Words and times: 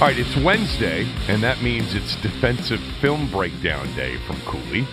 All 0.00 0.06
right, 0.06 0.18
it's 0.18 0.34
Wednesday, 0.38 1.06
and 1.28 1.42
that 1.42 1.60
means 1.60 1.94
it's 1.94 2.16
defensive 2.16 2.80
film 3.02 3.30
breakdown 3.30 3.86
day 3.94 4.16
from 4.26 4.40
Cooley. 4.46 4.88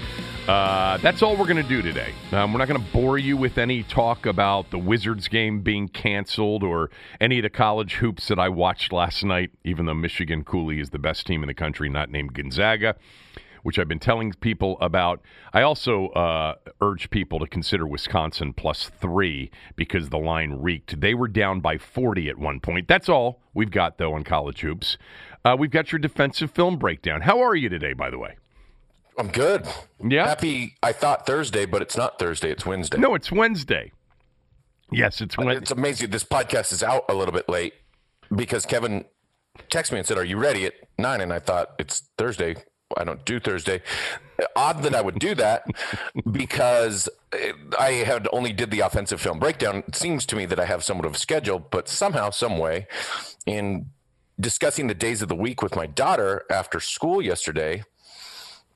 Uh, 0.49 0.97
that's 0.97 1.21
all 1.21 1.37
we're 1.37 1.47
going 1.47 1.63
to 1.63 1.63
do 1.63 1.81
today. 1.81 2.13
Um, 2.33 2.51
we're 2.51 2.59
not 2.59 2.67
going 2.67 2.83
to 2.83 2.91
bore 2.91 3.17
you 3.17 3.37
with 3.37 3.57
any 3.57 3.83
talk 3.83 4.25
about 4.25 4.69
the 4.69 4.77
Wizards 4.77 5.29
game 5.29 5.61
being 5.61 5.87
canceled 5.87 6.61
or 6.61 6.91
any 7.21 7.39
of 7.39 7.43
the 7.43 7.49
college 7.49 7.93
hoops 7.93 8.27
that 8.27 8.37
I 8.37 8.49
watched 8.49 8.91
last 8.91 9.23
night, 9.23 9.51
even 9.63 9.85
though 9.85 9.93
Michigan 9.93 10.43
Cooley 10.43 10.81
is 10.81 10.89
the 10.89 10.99
best 10.99 11.25
team 11.25 11.41
in 11.41 11.47
the 11.47 11.53
country, 11.53 11.87
not 11.87 12.11
named 12.11 12.33
Gonzaga 12.33 12.97
which 13.67 13.77
I've 13.77 13.89
been 13.89 13.99
telling 13.99 14.31
people 14.31 14.77
about. 14.79 15.19
I 15.51 15.61
also 15.61 16.07
uh, 16.11 16.55
urge 16.79 17.09
people 17.09 17.37
to 17.39 17.45
consider 17.45 17.85
Wisconsin 17.85 18.53
plus 18.53 18.89
three 19.01 19.51
because 19.75 20.07
the 20.07 20.17
line 20.17 20.53
reeked. 20.53 21.01
They 21.01 21.13
were 21.13 21.27
down 21.27 21.59
by 21.59 21.77
40 21.77 22.29
at 22.29 22.37
one 22.37 22.61
point. 22.61 22.87
That's 22.87 23.09
all 23.09 23.41
we've 23.53 23.69
got, 23.69 23.97
though, 23.97 24.13
on 24.13 24.23
college 24.23 24.61
hoops. 24.61 24.97
Uh, 25.43 25.57
we've 25.59 25.69
got 25.69 25.91
your 25.91 25.99
defensive 25.99 26.49
film 26.49 26.77
breakdown. 26.77 27.19
How 27.19 27.41
are 27.41 27.55
you 27.55 27.67
today, 27.67 27.91
by 27.91 28.09
the 28.09 28.17
way? 28.17 28.37
I'm 29.17 29.27
good. 29.27 29.67
Yeah. 30.01 30.25
Happy. 30.25 30.77
I 30.81 30.93
thought 30.93 31.25
Thursday, 31.25 31.65
but 31.65 31.81
it's 31.81 31.97
not 31.97 32.19
Thursday. 32.19 32.51
It's 32.51 32.65
Wednesday. 32.65 32.97
No, 32.97 33.15
it's 33.15 33.33
Wednesday. 33.33 33.91
Yes, 34.93 35.19
it's 35.19 35.37
Wednesday. 35.37 35.57
It's 35.57 35.71
amazing. 35.71 36.11
This 36.11 36.23
podcast 36.23 36.71
is 36.71 36.83
out 36.83 37.03
a 37.09 37.13
little 37.13 37.33
bit 37.33 37.49
late 37.49 37.73
because 38.33 38.65
Kevin 38.65 39.03
texted 39.69 39.91
me 39.91 39.97
and 39.97 40.07
said, 40.07 40.17
"Are 40.17 40.23
you 40.23 40.37
ready 40.37 40.65
at 40.65 40.75
9? 40.97 41.19
And 41.19 41.33
I 41.33 41.39
thought 41.39 41.71
it's 41.77 42.09
Thursday. 42.17 42.55
I 42.95 43.03
don't 43.03 43.25
do 43.25 43.39
Thursday. 43.39 43.81
Odd 44.55 44.83
that 44.83 44.95
I 44.95 45.01
would 45.01 45.19
do 45.19 45.35
that 45.35 45.65
because 46.31 47.09
I 47.77 47.91
had 47.91 48.27
only 48.31 48.53
did 48.53 48.71
the 48.71 48.81
offensive 48.81 49.19
film 49.19 49.39
breakdown. 49.39 49.83
It 49.87 49.95
seems 49.95 50.25
to 50.27 50.35
me 50.35 50.45
that 50.45 50.59
I 50.59 50.65
have 50.65 50.83
somewhat 50.83 51.05
of 51.05 51.15
a 51.15 51.17
schedule, 51.17 51.59
but 51.59 51.89
somehow, 51.89 52.29
some 52.29 52.57
way, 52.57 52.87
in 53.45 53.87
discussing 54.39 54.87
the 54.87 54.93
days 54.93 55.21
of 55.21 55.27
the 55.27 55.35
week 55.35 55.61
with 55.61 55.75
my 55.75 55.87
daughter 55.87 56.45
after 56.49 56.79
school 56.79 57.21
yesterday, 57.21 57.83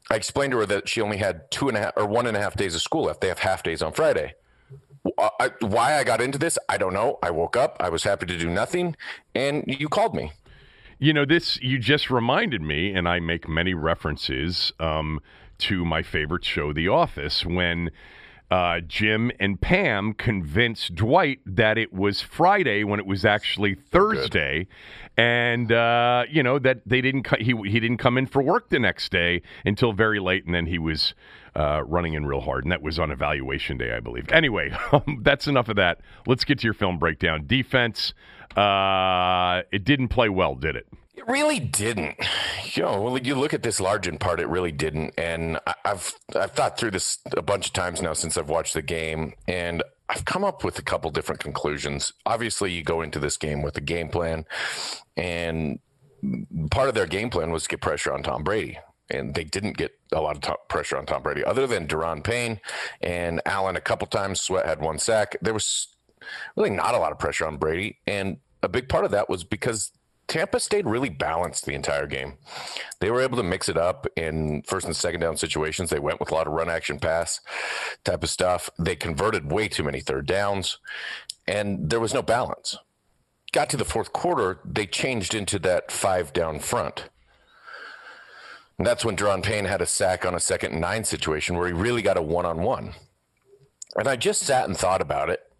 I 0.09 0.15
explained 0.15 0.51
to 0.51 0.57
her 0.57 0.65
that 0.65 0.89
she 0.89 0.99
only 0.99 1.17
had 1.17 1.49
two 1.51 1.69
and 1.69 1.77
a 1.77 1.81
half 1.81 1.93
or 1.95 2.05
one 2.05 2.27
and 2.27 2.35
a 2.35 2.41
half 2.41 2.55
days 2.55 2.75
of 2.75 2.81
school 2.81 3.03
left. 3.03 3.21
They 3.21 3.29
have 3.29 3.39
half 3.39 3.63
days 3.63 3.81
on 3.81 3.93
Friday. 3.93 4.33
I, 5.17 5.51
why 5.61 5.97
I 5.97 6.03
got 6.03 6.21
into 6.21 6.37
this, 6.37 6.57
I 6.69 6.77
don't 6.77 6.93
know. 6.93 7.17
I 7.23 7.31
woke 7.31 7.55
up, 7.57 7.77
I 7.79 7.89
was 7.89 8.03
happy 8.03 8.25
to 8.27 8.37
do 8.37 8.49
nothing, 8.49 8.95
and 9.33 9.63
you 9.67 9.89
called 9.89 10.13
me. 10.13 10.31
You 11.01 11.13
know, 11.13 11.25
this, 11.25 11.59
you 11.63 11.79
just 11.79 12.11
reminded 12.11 12.61
me, 12.61 12.93
and 12.93 13.09
I 13.09 13.19
make 13.19 13.49
many 13.49 13.73
references 13.73 14.71
um, 14.79 15.19
to 15.57 15.83
my 15.83 16.03
favorite 16.03 16.45
show, 16.45 16.73
The 16.73 16.89
Office, 16.89 17.43
when 17.43 17.89
uh, 18.51 18.81
Jim 18.81 19.31
and 19.39 19.59
Pam 19.59 20.13
convinced 20.13 20.93
Dwight 20.93 21.39
that 21.43 21.79
it 21.79 21.91
was 21.91 22.21
Friday 22.21 22.83
when 22.83 22.99
it 22.99 23.07
was 23.07 23.25
actually 23.25 23.73
Thursday, 23.73 24.67
and 25.17 25.71
uh, 25.71 26.25
you 26.29 26.43
know 26.43 26.59
that 26.59 26.81
they 26.85 27.01
didn't 27.01 27.25
he 27.39 27.55
he 27.65 27.79
didn't 27.79 27.97
come 27.97 28.17
in 28.17 28.27
for 28.27 28.43
work 28.43 28.69
the 28.69 28.77
next 28.77 29.11
day 29.11 29.41
until 29.65 29.93
very 29.93 30.19
late, 30.19 30.45
and 30.45 30.53
then 30.53 30.67
he 30.67 30.77
was 30.77 31.15
uh, 31.55 31.81
running 31.85 32.13
in 32.13 32.25
real 32.25 32.41
hard, 32.41 32.63
and 32.63 32.71
that 32.71 32.81
was 32.81 32.99
on 32.99 33.09
evaluation 33.09 33.77
day, 33.77 33.93
I 33.93 34.01
believe. 34.01 34.29
Anyway, 34.31 34.71
that's 35.21 35.47
enough 35.47 35.69
of 35.69 35.77
that. 35.77 36.01
Let's 36.27 36.43
get 36.43 36.59
to 36.59 36.65
your 36.65 36.73
film 36.73 36.99
breakdown. 36.99 37.45
Defense, 37.47 38.13
uh, 38.57 39.63
it 39.71 39.83
didn't 39.83 40.09
play 40.09 40.29
well, 40.29 40.55
did 40.55 40.75
it? 40.75 40.87
It 41.15 41.27
really 41.27 41.59
didn't. 41.59 42.15
You 42.73 42.83
know, 42.83 43.01
well, 43.01 43.17
you 43.17 43.35
look 43.35 43.53
at 43.53 43.63
this 43.63 43.79
large 43.79 44.07
in 44.07 44.17
part, 44.17 44.39
it 44.39 44.47
really 44.47 44.71
didn't. 44.71 45.13
And 45.17 45.59
I've 45.85 46.13
I've 46.35 46.51
thought 46.51 46.77
through 46.77 46.91
this 46.91 47.19
a 47.35 47.41
bunch 47.41 47.67
of 47.67 47.73
times 47.73 48.01
now 48.01 48.13
since 48.13 48.37
I've 48.37 48.49
watched 48.49 48.73
the 48.73 48.81
game, 48.81 49.33
and 49.47 49.83
I've 50.09 50.25
come 50.25 50.43
up 50.43 50.63
with 50.63 50.79
a 50.79 50.81
couple 50.81 51.11
different 51.11 51.41
conclusions. 51.41 52.13
Obviously, 52.25 52.71
you 52.71 52.83
go 52.83 53.01
into 53.01 53.19
this 53.19 53.37
game 53.37 53.61
with 53.61 53.77
a 53.77 53.81
game 53.81 54.09
plan, 54.09 54.45
and 55.15 55.79
part 56.69 56.89
of 56.89 56.95
their 56.95 57.07
game 57.07 57.29
plan 57.29 57.51
was 57.51 57.63
to 57.63 57.69
get 57.69 57.81
pressure 57.81 58.13
on 58.13 58.23
Tom 58.23 58.43
Brady. 58.43 58.79
And 59.09 59.35
they 59.35 59.43
didn't 59.43 59.75
get 59.75 59.91
a 60.13 60.21
lot 60.21 60.37
of 60.47 60.57
pressure 60.69 60.97
on 60.97 61.05
Tom 61.05 61.21
Brady, 61.21 61.43
other 61.43 61.67
than 61.67 61.85
Daron 61.85 62.23
Payne 62.23 62.61
and 63.01 63.41
Allen 63.45 63.75
a 63.75 63.81
couple 63.81 64.07
times. 64.07 64.39
Sweat 64.39 64.65
had 64.65 64.79
one 64.79 64.99
sack. 64.99 65.35
There 65.41 65.53
was 65.53 65.89
really 66.55 66.69
not 66.69 66.95
a 66.95 66.97
lot 66.97 67.11
of 67.11 67.19
pressure 67.19 67.47
on 67.47 67.57
Brady, 67.57 67.99
and 68.07 68.37
a 68.63 68.69
big 68.69 68.89
part 68.89 69.05
of 69.05 69.11
that 69.11 69.29
was 69.29 69.43
because 69.43 69.91
Tampa 70.27 70.59
stayed 70.59 70.85
really 70.85 71.09
balanced 71.09 71.65
the 71.65 71.73
entire 71.73 72.07
game. 72.07 72.35
They 72.99 73.11
were 73.11 73.21
able 73.21 73.37
to 73.37 73.43
mix 73.43 73.67
it 73.67 73.77
up 73.77 74.07
in 74.15 74.61
first 74.61 74.85
and 74.85 74.95
second 74.95 75.19
down 75.19 75.35
situations. 75.35 75.89
They 75.89 75.99
went 75.99 76.19
with 76.19 76.31
a 76.31 76.33
lot 76.33 76.47
of 76.47 76.53
run 76.53 76.69
action 76.69 76.99
pass 76.99 77.41
type 78.05 78.23
of 78.23 78.29
stuff. 78.29 78.69
They 78.79 78.95
converted 78.95 79.51
way 79.51 79.67
too 79.67 79.83
many 79.83 79.99
third 79.99 80.27
downs, 80.27 80.77
and 81.47 81.89
there 81.89 81.99
was 81.99 82.13
no 82.13 82.21
balance. 82.21 82.77
Got 83.51 83.69
to 83.71 83.77
the 83.77 83.83
fourth 83.83 84.13
quarter, 84.13 84.61
they 84.63 84.85
changed 84.85 85.35
into 85.35 85.59
that 85.59 85.91
five 85.91 86.31
down 86.31 86.59
front. 86.59 87.09
And 88.77 88.87
that's 88.87 89.03
when 89.03 89.17
Daron 89.17 89.43
Payne 89.43 89.65
had 89.65 89.81
a 89.81 89.85
sack 89.85 90.25
on 90.25 90.33
a 90.33 90.39
second 90.39 90.71
and 90.71 90.81
nine 90.81 91.03
situation 91.03 91.57
where 91.57 91.67
he 91.67 91.73
really 91.73 92.01
got 92.01 92.17
a 92.17 92.21
one 92.21 92.45
on 92.45 92.63
one. 92.63 92.93
And 93.95 94.07
I 94.07 94.15
just 94.15 94.41
sat 94.41 94.67
and 94.67 94.77
thought 94.77 95.01
about 95.01 95.29
it. 95.29 95.50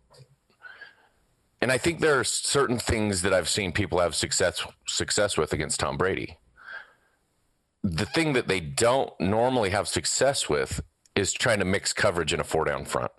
And 1.61 1.71
I 1.71 1.77
think 1.77 1.99
there 1.99 2.19
are 2.19 2.23
certain 2.23 2.79
things 2.79 3.21
that 3.21 3.33
I've 3.33 3.49
seen 3.49 3.71
people 3.71 3.99
have 3.99 4.15
success 4.15 4.65
success 4.87 5.37
with 5.37 5.53
against 5.53 5.79
Tom 5.79 5.97
Brady. 5.97 6.37
The 7.83 8.05
thing 8.05 8.33
that 8.33 8.47
they 8.47 8.59
don't 8.59 9.11
normally 9.19 9.69
have 9.69 9.87
success 9.87 10.49
with 10.49 10.81
is 11.15 11.33
trying 11.33 11.59
to 11.59 11.65
mix 11.65 11.93
coverage 11.93 12.33
in 12.33 12.39
a 12.39 12.43
four 12.43 12.65
down 12.65 12.85
front. 12.85 13.11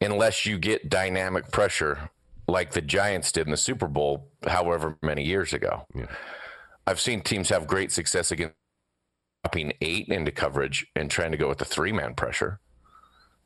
Unless 0.00 0.46
you 0.46 0.58
get 0.58 0.90
dynamic 0.90 1.50
pressure 1.50 2.10
like 2.46 2.72
the 2.72 2.82
Giants 2.82 3.32
did 3.32 3.46
in 3.46 3.50
the 3.50 3.56
Super 3.56 3.88
Bowl 3.88 4.28
however 4.46 4.98
many 5.02 5.24
years 5.24 5.52
ago. 5.52 5.86
Yeah. 5.94 6.06
I've 6.86 7.00
seen 7.00 7.22
teams 7.22 7.48
have 7.48 7.66
great 7.66 7.90
success 7.92 8.30
against 8.30 8.54
dropping 9.42 9.72
eight 9.80 10.08
into 10.08 10.30
coverage 10.30 10.86
and 10.96 11.10
trying 11.10 11.32
to 11.32 11.38
go 11.38 11.48
with 11.48 11.58
the 11.58 11.64
three 11.64 11.92
man 11.92 12.14
pressure. 12.14 12.60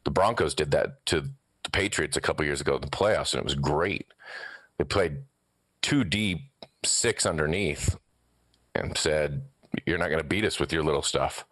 The 0.04 0.10
Broncos 0.10 0.54
did 0.54 0.70
that 0.72 1.04
to 1.06 1.30
the 1.68 1.78
Patriots 1.78 2.16
a 2.16 2.20
couple 2.20 2.44
years 2.44 2.60
ago 2.60 2.76
in 2.76 2.80
the 2.80 2.88
playoffs, 2.88 3.32
and 3.32 3.40
it 3.40 3.44
was 3.44 3.54
great. 3.54 4.06
They 4.78 4.84
played 4.84 5.18
two 5.82 6.04
deep, 6.04 6.40
six 6.84 7.26
underneath, 7.26 7.96
and 8.74 8.96
said, 8.96 9.42
You're 9.86 9.98
not 9.98 10.08
going 10.08 10.22
to 10.22 10.28
beat 10.28 10.44
us 10.44 10.58
with 10.58 10.72
your 10.72 10.82
little 10.82 11.02
stuff. 11.02 11.44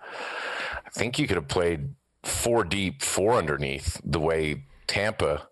I 0.85 0.91
think 0.91 1.19
you 1.19 1.27
could 1.27 1.37
have 1.37 1.49
played 1.49 1.95
four 2.23 2.65
deep, 2.65 3.03
four 3.03 3.35
underneath 3.35 4.01
the 4.05 4.21
way 4.21 4.65
Tampa 4.87 5.49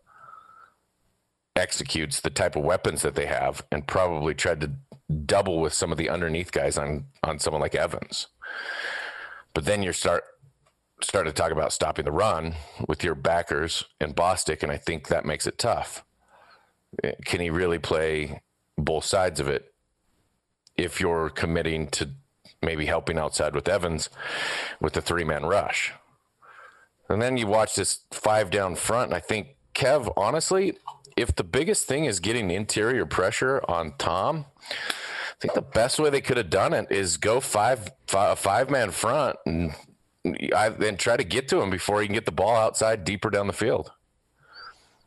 executes 1.56 2.20
the 2.20 2.30
type 2.30 2.56
of 2.56 2.64
weapons 2.64 3.02
that 3.02 3.14
they 3.14 3.26
have, 3.26 3.64
and 3.70 3.86
probably 3.86 4.34
tried 4.34 4.60
to 4.62 4.72
double 5.26 5.60
with 5.60 5.74
some 5.74 5.92
of 5.92 5.98
the 5.98 6.08
underneath 6.08 6.52
guys 6.52 6.78
on 6.78 7.04
on 7.22 7.38
someone 7.38 7.60
like 7.60 7.74
Evans. 7.74 8.28
But 9.52 9.66
then 9.66 9.82
you 9.82 9.92
start 9.92 10.24
started 11.02 11.34
to 11.34 11.42
talk 11.42 11.52
about 11.52 11.72
stopping 11.72 12.04
the 12.04 12.12
run 12.12 12.54
with 12.88 13.04
your 13.04 13.14
backers 13.14 13.84
and 14.00 14.14
Bostic, 14.14 14.62
and 14.62 14.70
I 14.70 14.76
think 14.76 15.08
that 15.08 15.24
makes 15.24 15.46
it 15.46 15.58
tough. 15.58 16.04
Can 17.24 17.40
he 17.40 17.50
really 17.50 17.78
play 17.78 18.42
both 18.78 19.04
sides 19.04 19.40
of 19.40 19.48
it 19.48 19.74
if 20.76 21.00
you're 21.00 21.30
committing 21.30 21.88
to 21.88 22.10
maybe 22.62 22.86
helping 22.86 23.18
outside 23.18 23.54
with 23.54 23.68
Evans 23.68 24.08
with 24.80 24.92
the 24.92 25.02
three 25.02 25.24
man 25.24 25.44
rush? 25.44 25.92
And 27.08 27.20
then 27.20 27.36
you 27.36 27.46
watch 27.46 27.74
this 27.74 28.00
five 28.12 28.50
down 28.50 28.76
front, 28.76 29.10
and 29.10 29.14
I 29.14 29.20
think, 29.20 29.56
Kev, 29.74 30.12
honestly, 30.16 30.78
if 31.16 31.34
the 31.34 31.44
biggest 31.44 31.86
thing 31.86 32.04
is 32.06 32.20
getting 32.20 32.50
interior 32.50 33.06
pressure 33.06 33.62
on 33.68 33.94
Tom, 33.98 34.46
I 34.70 35.34
think 35.40 35.54
the 35.54 35.62
best 35.62 35.98
way 35.98 36.10
they 36.10 36.20
could 36.20 36.36
have 36.36 36.48
done 36.48 36.72
it 36.72 36.90
is 36.90 37.16
go 37.16 37.40
five, 37.40 37.92
five 38.06 38.38
five 38.38 38.70
man 38.70 38.90
front 38.90 39.36
and 39.44 39.74
I, 40.24 40.70
try 40.96 41.16
to 41.16 41.24
get 41.24 41.48
to 41.48 41.60
him 41.60 41.70
before 41.70 42.00
he 42.00 42.06
can 42.06 42.14
get 42.14 42.24
the 42.24 42.32
ball 42.32 42.56
outside 42.56 43.04
deeper 43.04 43.30
down 43.30 43.46
the 43.46 43.52
field. 43.52 43.92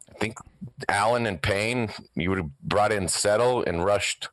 I 0.10 0.18
think 0.20 0.38
Allen 0.88 1.26
and 1.26 1.42
Payne, 1.42 1.90
you 2.16 2.30
would 2.30 2.38
have 2.38 2.60
brought 2.62 2.92
in 2.92 3.08
Settle 3.08 3.64
and 3.64 3.84
rushed 3.84 4.30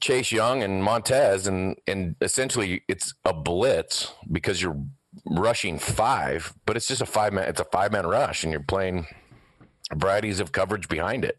Chase 0.00 0.32
Young 0.32 0.62
and 0.62 0.82
Montez, 0.82 1.46
and 1.46 1.76
and 1.86 2.16
essentially 2.20 2.82
it's 2.88 3.14
a 3.24 3.34
blitz 3.34 4.12
because 4.30 4.62
you're 4.62 4.80
rushing 5.26 5.78
five, 5.78 6.54
but 6.66 6.76
it's 6.76 6.88
just 6.88 7.02
a 7.02 7.06
five 7.06 7.32
man. 7.32 7.48
It's 7.48 7.60
a 7.60 7.64
five 7.64 7.92
man 7.92 8.06
rush, 8.06 8.44
and 8.44 8.52
you're 8.52 8.62
playing 8.62 9.06
varieties 9.94 10.40
of 10.40 10.52
coverage 10.52 10.88
behind 10.88 11.24
it. 11.24 11.38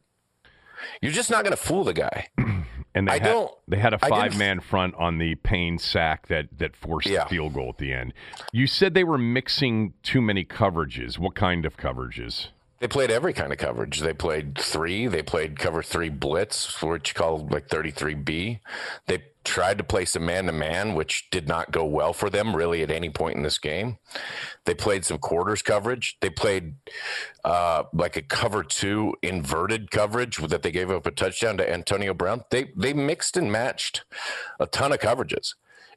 You're 1.01 1.11
just 1.11 1.31
not 1.31 1.43
going 1.43 1.55
to 1.55 1.61
fool 1.61 1.83
the 1.83 1.93
guy. 1.93 2.27
And 2.95 3.07
they 3.07 3.11
I 3.11 3.19
had, 3.19 3.47
they 3.67 3.77
had 3.77 3.93
a 3.93 3.99
five 3.99 4.37
man 4.37 4.61
front 4.61 4.95
on 4.95 5.17
the 5.19 5.35
Payne 5.35 5.77
sack 5.77 6.27
that 6.27 6.47
that 6.57 6.75
forced 6.75 7.07
Yeah. 7.07 7.23
the 7.25 7.29
field 7.29 7.53
goal 7.53 7.69
at 7.69 7.77
the 7.77 7.91
end. 7.93 8.13
You 8.53 8.65
said 8.65 8.93
they 8.93 9.03
were 9.03 9.17
mixing 9.17 9.93
too 10.01 10.21
many 10.21 10.43
coverages. 10.45 11.19
What 11.19 11.35
kind 11.35 11.65
of 11.65 11.75
coverages? 11.77 12.47
They 12.79 12.87
played 12.87 13.11
every 13.11 13.33
kind 13.33 13.51
of 13.51 13.57
coverage. 13.57 13.99
They 13.99 14.13
played 14.13 14.57
three. 14.57 15.07
They 15.07 15.21
played 15.21 15.59
cover 15.59 15.81
three 15.83 16.09
blitz, 16.09 16.81
which 16.81 17.09
you 17.09 17.13
call 17.15 17.47
like 17.47 17.67
33B. 17.67 18.59
They 19.07 19.23
tried 19.45 19.77
to 19.77 19.83
play 19.83 20.03
some 20.05 20.25
man 20.25 20.47
to 20.47 20.51
man, 20.51 20.95
which 20.95 21.29
did 21.29 21.47
not 21.47 21.71
go 21.71 21.85
well 21.85 22.11
for 22.11 22.29
them 22.29 22.55
really 22.55 22.81
at 22.83 22.91
any 22.91 23.09
point 23.09 23.37
in 23.37 23.43
this 23.43 23.57
game. 23.57 23.97
They 24.65 24.73
played 24.73 25.05
some 25.05 25.19
quarters 25.19 25.61
coverage. 25.61 26.17
They 26.19 26.29
played 26.29 26.75
uh, 27.45 27.83
like 27.93 28.17
a 28.17 28.21
cover 28.21 28.63
two 28.63 29.15
inverted 29.21 29.91
coverage 29.91 30.37
that 30.37 30.63
they 30.63 30.71
gave 30.71 30.91
up 30.91 31.05
a 31.05 31.11
touchdown 31.11 31.57
to 31.57 31.71
Antonio 31.71 32.13
Brown. 32.13 32.43
They 32.49 32.71
they 32.75 32.93
mixed 32.93 33.37
and 33.37 33.51
matched 33.51 34.03
a 34.59 34.65
ton 34.65 34.91
of 34.91 34.99
coverages. 34.99 35.53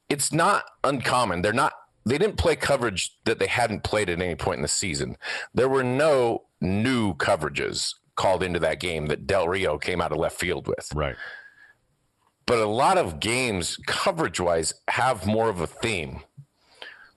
It's 0.09 0.33
not 0.33 0.65
uncommon. 0.85 1.43
They're 1.43 1.53
not 1.53 1.73
they 2.05 2.19
didn't 2.19 2.37
play 2.37 2.57
coverage 2.57 3.17
that 3.25 3.39
they 3.39 3.47
hadn't 3.47 3.83
played 3.83 4.09
at 4.09 4.21
any 4.21 4.35
point 4.35 4.59
in 4.59 4.63
the 4.63 4.69
season. 4.69 5.17
There 5.53 5.69
were 5.69 5.85
no 5.85 6.45
new 6.61 7.15
coverages 7.15 7.95
called 8.17 8.43
into 8.43 8.59
that 8.59 8.81
game 8.81 9.07
that 9.07 9.27
Del 9.27 9.49
Rio 9.49 9.79
came 9.79 10.01
out 10.01 10.11
of 10.11 10.19
left 10.19 10.39
field 10.39 10.67
with. 10.67 10.91
Right. 10.95 11.17
But 12.49 12.61
a 12.61 12.67
lot 12.67 12.97
of 12.97 13.21
games, 13.21 13.77
coverage 13.87 14.41
wise, 14.41 14.73
have 14.89 15.27
more 15.27 15.51
of 15.51 15.61
a 15.61 15.67
theme. 15.67 16.23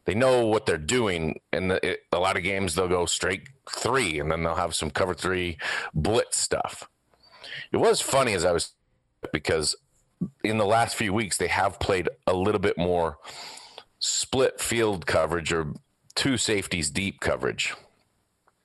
They 0.04 0.14
know 0.14 0.46
what 0.46 0.66
they're 0.66 0.78
doing, 0.78 1.40
and 1.54 1.72
the, 1.72 1.86
it, 1.88 2.02
a 2.12 2.20
lot 2.20 2.36
of 2.36 2.44
games 2.44 2.76
they'll 2.76 2.90
go 2.90 3.06
straight 3.06 3.48
three, 3.70 4.20
and 4.20 4.30
then 4.30 4.44
they'll 4.44 4.56
have 4.56 4.76
some 4.76 4.92
cover 4.92 5.14
three 5.14 5.58
blitz 5.94 6.38
stuff. 6.38 6.90
It 7.72 7.78
was 7.78 8.02
funny 8.02 8.34
as 8.34 8.44
I 8.44 8.52
was 8.52 8.74
because 9.32 9.74
in 10.44 10.58
the 10.58 10.66
last 10.66 10.98
few 10.98 11.14
weeks 11.14 11.38
they 11.38 11.48
have 11.48 11.80
played 11.80 12.10
a 12.28 12.34
little 12.34 12.60
bit 12.60 12.78
more 12.78 13.18
split 14.00 14.60
field 14.60 15.06
coverage 15.06 15.54
or 15.54 15.74
two 16.14 16.36
safeties 16.36 16.90
deep 16.90 17.22
coverage. 17.22 17.74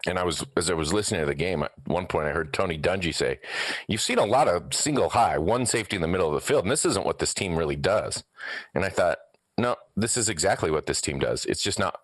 And 0.07 0.19
I 0.19 0.25
was 0.25 0.45
as 0.57 0.71
I 0.71 0.75
was 0.75 0.93
listening 0.93 1.21
to 1.21 1.27
the 1.27 1.35
game 1.35 1.63
at 1.63 1.73
one 1.87 2.07
point 2.07 2.29
I 2.29 2.33
heard 2.33 2.53
Tony 2.53 2.79
Dungy 2.79 3.15
say, 3.15 3.41
You've 3.89 4.01
seen 4.01 4.19
a 4.19 4.25
lot 4.25 4.49
of 4.49 4.73
single 4.73 5.11
high, 5.11 5.39
one 5.39 5.67
safety 5.67 5.97
in 5.97 6.03
the 6.03 6.09
middle 6.09 6.29
of 6.29 6.35
the 6.35 6.41
field, 6.41 6.65
and 6.65 6.71
this 6.71 6.85
isn't 6.85 7.07
what 7.07 7.19
this 7.19 7.35
team 7.35 7.57
really 7.57 7.77
does. 7.77 8.25
And 8.75 8.85
I 8.85 8.89
thought, 8.89 9.19
no, 9.59 9.77
this 9.97 10.17
is 10.17 10.29
exactly 10.29 10.71
what 10.71 10.87
this 10.87 11.01
team 11.01 11.19
does. 11.19 11.45
It's 11.47 11.63
just 11.63 11.79
not 11.79 12.01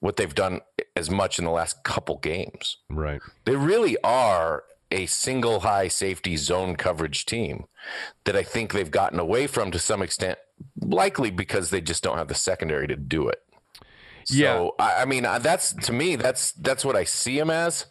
what 0.00 0.16
they've 0.16 0.34
done 0.34 0.60
as 0.94 1.10
much 1.10 1.38
in 1.38 1.44
the 1.44 1.50
last 1.50 1.82
couple 1.84 2.18
games. 2.18 2.78
Right. 2.88 3.20
They 3.44 3.56
really 3.56 3.96
are 4.02 4.64
a 4.90 5.06
single 5.06 5.60
high 5.60 5.88
safety 5.88 6.36
zone 6.36 6.76
coverage 6.76 7.26
team 7.26 7.64
that 8.24 8.36
I 8.36 8.42
think 8.42 8.72
they've 8.72 8.90
gotten 8.90 9.18
away 9.18 9.46
from 9.46 9.70
to 9.72 9.78
some 9.78 10.00
extent, 10.00 10.38
likely 10.80 11.30
because 11.30 11.70
they 11.70 11.80
just 11.80 12.02
don't 12.02 12.18
have 12.18 12.28
the 12.28 12.34
secondary 12.34 12.86
to 12.86 12.96
do 12.96 13.28
it. 13.28 13.42
Yeah. 14.30 14.56
So 14.56 14.74
I, 14.78 15.02
I 15.02 15.04
mean, 15.04 15.22
that's 15.22 15.72
to 15.74 15.92
me, 15.92 16.16
that's 16.16 16.52
that's 16.52 16.84
what 16.84 16.96
I 16.96 17.04
see 17.04 17.38
him 17.38 17.50
as. 17.50 17.86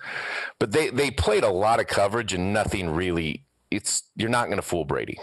But 0.59 0.71
they 0.71 0.89
they 0.89 1.11
played 1.11 1.43
a 1.43 1.49
lot 1.49 1.79
of 1.79 1.87
coverage 1.87 2.33
and 2.33 2.53
nothing 2.53 2.89
really. 2.89 3.45
It's 3.71 4.03
you're 4.15 4.29
not 4.29 4.45
going 4.45 4.57
to 4.57 4.61
fool 4.61 4.85
Brady. 4.85 5.17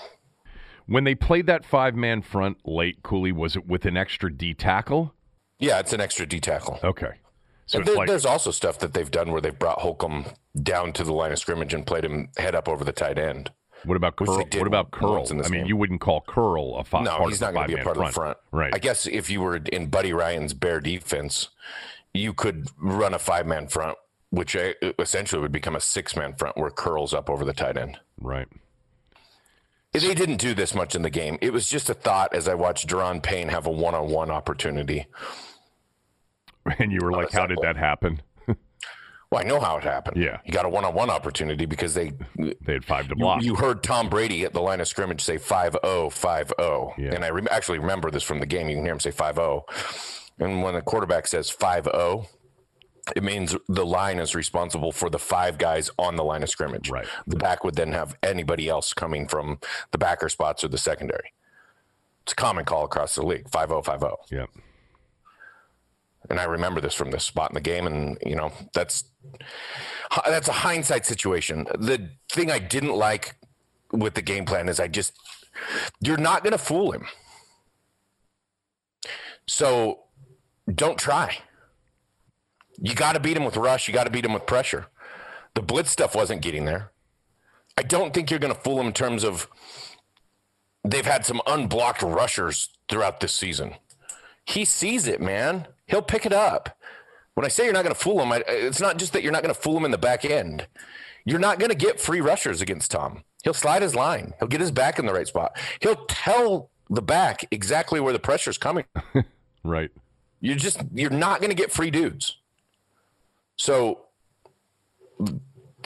When 0.87 1.05
they 1.05 1.15
played 1.15 1.47
that 1.47 1.65
five 1.65 1.95
man 1.95 2.23
front 2.23 2.59
late, 2.65 3.03
Cooley, 3.03 3.33
was 3.33 3.57
it 3.57 3.67
with 3.67 3.85
an 3.87 3.97
extra 3.97 4.33
D 4.33 4.53
tackle? 4.55 5.15
Yeah, 5.59 5.79
it's 5.79 5.93
an 5.93 6.01
extra 6.01 6.27
D 6.27 6.41
tackle. 6.41 6.81
Okay. 6.83 7.13
So 7.67 7.81
there- 7.81 7.95
like 7.95 8.09
there's 8.09 8.27
also 8.27 8.51
stuff 8.51 8.79
that 8.81 8.93
they've 8.93 9.11
done 9.11 9.31
where 9.31 9.41
they've 9.41 9.59
brought 9.59 9.81
Holcomb 9.81 10.27
down 10.61 10.93
to 10.95 11.05
the 11.05 11.13
line 11.13 11.31
of 11.33 11.39
scrimmage 11.39 11.73
and 11.73 11.87
played 11.87 12.05
him 12.05 12.29
head 12.37 12.55
up 12.55 12.69
over 12.69 12.85
the 12.85 12.93
tight 12.93 13.19
end. 13.19 13.51
What 13.85 13.97
about 13.97 14.17
Curl? 14.17 14.37
What 14.37 14.67
about 14.67 14.91
Curl? 14.91 15.13
once 15.17 15.31
in 15.31 15.39
this 15.39 15.47
I 15.47 15.51
mean, 15.51 15.61
game. 15.61 15.69
you 15.69 15.77
wouldn't 15.77 16.01
call 16.01 16.21
Curl 16.23 16.77
a 16.77 16.85
fi- 16.85 17.03
No, 17.03 17.27
he's 17.27 17.41
not 17.41 17.53
going 17.53 17.69
to 17.69 17.75
be 17.75 17.81
a 17.81 17.85
part 17.85 17.97
of 17.97 18.07
the 18.07 18.13
front. 18.13 18.39
Right. 18.51 18.73
I 18.75 18.79
guess 18.79 19.07
if 19.07 19.29
you 19.31 19.41
were 19.41 19.57
in 19.57 19.87
Buddy 19.89 20.13
Ryan's 20.13 20.55
bear 20.55 20.81
defense, 20.81 21.49
you 22.15 22.33
could 22.33 22.69
run 22.79 23.15
a 23.15 23.19
five 23.19 23.47
man 23.47 23.67
front, 23.69 23.99
which 24.31 24.55
uh, 24.55 24.73
essentially 24.99 25.41
would 25.43 25.53
become 25.53 25.75
a 25.77 25.81
six 25.81 26.15
man 26.17 26.35
front 26.35 26.57
where 26.57 26.71
curls 26.71 27.13
up 27.15 27.29
over 27.31 27.45
the 27.45 27.53
tight 27.55 27.77
end. 27.77 27.99
right. 28.21 28.49
They 29.95 30.15
didn't 30.15 30.39
do 30.39 30.55
this 30.55 30.75
much 30.75 30.95
in 30.95 31.03
the 31.03 31.11
game. 31.11 31.37
It 31.43 31.53
was 31.53 31.69
just 31.69 31.91
a 31.91 31.95
thought 31.95 32.35
as 32.35 32.49
I 32.49 32.55
watched 32.55 32.89
Daron 32.89 33.23
Payne 33.23 33.49
have 33.49 33.67
a 33.67 33.71
one 33.71 33.95
on 33.95 34.09
one 34.11 34.31
opportunity. 34.31 35.07
And 36.79 36.93
you 36.93 37.01
were 37.03 37.11
like, 37.13 37.33
how 37.33 37.47
did 37.49 37.59
that 37.63 37.77
happen? 37.77 38.23
Well, 39.33 39.41
I 39.41 39.45
know 39.49 39.61
how 39.61 39.79
it 39.79 39.83
happened. 39.83 40.19
Yeah. 40.23 40.41
He 40.45 40.53
got 40.53 40.67
a 40.67 40.69
one 40.69 40.85
on 40.85 40.93
one 40.93 41.09
opportunity 41.09 41.65
because 41.65 41.95
they 41.95 42.13
They 42.37 42.75
had 42.75 42.85
five 42.85 43.05
to 43.09 43.15
You, 43.17 43.25
block. 43.25 43.43
you 43.43 43.55
heard 43.55 43.83
Tom 43.83 44.11
Brady 44.11 44.45
at 44.45 44.53
the 44.53 44.61
line 44.61 44.79
of 44.83 44.87
scrimmage 44.89 45.23
say 45.23 45.39
5 45.39 45.79
0, 45.83 46.11
5 46.11 46.53
0. 46.61 46.95
Yeah. 46.99 47.15
And 47.15 47.25
I 47.25 47.31
rem 47.31 47.49
actually 47.51 47.79
remember 47.79 48.11
this 48.11 48.23
from 48.23 48.41
the 48.41 48.47
game. 48.47 48.69
You 48.69 48.77
can 48.77 48.85
hear 48.85 48.93
him 48.93 49.01
say 49.01 49.11
5 49.11 49.37
0. 49.37 49.65
And 50.39 50.63
when 50.63 50.75
the 50.75 50.83
quarterback 50.83 51.27
says 51.27 51.49
5 51.49 51.85
0, 51.85 52.27
it 53.17 53.23
means 53.23 53.57
the 53.71 53.87
line 53.87 54.19
is 54.19 54.35
responsible 54.35 54.93
for 54.93 55.09
the 55.09 55.19
five 55.19 55.57
guys 55.57 55.91
on 55.99 56.17
the 56.17 56.25
line 56.25 56.43
of 56.43 56.51
scrimmage. 56.51 56.91
Right. 56.91 57.07
The 57.27 57.37
back 57.37 57.65
would 57.65 57.75
then 57.75 57.93
have 57.93 58.15
anybody 58.23 58.69
else 58.69 58.93
coming 58.93 59.27
from 59.29 59.61
the 59.93 59.99
backer 59.99 60.29
spots 60.29 60.63
or 60.63 60.69
the 60.69 60.77
secondary. 60.79 61.33
It's 62.25 62.33
a 62.35 62.37
common 62.37 62.67
call 62.67 62.85
across 62.85 63.15
the 63.15 63.25
league 63.25 63.49
5 63.49 63.69
0, 63.71 63.81
5 63.83 63.99
0. 64.01 64.17
yeah. 64.31 64.45
And 66.31 66.39
I 66.39 66.45
remember 66.45 66.81
this 66.81 66.95
from 66.95 67.11
this 67.11 67.25
spot 67.25 67.51
in 67.51 67.55
the 67.55 67.61
game, 67.61 67.87
and 67.87 68.17
you 68.25 68.37
know 68.37 68.53
that's 68.73 69.05
that's 70.27 70.49
a 70.49 70.53
hindsight 70.53 71.07
situation. 71.07 71.67
The 71.79 72.11
thing 72.31 72.51
I 72.51 72.59
didn't 72.59 72.95
like 72.95 73.37
with 73.93 74.15
the 74.15 74.23
game 74.23 74.45
plan 74.45 74.69
is 74.69 74.81
I 74.81 74.89
just 74.89 75.13
you're 76.01 76.17
not 76.17 76.43
going 76.43 76.53
to 76.53 76.59
fool 76.59 76.93
him. 76.93 77.07
So 79.47 80.01
don't 80.73 80.99
try. 80.99 81.39
You 82.81 82.95
got 82.95 83.13
to 83.13 83.21
beat 83.21 83.37
him 83.37 83.45
with 83.45 83.57
rush. 83.57 83.87
You 83.89 83.95
got 83.95 84.05
to 84.05 84.11
beat 84.11 84.25
him 84.25 84.33
with 84.33 84.47
pressure. 84.47 84.87
The 85.55 85.63
blitz 85.63 85.91
stuff 85.91 86.15
wasn't 86.15 86.43
getting 86.43 86.65
there. 86.65 86.93
I 87.77 87.83
don't 87.83 88.15
think 88.15 88.31
you're 88.31 88.41
going 88.41 88.55
to 88.55 88.61
fool 88.61 88.81
him 88.81 88.89
in 88.89 88.93
terms 88.93 89.25
of 89.25 89.49
they've 90.85 91.07
had 91.07 91.25
some 91.25 91.41
unblocked 91.47 92.03
rushers 92.03 92.71
throughout 92.89 93.21
this 93.21 93.35
season. 93.35 93.75
He 94.45 94.65
sees 94.65 95.07
it, 95.07 95.21
man. 95.21 95.69
He'll 95.93 96.01
pick 96.01 96.25
it 96.25 96.33
up. 96.33 96.79
When 97.35 97.45
I 97.45 97.51
say 97.51 97.65
you're 97.65 97.75
not 97.75 97.85
going 97.85 97.95
to 97.95 98.01
fool 98.01 98.23
him, 98.23 98.33
I, 98.33 98.43
it's 98.47 98.81
not 98.81 98.97
just 98.97 99.13
that 99.13 99.23
you're 99.23 99.31
not 99.31 99.43
going 99.43 99.55
to 99.55 99.61
fool 99.61 99.77
him 99.77 99.85
in 99.85 99.91
the 99.91 99.99
back 99.99 100.25
end. 100.25 100.67
You're 101.27 101.39
not 101.39 101.59
going 101.59 101.69
to 101.69 101.77
get 101.77 102.01
free 102.01 102.23
rushers 102.23 102.63
against 102.63 102.91
Tom. 102.91 103.25
He'll 103.45 103.53
slide 103.53 103.83
his 103.83 103.95
line. 103.95 104.33
He'll 104.39 104.49
get 104.49 104.63
his 104.63 104.71
back 104.71 104.99
in 104.99 105.05
the 105.05 105.13
right 105.13 105.29
spot. 105.29 105.55
He'll 105.81 106.07
tell 106.07 106.71
the 106.89 107.03
back 107.03 107.47
exactly 107.51 108.01
where 108.01 108.15
the 108.15 108.19
pressure's 108.19 108.59
coming. 108.59 108.85
Right. 109.65 109.91
You're 110.41 110.57
just 110.57 110.81
you're 110.93 111.09
not 111.09 111.39
going 111.39 111.51
to 111.51 111.55
get 111.55 111.71
free 111.71 111.93
dudes. 111.93 112.37
So 113.55 114.07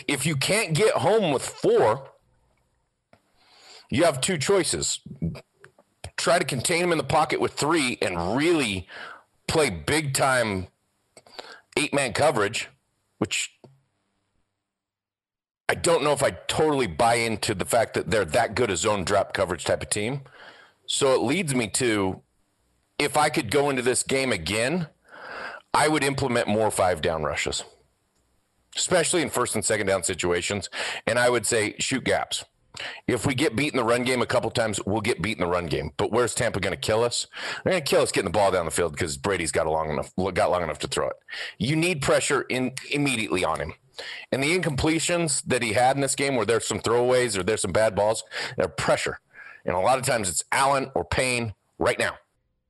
if 0.09 0.25
you 0.25 0.35
can't 0.35 0.73
get 0.73 0.95
home 0.95 1.31
with 1.31 1.45
four, 1.45 2.09
you 3.91 4.05
have 4.05 4.23
two 4.23 4.39
choices. 4.39 5.01
Try 6.17 6.39
to 6.39 6.45
contain 6.47 6.83
him 6.83 6.93
in 6.93 6.97
the 6.97 7.05
pocket 7.05 7.39
with 7.39 7.53
three 7.53 7.99
and 8.01 8.35
really 8.35 8.89
play 9.47 9.71
big 9.71 10.15
time 10.15 10.69
eight 11.77 11.95
man 11.95 12.13
coverage, 12.13 12.69
which 13.19 13.53
I 15.69 15.75
don't 15.75 16.05
know 16.05 16.13
if 16.13 16.23
I 16.23 16.31
totally 16.31 16.87
buy 16.87 17.15
into 17.15 17.55
the 17.55 17.65
fact 17.65 17.95
that 17.95 18.11
they're 18.11 18.25
that 18.25 18.55
good 18.55 18.71
a 18.71 18.77
zone 18.77 19.05
drop 19.05 19.35
coverage 19.35 19.65
type 19.65 19.83
of 19.83 19.91
team. 19.91 20.23
So 20.87 21.15
it 21.15 21.23
leads 21.23 21.55
me 21.55 21.69
to 21.71 22.23
if 22.99 23.17
I 23.17 23.29
could 23.29 23.51
go 23.51 23.69
into 23.69 23.83
this 23.83 24.03
game 24.03 24.33
again, 24.33 24.89
I 25.75 25.89
would 25.89 26.05
implement 26.05 26.49
more 26.49 26.71
five 26.71 27.03
down 27.03 27.23
rushes, 27.25 27.65
especially 28.77 29.23
in 29.23 29.29
first 29.29 29.55
and 29.55 29.65
second 29.65 29.87
down 29.87 30.03
situations. 30.05 30.71
And 31.07 31.19
I 31.19 31.29
would 31.29 31.45
say 31.47 31.75
shoot 31.79 32.05
gaps. 32.05 32.45
If 33.07 33.27
we 33.27 33.35
get 33.35 33.57
beat 33.57 33.73
in 33.73 33.77
the 33.77 33.85
run 33.85 34.05
game 34.05 34.23
a 34.23 34.27
couple 34.27 34.51
times, 34.51 34.81
we'll 34.87 35.01
get 35.01 35.23
beat 35.23 35.39
in 35.39 35.45
the 35.45 35.51
run 35.51 35.67
game. 35.67 35.93
But 35.97 36.13
where's 36.13 36.35
Tampa 36.35 36.61
going 36.61 36.75
to 36.75 36.81
kill 36.81 37.05
us? 37.05 37.27
They're 37.65 37.73
going 37.73 37.85
to 37.85 37.89
kill 37.89 38.03
us 38.03 38.13
getting 38.13 38.31
the 38.31 38.39
ball 38.39 38.51
down 38.51 38.65
the 38.65 38.71
field 38.71 38.93
because 38.93 39.17
Brady's 39.17 39.53
got 39.53 39.67
long 39.67 39.91
enough 39.91 40.13
got 40.35 40.51
long 40.51 40.63
enough 40.63 40.79
to 40.81 40.89
throw 40.89 41.09
it. 41.09 41.17
You 41.59 41.77
need 41.77 42.03
pressure 42.03 42.43
in 42.43 42.73
immediately 42.91 43.45
on 43.45 43.61
him. 43.61 43.75
And 44.31 44.43
the 44.43 44.59
incompletions 44.59 45.43
that 45.45 45.63
he 45.63 45.73
had 45.73 45.97
in 45.97 46.03
this 46.03 46.15
game, 46.15 46.37
where 46.37 46.47
there's 46.47 46.67
some 46.67 46.81
throwaways 46.81 47.39
or 47.39 47.43
there's 47.43 47.63
some 47.63 47.73
bad 47.73 47.95
balls, 47.95 48.25
they're 48.57 48.69
pressure. 48.69 49.21
And 49.65 49.75
a 49.75 49.81
lot 49.81 49.99
of 49.99 50.05
times 50.05 50.29
it's 50.29 50.45
Allen 50.53 50.91
or 50.95 51.05
Payne 51.05 51.55
right 51.79 51.99
now. 51.99 52.19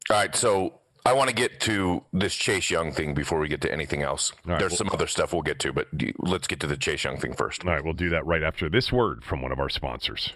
All 0.09 0.17
right, 0.17 0.35
so 0.35 0.81
I 1.07 1.13
want 1.13 1.29
to 1.31 1.35
get 1.37 1.61
to 1.61 2.03
this 2.13 2.35
Chase 2.35 2.69
Young 2.69 2.91
thing 2.91 3.15
before 3.15 3.39
we 3.39 3.47
get 3.47 3.61
to 3.61 3.73
anything 3.73 4.03
else. 4.03 4.33
right, 4.45 4.59
There's 4.59 4.73
well- 4.73 4.79
some 4.79 4.91
other 4.93 5.07
stuff 5.07 5.33
we'll 5.33 5.43
get 5.43 5.61
to, 5.61 5.73
but 5.73 5.97
d- 5.97 6.13
let's 6.19 6.49
get 6.49 6.59
to 6.61 6.67
the 6.67 6.77
Chase 6.77 7.05
Young 7.05 7.17
thing 7.17 7.33
first. 7.33 7.65
All 7.65 7.73
right, 7.73 7.85
we'll 7.85 7.93
do 7.95 8.11
that 8.11 8.27
right 8.27 8.43
after 8.43 8.69
this 8.69 8.91
word 8.91 9.23
from 9.23 9.41
one 9.41 9.53
of 9.53 9.61
our 9.61 9.69
sponsors. 9.69 10.33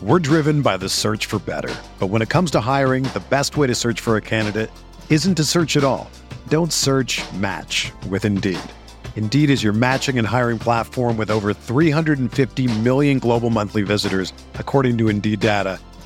We're 0.00 0.20
driven 0.20 0.62
by 0.62 0.78
the 0.78 0.88
search 0.88 1.26
for 1.26 1.38
better. 1.40 1.74
But 1.98 2.06
when 2.06 2.22
it 2.22 2.30
comes 2.30 2.50
to 2.52 2.60
hiring, 2.60 3.02
the 3.04 3.22
best 3.28 3.58
way 3.58 3.66
to 3.66 3.74
search 3.74 4.00
for 4.00 4.16
a 4.16 4.22
candidate 4.22 4.70
isn't 5.10 5.34
to 5.34 5.44
search 5.44 5.76
at 5.76 5.84
all. 5.84 6.10
Don't 6.48 6.72
search 6.72 7.20
match 7.34 7.92
with 8.08 8.24
Indeed. 8.24 8.58
Indeed 9.16 9.50
is 9.50 9.62
your 9.62 9.74
matching 9.74 10.16
and 10.18 10.26
hiring 10.26 10.58
platform 10.58 11.18
with 11.18 11.30
over 11.30 11.52
350 11.52 12.68
million 12.78 13.18
global 13.18 13.50
monthly 13.50 13.82
visitors, 13.82 14.32
according 14.54 14.96
to 14.96 15.10
Indeed 15.10 15.40
data, 15.40 15.78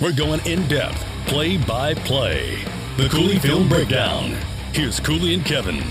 We're 0.00 0.12
going 0.12 0.40
in 0.46 0.66
depth, 0.66 1.04
play 1.26 1.58
by 1.58 1.92
play. 1.92 2.64
The 2.96 3.10
Cooley 3.10 3.38
Film 3.38 3.68
Breakdown. 3.68 4.34
Here's 4.72 4.98
Cooley 4.98 5.34
and 5.34 5.44
Kevin. 5.44 5.82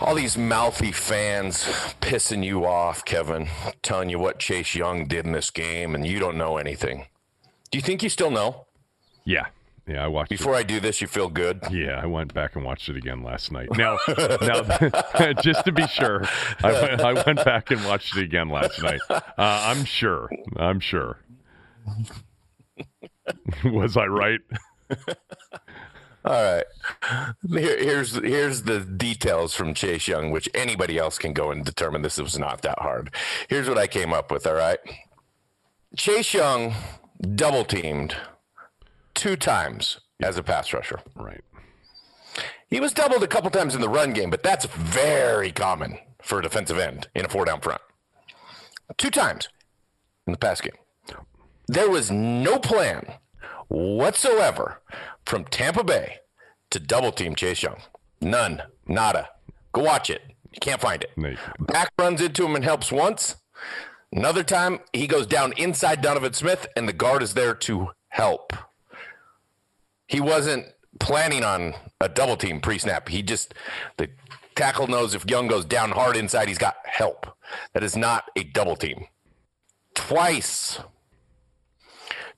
All 0.00 0.14
these 0.14 0.38
mouthy 0.38 0.92
fans 0.92 1.64
pissing 2.00 2.44
you 2.44 2.64
off, 2.64 3.04
Kevin, 3.04 3.48
telling 3.82 4.08
you 4.08 4.20
what 4.20 4.38
Chase 4.38 4.76
Young 4.76 5.08
did 5.08 5.26
in 5.26 5.32
this 5.32 5.50
game, 5.50 5.96
and 5.96 6.06
you 6.06 6.20
don't 6.20 6.38
know 6.38 6.56
anything. 6.56 7.06
Do 7.72 7.78
you 7.78 7.82
think 7.82 8.04
you 8.04 8.10
still 8.10 8.30
know? 8.30 8.66
Yeah, 9.24 9.46
yeah, 9.86 10.04
I 10.04 10.06
watched. 10.08 10.32
it. 10.32 10.38
Before 10.38 10.54
I 10.54 10.62
do 10.62 10.80
this, 10.80 11.00
you 11.00 11.06
feel 11.06 11.28
good? 11.28 11.60
Yeah, 11.70 12.00
I 12.02 12.06
went 12.06 12.32
back 12.32 12.56
and 12.56 12.64
watched 12.64 12.88
it 12.88 12.96
again 12.96 13.22
last 13.22 13.52
night. 13.52 13.68
Now, 13.76 13.98
now, 14.40 14.62
just 15.42 15.64
to 15.66 15.72
be 15.72 15.86
sure, 15.86 16.24
I 16.62 16.72
went, 16.72 17.00
I 17.02 17.12
went 17.12 17.44
back 17.44 17.70
and 17.70 17.84
watched 17.84 18.16
it 18.16 18.22
again 18.22 18.48
last 18.48 18.82
night. 18.82 19.00
Uh, 19.10 19.22
I'm 19.38 19.84
sure. 19.84 20.30
I'm 20.56 20.80
sure. 20.80 21.18
Was 23.64 23.96
I 23.96 24.06
right? 24.06 24.40
All 26.24 26.32
right. 26.54 26.64
Here, 27.50 27.78
here's 27.78 28.14
here's 28.14 28.62
the 28.62 28.80
details 28.80 29.54
from 29.54 29.74
Chase 29.74 30.08
Young, 30.08 30.30
which 30.30 30.48
anybody 30.54 30.96
else 30.96 31.18
can 31.18 31.34
go 31.34 31.50
and 31.50 31.62
determine 31.64 32.00
this 32.00 32.18
was 32.18 32.38
not 32.38 32.62
that 32.62 32.78
hard. 32.78 33.14
Here's 33.48 33.68
what 33.68 33.76
I 33.76 33.86
came 33.86 34.14
up 34.14 34.30
with. 34.30 34.46
All 34.46 34.54
right. 34.54 34.78
Chase 35.96 36.32
Young 36.32 36.74
double 37.34 37.64
teamed 37.64 38.16
two 39.14 39.36
times 39.36 40.00
as 40.22 40.36
a 40.36 40.42
pass 40.42 40.72
rusher. 40.72 41.00
Right. 41.14 41.42
He 42.68 42.80
was 42.80 42.92
doubled 42.92 43.22
a 43.22 43.28
couple 43.28 43.50
times 43.50 43.74
in 43.74 43.80
the 43.80 43.88
run 43.88 44.12
game, 44.12 44.30
but 44.30 44.42
that's 44.42 44.66
very 44.66 45.52
common 45.52 45.98
for 46.22 46.38
a 46.38 46.42
defensive 46.42 46.78
end 46.78 47.08
in 47.14 47.24
a 47.24 47.28
four 47.28 47.44
down 47.44 47.60
front. 47.60 47.80
Two 48.96 49.10
times 49.10 49.48
in 50.26 50.32
the 50.32 50.38
pass 50.38 50.60
game. 50.60 50.74
There 51.66 51.88
was 51.88 52.10
no 52.10 52.58
plan 52.58 53.06
whatsoever 53.68 54.80
from 55.24 55.44
Tampa 55.44 55.84
Bay 55.84 56.18
to 56.70 56.80
double 56.80 57.12
team 57.12 57.34
Chase 57.34 57.62
Young. 57.62 57.80
None. 58.20 58.62
Nada. 58.86 59.30
Go 59.72 59.82
watch 59.82 60.10
it. 60.10 60.22
You 60.52 60.60
can't 60.60 60.80
find 60.80 61.02
it. 61.02 61.10
No, 61.16 61.34
Back 61.58 61.90
runs 61.98 62.20
into 62.20 62.44
him 62.44 62.54
and 62.54 62.64
helps 62.64 62.92
once. 62.92 63.36
Another 64.12 64.44
time, 64.44 64.80
he 64.92 65.06
goes 65.06 65.26
down 65.26 65.52
inside 65.56 66.00
Donovan 66.00 66.32
Smith, 66.32 66.66
and 66.76 66.88
the 66.88 66.92
guard 66.92 67.22
is 67.22 67.34
there 67.34 67.54
to 67.54 67.88
help. 68.08 68.52
He 70.06 70.20
wasn't 70.20 70.66
planning 71.00 71.44
on 71.44 71.74
a 72.00 72.08
double 72.08 72.36
team 72.36 72.60
pre 72.60 72.78
snap. 72.78 73.08
He 73.08 73.22
just, 73.22 73.54
the 73.96 74.10
tackle 74.54 74.86
knows 74.86 75.14
if 75.14 75.28
Young 75.28 75.48
goes 75.48 75.64
down 75.64 75.90
hard 75.90 76.16
inside, 76.16 76.48
he's 76.48 76.58
got 76.58 76.76
help. 76.84 77.26
That 77.72 77.82
is 77.82 77.96
not 77.96 78.30
a 78.36 78.44
double 78.44 78.76
team. 78.76 79.06
Twice, 79.94 80.80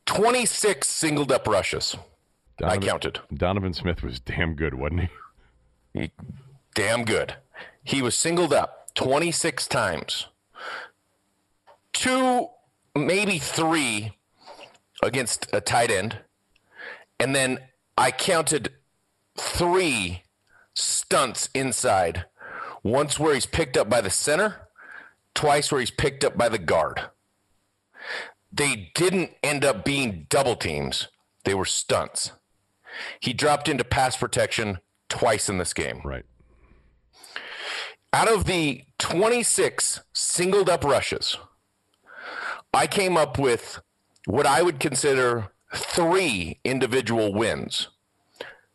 26 0.06 0.87
singled 0.87 1.32
up 1.32 1.46
rushes. 1.46 1.96
I 2.62 2.78
counted. 2.78 3.20
Donovan 3.35 3.75
Smith 3.75 4.02
was 4.02 4.20
damn 4.20 4.54
good, 4.54 4.75
wasn't 4.75 5.02
he? 5.02 6.00
He, 6.00 6.11
damn 6.75 7.04
good. 7.04 7.37
He 7.85 8.00
was 8.02 8.16
singled 8.16 8.52
up 8.52 8.94
26 8.94 9.66
times. 9.66 10.28
Two, 11.92 12.49
maybe 12.94 13.38
three 13.38 14.16
against 15.02 15.49
a 15.52 15.61
tight 15.61 15.90
end. 15.90 16.18
And 17.18 17.35
then 17.35 17.58
I 17.96 18.11
counted 18.11 18.73
three 19.38 20.23
stunts 20.75 21.49
inside. 21.54 22.26
Once 22.82 23.18
where 23.18 23.35
he's 23.35 23.46
picked 23.46 23.76
up 23.76 23.88
by 23.88 24.00
the 24.00 24.11
center, 24.11 24.68
twice 25.35 25.73
where 25.73 25.80
he's 25.80 25.90
picked 25.90 26.25
up 26.25 26.37
by 26.37 26.49
the 26.49 26.58
guard. 26.58 27.00
They 28.52 28.92
didn't 28.94 29.32
end 29.42 29.64
up 29.64 29.85
being 29.85 30.26
double 30.28 30.56
teams, 30.56 31.08
they 31.44 31.54
were 31.54 31.64
stunts. 31.64 32.32
He 33.20 33.32
dropped 33.32 33.68
into 33.68 33.85
pass 33.85 34.16
protection 34.16 34.78
twice 35.08 35.49
in 35.49 35.58
this 35.58 35.75
game. 35.75 36.00
Right. 36.04 36.25
Out 38.12 38.32
of 38.32 38.46
the 38.46 38.85
26 38.99 40.00
singled 40.12 40.70
up 40.70 40.85
rushes, 40.85 41.37
I 42.73 42.87
came 42.87 43.16
up 43.16 43.38
with 43.38 43.80
what 44.26 44.46
I 44.46 44.62
would 44.62 44.80
consider 44.80 45.52
three 45.75 46.61
individual 46.64 47.32
wins, 47.32 47.88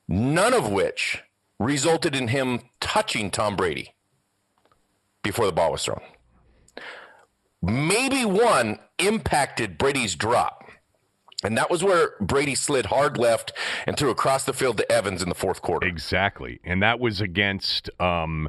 none 0.07 0.53
of 0.53 0.71
which 0.71 1.24
resulted 1.60 2.15
in 2.15 2.29
him 2.29 2.62
touching 2.79 3.29
Tom 3.31 3.55
Brady 3.55 3.93
before 5.24 5.45
the 5.45 5.51
ball 5.51 5.71
was 5.71 5.86
thrown. 5.86 6.01
Maybe 7.62 8.25
one 8.25 8.79
impacted 8.98 9.77
Brady's 9.77 10.15
drop. 10.15 10.57
And 11.43 11.57
that 11.57 11.71
was 11.71 11.83
where 11.83 12.13
Brady 12.19 12.55
slid 12.55 12.88
hard 12.88 13.17
left 13.17 13.51
and 13.88 13.98
threw 13.98 14.10
across 14.10 14.43
the 14.43 14.53
field 14.53 14.77
to 14.77 14.91
Evans 14.91 15.24
in 15.24 15.29
the 15.29 15.36
fourth 15.36 15.62
quarter. 15.62 15.88
Exactly. 15.88 16.60
And 16.63 16.83
that 16.83 17.00
was 17.00 17.19
against 17.19 17.89
um, 18.00 18.48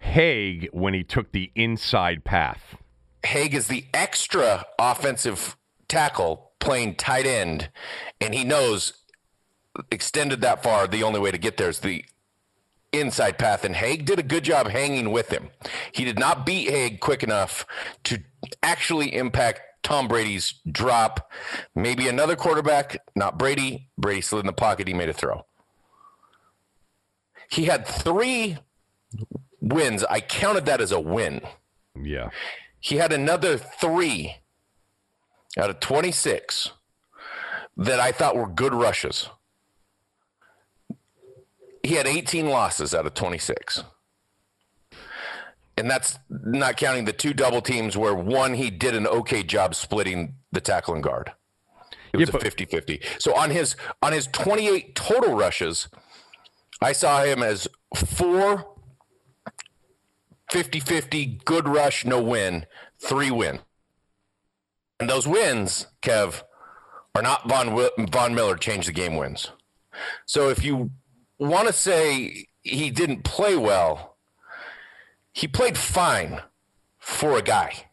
Haeg 0.00 0.68
when 0.72 0.92
he 0.94 1.04
took 1.04 1.32
the 1.32 1.52
inside 1.54 2.24
path. 2.24 2.76
Haeg 3.24 3.54
is 3.54 3.68
the 3.68 3.84
extra 3.94 4.64
offensive 4.78 5.56
tackle 5.92 6.52
playing 6.58 6.94
tight 6.94 7.26
end, 7.26 7.68
and 8.18 8.34
he 8.34 8.44
knows 8.44 8.94
extended 9.90 10.40
that 10.40 10.62
far, 10.62 10.86
the 10.86 11.02
only 11.02 11.20
way 11.20 11.30
to 11.30 11.36
get 11.36 11.58
there 11.58 11.68
is 11.68 11.80
the 11.80 12.02
inside 12.92 13.38
path. 13.38 13.62
And 13.62 13.74
Haeg 13.74 14.06
did 14.06 14.18
a 14.18 14.22
good 14.22 14.42
job 14.42 14.68
hanging 14.68 15.12
with 15.12 15.28
him. 15.28 15.50
He 15.92 16.04
did 16.04 16.18
not 16.18 16.46
beat 16.46 16.70
Haeg 16.70 17.00
quick 17.00 17.22
enough 17.22 17.66
to 18.04 18.22
actually 18.62 19.14
impact 19.14 19.60
Tom 19.82 20.08
Brady's 20.08 20.54
drop. 20.70 21.30
Maybe 21.74 22.08
another 22.08 22.36
quarterback, 22.36 22.96
not 23.14 23.38
Brady. 23.38 23.90
Brady 23.98 24.22
slid 24.22 24.40
in 24.40 24.46
the 24.46 24.52
pocket. 24.54 24.88
He 24.88 24.94
made 24.94 25.10
a 25.10 25.14
throw. 25.14 25.44
He 27.50 27.66
had 27.66 27.86
three 27.86 28.56
wins. 29.60 30.04
I 30.04 30.20
counted 30.20 30.64
that 30.66 30.80
as 30.80 30.92
a 30.92 31.00
win. 31.00 31.42
Yeah. 32.00 32.30
He 32.80 32.96
had 32.96 33.12
another 33.12 33.58
three 33.58 34.41
out 35.58 35.70
of 35.70 35.80
26 35.80 36.70
that 37.76 38.00
I 38.00 38.12
thought 38.12 38.36
were 38.36 38.48
good 38.48 38.74
rushes. 38.74 39.28
He 41.82 41.94
had 41.94 42.06
18 42.06 42.48
losses 42.48 42.94
out 42.94 43.06
of 43.06 43.14
26. 43.14 43.82
And 45.76 45.90
that's 45.90 46.18
not 46.28 46.76
counting 46.76 47.06
the 47.06 47.12
two 47.12 47.32
double 47.34 47.60
teams 47.62 47.96
where 47.96 48.14
one 48.14 48.54
he 48.54 48.70
did 48.70 48.94
an 48.94 49.06
okay 49.06 49.42
job 49.42 49.74
splitting 49.74 50.34
the 50.52 50.60
tackle 50.60 50.94
and 50.94 51.02
guard. 51.02 51.32
It 52.12 52.18
was 52.18 52.28
Yeah, 52.28 52.32
but- 52.32 52.42
a 52.46 52.50
50-50. 52.50 53.02
So 53.18 53.34
on 53.34 53.50
his 53.50 53.74
on 54.02 54.12
his 54.12 54.26
28 54.28 54.94
total 54.94 55.34
rushes, 55.34 55.88
I 56.82 56.92
saw 56.92 57.22
him 57.24 57.42
as 57.42 57.66
four 57.96 58.68
50-50 60.52 61.42
good 61.44 61.66
rush 61.66 62.04
no 62.04 62.20
win, 62.22 62.66
three 62.98 63.30
win. 63.30 63.60
And 65.02 65.10
those 65.10 65.26
wins, 65.26 65.88
Kev, 66.00 66.44
are 67.16 67.22
not 67.22 67.48
Von 67.48 67.88
Von 68.08 68.34
Miller 68.36 68.54
change 68.54 68.86
the 68.86 68.92
game 68.92 69.16
wins. 69.16 69.50
So 70.26 70.48
if 70.48 70.64
you 70.64 70.92
want 71.40 71.66
to 71.66 71.72
say 71.72 72.46
he 72.62 72.88
didn't 72.92 73.24
play 73.24 73.56
well, 73.56 74.16
he 75.32 75.48
played 75.48 75.76
fine 75.76 76.42
for 77.00 77.36
a 77.36 77.42
guy. 77.42 77.88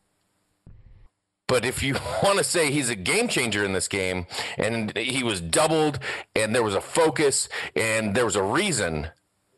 But 1.48 1.66
if 1.66 1.82
you 1.82 1.96
want 2.24 2.38
to 2.38 2.44
say 2.44 2.72
he's 2.72 2.92
a 2.92 2.96
game 2.96 3.28
changer 3.28 3.66
in 3.66 3.74
this 3.74 3.88
game 3.88 4.28
and 4.56 4.96
he 4.96 5.24
was 5.24 5.42
doubled 5.42 5.98
and 6.36 6.54
there 6.54 6.62
was 6.62 6.76
a 6.76 6.82
focus 6.82 7.50
and 7.76 8.14
there 8.14 8.26
was 8.26 8.36
a 8.36 8.44
reason, 8.44 9.08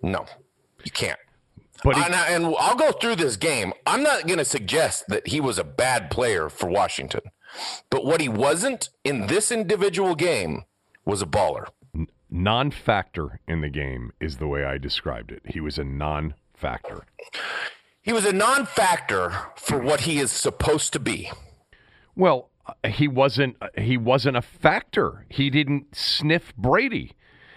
no, 0.01 0.25
you 0.86 0.91
can't. 0.91 1.20
But 1.84 1.98
he, 1.98 2.03
I, 2.03 2.29
and 2.29 2.55
I'll 2.60 2.75
go 2.75 2.91
through 2.91 3.17
this 3.17 3.36
game. 3.36 3.74
I'm 3.86 4.03
not 4.03 4.27
going 4.27 4.38
to 4.38 4.46
suggest 4.46 5.05
that 5.08 5.27
he 5.27 5.41
was 5.41 5.58
a 5.58 5.63
bad 5.63 6.12
player 6.12 6.48
for 6.50 6.70
Washington, 6.70 7.22
but 7.89 8.05
what 8.05 8.22
he 8.22 8.29
wasn't 8.29 8.89
in 9.03 9.27
this 9.27 9.51
individual 9.51 10.15
game 10.15 10.63
was 11.05 11.22
a 11.22 11.25
baller. 11.25 11.67
non 12.29 12.72
factor 12.72 13.39
in 13.48 13.62
the 13.62 13.70
game 13.70 14.12
is 14.20 14.38
the 14.38 14.48
way 14.48 14.63
I 14.63 14.77
described 14.77 15.31
it. 15.31 15.41
He 15.46 15.60
was 15.60 15.77
a 15.77 15.84
non 15.84 16.36
factor. 16.55 17.05
He 18.01 18.13
was 18.13 18.25
a 18.25 18.34
non-factor 18.34 19.31
for 19.55 19.79
what 19.79 20.01
he 20.01 20.17
is 20.17 20.31
supposed 20.31 20.91
to 20.93 21.00
be. 21.00 21.31
Well, 22.15 22.50
uh, 22.65 22.89
he 22.89 23.08
wasn't 23.08 23.58
he 23.77 23.96
wasn't 23.96 24.38
a 24.38 24.41
factor. 24.41 25.25
He 25.29 25.50
didn't 25.50 25.96
sniff 25.96 26.55
Brady. 26.55 27.13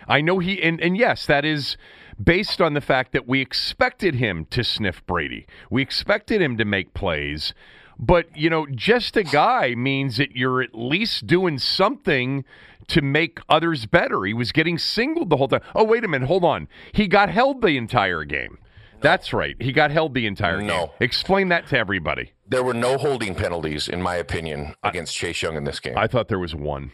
I 0.06 0.20
know 0.20 0.40
he 0.40 0.62
and, 0.62 0.80
and 0.82 0.98
yes, 0.98 1.24
that 1.26 1.46
is 1.46 1.78
based 2.22 2.60
on 2.60 2.74
the 2.74 2.82
fact 2.82 3.12
that 3.12 3.26
we 3.26 3.40
expected 3.40 4.16
him 4.16 4.44
to 4.50 4.62
sniff 4.62 5.04
Brady. 5.06 5.46
We 5.70 5.80
expected 5.80 6.42
him 6.42 6.58
to 6.58 6.64
make 6.66 6.92
plays. 6.92 7.54
But, 7.98 8.36
you 8.36 8.50
know, 8.50 8.66
just 8.66 9.16
a 9.16 9.22
guy 9.22 9.74
means 9.74 10.16
that 10.16 10.36
you're 10.36 10.62
at 10.62 10.74
least 10.74 11.26
doing 11.26 11.58
something 11.58 12.44
to 12.88 13.02
make 13.02 13.38
others 13.48 13.86
better. 13.86 14.24
He 14.24 14.34
was 14.34 14.52
getting 14.52 14.78
singled 14.78 15.30
the 15.30 15.36
whole 15.36 15.48
time. 15.48 15.62
Oh, 15.74 15.84
wait 15.84 16.04
a 16.04 16.08
minute, 16.08 16.26
hold 16.26 16.44
on. 16.44 16.68
He 16.92 17.06
got 17.06 17.30
held 17.30 17.62
the 17.62 17.76
entire 17.76 18.24
game. 18.24 18.58
That's 19.00 19.32
right. 19.32 19.54
He 19.60 19.72
got 19.72 19.90
held 19.90 20.14
the 20.14 20.26
entire 20.26 20.58
game. 20.58 20.68
No. 20.68 20.92
Explain 20.98 21.48
that 21.48 21.66
to 21.68 21.78
everybody. 21.78 22.32
There 22.48 22.62
were 22.62 22.74
no 22.74 22.96
holding 22.98 23.34
penalties, 23.34 23.88
in 23.88 24.00
my 24.02 24.16
opinion, 24.16 24.74
against 24.82 25.14
Chase 25.14 25.42
Young 25.42 25.56
in 25.56 25.64
this 25.64 25.80
game. 25.80 25.96
I 25.96 26.06
thought 26.06 26.28
there 26.28 26.38
was 26.38 26.54
one 26.54 26.90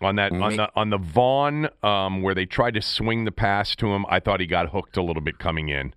on 0.00 0.16
that 0.16 0.32
on 0.32 0.56
the 0.56 0.70
on 0.76 0.90
the 0.90 0.98
Vaughn 0.98 1.68
um, 1.82 2.22
where 2.22 2.34
they 2.34 2.46
tried 2.46 2.74
to 2.74 2.82
swing 2.82 3.24
the 3.24 3.32
pass 3.32 3.74
to 3.76 3.88
him. 3.88 4.06
I 4.08 4.20
thought 4.20 4.40
he 4.40 4.46
got 4.46 4.70
hooked 4.70 4.96
a 4.96 5.02
little 5.02 5.22
bit 5.22 5.38
coming 5.38 5.68
in. 5.68 5.94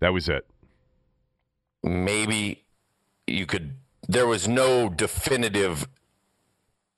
That 0.00 0.12
was 0.12 0.28
it. 0.28 0.46
Maybe 1.82 2.61
you 3.26 3.46
could. 3.46 3.76
There 4.08 4.26
was 4.26 4.48
no 4.48 4.88
definitive. 4.88 5.88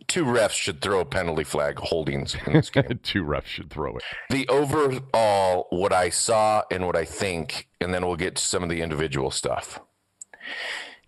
Two 0.07 0.25
refs 0.25 0.53
should 0.53 0.83
throw 0.83 1.01
a 1.01 1.05
penalty 1.05 1.45
flag 1.45 1.79
holdings 1.79 2.37
in 2.47 2.53
this 2.53 2.69
game. 2.69 3.01
Two 3.03 3.25
refs 3.25 3.47
should 3.47 3.71
throw 3.71 3.97
it. 3.97 4.03
the 4.29 4.47
overall, 4.49 5.67
what 5.71 5.95
I 5.95 6.11
saw 6.11 6.63
and 6.71 6.87
what 6.87 6.95
I 6.95 7.07
think, 7.07 7.69
and 7.81 7.95
then 7.95 8.07
we'll 8.07 8.17
get 8.17 8.37
to 8.37 8.45
some 8.45 8.63
of 8.63 8.69
the 8.69 8.83
individual 8.83 9.31
stuff. 9.31 9.81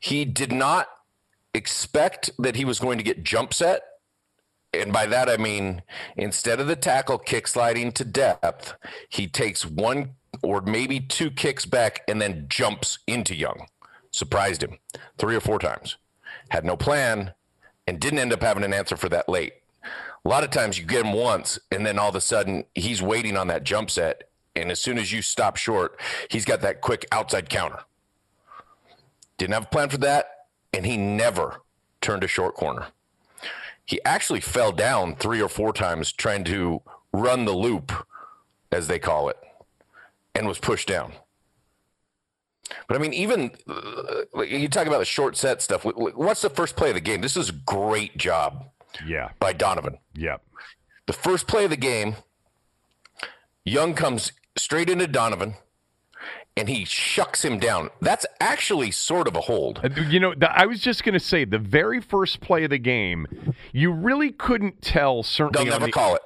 He 0.01 0.25
did 0.25 0.51
not 0.51 0.89
expect 1.53 2.31
that 2.39 2.57
he 2.57 2.65
was 2.65 2.79
going 2.79 2.99
to 2.99 3.05
get 3.05 3.23
jump 3.23 3.53
set. 3.53 3.83
And 4.73 4.93
by 4.93 5.07
that, 5.07 5.29
I 5.29 5.37
mean, 5.37 5.83
instead 6.17 6.61
of 6.61 6.67
the 6.67 6.77
tackle 6.77 7.19
kick 7.19 7.49
sliding 7.49 7.93
to 7.93 8.05
depth, 8.05 8.77
he 9.09 9.27
takes 9.27 9.65
one 9.65 10.15
or 10.43 10.61
maybe 10.61 11.01
two 11.01 11.31
kicks 11.31 11.65
back 11.65 12.03
and 12.09 12.21
then 12.21 12.47
jumps 12.49 12.99
into 13.07 13.35
Young. 13.35 13.67
Surprised 14.17 14.63
him 14.63 14.79
three 15.19 15.37
or 15.37 15.41
four 15.41 15.59
times. 15.59 15.99
Had 16.49 16.65
no 16.65 16.75
plan 16.75 17.35
and 17.87 18.01
didn't 18.01 18.19
end 18.19 18.33
up 18.33 18.41
having 18.41 18.65
an 18.65 18.73
answer 18.73 18.97
for 18.97 19.11
that 19.11 19.29
late. 19.29 19.53
A 20.25 20.29
lot 20.29 20.43
of 20.43 20.49
times 20.49 20.79
you 20.79 20.87
get 20.87 21.05
him 21.05 21.13
once, 21.13 21.59
and 21.71 21.85
then 21.85 21.99
all 21.99 22.09
of 22.09 22.15
a 22.15 22.23
sudden 22.23 22.65
he's 22.75 23.03
waiting 23.03 23.37
on 23.37 23.49
that 23.49 23.63
jump 23.63 23.91
set. 23.91 24.31
And 24.55 24.71
as 24.71 24.81
soon 24.81 24.97
as 24.97 25.13
you 25.13 25.21
stop 25.21 25.57
short, 25.57 26.01
he's 26.31 26.47
got 26.47 26.63
that 26.63 26.81
quick 26.81 27.07
outside 27.13 27.51
counter. 27.51 27.81
Didn't 29.37 29.53
have 29.53 29.65
a 29.65 29.69
plan 29.69 29.91
for 29.91 29.99
that, 29.99 30.47
and 30.73 30.87
he 30.87 30.97
never 30.97 31.61
turned 32.01 32.25
a 32.25 32.27
short 32.27 32.55
corner. 32.55 32.87
He 33.85 34.01
actually 34.07 34.41
fell 34.41 34.73
down 34.73 35.17
three 35.17 35.43
or 35.43 35.51
four 35.51 35.75
times 35.75 36.11
trying 36.11 36.45
to 36.45 36.81
run 37.13 37.45
the 37.45 37.53
loop, 37.53 37.93
as 38.73 38.89
they 38.89 38.99
call 38.99 39.29
it, 39.29 39.37
and 40.35 40.49
was 40.49 40.59
pushed 40.59 40.89
down. 40.89 41.13
But 42.89 42.97
I 42.97 43.01
mean, 43.01 43.13
even 43.15 43.51
uh, 43.69 44.43
you 44.43 44.69
talk 44.69 44.87
about 44.87 44.99
the 44.99 45.05
short 45.05 45.37
set 45.37 45.63
stuff. 45.63 45.85
What's 45.85 46.43
the 46.43 46.51
first 46.51 46.77
play 46.77 46.89
of 46.89 46.95
the 46.95 47.01
game? 47.01 47.21
This 47.21 47.37
is 47.37 47.49
a 47.51 47.53
great 47.53 48.17
job 48.17 48.67
Yeah. 49.07 49.31
by 49.39 49.53
Donovan. 49.53 49.99
Yep. 50.15 50.43
The 51.07 51.13
first 51.13 51.47
play 51.47 51.65
of 51.65 51.71
the 51.71 51.77
game, 51.77 52.17
Young 53.65 53.95
comes 53.95 54.33
straight 54.57 54.89
into 54.89 55.07
Donovan 55.07 55.55
and 56.57 56.69
he 56.69 56.85
shucks 56.85 57.45
him 57.45 57.59
down. 57.59 57.91
That's 58.01 58.25
actually 58.41 58.91
sort 58.91 59.29
of 59.29 59.37
a 59.37 59.43
hold. 59.43 59.81
Uh, 59.85 59.89
You 60.09 60.19
know, 60.21 60.35
the, 60.35 60.51
I 60.51 60.67
was 60.67 60.81
just 60.81 61.05
going 61.05 61.13
to 61.13 61.21
say 61.21 61.45
the 61.45 61.59
very 61.59 62.01
first 62.01 62.41
play 62.41 62.65
of 62.65 62.71
the 62.71 62.79
game, 62.79 63.27
you 63.73 63.93
really 63.93 64.31
couldn't 64.33 64.81
tell. 64.83 65.23
Certainly, 65.23 65.65
They'll 65.67 65.75
never 65.75 65.87
the, 65.87 65.93
call 65.93 66.15
it. 66.17 66.23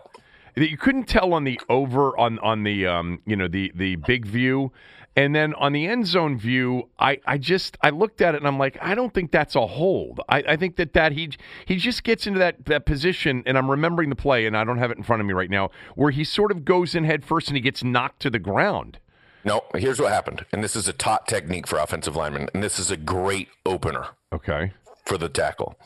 that 0.54 0.70
you 0.70 0.76
couldn't 0.76 1.04
tell 1.08 1.32
on 1.34 1.44
the 1.44 1.60
over 1.68 2.16
on 2.18 2.38
on 2.40 2.62
the 2.62 2.86
um 2.86 3.20
you 3.26 3.34
know 3.36 3.48
the 3.48 3.72
the 3.74 3.96
big 3.96 4.24
view 4.26 4.72
and 5.20 5.34
then 5.34 5.52
on 5.54 5.72
the 5.72 5.86
end 5.86 6.06
zone 6.06 6.38
view 6.38 6.88
i 6.98 7.18
i 7.26 7.36
just 7.36 7.76
i 7.82 7.90
looked 7.90 8.20
at 8.22 8.34
it 8.34 8.38
and 8.38 8.46
i'm 8.48 8.58
like 8.58 8.78
i 8.80 8.94
don't 8.94 9.12
think 9.12 9.30
that's 9.30 9.54
a 9.54 9.66
hold 9.66 10.20
i, 10.28 10.38
I 10.38 10.56
think 10.56 10.76
that 10.76 10.94
that 10.94 11.12
he 11.12 11.30
he 11.66 11.76
just 11.76 12.04
gets 12.04 12.26
into 12.26 12.38
that 12.38 12.64
that 12.66 12.86
position 12.86 13.42
and 13.44 13.58
i'm 13.58 13.70
remembering 13.70 14.08
the 14.08 14.16
play 14.16 14.46
and 14.46 14.56
i 14.56 14.64
don't 14.64 14.78
have 14.78 14.90
it 14.90 14.96
in 14.96 15.02
front 15.04 15.20
of 15.20 15.26
me 15.26 15.34
right 15.34 15.50
now 15.50 15.70
where 15.94 16.10
he 16.10 16.24
sort 16.24 16.50
of 16.50 16.64
goes 16.64 16.94
in 16.94 17.04
head 17.04 17.24
first 17.24 17.48
and 17.48 17.56
he 17.56 17.60
gets 17.60 17.84
knocked 17.84 18.20
to 18.20 18.30
the 18.30 18.38
ground 18.38 18.98
No, 19.44 19.62
here's 19.74 19.98
what 19.98 20.12
happened. 20.12 20.44
And 20.52 20.62
this 20.62 20.76
is 20.76 20.86
a 20.86 20.92
top 20.92 21.26
technique 21.26 21.66
for 21.66 21.78
offensive 21.78 22.14
linemen. 22.14 22.50
And 22.52 22.62
this 22.62 22.78
is 22.78 22.90
a 22.90 22.96
great 22.96 23.48
opener 23.64 24.08
okay 24.32 24.72
for 25.06 25.16
the 25.16 25.30
tackle. 25.30 25.78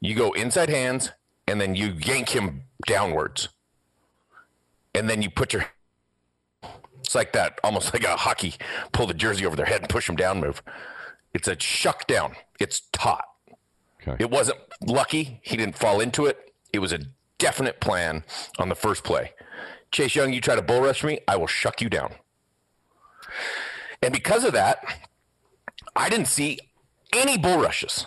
You 0.00 0.14
go 0.14 0.32
inside 0.32 0.68
hands 0.68 1.12
and 1.48 1.58
then 1.58 1.74
you 1.74 1.94
yank 1.98 2.30
him 2.30 2.64
downwards. 2.86 3.48
And 4.94 5.08
then 5.08 5.22
you 5.22 5.30
put 5.30 5.52
your 5.54 5.66
it's 7.06 7.14
like 7.14 7.32
that, 7.34 7.60
almost 7.62 7.94
like 7.94 8.02
a 8.02 8.16
hockey, 8.16 8.54
pull 8.90 9.06
the 9.06 9.14
jersey 9.14 9.46
over 9.46 9.54
their 9.54 9.64
head 9.64 9.80
and 9.80 9.88
push 9.88 10.08
them 10.08 10.16
down 10.16 10.40
move. 10.40 10.60
It's 11.32 11.46
a 11.46 11.58
shuck 11.58 12.08
down. 12.08 12.34
It's 12.58 12.82
taut. 12.92 13.24
okay 14.02 14.16
It 14.18 14.28
wasn't 14.28 14.58
lucky. 14.84 15.38
He 15.44 15.56
didn't 15.56 15.78
fall 15.78 16.00
into 16.00 16.26
it. 16.26 16.52
It 16.72 16.80
was 16.80 16.92
a 16.92 16.98
definite 17.38 17.80
plan 17.80 18.24
on 18.58 18.68
the 18.68 18.74
first 18.74 19.04
play. 19.04 19.34
Chase 19.92 20.16
Young, 20.16 20.32
you 20.32 20.40
try 20.40 20.56
to 20.56 20.62
bull 20.62 20.80
rush 20.80 21.04
me, 21.04 21.20
I 21.28 21.36
will 21.36 21.46
shuck 21.46 21.80
you 21.80 21.88
down. 21.88 22.12
And 24.02 24.12
because 24.12 24.42
of 24.42 24.52
that, 24.54 24.84
I 25.94 26.08
didn't 26.08 26.26
see 26.26 26.58
any 27.14 27.38
bull 27.38 27.60
rushes 27.60 28.04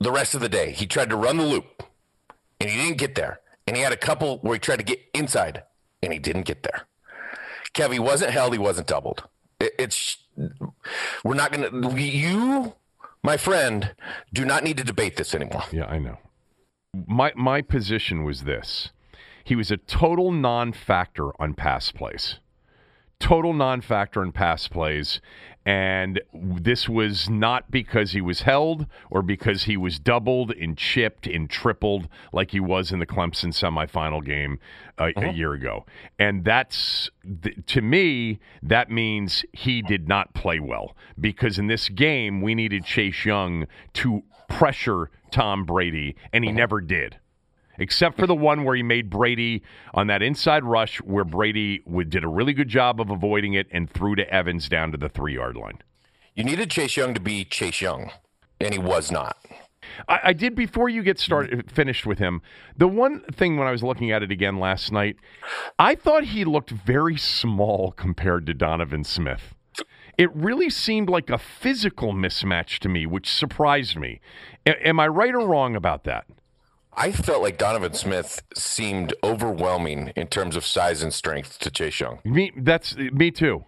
the 0.00 0.10
rest 0.10 0.34
of 0.34 0.40
the 0.40 0.48
day. 0.48 0.70
He 0.70 0.86
tried 0.86 1.10
to 1.10 1.16
run 1.16 1.36
the 1.36 1.44
loop 1.44 1.82
and 2.60 2.70
he 2.70 2.76
didn't 2.76 2.96
get 2.96 3.14
there. 3.14 3.40
And 3.66 3.76
he 3.76 3.82
had 3.82 3.92
a 3.92 3.96
couple 3.96 4.38
where 4.38 4.54
he 4.54 4.58
tried 4.58 4.78
to 4.78 4.84
get 4.84 5.00
inside 5.12 5.64
and 6.02 6.14
he 6.14 6.18
didn't 6.18 6.46
get 6.46 6.62
there. 6.62 6.87
Kev, 7.74 7.92
he 7.92 7.98
wasn't 7.98 8.32
held, 8.32 8.52
he 8.52 8.58
wasn't 8.58 8.86
doubled. 8.88 9.24
It, 9.60 9.72
it's 9.78 10.18
we're 11.24 11.34
not 11.34 11.52
gonna 11.52 11.98
you, 11.98 12.74
my 13.22 13.36
friend, 13.36 13.94
do 14.32 14.44
not 14.44 14.64
need 14.64 14.76
to 14.78 14.84
debate 14.84 15.16
this 15.16 15.34
anymore. 15.34 15.64
Yeah, 15.72 15.86
I 15.86 15.98
know. 15.98 16.18
My 17.06 17.32
my 17.36 17.60
position 17.62 18.24
was 18.24 18.44
this: 18.44 18.90
he 19.44 19.56
was 19.56 19.70
a 19.70 19.76
total 19.76 20.32
non-factor 20.32 21.30
on 21.40 21.54
pass 21.54 21.90
plays. 21.92 22.38
total 23.20 23.52
non-factor 23.52 24.22
in 24.22 24.32
pass 24.32 24.68
plays. 24.68 25.20
And 25.68 26.22
this 26.32 26.88
was 26.88 27.28
not 27.28 27.70
because 27.70 28.12
he 28.12 28.22
was 28.22 28.40
held 28.40 28.86
or 29.10 29.20
because 29.20 29.64
he 29.64 29.76
was 29.76 29.98
doubled 29.98 30.50
and 30.52 30.78
chipped 30.78 31.26
and 31.26 31.50
tripled 31.50 32.08
like 32.32 32.52
he 32.52 32.58
was 32.58 32.90
in 32.90 33.00
the 33.00 33.06
Clemson 33.06 33.52
semifinal 33.52 34.24
game 34.24 34.60
uh, 34.96 35.10
a 35.14 35.30
year 35.30 35.52
ago. 35.52 35.84
And 36.18 36.42
that's, 36.42 37.10
th- 37.42 37.54
to 37.66 37.82
me, 37.82 38.40
that 38.62 38.90
means 38.90 39.44
he 39.52 39.82
did 39.82 40.08
not 40.08 40.32
play 40.32 40.58
well 40.58 40.96
because 41.20 41.58
in 41.58 41.66
this 41.66 41.90
game, 41.90 42.40
we 42.40 42.54
needed 42.54 42.86
Chase 42.86 43.26
Young 43.26 43.66
to 43.92 44.22
pressure 44.48 45.10
Tom 45.30 45.66
Brady, 45.66 46.16
and 46.32 46.44
he 46.44 46.50
never 46.50 46.80
did 46.80 47.18
except 47.78 48.18
for 48.18 48.26
the 48.26 48.34
one 48.34 48.64
where 48.64 48.76
he 48.76 48.82
made 48.82 49.10
Brady 49.10 49.62
on 49.94 50.06
that 50.08 50.22
inside 50.22 50.64
rush 50.64 50.98
where 50.98 51.24
Brady 51.24 51.82
would, 51.86 52.10
did 52.10 52.24
a 52.24 52.28
really 52.28 52.52
good 52.52 52.68
job 52.68 53.00
of 53.00 53.10
avoiding 53.10 53.54
it 53.54 53.66
and 53.70 53.90
threw 53.90 54.14
to 54.16 54.28
Evans 54.32 54.68
down 54.68 54.92
to 54.92 54.98
the 54.98 55.08
three 55.08 55.34
yard 55.34 55.56
line. 55.56 55.78
You 56.34 56.44
needed 56.44 56.70
Chase 56.70 56.96
Young 56.96 57.14
to 57.14 57.20
be 57.20 57.44
Chase 57.44 57.80
Young, 57.80 58.10
and 58.60 58.72
he 58.72 58.78
was 58.78 59.10
not. 59.10 59.36
I, 60.08 60.20
I 60.24 60.32
did 60.32 60.54
before 60.54 60.88
you 60.88 61.02
get 61.02 61.18
started 61.18 61.70
finished 61.70 62.06
with 62.06 62.18
him. 62.18 62.42
The 62.76 62.88
one 62.88 63.20
thing 63.32 63.56
when 63.56 63.66
I 63.66 63.72
was 63.72 63.82
looking 63.82 64.10
at 64.10 64.22
it 64.22 64.30
again 64.30 64.58
last 64.58 64.92
night, 64.92 65.16
I 65.78 65.94
thought 65.94 66.24
he 66.24 66.44
looked 66.44 66.70
very 66.70 67.16
small 67.16 67.92
compared 67.92 68.46
to 68.46 68.54
Donovan 68.54 69.04
Smith. 69.04 69.54
It 70.16 70.34
really 70.34 70.68
seemed 70.68 71.08
like 71.08 71.30
a 71.30 71.38
physical 71.38 72.12
mismatch 72.12 72.78
to 72.80 72.88
me, 72.88 73.06
which 73.06 73.30
surprised 73.32 73.96
me. 73.96 74.20
A- 74.66 74.86
am 74.86 74.98
I 74.98 75.06
right 75.06 75.34
or 75.34 75.46
wrong 75.46 75.76
about 75.76 76.04
that? 76.04 76.26
I 76.98 77.12
felt 77.12 77.42
like 77.42 77.58
Donovan 77.58 77.94
Smith 77.94 78.42
seemed 78.54 79.14
overwhelming 79.22 80.08
in 80.16 80.26
terms 80.26 80.56
of 80.56 80.64
size 80.64 81.02
and 81.02 81.14
strength 81.14 81.58
to 81.60 81.70
Chase 81.70 82.00
Young. 82.00 82.18
Me, 82.24 82.52
that's 82.56 82.96
me 82.96 83.30
too. 83.30 83.64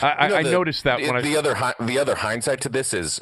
I, 0.00 0.24
You 0.24 0.28
know, 0.30 0.34
I, 0.36 0.38
I 0.38 0.42
the- 0.44 0.50
noticed 0.52 0.84
that 0.84 1.00
the, 1.00 1.06
when 1.10 1.16
I 1.16 1.36
other 1.36 1.74
the 1.80 1.98
other 1.98 2.14
hindsight 2.14 2.60
to 2.62 2.68
this 2.68 2.94
is 2.94 3.20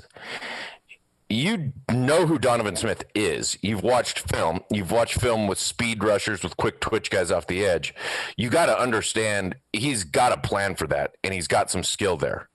you 1.29 1.72
know 1.90 2.26
who 2.26 2.38
Donovan 2.38 2.74
Smith 2.76 3.05
is. 3.14 3.57
You've 3.62 3.83
watched 3.85 4.18
film. 4.31 4.61
You've 4.70 4.90
watched 4.90 5.20
film 5.20 5.46
with 5.46 5.59
speed 5.61 6.03
rushers, 6.03 6.42
with 6.42 6.57
quick 6.57 6.81
twitch 6.81 7.09
guys 7.11 7.31
off 7.31 7.46
the 7.46 7.64
edge. 7.64 7.94
You 8.37 8.50
got 8.50 8.66
to 8.66 8.79
understand 8.79 9.55
he's 9.72 10.03
got 10.03 10.33
a 10.33 10.38
plan 10.40 10.74
for 10.74 10.88
that, 10.88 11.14
and 11.22 11.33
he's 11.33 11.46
got 11.46 11.70
some 11.70 11.85
skill 11.85 12.16
there. 12.16 12.48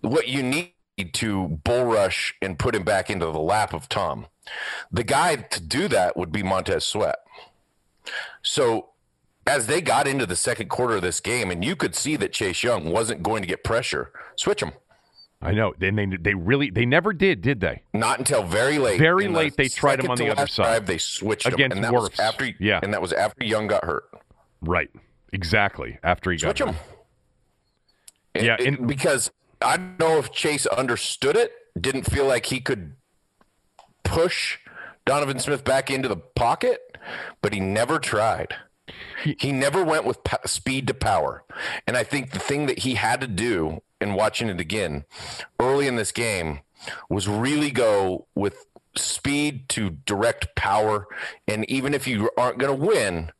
What 0.00 0.26
you 0.26 0.42
need 0.42 0.72
to 1.04 1.60
bull 1.64 1.84
rush 1.84 2.34
and 2.42 2.58
put 2.58 2.74
him 2.74 2.84
back 2.84 3.10
into 3.10 3.26
the 3.26 3.38
lap 3.40 3.72
of 3.74 3.88
Tom, 3.88 4.26
the 4.90 5.04
guy 5.04 5.36
to 5.36 5.60
do 5.60 5.88
that 5.88 6.16
would 6.16 6.32
be 6.32 6.42
Montez 6.42 6.84
Sweat. 6.84 7.16
So 8.42 8.90
as 9.46 9.66
they 9.66 9.80
got 9.80 10.06
into 10.06 10.26
the 10.26 10.36
second 10.36 10.68
quarter 10.68 10.96
of 10.96 11.02
this 11.02 11.20
game, 11.20 11.50
and 11.50 11.64
you 11.64 11.76
could 11.76 11.94
see 11.94 12.16
that 12.16 12.32
Chase 12.32 12.62
Young 12.62 12.90
wasn't 12.92 13.22
going 13.22 13.42
to 13.42 13.48
get 13.48 13.64
pressure, 13.64 14.12
switch 14.36 14.62
him. 14.62 14.72
I 15.44 15.50
know. 15.52 15.74
Then 15.76 15.96
they 15.96 16.06
they 16.06 16.34
really 16.34 16.70
they 16.70 16.86
never 16.86 17.12
did, 17.12 17.42
did 17.42 17.58
they? 17.60 17.82
Not 17.92 18.20
until 18.20 18.44
very 18.44 18.78
late. 18.78 19.00
Very 19.00 19.24
In 19.24 19.32
the 19.32 19.38
late, 19.40 19.56
they 19.56 19.68
tried 19.68 19.98
him 19.98 20.08
on 20.10 20.16
the 20.16 20.30
other 20.30 20.46
side. 20.46 20.62
Drive, 20.64 20.86
they 20.86 20.98
switched 20.98 21.46
Against 21.46 21.76
him, 21.76 21.78
and 21.78 21.84
that 21.84 21.92
Wirfs. 21.92 22.10
was 22.12 22.20
after. 22.20 22.50
Yeah. 22.60 22.78
and 22.80 22.94
that 22.94 23.02
was 23.02 23.12
after 23.12 23.44
Young 23.44 23.66
got 23.66 23.84
hurt. 23.84 24.04
Right. 24.60 24.88
Exactly. 25.32 25.98
After 26.04 26.30
he 26.30 26.38
Switch 26.38 26.58
got 26.60 26.68
him. 26.68 26.74
hurt. 28.34 28.44
Yeah, 28.44 28.56
it- 28.60 28.66
and- 28.68 28.86
because 28.86 29.32
I 29.62 29.76
don't 29.76 29.98
know 29.98 30.18
if 30.18 30.32
Chase 30.32 30.66
understood 30.66 31.36
it, 31.36 31.52
didn't 31.78 32.04
feel 32.04 32.26
like 32.26 32.46
he 32.46 32.60
could 32.60 32.94
push 34.04 34.58
Donovan 35.04 35.38
Smith 35.38 35.64
back 35.64 35.90
into 35.90 36.08
the 36.08 36.16
pocket, 36.16 36.98
but 37.40 37.52
he 37.52 37.60
never 37.60 37.98
tried. 37.98 38.54
He 39.24 39.52
never 39.52 39.84
went 39.84 40.04
with 40.04 40.18
speed 40.46 40.86
to 40.88 40.94
power. 40.94 41.44
And 41.86 41.96
I 41.96 42.02
think 42.02 42.30
the 42.30 42.38
thing 42.38 42.66
that 42.66 42.80
he 42.80 42.94
had 42.94 43.20
to 43.20 43.26
do 43.26 43.80
in 44.00 44.14
watching 44.14 44.48
it 44.48 44.60
again 44.60 45.04
early 45.60 45.86
in 45.86 45.96
this 45.96 46.12
game 46.12 46.60
was 47.08 47.28
really 47.28 47.70
go 47.70 48.26
with 48.34 48.66
speed 48.96 49.68
to 49.70 49.90
direct 49.90 50.54
power. 50.56 51.06
And 51.46 51.68
even 51.70 51.94
if 51.94 52.06
you 52.06 52.30
aren't 52.36 52.58
going 52.58 52.78
to 52.78 52.86
win, 52.86 53.30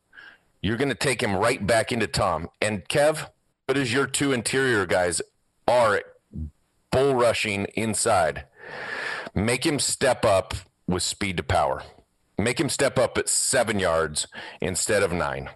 you're 0.62 0.76
going 0.76 0.88
to 0.88 0.94
take 0.94 1.22
him 1.22 1.36
right 1.36 1.64
back 1.66 1.90
into 1.92 2.06
Tom. 2.06 2.48
And 2.60 2.88
Kev, 2.88 3.28
but 3.66 3.76
as 3.76 3.92
your 3.92 4.06
two 4.06 4.32
interior 4.32 4.86
guys 4.86 5.20
are 5.66 5.96
at 5.96 6.04
bull 6.92 7.14
rushing 7.14 7.64
inside, 7.74 8.44
make 9.34 9.66
him 9.66 9.80
step 9.80 10.24
up 10.24 10.54
with 10.86 11.02
speed 11.02 11.38
to 11.38 11.42
power. 11.42 11.82
Make 12.38 12.60
him 12.60 12.68
step 12.68 12.98
up 12.98 13.18
at 13.18 13.28
seven 13.28 13.80
yards 13.80 14.28
instead 14.60 15.02
of 15.02 15.12
nine. 15.12 15.50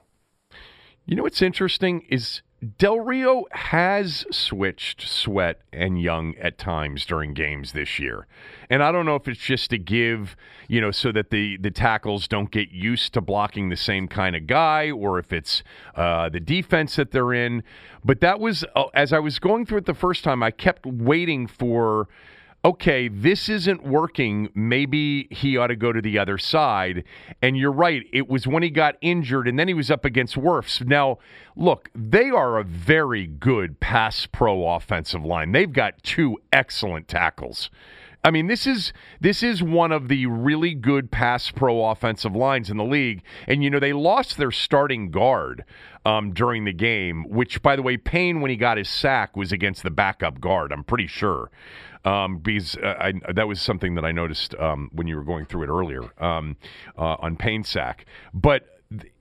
You 1.04 1.14
know 1.16 1.22
what's 1.22 1.42
interesting 1.42 2.02
is 2.08 2.42
Del 2.78 3.00
Rio 3.00 3.44
has 3.50 4.24
switched 4.30 5.06
Sweat 5.06 5.60
and 5.74 6.00
Young 6.00 6.34
at 6.36 6.56
times 6.56 7.04
during 7.04 7.34
games 7.34 7.72
this 7.72 7.98
year. 7.98 8.26
And 8.70 8.82
I 8.82 8.90
don't 8.92 9.04
know 9.04 9.14
if 9.14 9.28
it's 9.28 9.40
just 9.40 9.68
to 9.70 9.78
give, 9.78 10.36
you 10.66 10.80
know, 10.80 10.90
so 10.90 11.12
that 11.12 11.30
the, 11.30 11.58
the 11.58 11.70
tackles 11.70 12.26
don't 12.26 12.50
get 12.50 12.70
used 12.70 13.12
to 13.12 13.20
blocking 13.20 13.68
the 13.68 13.76
same 13.76 14.08
kind 14.08 14.34
of 14.34 14.46
guy 14.46 14.90
or 14.90 15.18
if 15.18 15.34
it's 15.34 15.62
uh, 15.94 16.30
the 16.30 16.40
defense 16.40 16.96
that 16.96 17.10
they're 17.10 17.34
in. 17.34 17.62
But 18.02 18.20
that 18.20 18.40
was, 18.40 18.64
uh, 18.74 18.84
as 18.94 19.12
I 19.12 19.18
was 19.18 19.38
going 19.38 19.66
through 19.66 19.78
it 19.78 19.86
the 19.86 19.94
first 19.94 20.24
time, 20.24 20.42
I 20.42 20.50
kept 20.50 20.86
waiting 20.86 21.46
for 21.46 22.08
okay, 22.64 23.08
this 23.08 23.48
isn't 23.48 23.84
working. 23.84 24.48
Maybe 24.54 25.28
he 25.30 25.56
ought 25.56 25.68
to 25.68 25.76
go 25.76 25.92
to 25.92 26.02
the 26.02 26.18
other 26.18 26.36
side. 26.36 27.04
And 27.40 27.56
you're 27.56 27.72
right. 27.72 28.02
It 28.12 28.28
was 28.28 28.46
when 28.46 28.62
he 28.62 28.70
got 28.70 28.96
injured 29.00 29.46
and 29.46 29.58
then 29.58 29.68
he 29.68 29.74
was 29.74 29.90
up 29.90 30.04
against 30.04 30.34
Wirfs. 30.34 30.84
Now, 30.84 31.18
look, 31.54 31.90
they 31.94 32.28
are 32.30 32.58
a 32.58 32.64
very 32.64 33.26
good 33.26 33.78
pass 33.78 34.26
pro 34.26 34.68
offensive 34.68 35.24
line. 35.24 35.52
They've 35.52 35.72
got 35.72 36.02
two 36.02 36.38
excellent 36.52 37.06
tackles. 37.06 37.70
I 38.24 38.32
mean, 38.32 38.48
this 38.48 38.66
is 38.66 38.92
this 39.20 39.44
is 39.44 39.62
one 39.62 39.92
of 39.92 40.08
the 40.08 40.26
really 40.26 40.74
good 40.74 41.12
pass 41.12 41.52
pro 41.52 41.84
offensive 41.84 42.34
lines 42.34 42.70
in 42.70 42.76
the 42.76 42.84
league. 42.84 43.22
And 43.46 43.62
you 43.62 43.70
know, 43.70 43.78
they 43.78 43.92
lost 43.92 44.36
their 44.36 44.50
starting 44.50 45.12
guard 45.12 45.64
um, 46.04 46.32
during 46.32 46.64
the 46.64 46.72
game, 46.72 47.28
which, 47.28 47.62
by 47.62 47.76
the 47.76 47.82
way, 47.82 47.96
Payne 47.96 48.40
when 48.40 48.50
he 48.50 48.56
got 48.56 48.78
his 48.78 48.88
sack 48.88 49.36
was 49.36 49.52
against 49.52 49.84
the 49.84 49.92
backup 49.92 50.40
guard. 50.40 50.72
I'm 50.72 50.82
pretty 50.82 51.06
sure 51.06 51.52
um, 52.06 52.38
because 52.38 52.76
uh, 52.76 52.94
I, 52.98 53.32
that 53.32 53.48
was 53.48 53.60
something 53.60 53.96
that 53.96 54.04
I 54.04 54.12
noticed 54.12 54.54
um, 54.54 54.88
when 54.92 55.08
you 55.08 55.16
were 55.16 55.24
going 55.24 55.44
through 55.44 55.64
it 55.64 55.68
earlier 55.68 56.04
um, 56.22 56.56
uh, 56.96 57.16
on 57.18 57.36
Payne 57.36 57.64
sack. 57.64 58.06
But 58.32 58.62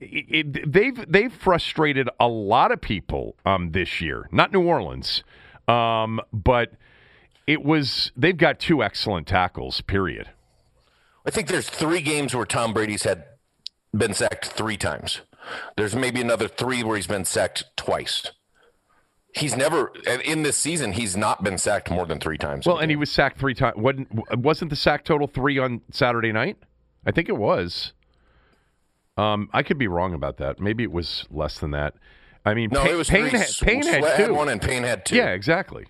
it, 0.00 0.56
it, 0.56 0.72
they've 0.72 1.04
they've 1.10 1.32
frustrated 1.32 2.08
a 2.20 2.28
lot 2.28 2.70
of 2.70 2.80
people 2.80 3.36
um, 3.44 3.72
this 3.72 4.00
year. 4.00 4.28
Not 4.30 4.52
New 4.52 4.62
Orleans, 4.62 5.24
um, 5.66 6.20
but 6.32 6.72
it 7.46 7.64
was 7.64 8.12
they've 8.16 8.36
got 8.36 8.60
two 8.60 8.82
excellent 8.82 9.26
tackles. 9.26 9.80
Period. 9.80 10.30
I 11.26 11.30
think 11.30 11.48
there's 11.48 11.68
three 11.68 12.00
games 12.00 12.36
where 12.36 12.46
Tom 12.46 12.72
Brady's 12.72 13.02
had 13.02 13.24
been 13.92 14.14
sacked 14.14 14.46
three 14.46 14.76
times. 14.76 15.22
There's 15.76 15.96
maybe 15.96 16.20
another 16.20 16.46
three 16.46 16.84
where 16.84 16.94
he's 16.96 17.08
been 17.08 17.24
sacked 17.24 17.64
twice. 17.76 18.30
He's 19.36 19.54
never 19.54 19.92
in 20.24 20.42
this 20.42 20.56
season. 20.56 20.92
He's 20.92 21.16
not 21.16 21.44
been 21.44 21.58
sacked 21.58 21.90
more 21.90 22.06
than 22.06 22.18
three 22.18 22.38
times. 22.38 22.66
Well, 22.66 22.78
and 22.78 22.90
he 22.90 22.96
was 22.96 23.10
sacked 23.10 23.38
three 23.38 23.54
times. 23.54 23.76
wasn't 23.76 24.08
wasn't 24.38 24.70
the 24.70 24.76
sack 24.76 25.04
total 25.04 25.26
three 25.26 25.58
on 25.58 25.82
Saturday 25.92 26.32
night? 26.32 26.56
I 27.04 27.10
think 27.10 27.28
it 27.28 27.36
was. 27.36 27.92
Um, 29.18 29.48
I 29.52 29.62
could 29.62 29.78
be 29.78 29.88
wrong 29.88 30.14
about 30.14 30.38
that. 30.38 30.58
Maybe 30.58 30.82
it 30.82 30.92
was 30.92 31.26
less 31.30 31.58
than 31.58 31.70
that. 31.72 31.94
I 32.44 32.54
mean, 32.54 32.70
no, 32.72 32.82
Payne, 32.82 32.94
it 32.94 32.96
was 32.96 33.10
Payne, 33.10 33.26
had, 33.26 33.48
Payne 33.60 33.86
had 33.86 34.04
had 34.04 34.26
two. 34.26 34.34
one 34.34 34.48
and 34.48 34.62
Payne 34.62 34.84
had 34.84 35.04
two. 35.04 35.16
Yeah, 35.16 35.30
exactly. 35.30 35.86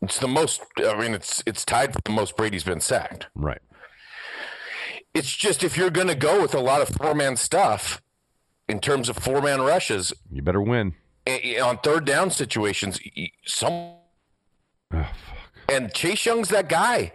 It's 0.00 0.18
the 0.18 0.28
most. 0.28 0.62
I 0.78 0.98
mean, 0.98 1.14
it's 1.14 1.42
it's 1.46 1.64
tied 1.64 1.92
for 1.92 2.00
the 2.04 2.12
most 2.12 2.36
Brady's 2.36 2.64
been 2.64 2.80
sacked. 2.80 3.26
Right. 3.34 3.60
It's 5.14 5.34
just 5.34 5.64
if 5.64 5.76
you're 5.76 5.90
going 5.90 6.08
to 6.08 6.14
go 6.14 6.40
with 6.40 6.54
a 6.54 6.60
lot 6.60 6.82
of 6.82 6.88
four 6.88 7.14
man 7.14 7.36
stuff 7.36 8.02
in 8.68 8.80
terms 8.80 9.08
of 9.08 9.16
four 9.16 9.40
man 9.40 9.60
rushes 9.60 10.12
You 10.30 10.42
better 10.42 10.60
win. 10.60 10.94
On 11.62 11.78
third 11.78 12.04
down 12.04 12.30
situations, 12.30 13.00
some 13.44 13.94
Oh, 14.92 15.02
fuck. 15.02 15.08
and 15.68 15.92
Chase 15.92 16.24
Young's 16.26 16.48
that 16.50 16.68
guy. 16.68 17.12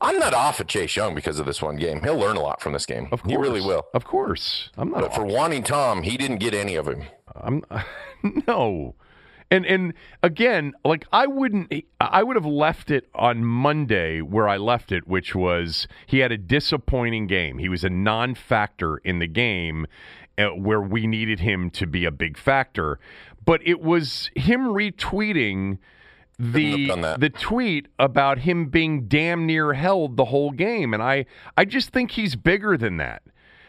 I'm 0.00 0.18
not 0.20 0.32
off 0.32 0.60
at 0.60 0.68
Chase 0.68 0.94
Young 0.94 1.14
because 1.14 1.40
of 1.40 1.46
this 1.46 1.60
one 1.60 1.76
game. 1.76 2.00
He'll 2.02 2.16
learn 2.18 2.36
a 2.36 2.40
lot 2.40 2.60
from 2.60 2.72
this 2.72 2.86
game. 2.86 3.08
Of 3.10 3.22
course. 3.22 3.30
He 3.32 3.36
really 3.36 3.60
will. 3.60 3.84
Of 3.94 4.04
course. 4.04 4.70
I'm 4.76 4.90
not. 4.90 5.00
But 5.00 5.14
for 5.14 5.24
wanting 5.24 5.64
Tom, 5.64 6.02
he 6.02 6.16
didn't 6.16 6.38
get 6.38 6.54
any 6.54 6.76
of 6.76 6.86
him. 6.86 7.02
I'm 7.34 7.64
no. 8.46 8.94
And 9.50 9.64
and 9.66 9.94
again, 10.22 10.72
like 10.84 11.06
I 11.12 11.26
wouldn't 11.26 11.72
I 12.00 12.22
would 12.22 12.36
have 12.36 12.46
left 12.46 12.90
it 12.90 13.08
on 13.14 13.44
Monday 13.44 14.20
where 14.20 14.48
I 14.48 14.56
left 14.56 14.90
it, 14.92 15.06
which 15.06 15.34
was 15.36 15.86
he 16.06 16.18
had 16.18 16.32
a 16.32 16.38
disappointing 16.38 17.26
game. 17.28 17.58
He 17.58 17.68
was 17.68 17.84
a 17.84 17.90
non-factor 17.90 18.98
in 18.98 19.18
the 19.20 19.28
game 19.28 19.86
Uh, 20.38 20.48
where 20.48 20.82
we 20.82 21.06
needed 21.06 21.40
him 21.40 21.70
to 21.70 21.86
be 21.86 22.04
a 22.04 22.10
big 22.10 22.36
factor. 22.36 22.98
But 23.44 23.60
it 23.64 23.80
was 23.80 24.30
him 24.34 24.66
retweeting 24.66 25.78
the 26.38 27.16
the 27.18 27.30
tweet 27.30 27.88
about 27.98 28.40
him 28.40 28.66
being 28.66 29.08
damn 29.08 29.46
near 29.46 29.72
held 29.72 30.18
the 30.18 30.26
whole 30.26 30.50
game 30.50 30.92
and 30.92 31.02
I 31.02 31.24
I 31.56 31.64
just 31.64 31.88
think 31.88 32.10
he's 32.10 32.36
bigger 32.36 32.76
than 32.76 32.98
that. 32.98 33.22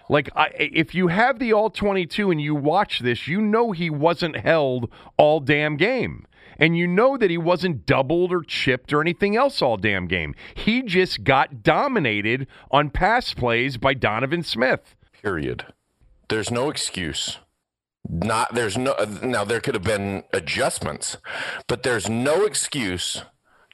Like, 0.09 0.29
I, 0.35 0.51
if 0.57 0.95
you 0.95 1.07
have 1.07 1.39
the 1.39 1.53
all 1.53 1.69
22 1.69 2.31
and 2.31 2.41
you 2.41 2.55
watch 2.55 2.99
this, 2.99 3.27
you 3.27 3.41
know 3.41 3.71
he 3.71 3.89
wasn't 3.89 4.37
held 4.37 4.89
all 5.17 5.39
damn 5.39 5.75
game. 5.75 6.25
And 6.57 6.77
you 6.77 6.87
know 6.87 7.17
that 7.17 7.29
he 7.29 7.37
wasn't 7.37 7.85
doubled 7.85 8.31
or 8.31 8.41
chipped 8.41 8.91
or 8.91 9.01
anything 9.01 9.35
else 9.35 9.61
all 9.61 9.77
damn 9.77 10.07
game. 10.07 10.33
He 10.55 10.81
just 10.81 11.23
got 11.23 11.61
dominated 11.61 12.47
on 12.71 12.89
pass 12.89 13.33
plays 13.33 13.77
by 13.77 13.93
Donovan 13.93 14.43
Smith. 14.43 14.95
Period. 15.21 15.65
There's 16.29 16.51
no 16.51 16.69
excuse. 16.69 17.37
Not 18.09 18.53
there's 18.53 18.77
no 18.77 18.95
now 19.21 19.43
there 19.43 19.59
could 19.59 19.73
have 19.73 19.83
been 19.83 20.23
adjustments, 20.33 21.17
but 21.67 21.83
there's 21.83 22.07
no 22.07 22.45
excuse 22.45 23.23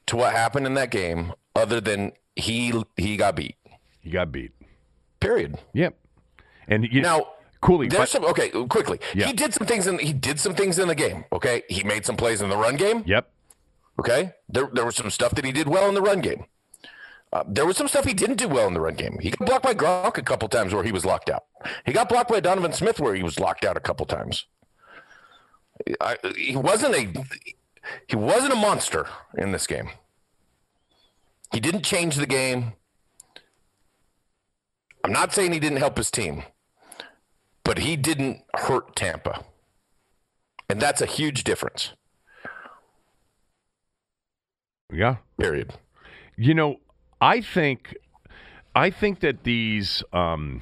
to 0.08 0.16
what 0.16 0.34
happened 0.34 0.66
in 0.66 0.74
that 0.74 0.90
game 0.90 1.34
other 1.56 1.80
than 1.80 2.14
he 2.36 2.74
he 2.98 3.16
got 3.18 3.36
beat. 3.36 3.56
He 4.02 4.10
got 4.10 4.32
beat. 4.32 4.52
Period. 5.20 5.58
Yep. 5.74 5.96
And 6.68 6.86
you, 6.92 7.02
Now, 7.02 7.28
Cooley, 7.62 7.88
There's 7.88 8.00
but- 8.02 8.10
some 8.10 8.26
okay, 8.26 8.50
quickly. 8.50 9.00
Yeah. 9.14 9.28
He 9.28 9.34
did 9.34 9.54
some 9.54 9.68
things 9.68 9.86
in 9.88 10.00
he 10.00 10.14
did 10.14 10.40
some 10.40 10.56
things 10.56 10.80
in 10.80 10.88
the 10.88 10.96
game. 10.96 11.26
Okay, 11.32 11.62
he 11.70 11.84
made 11.84 12.06
some 12.06 12.16
plays 12.18 12.42
in 12.42 12.50
the 12.50 12.58
run 12.58 12.76
game. 12.76 13.04
Yep. 13.06 13.30
Okay, 14.00 14.34
there 14.50 14.70
there 14.74 14.86
was 14.86 14.96
some 14.96 15.12
stuff 15.12 15.36
that 15.36 15.46
he 15.46 15.52
did 15.52 15.68
well 15.68 15.88
in 15.88 15.94
the 15.94 16.02
run 16.02 16.22
game. 16.22 16.46
Uh, 17.34 17.44
there 17.48 17.66
was 17.66 17.76
some 17.76 17.88
stuff 17.88 18.06
he 18.06 18.14
didn't 18.14 18.36
do 18.36 18.48
well 18.48 18.68
in 18.68 18.76
the 18.76 18.80
run 18.80 18.94
game. 18.94 19.18
He 19.20 19.32
got 19.32 19.48
blocked 19.48 19.64
by 19.64 19.74
Gronk 19.74 20.20
a 20.20 20.22
couple 20.22 20.48
times 20.48 20.72
where 20.72 20.84
he 20.84 20.92
was 20.92 21.04
locked 21.04 21.32
out. 21.32 21.46
He 21.84 21.92
got 21.92 22.08
blocked 22.08 22.30
by 22.30 22.40
Donovan 22.40 22.74
Smith 22.74 23.00
where 23.00 23.16
he 23.16 23.24
was 23.24 23.40
locked 23.40 23.66
out 23.66 23.76
a 23.76 23.80
couple 23.80 24.06
times. 24.06 24.46
I, 26.00 26.18
he 26.38 26.56
wasn't 26.56 26.94
a 26.94 27.26
he 28.08 28.16
wasn't 28.16 28.54
a 28.54 28.56
monster 28.56 29.08
in 29.36 29.52
this 29.52 29.66
game. 29.66 29.90
He 31.52 31.60
didn't 31.60 31.84
change 31.84 32.18
the 32.18 32.28
game. 32.28 32.74
I'm 35.04 35.12
not 35.12 35.34
saying 35.34 35.52
he 35.52 35.60
didn't 35.60 35.80
help 35.80 35.98
his 35.98 36.12
team, 36.12 36.44
but 37.64 37.80
he 37.80 37.96
didn't 37.96 38.44
hurt 38.56 38.96
Tampa. 38.96 39.44
And 40.70 40.80
that's 40.80 41.02
a 41.02 41.08
huge 41.08 41.44
difference. 41.44 41.94
Yeah. 44.92 45.18
Period. 45.40 45.74
You 46.38 46.54
know, 46.54 46.80
I 47.24 47.40
think 47.40 47.96
I 48.76 48.90
think 48.90 49.22
that 49.22 49.46
these 49.46 50.04
um, 50.12 50.62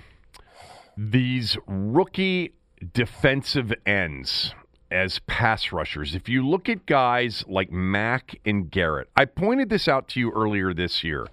these 0.95 1.57
rookie 1.65 2.53
defensive 2.93 3.73
ends 3.83 4.53
as 4.91 5.19
pass 5.19 5.71
rushers, 5.71 6.15
if 6.15 6.27
you 6.27 6.47
look 6.47 6.67
at 6.67 6.85
guys 6.85 7.43
like 7.47 7.71
Mack 7.71 8.39
and 8.45 8.69
Garrett, 8.69 9.09
I 9.15 9.25
pointed 9.25 9.69
this 9.69 9.87
out 9.87 10.07
to 10.09 10.19
you 10.19 10.31
earlier 10.31 10.73
this 10.73 11.03
year 11.03 11.27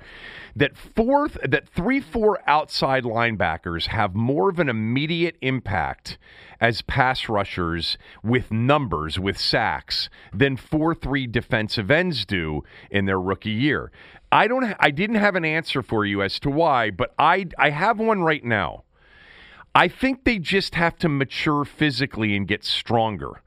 that 0.54 0.76
fourth 0.76 1.38
that 1.44 1.68
three 1.68 2.00
four 2.00 2.40
outside 2.46 3.04
linebackers 3.04 3.86
have 3.86 4.14
more 4.14 4.48
of 4.48 4.58
an 4.58 4.68
immediate 4.68 5.36
impact 5.40 6.18
as 6.60 6.82
pass 6.82 7.28
rushers 7.28 7.98
with 8.22 8.50
numbers 8.50 9.18
with 9.18 9.38
sacks 9.38 10.08
than 10.32 10.56
four 10.56 10.94
three 10.94 11.26
defensive 11.26 11.90
ends 11.90 12.24
do 12.24 12.62
in 12.90 13.06
their 13.06 13.20
rookie 13.20 13.50
year. 13.50 13.90
I 14.30 14.46
don't 14.48 14.64
ha- 14.64 14.76
I 14.80 14.90
didn't 14.90 15.16
have 15.16 15.36
an 15.36 15.44
answer 15.44 15.82
for 15.82 16.04
you 16.04 16.22
as 16.22 16.38
to 16.40 16.50
why, 16.50 16.90
but 16.90 17.14
I 17.18 17.46
I 17.58 17.70
have 17.70 17.98
one 17.98 18.22
right 18.22 18.44
now. 18.44 18.84
I 19.74 19.88
think 19.88 20.24
they 20.24 20.38
just 20.38 20.74
have 20.74 20.96
to 20.98 21.08
mature 21.08 21.64
physically 21.64 22.34
and 22.34 22.48
get 22.48 22.64
stronger. 22.64 23.42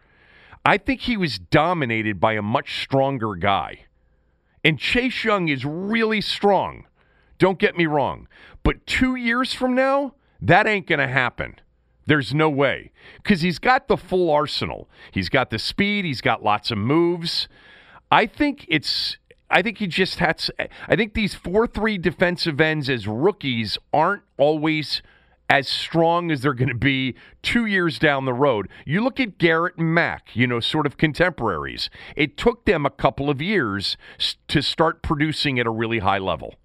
I 0.66 0.78
think 0.78 1.02
he 1.02 1.18
was 1.18 1.40
dominated 1.40 2.20
by 2.20 2.34
a 2.34 2.42
much 2.42 2.84
stronger 2.84 3.36
guy. 3.36 3.86
And 4.64 4.78
Chase 4.78 5.24
Young 5.24 5.48
is 5.48 5.66
really 5.66 6.22
strong. 6.22 6.86
Don't 7.40 7.58
get 7.58 7.76
me 7.76 7.88
wrong. 7.88 8.28
But 8.64 8.86
two 8.86 9.16
years 9.16 9.54
from 9.54 9.74
now, 9.74 10.14
that 10.40 10.68
ain't 10.68 10.88
going 10.88 11.00
to 11.00 11.08
happen. 11.08 11.56
There's 12.06 12.34
no 12.34 12.50
way. 12.50 12.92
Because 13.18 13.42
he's 13.42 13.60
got 13.60 13.88
the 13.88 13.98
full 13.98 14.30
arsenal. 14.30 14.90
He's 15.12 15.30
got 15.30 15.50
the 15.50 15.60
speed, 15.60 16.06
he's 16.06 16.22
got 16.22 16.44
lots 16.44 16.72
of 16.72 16.78
moves. 16.78 17.48
I 18.12 18.26
think 18.26 18.66
it's. 18.68 19.18
I 19.50 19.62
think 19.62 19.80
he 19.80 19.88
just 19.88 20.20
has. 20.20 20.50
I 20.88 20.96
think 20.96 21.14
these 21.14 21.34
4 21.34 21.68
3 21.68 21.98
defensive 21.98 22.62
ends 22.62 22.90
as 22.90 23.08
rookies 23.08 23.78
aren't 23.94 24.24
always 24.38 25.02
as 25.52 25.68
strong 25.68 26.32
as 26.32 26.40
they're 26.42 26.54
going 26.54 26.70
to 26.70 26.74
be 26.74 27.14
two 27.44 27.66
years 27.66 28.00
down 28.00 28.24
the 28.24 28.34
road. 28.34 28.70
You 28.86 29.04
look 29.04 29.20
at 29.20 29.38
Garrett 29.38 29.76
and 29.76 29.94
Mack, 29.94 30.30
you 30.34 30.48
know, 30.48 30.62
sort 30.62 30.86
of 30.86 30.96
contemporaries. 30.96 31.90
It 32.16 32.38
took 32.38 32.64
them 32.64 32.86
a 32.86 32.90
couple 32.90 33.30
of 33.30 33.42
years 33.42 33.98
to 34.48 34.62
start 34.62 35.02
producing 35.02 35.60
at 35.60 35.68
a 35.68 35.70
really 35.70 36.00
high 36.00 36.20
level. 36.20 36.56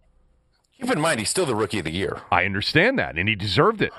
Keep 0.81 0.92
in 0.92 1.01
mind, 1.01 1.18
he's 1.18 1.29
still 1.29 1.46
the 1.46 1.57
rookie 1.57 1.81
of 1.81 1.85
the 1.85 1.90
year. 1.90 2.22
I 2.31 2.44
understand 2.44 2.96
that, 3.01 3.18
and 3.18 3.29
he 3.29 3.35
deserved 3.35 3.83
it. 3.83 3.92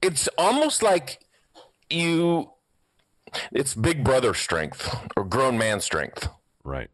It's 0.00 0.28
almost 0.38 0.84
like 0.84 1.24
you, 1.90 2.52
it's 3.50 3.74
big 3.74 4.04
brother 4.04 4.34
strength 4.34 4.94
or 5.16 5.24
grown 5.24 5.58
man 5.58 5.80
strength. 5.80 6.28
Right. 6.62 6.90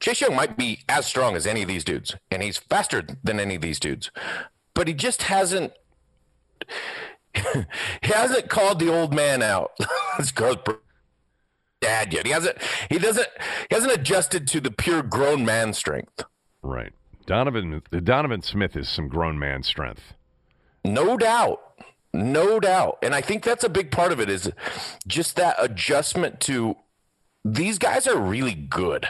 Chase 0.00 0.22
Young 0.22 0.34
might 0.34 0.56
be 0.56 0.80
as 0.88 1.06
strong 1.06 1.36
as 1.36 1.46
any 1.46 1.62
of 1.62 1.68
these 1.68 1.84
dudes, 1.84 2.16
and 2.32 2.42
he's 2.42 2.58
faster 2.58 3.06
than 3.22 3.38
any 3.38 3.54
of 3.54 3.62
these 3.62 3.78
dudes, 3.78 4.10
but 4.74 4.88
he 4.88 4.94
just 4.94 5.22
hasn't. 5.22 5.72
He 7.34 8.12
hasn't 8.12 8.48
called 8.48 8.78
the 8.78 8.92
old 8.92 9.14
man 9.14 9.42
out. 9.42 9.72
Br- 10.64 10.72
dad 11.80 12.12
yet. 12.12 12.26
He 12.26 12.32
hasn't. 12.32 12.56
He 12.90 12.98
doesn't. 12.98 13.28
He 13.68 13.74
hasn't 13.74 13.92
adjusted 13.92 14.46
to 14.48 14.60
the 14.60 14.70
pure 14.70 15.02
grown 15.02 15.44
man 15.44 15.72
strength. 15.72 16.24
Right. 16.62 16.92
Donovan 17.26 17.82
Donovan 18.02 18.42
Smith 18.42 18.76
is 18.76 18.88
some 18.88 19.08
grown 19.08 19.38
man 19.38 19.62
strength. 19.62 20.14
No 20.84 21.16
doubt. 21.16 21.60
No 22.12 22.60
doubt. 22.60 22.98
And 23.02 23.14
I 23.14 23.20
think 23.20 23.42
that's 23.44 23.64
a 23.64 23.68
big 23.68 23.90
part 23.90 24.12
of 24.12 24.20
it 24.20 24.28
is 24.28 24.50
just 25.06 25.36
that 25.36 25.56
adjustment 25.58 26.40
to 26.40 26.76
these 27.44 27.78
guys 27.78 28.06
are 28.06 28.18
really 28.18 28.54
good. 28.54 29.08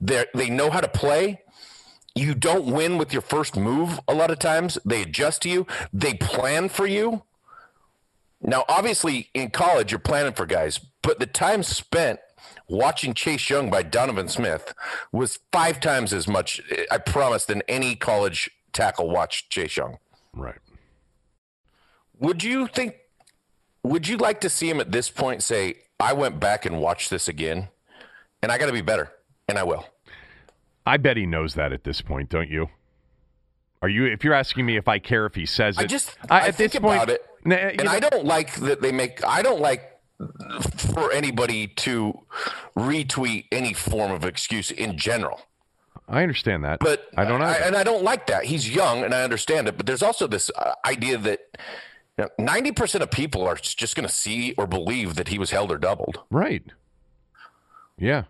They 0.00 0.26
they 0.34 0.50
know 0.50 0.70
how 0.70 0.80
to 0.80 0.88
play. 0.88 1.42
You 2.14 2.34
don't 2.34 2.66
win 2.66 2.98
with 2.98 3.12
your 3.12 3.22
first 3.22 3.56
move 3.56 4.00
a 4.08 4.14
lot 4.14 4.30
of 4.30 4.38
times. 4.38 4.78
They 4.84 5.02
adjust 5.02 5.42
to 5.42 5.48
you. 5.48 5.66
They 5.92 6.14
plan 6.14 6.68
for 6.68 6.86
you. 6.86 7.22
Now, 8.42 8.64
obviously, 8.68 9.28
in 9.34 9.50
college, 9.50 9.92
you're 9.92 9.98
planning 9.98 10.32
for 10.32 10.46
guys, 10.46 10.80
but 11.02 11.18
the 11.18 11.26
time 11.26 11.62
spent 11.62 12.20
watching 12.68 13.14
Chase 13.14 13.50
Young 13.50 13.70
by 13.70 13.82
Donovan 13.82 14.28
Smith 14.28 14.74
was 15.12 15.40
five 15.52 15.78
times 15.78 16.12
as 16.12 16.26
much, 16.26 16.60
I 16.90 16.98
promise, 16.98 17.44
than 17.44 17.62
any 17.68 17.96
college 17.96 18.50
tackle 18.72 19.10
watched 19.10 19.50
Chase 19.50 19.76
Young. 19.76 19.98
Right. 20.32 20.58
Would 22.18 22.42
you 22.42 22.66
think? 22.66 22.96
Would 23.82 24.08
you 24.08 24.16
like 24.16 24.40
to 24.40 24.50
see 24.50 24.68
him 24.68 24.80
at 24.80 24.92
this 24.92 25.10
point 25.10 25.42
say, 25.42 25.82
"I 25.98 26.12
went 26.12 26.40
back 26.40 26.66
and 26.66 26.80
watched 26.80 27.10
this 27.10 27.28
again, 27.28 27.68
and 28.42 28.50
I 28.52 28.58
got 28.58 28.66
to 28.66 28.72
be 28.72 28.82
better, 28.82 29.12
and 29.48 29.58
I 29.58 29.62
will." 29.64 29.86
I 30.90 30.96
bet 30.96 31.16
he 31.16 31.24
knows 31.26 31.54
that 31.54 31.72
at 31.72 31.84
this 31.84 32.00
point, 32.00 32.28
don't 32.30 32.50
you? 32.50 32.68
Are 33.82 33.88
you? 33.88 34.04
If 34.06 34.24
you're 34.24 34.34
asking 34.34 34.66
me 34.66 34.76
if 34.76 34.88
I 34.88 34.98
care 34.98 35.24
if 35.26 35.34
he 35.34 35.46
says 35.46 35.78
it, 35.78 35.82
I 35.82 35.86
just 35.86 36.16
I, 36.28 36.48
at 36.48 36.54
think 36.56 36.72
this 36.72 36.80
point, 36.80 36.96
about 36.96 37.10
it, 37.10 37.24
Nah, 37.44 37.54
and 37.56 37.84
know- 37.84 37.90
I 37.90 38.00
don't 38.00 38.24
like 38.24 38.54
that 38.56 38.82
they 38.82 38.92
make. 38.92 39.24
I 39.26 39.42
don't 39.42 39.60
like 39.60 39.82
for 40.76 41.10
anybody 41.12 41.66
to 41.68 42.20
retweet 42.76 43.46
any 43.50 43.72
form 43.72 44.10
of 44.10 44.24
excuse 44.24 44.70
in 44.70 44.98
general. 44.98 45.40
I 46.08 46.22
understand 46.22 46.64
that, 46.64 46.80
But 46.80 47.08
I 47.16 47.24
don't 47.24 47.38
know. 47.40 47.46
and 47.46 47.76
I 47.76 47.84
don't 47.84 48.02
like 48.02 48.26
that. 48.26 48.44
He's 48.44 48.68
young, 48.68 49.04
and 49.04 49.14
I 49.14 49.22
understand 49.22 49.68
it. 49.68 49.76
But 49.76 49.86
there's 49.86 50.02
also 50.02 50.26
this 50.26 50.50
uh, 50.58 50.74
idea 50.84 51.16
that 51.18 51.40
ninety 52.38 52.72
percent 52.72 53.02
of 53.02 53.10
people 53.10 53.46
are 53.46 53.54
just 53.54 53.94
going 53.96 54.06
to 54.08 54.12
see 54.12 54.52
or 54.58 54.66
believe 54.66 55.14
that 55.14 55.28
he 55.28 55.38
was 55.38 55.52
held 55.52 55.70
or 55.70 55.78
doubled. 55.78 56.18
right. 56.30 56.64
Yeah. 57.96 58.24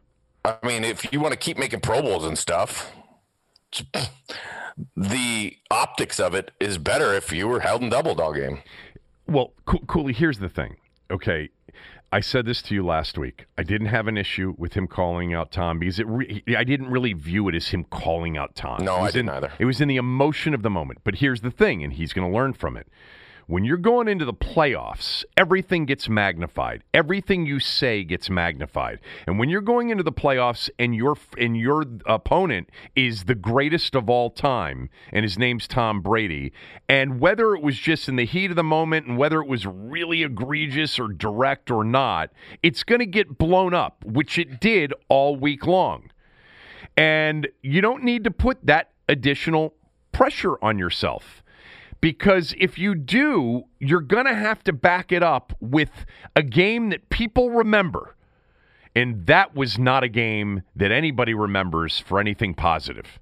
I 0.44 0.56
mean, 0.64 0.84
if 0.84 1.12
you 1.12 1.20
want 1.20 1.32
to 1.32 1.38
keep 1.38 1.58
making 1.58 1.80
Pro 1.80 2.00
Bowls 2.02 2.24
and 2.24 2.38
stuff, 2.38 2.92
the 4.96 5.56
optics 5.70 6.18
of 6.18 6.34
it 6.34 6.50
is 6.58 6.78
better 6.78 7.12
if 7.14 7.32
you 7.32 7.46
were 7.48 7.60
held 7.60 7.82
and 7.82 7.90
doubled 7.90 8.20
all 8.20 8.32
game. 8.32 8.62
Well, 9.26 9.52
Coo- 9.66 9.84
Cooley, 9.86 10.12
here's 10.12 10.38
the 10.38 10.48
thing. 10.48 10.76
Okay, 11.10 11.50
I 12.12 12.20
said 12.20 12.46
this 12.46 12.62
to 12.62 12.74
you 12.74 12.84
last 12.84 13.18
week. 13.18 13.46
I 13.58 13.62
didn't 13.62 13.88
have 13.88 14.08
an 14.08 14.16
issue 14.16 14.54
with 14.56 14.74
him 14.74 14.86
calling 14.86 15.34
out 15.34 15.52
Tom 15.52 15.78
because 15.78 15.98
it. 16.00 16.06
Re- 16.06 16.42
I 16.56 16.64
didn't 16.64 16.88
really 16.90 17.12
view 17.12 17.48
it 17.48 17.54
as 17.54 17.68
him 17.68 17.84
calling 17.84 18.36
out 18.36 18.54
Tom. 18.54 18.84
No, 18.84 18.96
I 18.96 19.10
didn't 19.10 19.28
in- 19.28 19.34
either. 19.34 19.52
It 19.58 19.64
was 19.66 19.80
in 19.80 19.88
the 19.88 19.96
emotion 19.96 20.54
of 20.54 20.62
the 20.62 20.70
moment. 20.70 21.00
But 21.04 21.16
here's 21.16 21.42
the 21.42 21.50
thing, 21.50 21.84
and 21.84 21.92
he's 21.92 22.12
going 22.12 22.28
to 22.30 22.34
learn 22.36 22.52
from 22.54 22.76
it. 22.76 22.88
When 23.50 23.64
you're 23.64 23.78
going 23.78 24.06
into 24.06 24.24
the 24.24 24.32
playoffs, 24.32 25.24
everything 25.36 25.84
gets 25.84 26.08
magnified. 26.08 26.84
Everything 26.94 27.46
you 27.46 27.58
say 27.58 28.04
gets 28.04 28.30
magnified. 28.30 29.00
And 29.26 29.40
when 29.40 29.48
you're 29.48 29.60
going 29.60 29.90
into 29.90 30.04
the 30.04 30.12
playoffs 30.12 30.70
and 30.78 30.94
your 30.94 31.16
and 31.36 31.56
your 31.56 31.84
opponent 32.06 32.70
is 32.94 33.24
the 33.24 33.34
greatest 33.34 33.96
of 33.96 34.08
all 34.08 34.30
time 34.30 34.88
and 35.12 35.24
his 35.24 35.36
name's 35.36 35.66
Tom 35.66 36.00
Brady, 36.00 36.52
and 36.88 37.18
whether 37.18 37.56
it 37.56 37.60
was 37.60 37.76
just 37.76 38.08
in 38.08 38.14
the 38.14 38.24
heat 38.24 38.50
of 38.50 38.56
the 38.56 38.62
moment 38.62 39.08
and 39.08 39.18
whether 39.18 39.40
it 39.40 39.48
was 39.48 39.66
really 39.66 40.22
egregious 40.22 41.00
or 41.00 41.08
direct 41.08 41.72
or 41.72 41.82
not, 41.82 42.30
it's 42.62 42.84
going 42.84 43.00
to 43.00 43.04
get 43.04 43.36
blown 43.36 43.74
up, 43.74 44.04
which 44.04 44.38
it 44.38 44.60
did 44.60 44.94
all 45.08 45.34
week 45.34 45.66
long. 45.66 46.12
And 46.96 47.48
you 47.62 47.80
don't 47.80 48.04
need 48.04 48.22
to 48.22 48.30
put 48.30 48.64
that 48.64 48.90
additional 49.08 49.74
pressure 50.12 50.56
on 50.62 50.78
yourself 50.78 51.39
Because 52.00 52.54
if 52.58 52.78
you 52.78 52.94
do, 52.94 53.64
you're 53.78 54.00
going 54.00 54.26
to 54.26 54.34
have 54.34 54.64
to 54.64 54.72
back 54.72 55.12
it 55.12 55.22
up 55.22 55.52
with 55.60 55.90
a 56.34 56.42
game 56.42 56.90
that 56.90 57.10
people 57.10 57.50
remember. 57.50 58.16
And 58.94 59.26
that 59.26 59.54
was 59.54 59.78
not 59.78 60.02
a 60.02 60.08
game 60.08 60.62
that 60.74 60.90
anybody 60.90 61.34
remembers 61.34 61.98
for 62.00 62.18
anything 62.18 62.54
positive. 62.54 63.18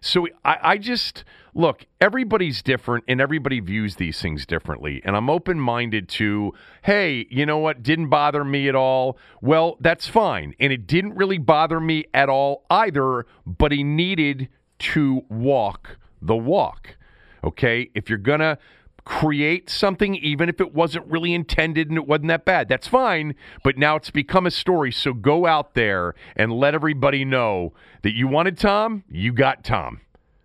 So 0.00 0.28
I, 0.44 0.58
I 0.62 0.78
just 0.78 1.24
look, 1.54 1.84
everybody's 2.00 2.62
different 2.62 3.04
and 3.08 3.20
everybody 3.20 3.60
views 3.60 3.96
these 3.96 4.20
things 4.22 4.46
differently. 4.46 5.02
And 5.04 5.16
I'm 5.16 5.28
open 5.28 5.58
minded 5.58 6.08
to, 6.10 6.52
hey, 6.82 7.26
you 7.30 7.44
know 7.44 7.58
what? 7.58 7.82
Didn't 7.82 8.08
bother 8.08 8.44
me 8.44 8.68
at 8.68 8.74
all. 8.74 9.18
Well, 9.42 9.76
that's 9.80 10.06
fine. 10.06 10.54
And 10.60 10.72
it 10.72 10.86
didn't 10.86 11.16
really 11.16 11.38
bother 11.38 11.80
me 11.80 12.06
at 12.14 12.28
all 12.28 12.64
either, 12.70 13.26
but 13.44 13.72
he 13.72 13.82
needed 13.82 14.48
to 14.78 15.24
walk 15.28 15.98
the 16.22 16.36
walk. 16.36 16.96
Okay. 17.44 17.90
If 17.94 18.08
you're 18.08 18.18
going 18.18 18.40
to 18.40 18.58
create 19.04 19.70
something, 19.70 20.14
even 20.16 20.50
if 20.50 20.60
it 20.60 20.74
wasn't 20.74 21.06
really 21.06 21.32
intended 21.32 21.88
and 21.88 21.96
it 21.96 22.06
wasn't 22.06 22.28
that 22.28 22.44
bad, 22.44 22.68
that's 22.68 22.86
fine. 22.86 23.34
But 23.64 23.78
now 23.78 23.96
it's 23.96 24.10
become 24.10 24.46
a 24.46 24.50
story. 24.50 24.92
So 24.92 25.14
go 25.14 25.46
out 25.46 25.74
there 25.74 26.14
and 26.36 26.52
let 26.52 26.74
everybody 26.74 27.24
know 27.24 27.72
that 28.02 28.14
you 28.14 28.28
wanted 28.28 28.58
Tom, 28.58 29.04
you 29.10 29.32
got 29.32 29.64
Tom, 29.64 30.02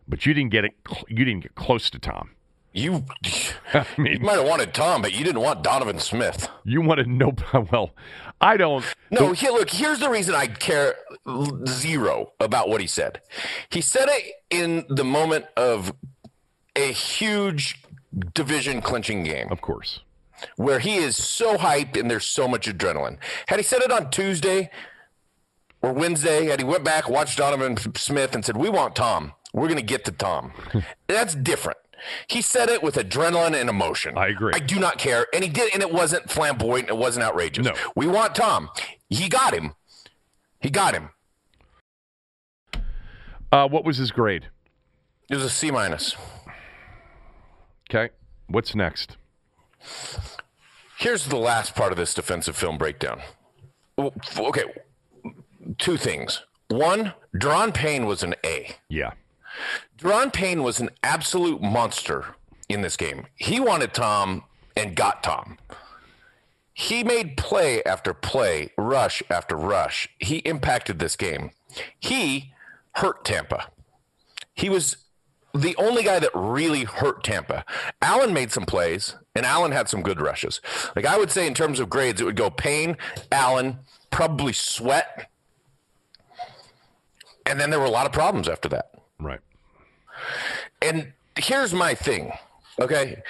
but 0.07 0.25
you 0.25 0.33
didn't 0.33 0.51
get 0.51 0.65
it. 0.65 0.71
You 1.09 1.25
didn't 1.25 1.41
get 1.41 1.55
close 1.55 1.89
to 1.89 1.99
Tom. 1.99 2.31
You, 2.71 3.03
I 3.73 3.85
mean, 3.97 4.13
you 4.13 4.19
might 4.19 4.37
have 4.37 4.47
wanted 4.47 4.73
Tom, 4.73 5.01
but 5.01 5.13
you 5.13 5.23
didn't 5.23 5.41
want 5.41 5.63
Donovan 5.63 5.99
Smith. 5.99 6.49
You 6.63 6.81
wanted 6.81 7.07
no. 7.07 7.33
Well, 7.71 7.91
I 8.41 8.57
don't. 8.57 8.83
No, 9.11 9.31
here, 9.33 9.51
look. 9.51 9.69
Here's 9.69 9.99
the 9.99 10.09
reason 10.09 10.35
I 10.35 10.47
care 10.47 10.95
zero 11.67 12.33
about 12.39 12.67
what 12.69 12.81
he 12.81 12.87
said. 12.87 13.21
He 13.69 13.79
said 13.81 14.07
it 14.09 14.33
in 14.49 14.85
the 14.89 15.03
moment 15.03 15.45
of 15.55 15.93
a 16.75 16.91
huge 16.91 17.81
division 18.33 18.81
clinching 18.81 19.23
game. 19.23 19.51
Of 19.51 19.61
course. 19.61 19.99
Where 20.55 20.79
he 20.79 20.95
is 20.95 21.15
so 21.15 21.57
hyped 21.57 21.99
and 21.99 22.09
there's 22.09 22.25
so 22.25 22.47
much 22.47 22.67
adrenaline. 22.67 23.17
Had 23.47 23.59
he 23.59 23.63
said 23.63 23.81
it 23.81 23.91
on 23.91 24.09
Tuesday 24.09 24.69
or 25.81 25.93
Wednesday, 25.93 26.45
had 26.45 26.59
he 26.59 26.65
went 26.65 26.83
back, 26.83 27.09
watched 27.09 27.37
Donovan 27.37 27.77
Smith 27.95 28.35
and 28.35 28.43
said, 28.43 28.57
We 28.57 28.69
want 28.69 28.95
Tom. 28.95 29.33
We're 29.53 29.67
going 29.67 29.79
to 29.79 29.85
get 29.85 30.03
to 30.05 30.11
Tom. 30.11 30.51
That's 31.07 31.35
different. 31.35 31.77
He 32.27 32.41
said 32.41 32.69
it 32.69 32.83
with 32.83 32.95
adrenaline 32.95 33.53
and 33.59 33.69
emotion. 33.69 34.17
I 34.17 34.27
agree. 34.27 34.51
I 34.53 34.59
do 34.59 34.79
not 34.79 34.97
care. 34.97 35.27
And 35.33 35.43
he 35.43 35.49
did, 35.49 35.73
and 35.73 35.81
it 35.81 35.93
wasn't 35.93 36.29
flamboyant. 36.29 36.89
It 36.89 36.97
wasn't 36.97 37.25
outrageous. 37.25 37.65
No. 37.65 37.73
We 37.95 38.07
want 38.07 38.35
Tom. 38.35 38.69
He 39.09 39.29
got 39.29 39.53
him. 39.53 39.75
He 40.59 40.69
got 40.69 40.93
him. 40.93 41.09
Uh, 43.51 43.67
what 43.67 43.85
was 43.85 43.97
his 43.97 44.11
grade? 44.11 44.47
It 45.29 45.35
was 45.35 45.43
a 45.45 45.49
C 45.49 45.71
minus. 45.71 46.15
Okay. 47.93 48.11
What's 48.47 48.73
next? 48.73 49.17
Here's 50.97 51.27
the 51.27 51.37
last 51.37 51.75
part 51.75 51.91
of 51.91 51.97
this 51.97 52.15
defensive 52.15 52.55
film 52.55 52.79
breakdown. 52.79 53.21
Okay. 53.99 54.63
Two 55.77 55.97
things. 55.97 56.41
One, 56.69 57.13
Daron 57.35 57.71
Payne 57.71 58.07
was 58.07 58.23
an 58.23 58.33
A. 58.43 58.75
Yeah. 58.89 59.11
Daron 59.99 60.33
Payne 60.33 60.63
was 60.63 60.79
an 60.79 60.89
absolute 61.03 61.61
monster 61.61 62.35
in 62.67 62.81
this 62.81 62.97
game. 62.97 63.27
He 63.35 63.59
wanted 63.59 63.93
Tom 63.93 64.43
and 64.75 64.95
got 64.95 65.21
Tom. 65.21 65.59
He 66.73 67.03
made 67.03 67.37
play 67.37 67.83
after 67.83 68.15
play, 68.15 68.71
rush 68.75 69.21
after 69.29 69.55
rush. 69.55 70.09
He 70.17 70.37
impacted 70.37 70.97
this 70.97 71.15
game. 71.15 71.51
He 71.99 72.53
hurt 72.93 73.23
Tampa. 73.23 73.67
He 74.55 74.69
was 74.69 74.97
the 75.53 75.75
only 75.77 76.03
guy 76.03 76.19
that 76.19 76.31
really 76.33 76.83
hurt 76.83 77.23
Tampa. 77.23 77.63
Allen 78.01 78.33
made 78.33 78.51
some 78.51 78.65
plays, 78.65 79.15
and 79.35 79.45
Allen 79.45 79.71
had 79.71 79.87
some 79.87 80.01
good 80.01 80.19
rushes. 80.19 80.61
Like 80.95 81.05
I 81.05 81.17
would 81.17 81.31
say, 81.31 81.45
in 81.45 81.53
terms 81.53 81.79
of 81.79 81.89
grades, 81.89 82.19
it 82.19 82.25
would 82.25 82.35
go 82.35 82.49
Payne, 82.49 82.97
Allen, 83.31 83.79
probably 84.09 84.53
Sweat, 84.53 85.29
and 87.45 87.59
then 87.59 87.69
there 87.69 87.79
were 87.79 87.85
a 87.85 87.91
lot 87.91 88.05
of 88.05 88.11
problems 88.11 88.47
after 88.47 88.69
that. 88.69 88.91
Right. 89.19 89.41
And 90.81 91.13
here's 91.37 91.73
my 91.73 91.93
thing. 91.93 92.31
Okay, 92.79 93.21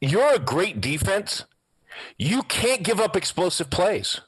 you're 0.00 0.34
a 0.34 0.38
great 0.38 0.80
defense. 0.80 1.44
You 2.18 2.42
can't 2.42 2.82
give 2.82 2.98
up 2.98 3.16
explosive 3.16 3.70
plays. 3.70 4.20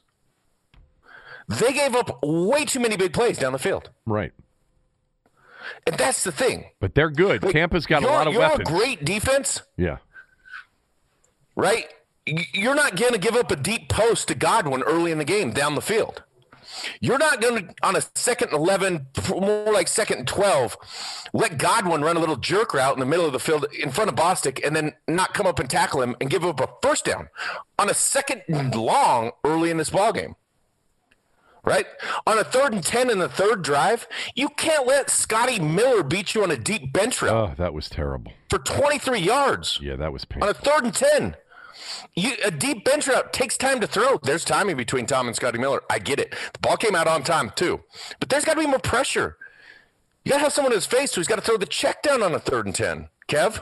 They 1.49 1.73
gave 1.73 1.95
up 1.95 2.19
way 2.23 2.65
too 2.65 2.79
many 2.79 2.95
big 2.97 3.13
plays 3.13 3.37
down 3.37 3.53
the 3.53 3.59
field. 3.59 3.89
Right. 4.05 4.31
And 5.85 5.97
that's 5.97 6.23
the 6.23 6.31
thing. 6.31 6.65
But 6.79 6.95
they're 6.95 7.09
good. 7.09 7.43
Like, 7.43 7.53
Tampa's 7.53 7.85
got 7.85 8.03
a 8.03 8.07
lot 8.07 8.27
of 8.27 8.33
you're 8.33 8.41
weapons. 8.41 8.69
You're 8.69 8.77
a 8.77 8.79
great 8.79 9.05
defense. 9.05 9.61
Yeah. 9.77 9.97
Right? 11.55 11.87
You're 12.25 12.75
not 12.75 12.95
going 12.95 13.13
to 13.13 13.17
give 13.17 13.35
up 13.35 13.51
a 13.51 13.55
deep 13.55 13.89
post 13.89 14.27
to 14.27 14.35
Godwin 14.35 14.83
early 14.83 15.11
in 15.11 15.17
the 15.17 15.25
game 15.25 15.51
down 15.51 15.75
the 15.75 15.81
field. 15.81 16.23
You're 16.99 17.17
not 17.17 17.41
going 17.41 17.67
to, 17.67 17.73
on 17.81 17.95
a 17.95 18.01
second 18.15 18.51
11, 18.51 19.07
more 19.29 19.71
like 19.71 19.87
second 19.87 20.27
12, 20.27 20.77
let 21.33 21.57
Godwin 21.57 22.01
run 22.01 22.17
a 22.17 22.19
little 22.19 22.35
jerk 22.35 22.73
route 22.73 22.93
in 22.93 22.99
the 22.99 23.05
middle 23.05 23.25
of 23.25 23.33
the 23.33 23.39
field 23.39 23.65
in 23.77 23.89
front 23.89 24.09
of 24.09 24.15
Bostic 24.15 24.59
and 24.65 24.75
then 24.75 24.93
not 25.07 25.33
come 25.33 25.47
up 25.47 25.59
and 25.59 25.69
tackle 25.69 26.01
him 26.01 26.15
and 26.19 26.29
give 26.29 26.43
up 26.43 26.59
a 26.59 26.67
first 26.81 27.05
down 27.05 27.29
on 27.79 27.89
a 27.89 27.93
second 27.93 28.43
long 28.75 29.31
early 29.45 29.71
in 29.71 29.77
this 29.77 29.89
ball 29.89 30.11
game 30.11 30.35
right? 31.67 31.85
On 32.25 32.39
a 32.39 32.43
third 32.43 32.73
and 32.73 32.83
10 32.83 33.09
in 33.09 33.19
the 33.19 33.27
third 33.27 33.61
drive, 33.61 34.07
you 34.35 34.49
can't 34.49 34.87
let 34.87 35.09
Scotty 35.09 35.59
Miller 35.59 36.01
beat 36.01 36.33
you 36.33 36.41
on 36.43 36.49
a 36.49 36.57
deep 36.57 36.93
bench 36.93 37.21
route. 37.21 37.33
Oh, 37.33 37.53
that 37.57 37.73
was 37.73 37.89
terrible. 37.89 38.31
For 38.49 38.57
23 38.57 39.19
yards. 39.19 39.79
Yeah, 39.81 39.97
that 39.97 40.13
was 40.13 40.25
painful. 40.25 40.47
On 40.47 40.55
a 40.55 40.57
third 40.57 40.85
and 40.85 40.93
10. 40.93 41.35
You, 42.15 42.31
a 42.43 42.51
deep 42.51 42.85
bench 42.85 43.07
route 43.07 43.33
takes 43.33 43.57
time 43.57 43.81
to 43.81 43.87
throw. 43.87 44.17
There's 44.23 44.45
timing 44.45 44.77
between 44.77 45.05
Tom 45.05 45.27
and 45.27 45.35
Scotty 45.35 45.59
Miller. 45.59 45.81
I 45.89 45.99
get 45.99 46.19
it. 46.19 46.31
The 46.53 46.59
ball 46.59 46.77
came 46.77 46.95
out 46.95 47.07
on 47.07 47.23
time, 47.23 47.51
too. 47.55 47.81
But 48.19 48.29
there's 48.29 48.45
got 48.45 48.53
to 48.53 48.59
be 48.61 48.67
more 48.67 48.79
pressure. 48.79 49.37
You 50.23 50.31
got 50.31 50.37
to 50.37 50.43
have 50.43 50.53
someone 50.53 50.71
in 50.71 50.77
his 50.77 50.85
face 50.85 51.13
who's 51.13 51.27
got 51.27 51.35
to 51.35 51.41
throw 51.41 51.57
the 51.57 51.65
check 51.65 52.01
down 52.01 52.23
on 52.23 52.33
a 52.33 52.39
third 52.39 52.65
and 52.65 52.73
10. 52.73 53.09
Kev? 53.27 53.61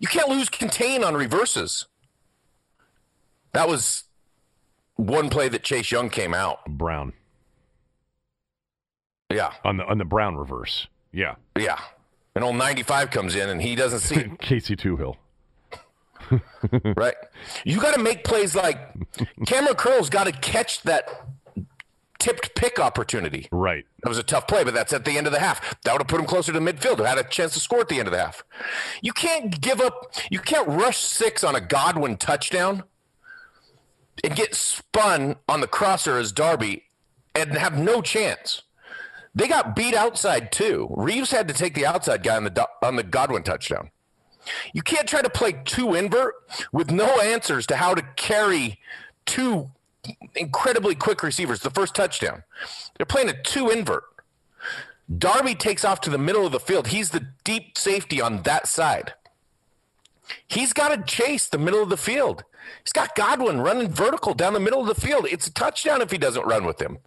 You 0.00 0.08
can't 0.08 0.28
lose 0.28 0.48
contain 0.48 1.04
on 1.04 1.14
reverses. 1.14 1.86
That 3.52 3.68
was 3.68 4.04
one 4.96 5.28
play 5.30 5.48
that 5.48 5.62
Chase 5.62 5.90
Young 5.90 6.10
came 6.10 6.34
out. 6.34 6.64
Brown. 6.66 7.12
Yeah. 9.30 9.52
On 9.64 9.76
the 9.76 9.84
on 9.84 9.98
the 9.98 10.04
Brown 10.04 10.36
reverse. 10.36 10.86
Yeah. 11.12 11.36
Yeah. 11.58 11.78
And 12.34 12.44
old 12.44 12.56
95 12.56 13.10
comes 13.10 13.34
in 13.34 13.48
and 13.48 13.62
he 13.62 13.74
doesn't 13.74 14.00
see 14.00 14.30
Casey 14.40 14.76
Toohill. 14.76 15.16
right. 16.96 17.14
You 17.64 17.80
got 17.80 17.94
to 17.94 18.00
make 18.00 18.24
plays 18.24 18.54
like 18.54 18.78
Kamren 19.46 19.76
Curl's 19.76 20.10
got 20.10 20.24
to 20.24 20.32
catch 20.32 20.82
that 20.82 21.08
tipped 22.18 22.54
pick 22.54 22.78
opportunity. 22.78 23.48
Right. 23.52 23.84
That 24.02 24.08
was 24.08 24.18
a 24.18 24.22
tough 24.22 24.46
play, 24.48 24.64
but 24.64 24.74
that's 24.74 24.92
at 24.92 25.04
the 25.04 25.16
end 25.16 25.26
of 25.26 25.32
the 25.32 25.38
half. 25.38 25.80
That 25.82 25.92
would 25.92 26.02
have 26.02 26.08
put 26.08 26.20
him 26.20 26.26
closer 26.26 26.52
to 26.52 26.58
midfield. 26.58 26.98
Who 26.98 27.04
had 27.04 27.18
a 27.18 27.24
chance 27.24 27.54
to 27.54 27.60
score 27.60 27.80
at 27.80 27.88
the 27.88 27.98
end 27.98 28.08
of 28.08 28.12
the 28.12 28.18
half. 28.20 28.42
You 29.00 29.12
can't 29.12 29.60
give 29.60 29.80
up. 29.80 30.12
You 30.30 30.40
can't 30.40 30.68
rush 30.68 30.98
six 30.98 31.44
on 31.44 31.54
a 31.54 31.60
Godwin 31.60 32.16
touchdown 32.16 32.84
and 34.24 34.34
get 34.36 34.54
spun 34.54 35.36
on 35.48 35.60
the 35.60 35.66
crosser 35.66 36.18
as 36.18 36.32
Darby 36.32 36.84
and 37.34 37.52
have 37.52 37.78
no 37.78 38.00
chance. 38.00 38.62
They 39.34 39.48
got 39.48 39.76
beat 39.76 39.94
outside 39.94 40.50
too. 40.50 40.88
Reaves 40.96 41.30
had 41.30 41.46
to 41.48 41.54
take 41.54 41.74
the 41.74 41.84
outside 41.84 42.22
guy 42.22 42.36
on 42.36 42.44
the 42.44 42.68
on 42.82 42.96
the 42.96 43.02
Godwin 43.02 43.42
touchdown. 43.42 43.90
You 44.72 44.82
can't 44.82 45.08
try 45.08 45.22
to 45.22 45.28
play 45.28 45.60
two 45.64 45.94
invert 45.94 46.34
with 46.72 46.90
no 46.90 47.20
answers 47.20 47.66
to 47.66 47.76
how 47.76 47.94
to 47.94 48.02
carry 48.16 48.78
two 49.26 49.70
incredibly 50.34 50.94
quick 50.94 51.22
receivers. 51.22 51.60
The 51.60 51.70
first 51.70 51.94
touchdown, 51.94 52.44
they're 52.96 53.06
playing 53.06 53.28
a 53.28 53.42
two 53.42 53.68
invert. 53.70 54.04
Darby 55.18 55.54
takes 55.54 55.84
off 55.84 56.00
to 56.02 56.10
the 56.10 56.18
middle 56.18 56.46
of 56.46 56.52
the 56.52 56.60
field. 56.60 56.88
He's 56.88 57.10
the 57.10 57.28
deep 57.44 57.76
safety 57.76 58.20
on 58.20 58.42
that 58.42 58.66
side. 58.66 59.14
He's 60.48 60.72
got 60.72 60.88
to 60.88 61.02
chase 61.02 61.46
the 61.46 61.58
middle 61.58 61.82
of 61.82 61.88
the 61.88 61.96
field. 61.96 62.42
He's 62.82 62.92
got 62.92 63.14
Godwin 63.14 63.60
running 63.60 63.88
vertical 63.88 64.34
down 64.34 64.52
the 64.52 64.60
middle 64.60 64.80
of 64.80 64.86
the 64.86 65.00
field. 65.00 65.26
It's 65.30 65.46
a 65.46 65.52
touchdown 65.52 66.02
if 66.02 66.10
he 66.10 66.18
doesn't 66.18 66.46
run 66.46 66.64
with 66.64 66.80
him. 66.80 66.98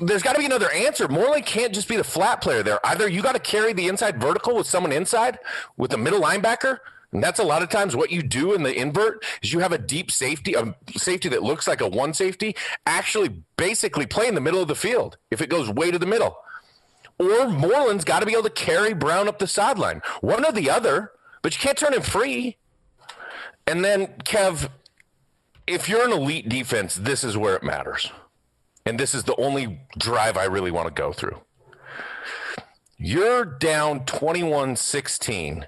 There's 0.00 0.22
got 0.22 0.34
to 0.34 0.38
be 0.38 0.46
another 0.46 0.70
answer. 0.70 1.08
Moreland 1.08 1.46
can't 1.46 1.74
just 1.74 1.88
be 1.88 1.96
the 1.96 2.04
flat 2.04 2.40
player 2.40 2.62
there. 2.62 2.84
Either 2.86 3.08
you 3.08 3.22
got 3.22 3.32
to 3.32 3.40
carry 3.40 3.72
the 3.72 3.88
inside 3.88 4.20
vertical 4.20 4.54
with 4.54 4.66
someone 4.66 4.92
inside 4.92 5.38
with 5.76 5.92
a 5.92 5.98
middle 5.98 6.20
linebacker, 6.20 6.78
and 7.12 7.22
that's 7.22 7.40
a 7.40 7.44
lot 7.44 7.62
of 7.62 7.70
times 7.70 7.96
what 7.96 8.10
you 8.10 8.22
do 8.22 8.52
in 8.52 8.62
the 8.62 8.74
invert 8.74 9.24
is 9.42 9.52
you 9.52 9.60
have 9.60 9.72
a 9.72 9.78
deep 9.78 10.10
safety, 10.10 10.54
a 10.54 10.74
safety 10.96 11.28
that 11.30 11.42
looks 11.42 11.66
like 11.66 11.80
a 11.80 11.88
one 11.88 12.12
safety, 12.12 12.54
actually 12.86 13.42
basically 13.56 14.06
play 14.06 14.28
in 14.28 14.34
the 14.34 14.40
middle 14.40 14.60
of 14.60 14.68
the 14.68 14.74
field 14.74 15.16
if 15.30 15.40
it 15.40 15.48
goes 15.48 15.70
way 15.70 15.90
to 15.90 15.98
the 15.98 16.06
middle. 16.06 16.36
Or 17.18 17.48
Moreland's 17.48 18.04
got 18.04 18.20
to 18.20 18.26
be 18.26 18.32
able 18.32 18.44
to 18.44 18.50
carry 18.50 18.92
Brown 18.92 19.26
up 19.26 19.38
the 19.38 19.46
sideline. 19.46 20.02
One 20.20 20.44
or 20.44 20.52
the 20.52 20.70
other, 20.70 21.12
but 21.42 21.54
you 21.54 21.60
can't 21.60 21.78
turn 21.78 21.94
him 21.94 22.02
free. 22.02 22.58
And 23.68 23.84
then, 23.84 24.06
Kev, 24.24 24.70
if 25.66 25.90
you're 25.90 26.02
an 26.02 26.12
elite 26.12 26.48
defense, 26.48 26.94
this 26.94 27.22
is 27.22 27.36
where 27.36 27.54
it 27.54 27.62
matters. 27.62 28.10
And 28.86 28.98
this 28.98 29.14
is 29.14 29.24
the 29.24 29.36
only 29.36 29.80
drive 29.98 30.38
I 30.38 30.44
really 30.44 30.70
want 30.70 30.88
to 30.88 30.94
go 30.94 31.12
through. 31.12 31.36
You're 32.96 33.44
down 33.44 34.06
21 34.06 34.74
16 34.74 35.66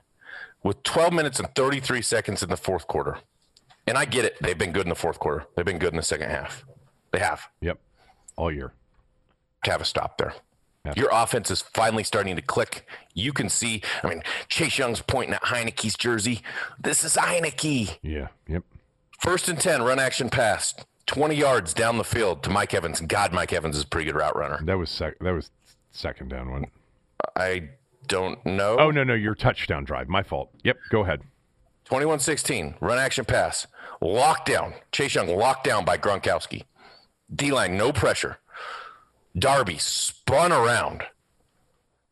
with 0.62 0.82
12 0.82 1.12
minutes 1.12 1.38
and 1.38 1.54
33 1.54 2.00
seconds 2.00 2.42
in 2.42 2.48
the 2.48 2.56
fourth 2.56 2.86
quarter. 2.86 3.18
And 3.86 3.98
I 3.98 4.06
get 4.06 4.24
it. 4.24 4.36
They've 4.40 4.56
been 4.56 4.72
good 4.72 4.86
in 4.86 4.88
the 4.88 4.94
fourth 4.94 5.18
quarter. 5.18 5.46
They've 5.54 5.66
been 5.66 5.78
good 5.78 5.92
in 5.92 5.98
the 5.98 6.02
second 6.02 6.30
half. 6.30 6.64
They 7.12 7.18
have. 7.18 7.48
Yep. 7.60 7.78
All 8.36 8.50
year. 8.50 8.72
Have 9.64 9.82
a 9.82 9.84
stop 9.84 10.16
there. 10.16 10.32
Your 10.96 11.10
offense 11.12 11.50
is 11.50 11.60
finally 11.60 12.04
starting 12.04 12.36
to 12.36 12.42
click. 12.42 12.86
You 13.14 13.32
can 13.32 13.48
see, 13.48 13.82
I 14.02 14.08
mean, 14.08 14.22
Chase 14.48 14.78
Young's 14.78 15.02
pointing 15.02 15.34
at 15.34 15.42
Heinicke's 15.42 15.94
jersey. 15.94 16.40
This 16.82 17.04
is 17.04 17.16
Heinicke. 17.16 17.98
Yeah. 18.02 18.28
Yep. 18.48 18.64
First 19.20 19.48
and 19.50 19.60
10, 19.60 19.82
run 19.82 19.98
action 19.98 20.30
pass. 20.30 20.74
20 21.06 21.34
yards 21.34 21.74
down 21.74 21.98
the 21.98 22.04
field 22.04 22.42
to 22.44 22.50
Mike 22.50 22.72
Evans. 22.72 23.00
God, 23.02 23.32
Mike 23.32 23.52
Evans 23.52 23.76
is 23.76 23.82
a 23.82 23.86
pretty 23.86 24.06
good 24.10 24.18
route 24.18 24.36
runner. 24.36 24.60
That 24.64 24.78
was 24.78 24.88
sec- 24.90 25.18
that 25.20 25.32
was 25.32 25.50
second 25.90 26.28
down 26.28 26.50
one. 26.50 26.66
I 27.36 27.70
don't 28.06 28.44
know. 28.46 28.76
Oh 28.78 28.90
no, 28.90 29.04
no, 29.04 29.14
your 29.14 29.34
touchdown 29.34 29.84
drive. 29.84 30.08
My 30.08 30.22
fault. 30.22 30.50
Yep, 30.64 30.78
go 30.90 31.02
ahead. 31.02 31.22
21-16, 31.86 32.76
run 32.80 32.98
action 32.98 33.24
pass. 33.24 33.66
Lockdown. 34.00 34.74
Chase 34.92 35.14
Young 35.14 35.28
locked 35.28 35.64
down 35.64 35.84
by 35.84 35.98
Gronkowski. 35.98 36.62
D-line, 37.34 37.76
no 37.76 37.92
pressure. 37.92 38.38
Darby 39.38 39.78
spun 39.78 40.52
around. 40.52 41.02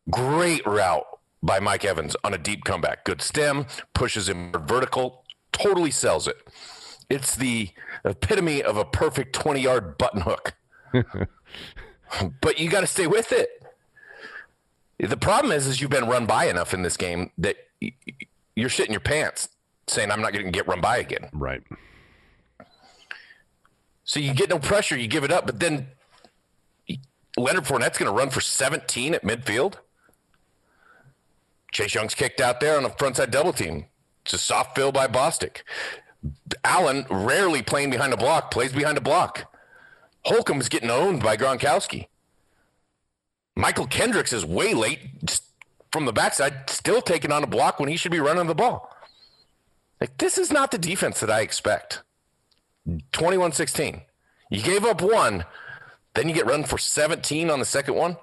Great 0.09 0.65
route 0.65 1.05
by 1.43 1.59
Mike 1.59 1.85
Evans 1.85 2.15
on 2.23 2.33
a 2.33 2.37
deep 2.37 2.63
comeback. 2.63 3.05
Good 3.05 3.21
stem, 3.21 3.65
pushes 3.93 4.29
him 4.29 4.51
vertical, 4.65 5.23
totally 5.51 5.91
sells 5.91 6.27
it. 6.27 6.37
It's 7.09 7.35
the 7.35 7.69
epitome 8.05 8.61
of 8.61 8.77
a 8.77 8.85
perfect 8.85 9.33
20 9.33 9.61
yard 9.61 9.97
button 9.97 10.21
hook. 10.21 10.55
but 12.41 12.59
you 12.59 12.69
got 12.69 12.81
to 12.81 12.87
stay 12.87 13.07
with 13.07 13.31
it. 13.31 13.49
The 14.99 15.17
problem 15.17 15.53
is, 15.53 15.65
is 15.65 15.79
you've 15.79 15.89
been 15.89 16.07
run 16.07 16.25
by 16.25 16.45
enough 16.45 16.73
in 16.73 16.81
this 16.81 16.97
game 16.97 17.31
that 17.37 17.55
you're 18.55 18.69
shitting 18.69 18.91
your 18.91 18.99
pants 18.99 19.49
saying, 19.87 20.11
I'm 20.11 20.21
not 20.21 20.33
going 20.33 20.45
to 20.45 20.51
get 20.51 20.67
run 20.67 20.81
by 20.81 20.97
again. 20.97 21.29
Right. 21.31 21.61
So 24.03 24.19
you 24.19 24.33
get 24.33 24.49
no 24.49 24.59
pressure, 24.59 24.97
you 24.97 25.07
give 25.07 25.23
it 25.23 25.31
up, 25.31 25.45
but 25.45 25.59
then 25.59 25.87
Leonard 27.39 27.65
Fournette's 27.65 27.97
going 27.97 28.11
to 28.11 28.17
run 28.17 28.29
for 28.29 28.41
17 28.41 29.13
at 29.13 29.23
midfield. 29.23 29.75
Chase 31.71 31.93
Young's 31.93 32.15
kicked 32.15 32.41
out 32.41 32.59
there 32.59 32.77
on 32.77 32.85
a 32.85 32.89
frontside 32.89 33.31
double 33.31 33.53
team. 33.53 33.85
It's 34.25 34.33
a 34.33 34.37
soft 34.37 34.75
fill 34.75 34.91
by 34.91 35.07
Bostic. 35.07 35.61
Allen, 36.63 37.05
rarely 37.09 37.61
playing 37.61 37.91
behind 37.91 38.11
a 38.11 38.17
block, 38.17 38.51
plays 38.51 38.73
behind 38.73 38.97
a 38.97 39.01
block. 39.01 39.45
Holcomb 40.25 40.59
is 40.59 40.69
getting 40.69 40.89
owned 40.89 41.23
by 41.23 41.37
Gronkowski. 41.37 42.07
Mychal 43.57 43.89
Kendricks 43.89 44.33
is 44.33 44.45
way 44.45 44.73
late 44.73 44.99
from 45.91 46.05
the 46.05 46.13
backside, 46.13 46.69
still 46.69 47.01
taking 47.01 47.31
on 47.31 47.43
a 47.43 47.47
block 47.47 47.79
when 47.79 47.89
he 47.89 47.97
should 47.97 48.11
be 48.11 48.19
running 48.19 48.47
the 48.47 48.55
ball. 48.55 48.95
Like, 49.99 50.17
this 50.17 50.37
is 50.37 50.51
not 50.51 50.71
the 50.71 50.77
defense 50.77 51.19
that 51.19 51.31
I 51.31 51.41
expect. 51.41 52.03
21 53.11 53.51
16. 53.51 54.01
You 54.49 54.61
gave 54.61 54.85
up 54.85 55.01
one, 55.01 55.45
then 56.13 56.27
you 56.27 56.35
get 56.35 56.45
run 56.45 56.63
for 56.63 56.77
17 56.77 57.49
on 57.49 57.59
the 57.59 57.65
second 57.65 57.95
one. 57.95 58.17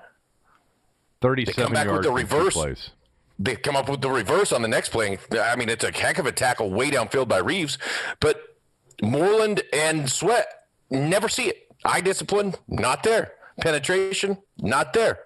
37 1.22 1.54
they 1.54 1.64
come 1.64 1.72
back 1.72 1.86
yards 1.86 2.06
with 2.06 2.06
the 2.06 2.12
reverse. 2.12 2.90
They 3.38 3.56
come 3.56 3.76
up 3.76 3.88
with 3.88 4.00
the 4.00 4.10
reverse 4.10 4.52
on 4.52 4.62
the 4.62 4.68
next 4.68 4.90
play. 4.90 5.18
I 5.38 5.56
mean, 5.56 5.68
it's 5.68 5.84
a 5.84 5.92
heck 5.92 6.18
of 6.18 6.26
a 6.26 6.32
tackle 6.32 6.70
way 6.70 6.90
downfield 6.90 7.28
by 7.28 7.38
Reaves, 7.38 7.78
but 8.20 8.56
Moreland 9.02 9.62
and 9.72 10.10
Sweat 10.10 10.46
never 10.90 11.28
see 11.28 11.48
it. 11.48 11.68
Eye 11.84 12.00
discipline, 12.00 12.54
not 12.66 13.02
there. 13.02 13.32
Penetration, 13.60 14.38
not 14.58 14.92
there. 14.92 15.20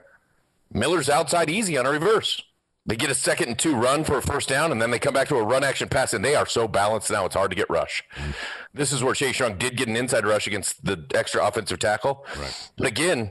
Miller's 0.72 1.08
outside 1.08 1.50
easy 1.50 1.76
on 1.78 1.86
a 1.86 1.90
reverse. 1.90 2.42
They 2.90 2.96
get 2.96 3.08
a 3.08 3.14
second 3.14 3.48
and 3.50 3.56
two 3.56 3.76
run 3.76 4.02
for 4.02 4.18
a 4.18 4.22
first 4.22 4.48
down, 4.48 4.72
and 4.72 4.82
then 4.82 4.90
they 4.90 4.98
come 4.98 5.14
back 5.14 5.28
to 5.28 5.36
a 5.36 5.44
run 5.44 5.62
action 5.62 5.88
pass, 5.88 6.12
and 6.12 6.24
they 6.24 6.34
are 6.34 6.44
so 6.44 6.66
balanced 6.66 7.08
now 7.08 7.24
it's 7.24 7.36
hard 7.36 7.52
to 7.52 7.56
get 7.56 7.70
rush. 7.70 8.02
Mm-hmm. 8.16 8.30
This 8.74 8.90
is 8.90 9.04
where 9.04 9.14
Chase 9.14 9.38
Young 9.38 9.56
did 9.58 9.76
get 9.76 9.86
an 9.86 9.94
inside 9.94 10.26
rush 10.26 10.48
against 10.48 10.84
the 10.84 11.06
extra 11.14 11.46
offensive 11.46 11.78
tackle. 11.78 12.26
Right. 12.36 12.70
But 12.76 12.88
again, 12.88 13.30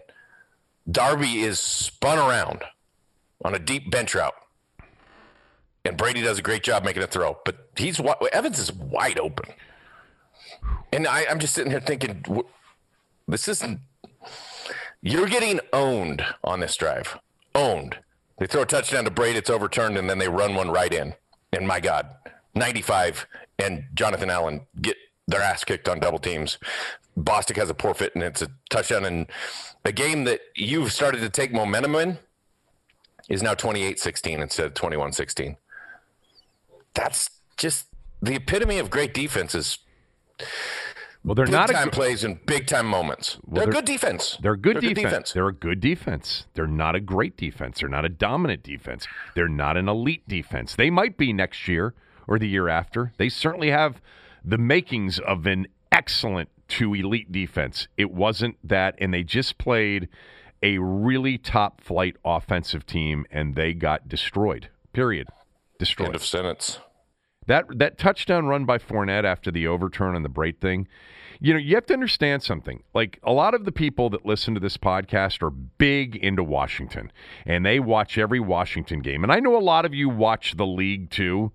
Darby 0.90 1.42
is 1.42 1.60
spun 1.60 2.18
around 2.18 2.64
on 3.44 3.54
a 3.54 3.60
deep 3.60 3.92
bench 3.92 4.16
route 4.16 4.34
and 5.84 5.98
Brady 5.98 6.22
does 6.22 6.40
a 6.40 6.42
great 6.42 6.64
job 6.64 6.86
making 6.86 7.04
a 7.04 7.08
throw. 7.08 7.40
But 7.44 7.70
he's 7.76 8.00
Evans 8.32 8.60
is 8.60 8.72
wide 8.72 9.20
open, 9.20 9.52
and 10.94 11.06
I, 11.06 11.26
I'm 11.30 11.40
just 11.40 11.54
sitting 11.54 11.72
here 11.72 11.82
thinking, 11.82 12.24
this 13.28 13.50
isn't. 13.50 13.82
You're 15.02 15.28
getting 15.28 15.60
owned 15.74 16.26
on 16.46 16.62
this 16.62 16.78
drive. 16.78 17.18
Owned. 17.54 17.98
They 18.40 18.48
throw 18.48 18.62
a 18.62 18.66
touchdown 18.66 19.04
to 19.06 19.12
Brady, 19.12 19.40
it's 19.40 19.50
overturned, 19.50 19.98
and 19.98 20.10
then 20.10 20.18
they 20.18 20.30
run 20.30 20.56
one 20.56 20.70
right 20.70 20.94
in. 20.94 21.14
And 21.52 21.68
my 21.68 21.80
God, 21.80 22.10
95 22.56 23.28
and 23.58 23.86
Jonathan 23.94 24.30
Allen 24.30 24.62
get 24.82 24.98
their 25.28 25.42
ass 25.42 25.64
kicked 25.64 25.90
on 25.90 26.00
double 26.00 26.20
teams. 26.20 26.58
Bostic 27.18 27.58
has 27.58 27.70
a 27.70 27.74
poor 27.74 27.94
fit, 27.94 28.16
and 28.16 28.24
it's 28.24 28.42
a 28.42 28.50
touchdown. 28.70 29.04
And 29.06 29.28
a 29.84 29.92
game 29.92 30.24
that 30.24 30.40
you've 30.56 30.94
started 30.94 31.20
to 31.20 31.30
take 31.30 31.52
momentum 31.52 31.96
in 31.96 32.18
is 33.28 33.44
now 33.44 33.54
28 33.54 34.00
16 34.00 34.42
instead 34.42 34.66
of 34.66 34.74
21 34.74 35.12
16 35.12 35.58
that's 36.94 37.30
just 37.58 37.88
the 38.22 38.36
epitome 38.36 38.80
of 38.80 38.90
great 38.90 39.14
defenses. 39.14 39.80
Well, 41.24 41.36
they're 41.36 41.46
big 41.46 41.54
not 41.54 41.70
time 41.70 41.90
a, 41.90 41.92
plays 41.92 42.24
in 42.24 42.40
big 42.46 42.66
time 42.66 42.86
moments. 42.86 43.38
Well, 43.46 43.56
they're, 43.56 43.66
they're, 43.66 43.82
good 43.82 43.86
defense. 43.86 44.38
They're 44.42 44.56
good 44.56 44.78
they're 44.78 44.94
defense. 44.94 45.04
defense. 45.04 45.34
They're 45.34 45.48
a 45.48 45.54
good 45.54 45.82
defense. 45.82 46.46
They're 46.54 46.68
not 46.68 46.96
a 46.96 47.00
great 47.00 47.36
defense. 47.36 47.80
They're 47.80 47.90
not 47.90 48.06
a 48.06 48.10
dominant 48.10 48.64
defense. 48.64 49.06
They're 49.36 49.50
not 49.50 49.76
an 49.76 49.90
elite 49.90 50.28
defense. 50.28 50.76
They 50.76 50.90
might 50.90 51.18
be 51.18 51.34
next 51.34 51.68
year 51.68 51.94
or 52.28 52.40
the 52.40 52.48
year 52.48 52.70
after. 52.70 53.12
They 53.18 53.28
certainly 53.28 53.70
have 53.70 54.02
the 54.46 54.58
makings 54.58 55.20
of 55.20 55.46
an 55.46 55.68
excellent 55.92 56.50
to 56.70 56.94
elite 56.94 57.32
defense. 57.32 57.88
It 57.98 58.12
wasn't 58.12 58.58
that, 58.64 58.96
and 59.00 59.14
they 59.14 59.24
just 59.24 59.58
played 59.58 60.08
a 60.62 60.78
really 60.78 61.38
top 61.38 61.82
flight 61.82 62.16
offensive 62.24 62.86
team, 62.86 63.26
and 63.32 63.56
they 63.56 63.74
got 63.74 64.08
destroyed. 64.08 64.70
Period. 64.94 65.28
Destroyed. 65.80 66.08
End 66.08 66.16
of 66.16 66.26
sentence. 66.26 66.80
That 67.50 67.80
that 67.80 67.98
touchdown 67.98 68.46
run 68.46 68.66
by 68.66 68.78
Fournette 68.78 69.24
after 69.24 69.50
the 69.50 69.66
overturn 69.66 70.14
on 70.16 70.22
the 70.22 70.30
Brate 70.30 70.62
thing, 70.62 70.88
you 71.40 71.52
know, 71.52 71.58
you 71.58 71.74
have 71.74 71.88
to 71.88 71.94
understand 71.94 72.44
something. 72.44 72.84
Like 72.94 73.18
a 73.24 73.34
lot 73.34 73.56
of 73.56 73.66
the 73.66 73.72
people 73.72 74.12
that 74.12 74.24
listen 74.24 74.54
to 74.54 74.60
this 74.60 74.78
podcast 74.78 75.42
are 75.42 75.50
big 75.50 76.16
into 76.16 76.44
Washington 76.44 77.12
and 77.48 77.66
they 77.66 77.80
watch 77.80 78.20
every 78.20 78.40
Washington 78.40 79.00
game. 79.00 79.24
And 79.24 79.34
I 79.34 79.40
know 79.40 79.58
a 79.58 79.60
lot 79.60 79.84
of 79.84 79.96
you 79.96 80.10
watch 80.10 80.58
the 80.58 80.66
league 80.68 81.10
too. 81.10 81.52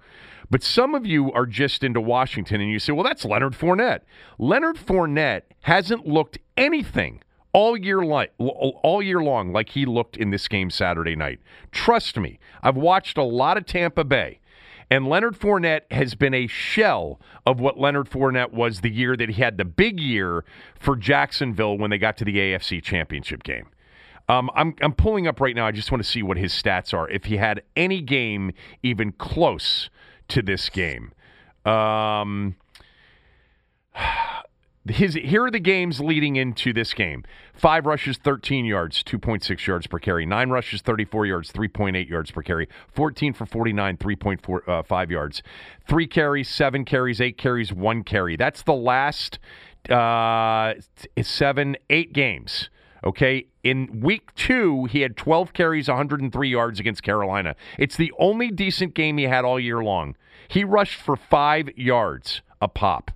But 0.51 0.65
some 0.65 0.97
of 0.97 1.07
you 1.07 1.31
are 1.31 1.47
just 1.47 1.85
into 1.85 2.01
Washington 2.01 2.61
and 2.61 2.71
you 2.71 2.81
say, 2.81 2.93
well, 2.93 3.05
that's 3.05 3.25
Leonard 3.25 3.53
Fournette. 3.53 4.01
Leonard 4.37 4.77
Fournette 4.77 5.43
hasn't 5.61 6.09
looked 6.09 6.39
anything 6.57 7.23
all 7.53 7.77
year 7.77 8.05
li- 8.05 8.31
all 8.39 9.01
year 9.01 9.23
long 9.23 9.53
like 9.53 9.69
he 9.71 9.87
looked 9.87 10.17
in 10.17 10.31
this 10.31 10.49
game 10.49 10.71
Saturday 10.71 11.15
night. 11.15 11.39
Trust 11.71 12.19
me, 12.19 12.41
I've 12.65 12.77
watched 12.77 13.17
a 13.17 13.23
lot 13.23 13.57
of 13.57 13.65
Tampa 13.65 14.03
Bay. 14.03 14.41
And 14.91 15.09
Leonard 15.09 15.39
Fournette 15.39 15.91
has 15.91 16.15
been 16.15 16.35
a 16.35 16.47
shell 16.47 17.21
of 17.47 17.61
what 17.61 17.79
Leonard 17.79 18.11
Fournette 18.11 18.53
was 18.53 18.81
the 18.81 18.91
year 18.91 19.17
that 19.17 19.31
he 19.31 19.43
had 19.43 19.59
the 19.59 19.65
big 19.65 19.99
year 19.99 20.45
for 20.79 20.97
Jacksonville 20.97 21.79
when 21.79 21.91
they 21.91 21.99
got 21.99 22.17
to 22.19 22.25
the 22.25 22.37
AFC 22.37 22.83
Championship 22.83 23.43
game. 23.43 23.67
Um, 24.29 24.51
I'm, 24.55 24.75
I'm 24.81 24.93
pulling 24.93 25.27
up 25.27 25.41
right 25.41 25.55
now. 25.55 25.67
I 25.67 25.73
just 25.73 25.91
want 25.93 26.03
to 26.03 26.09
see 26.09 26.23
what 26.23 26.37
his 26.39 26.53
stats 26.53 26.95
are. 26.95 27.09
If 27.09 27.25
he 27.27 27.37
had 27.37 27.63
any 27.77 28.01
game 28.01 28.53
even 28.83 29.13
close 29.13 29.91
to 30.29 30.43
this 30.43 30.71
game. 30.71 31.13
Um, 31.65 32.57
his 34.89 35.15
here 35.15 35.45
are 35.45 35.51
the 35.51 35.61
games 35.61 36.01
leading 36.01 36.37
into 36.37 36.73
this 36.73 36.93
game. 36.93 37.25
Five 37.55 37.87
rushes, 37.87 38.19
13 38.19 38.67
yards, 38.67 39.03
2.6 39.03 39.67
yards 39.67 39.87
per 39.87 39.99
carry. 39.99 40.27
Nine 40.27 40.51
rushes, 40.51 40.83
34 40.83 41.27
yards, 41.27 41.53
3.8 41.53 42.09
yards 42.09 42.31
per 42.31 42.43
carry. 42.43 42.69
14 42.89 43.33
for 43.33 43.47
49, 43.47 43.97
3.5 43.97 44.93
uh, 44.93 45.07
yards. 45.11 45.43
Three 45.89 46.07
carries, 46.07 46.49
seven 46.49 46.85
carries, 46.85 47.21
eight 47.21 47.39
carries, 47.39 47.73
one 47.73 48.03
carry. 48.03 48.37
That's 48.37 48.63
the 48.63 48.75
last 48.75 49.39
uh, 49.89 50.75
seven, 51.23 51.77
eight 51.89 52.13
games. 52.13 52.69
Okay. 53.03 53.47
In 53.63 54.01
week 54.01 54.35
two, 54.35 54.85
he 54.87 55.01
had 55.01 55.17
12 55.17 55.55
carries, 55.55 55.89
103 55.89 56.49
yards 56.49 56.79
against 56.79 57.03
Carolina. 57.03 57.57
It's 57.79 57.97
the 57.97 58.13
only 58.19 58.51
decent 58.51 58.95
game 58.95 59.17
he 59.17 59.25
had 59.25 59.47
all 59.47 59.59
year 59.59 59.83
long. 59.83 60.17
He 60.49 60.63
rushed 60.63 61.01
for 61.01 61.17
five 61.17 61.71
yards 61.77 62.43
a 62.61 62.69
pop 62.69 63.11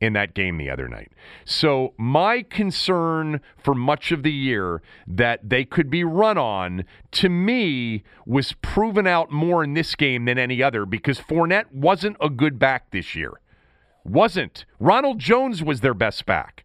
in 0.00 0.14
that 0.14 0.34
game 0.34 0.56
the 0.56 0.70
other 0.70 0.88
night. 0.88 1.12
So, 1.44 1.92
my 1.98 2.42
concern 2.42 3.40
for 3.62 3.74
much 3.74 4.12
of 4.12 4.22
the 4.22 4.32
year 4.32 4.82
that 5.06 5.48
they 5.48 5.64
could 5.64 5.90
be 5.90 6.04
run 6.04 6.38
on 6.38 6.84
to 7.12 7.28
me 7.28 8.02
was 8.26 8.54
proven 8.62 9.06
out 9.06 9.30
more 9.30 9.62
in 9.62 9.74
this 9.74 9.94
game 9.94 10.24
than 10.24 10.38
any 10.38 10.62
other 10.62 10.86
because 10.86 11.18
Fournette 11.18 11.70
wasn't 11.72 12.16
a 12.20 12.30
good 12.30 12.58
back 12.58 12.90
this 12.90 13.14
year. 13.14 13.40
Wasn't. 14.04 14.64
Ronald 14.78 15.18
Jones 15.18 15.62
was 15.62 15.80
their 15.80 15.94
best 15.94 16.24
back. 16.24 16.64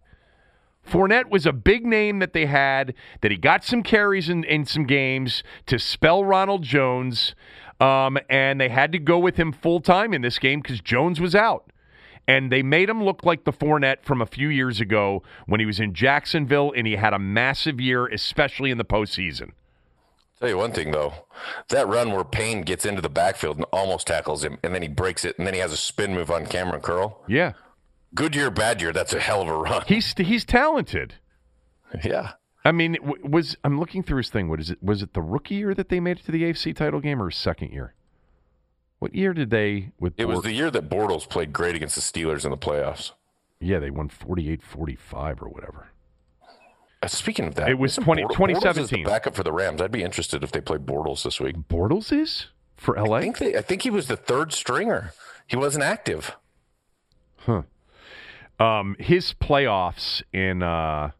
Fournette 0.88 1.30
was 1.30 1.46
a 1.46 1.52
big 1.54 1.86
name 1.86 2.20
that 2.20 2.34
they 2.34 2.46
had, 2.46 2.94
that 3.22 3.32
he 3.32 3.38
got 3.38 3.64
some 3.64 3.84
carries 3.84 4.30
in, 4.30 4.44
in 4.44 4.66
some 4.66 4.86
games 4.86 5.44
to 5.66 5.80
spell 5.80 6.24
Ronald 6.24 6.62
Jones. 6.62 7.36
Um, 7.80 8.18
and 8.30 8.62
they 8.62 8.70
had 8.70 8.92
to 8.94 9.00
go 9.00 9.20
with 9.20 9.36
him 9.36 9.52
full 9.52 9.82
time 9.82 10.14
in 10.14 10.22
this 10.22 10.40
game 10.40 10.62
because 10.62 10.80
Jones 10.80 11.20
was 11.20 11.36
out. 11.36 11.72
And 12.28 12.52
they 12.52 12.64
made 12.64 12.90
him 12.90 13.04
look 13.04 13.24
like 13.24 13.44
the 13.44 13.54
Fournette 13.54 14.04
from 14.04 14.22
a 14.22 14.26
few 14.26 14.48
years 14.50 14.82
ago 14.82 15.22
when 15.46 15.60
he 15.60 15.66
was 15.66 15.80
in 15.80 15.94
Jacksonville 15.94 16.74
and 16.76 16.88
he 16.88 16.96
had 16.96 17.14
a 17.14 17.20
massive 17.20 17.80
year, 17.80 18.08
especially 18.08 18.72
in 18.72 18.78
the 18.80 18.86
postseason. 18.86 19.52
Tell 20.40 20.50
you 20.50 20.58
one 20.58 20.72
thing 20.74 20.92
though, 20.92 21.14
that 21.70 21.88
run 21.88 22.12
where 22.12 22.24
Payne 22.26 22.64
gets 22.64 22.86
into 22.86 23.02
the 23.02 23.10
backfield 23.10 23.58
and 23.58 23.66
almost 23.72 24.08
tackles 24.08 24.44
him, 24.44 24.58
and 24.64 24.76
then 24.76 24.82
he 24.82 24.88
breaks 24.88 25.24
it, 25.24 25.38
and 25.38 25.48
then 25.48 25.54
he 25.54 25.60
has 25.62 25.72
a 25.72 25.78
spin 25.78 26.14
move 26.14 26.30
on 26.30 26.46
Kamren 26.46 26.82
Curl. 26.82 27.24
Yeah, 27.28 27.54
Good 28.14 28.34
year, 28.36 28.50
bad 28.50 28.82
year. 28.82 28.94
That's 28.94 29.14
a 29.14 29.20
hell 29.20 29.42
of 29.42 29.48
a 29.50 29.58
run. 29.58 29.84
he's 29.88 30.14
he's 30.18 30.46
talented. 30.46 31.16
yeah. 32.04 32.32
I 32.64 32.72
mean, 32.72 32.98
was 33.02 33.56
I'm 33.64 33.80
looking 33.80 34.04
through 34.04 34.18
his 34.18 34.30
thing. 34.30 34.50
What 34.50 34.60
is 34.60 34.72
it? 34.72 34.82
Was 34.82 35.02
it 35.04 35.14
the 35.14 35.22
rookie 35.22 35.56
year 35.56 35.74
that 35.76 35.90
they 35.90 36.00
made 36.00 36.20
it 36.20 36.26
to 36.26 36.32
the 36.32 36.44
AFC 36.44 36.76
title 36.76 37.00
game, 37.00 37.22
or 37.22 37.30
his 37.30 37.38
second 37.38 37.72
year? 37.72 37.94
What 39.06 39.14
year 39.14 39.36
did 39.36 39.52
they 39.52 39.92
with? 40.00 40.16
It 40.18 40.26
was 40.26 40.42
the 40.42 40.52
year 40.52 40.72
that 40.72 40.90
Bortles 40.90 41.30
played 41.30 41.54
great 41.54 41.76
against 41.76 41.94
the 41.94 42.02
Steelers 42.02 42.44
in 42.44 42.50
the 42.50 42.58
playoffs. 42.58 43.12
yeah, 43.60 43.78
they 43.78 43.92
won 43.92 44.10
48-45 44.10 45.44
or 45.44 45.48
whatever. 45.50 45.90
Uh, 47.04 47.08
speaking 47.08 47.46
of 47.46 47.54
that, 47.54 47.70
It 47.70 47.76
was 47.78 47.92
isn't 47.92 48.04
20 48.04 48.24
Bortles- 48.24 48.56
Bortles 48.64 48.78
is 48.80 48.90
the 48.90 49.04
backup 49.04 49.36
for 49.36 49.44
the 49.44 49.52
Rams. 49.52 49.80
I'd 49.80 49.92
be 49.92 50.02
interested 50.02 50.44
if 50.44 50.52
they 50.52 50.60
played 50.60 50.88
Bortles 50.88 51.22
this 51.24 51.40
week. 51.40 51.56
Bortles 51.70 52.12
is 52.12 52.48
for 52.78 52.96
LA. 53.00 53.18
I 53.18 53.22
think 53.22 53.38
they, 53.38 53.56
I 53.56 53.62
think 53.62 53.84
he 53.84 53.92
was 53.92 54.08
the 54.08 54.18
third 54.18 54.52
stringer. 54.54 55.14
He 55.46 55.56
wasn't 55.56 55.84
active. 55.84 56.36
um, 58.60 58.96
his 58.98 59.34
playoffs 59.40 60.24
in 60.34 60.64
uh, 60.64 61.12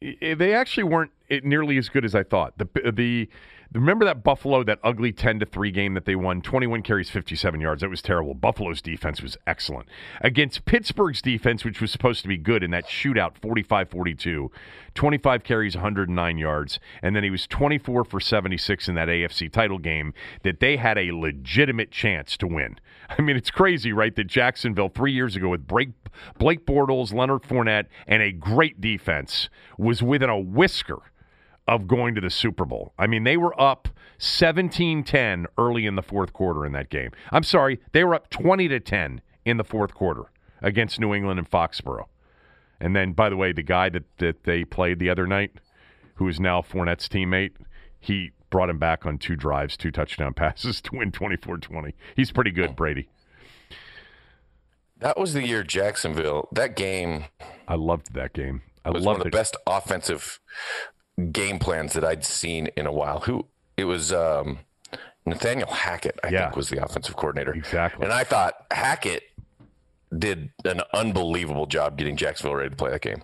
they 0.00 0.54
actually 0.54 0.84
weren't 0.84 1.10
nearly 1.42 1.76
as 1.76 1.90
good 1.90 2.06
as 2.06 2.14
I 2.14 2.22
thought. 2.22 2.56
The 2.56 2.90
the 2.92 3.28
remember 3.72 4.04
that 4.04 4.22
Buffalo 4.22 4.62
that 4.64 4.78
ugly 4.82 5.12
ten 5.12 5.38
to 5.40 5.46
three 5.46 5.70
game 5.70 5.94
that 5.94 6.04
they 6.04 6.16
won, 6.16 6.42
twenty 6.42 6.66
one 6.66 6.82
carries, 6.82 7.10
fifty 7.10 7.36
seven 7.36 7.60
yards. 7.60 7.80
That 7.80 7.90
was 7.90 8.02
terrible. 8.02 8.34
Buffalo's 8.34 8.82
defense 8.82 9.22
was 9.22 9.36
excellent 9.46 9.88
against 10.20 10.64
Pittsburgh's 10.64 11.22
defense, 11.22 11.64
which 11.64 11.80
was 11.80 11.90
supposed 11.90 12.22
to 12.22 12.28
be 12.28 12.36
good 12.36 12.62
in 12.62 12.70
that 12.70 12.86
shootout, 12.86 13.40
45-42. 13.40 14.48
25 14.94 15.42
carries, 15.42 15.74
109 15.74 16.38
yards, 16.38 16.78
and 17.02 17.16
then 17.16 17.24
he 17.24 17.30
was 17.30 17.46
24 17.46 18.04
for 18.04 18.20
76 18.20 18.88
in 18.88 18.94
that 18.94 19.08
AFC 19.08 19.50
title 19.50 19.78
game 19.78 20.12
that 20.42 20.60
they 20.60 20.76
had 20.76 20.98
a 20.98 21.12
legitimate 21.12 21.90
chance 21.90 22.36
to 22.36 22.46
win. 22.46 22.78
I 23.08 23.22
mean, 23.22 23.36
it's 23.36 23.50
crazy, 23.50 23.92
right? 23.92 24.14
That 24.14 24.26
Jacksonville 24.26 24.90
three 24.90 25.12
years 25.12 25.36
ago 25.36 25.48
with 25.48 25.66
Blake, 25.66 25.90
Blake 26.38 26.66
Bortles, 26.66 27.12
Leonard 27.12 27.42
Fournette, 27.42 27.86
and 28.06 28.22
a 28.22 28.32
great 28.32 28.80
defense 28.80 29.48
was 29.78 30.02
within 30.02 30.28
a 30.30 30.38
whisker 30.38 30.98
of 31.68 31.86
going 31.86 32.14
to 32.14 32.20
the 32.20 32.30
Super 32.30 32.64
Bowl. 32.64 32.92
I 32.98 33.06
mean, 33.06 33.24
they 33.24 33.36
were 33.36 33.58
up 33.60 33.88
17-10 34.18 35.46
early 35.58 35.86
in 35.86 35.94
the 35.96 36.02
fourth 36.02 36.32
quarter 36.32 36.66
in 36.66 36.72
that 36.72 36.90
game. 36.90 37.10
I'm 37.30 37.42
sorry, 37.42 37.80
they 37.92 38.04
were 38.04 38.14
up 38.14 38.30
20 38.30 38.68
to 38.68 38.80
10 38.80 39.20
in 39.44 39.56
the 39.56 39.64
fourth 39.64 39.94
quarter 39.94 40.24
against 40.60 41.00
New 41.00 41.14
England 41.14 41.38
and 41.38 41.50
Foxborough. 41.50 42.06
And 42.80 42.96
then, 42.96 43.12
by 43.12 43.28
the 43.28 43.36
way, 43.36 43.52
the 43.52 43.62
guy 43.62 43.88
that, 43.90 44.04
that 44.18 44.44
they 44.44 44.64
played 44.64 44.98
the 44.98 45.08
other 45.08 45.26
night, 45.26 45.52
who 46.16 46.28
is 46.28 46.40
now 46.40 46.62
Fournette's 46.62 47.08
teammate, 47.08 47.52
he 48.00 48.32
brought 48.50 48.68
him 48.68 48.78
back 48.78 49.06
on 49.06 49.18
two 49.18 49.36
drives, 49.36 49.76
two 49.76 49.90
touchdown 49.90 50.34
passes 50.34 50.80
to 50.82 50.96
win 50.96 51.12
24-20. 51.12 51.92
He's 52.16 52.32
pretty 52.32 52.50
good, 52.50 52.74
Brady. 52.74 53.08
That 54.98 55.18
was 55.18 55.32
the 55.32 55.46
year 55.46 55.64
Jacksonville. 55.64 56.48
That 56.52 56.76
game 56.76 57.24
I 57.66 57.74
loved 57.74 58.14
that 58.14 58.32
game. 58.32 58.62
I 58.84 58.90
was 58.90 59.04
one 59.04 59.14
loved 59.14 59.26
of 59.26 59.32
the 59.32 59.36
it. 59.36 59.40
best 59.40 59.56
offensive 59.66 60.38
game 61.32 61.58
plans 61.58 61.92
that 61.94 62.04
I'd 62.04 62.24
seen 62.24 62.68
in 62.76 62.86
a 62.86 62.92
while. 62.92 63.20
Who 63.20 63.46
it 63.76 63.84
was 63.84 64.12
um, 64.12 64.58
Nathaniel 65.26 65.70
Hackett, 65.70 66.18
I 66.24 66.28
Yeah. 66.28 66.44
think, 66.44 66.56
was 66.56 66.68
the 66.68 66.82
offensive 66.82 67.16
coordinator. 67.16 67.52
Exactly. 67.52 68.04
And 68.04 68.12
I 68.12 68.24
thought 68.24 68.54
Hackett 68.70 69.22
did 70.16 70.50
an 70.64 70.82
unbelievable 70.92 71.66
job 71.66 71.96
getting 71.96 72.16
Jacksonville 72.16 72.56
ready 72.56 72.70
to 72.70 72.76
play 72.76 72.90
that 72.90 73.00
game. 73.02 73.22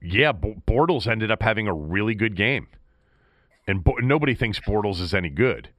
Yeah, 0.00 0.32
Bortles 0.32 1.08
ended 1.08 1.30
up 1.30 1.42
having 1.42 1.66
a 1.66 1.74
really 1.74 2.14
good 2.14 2.36
game. 2.36 2.68
And 3.66 3.82
Bo- 3.82 3.96
nobody 4.00 4.34
thinks 4.34 4.60
Bortles 4.60 5.00
is 5.00 5.12
any 5.12 5.28
good. 5.28 5.70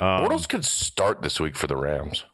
Um, 0.00 0.24
Bortles 0.24 0.48
could 0.48 0.64
start 0.64 1.20
this 1.22 1.40
week 1.40 1.56
for 1.56 1.66
the 1.66 1.76
Rams. 1.76 2.24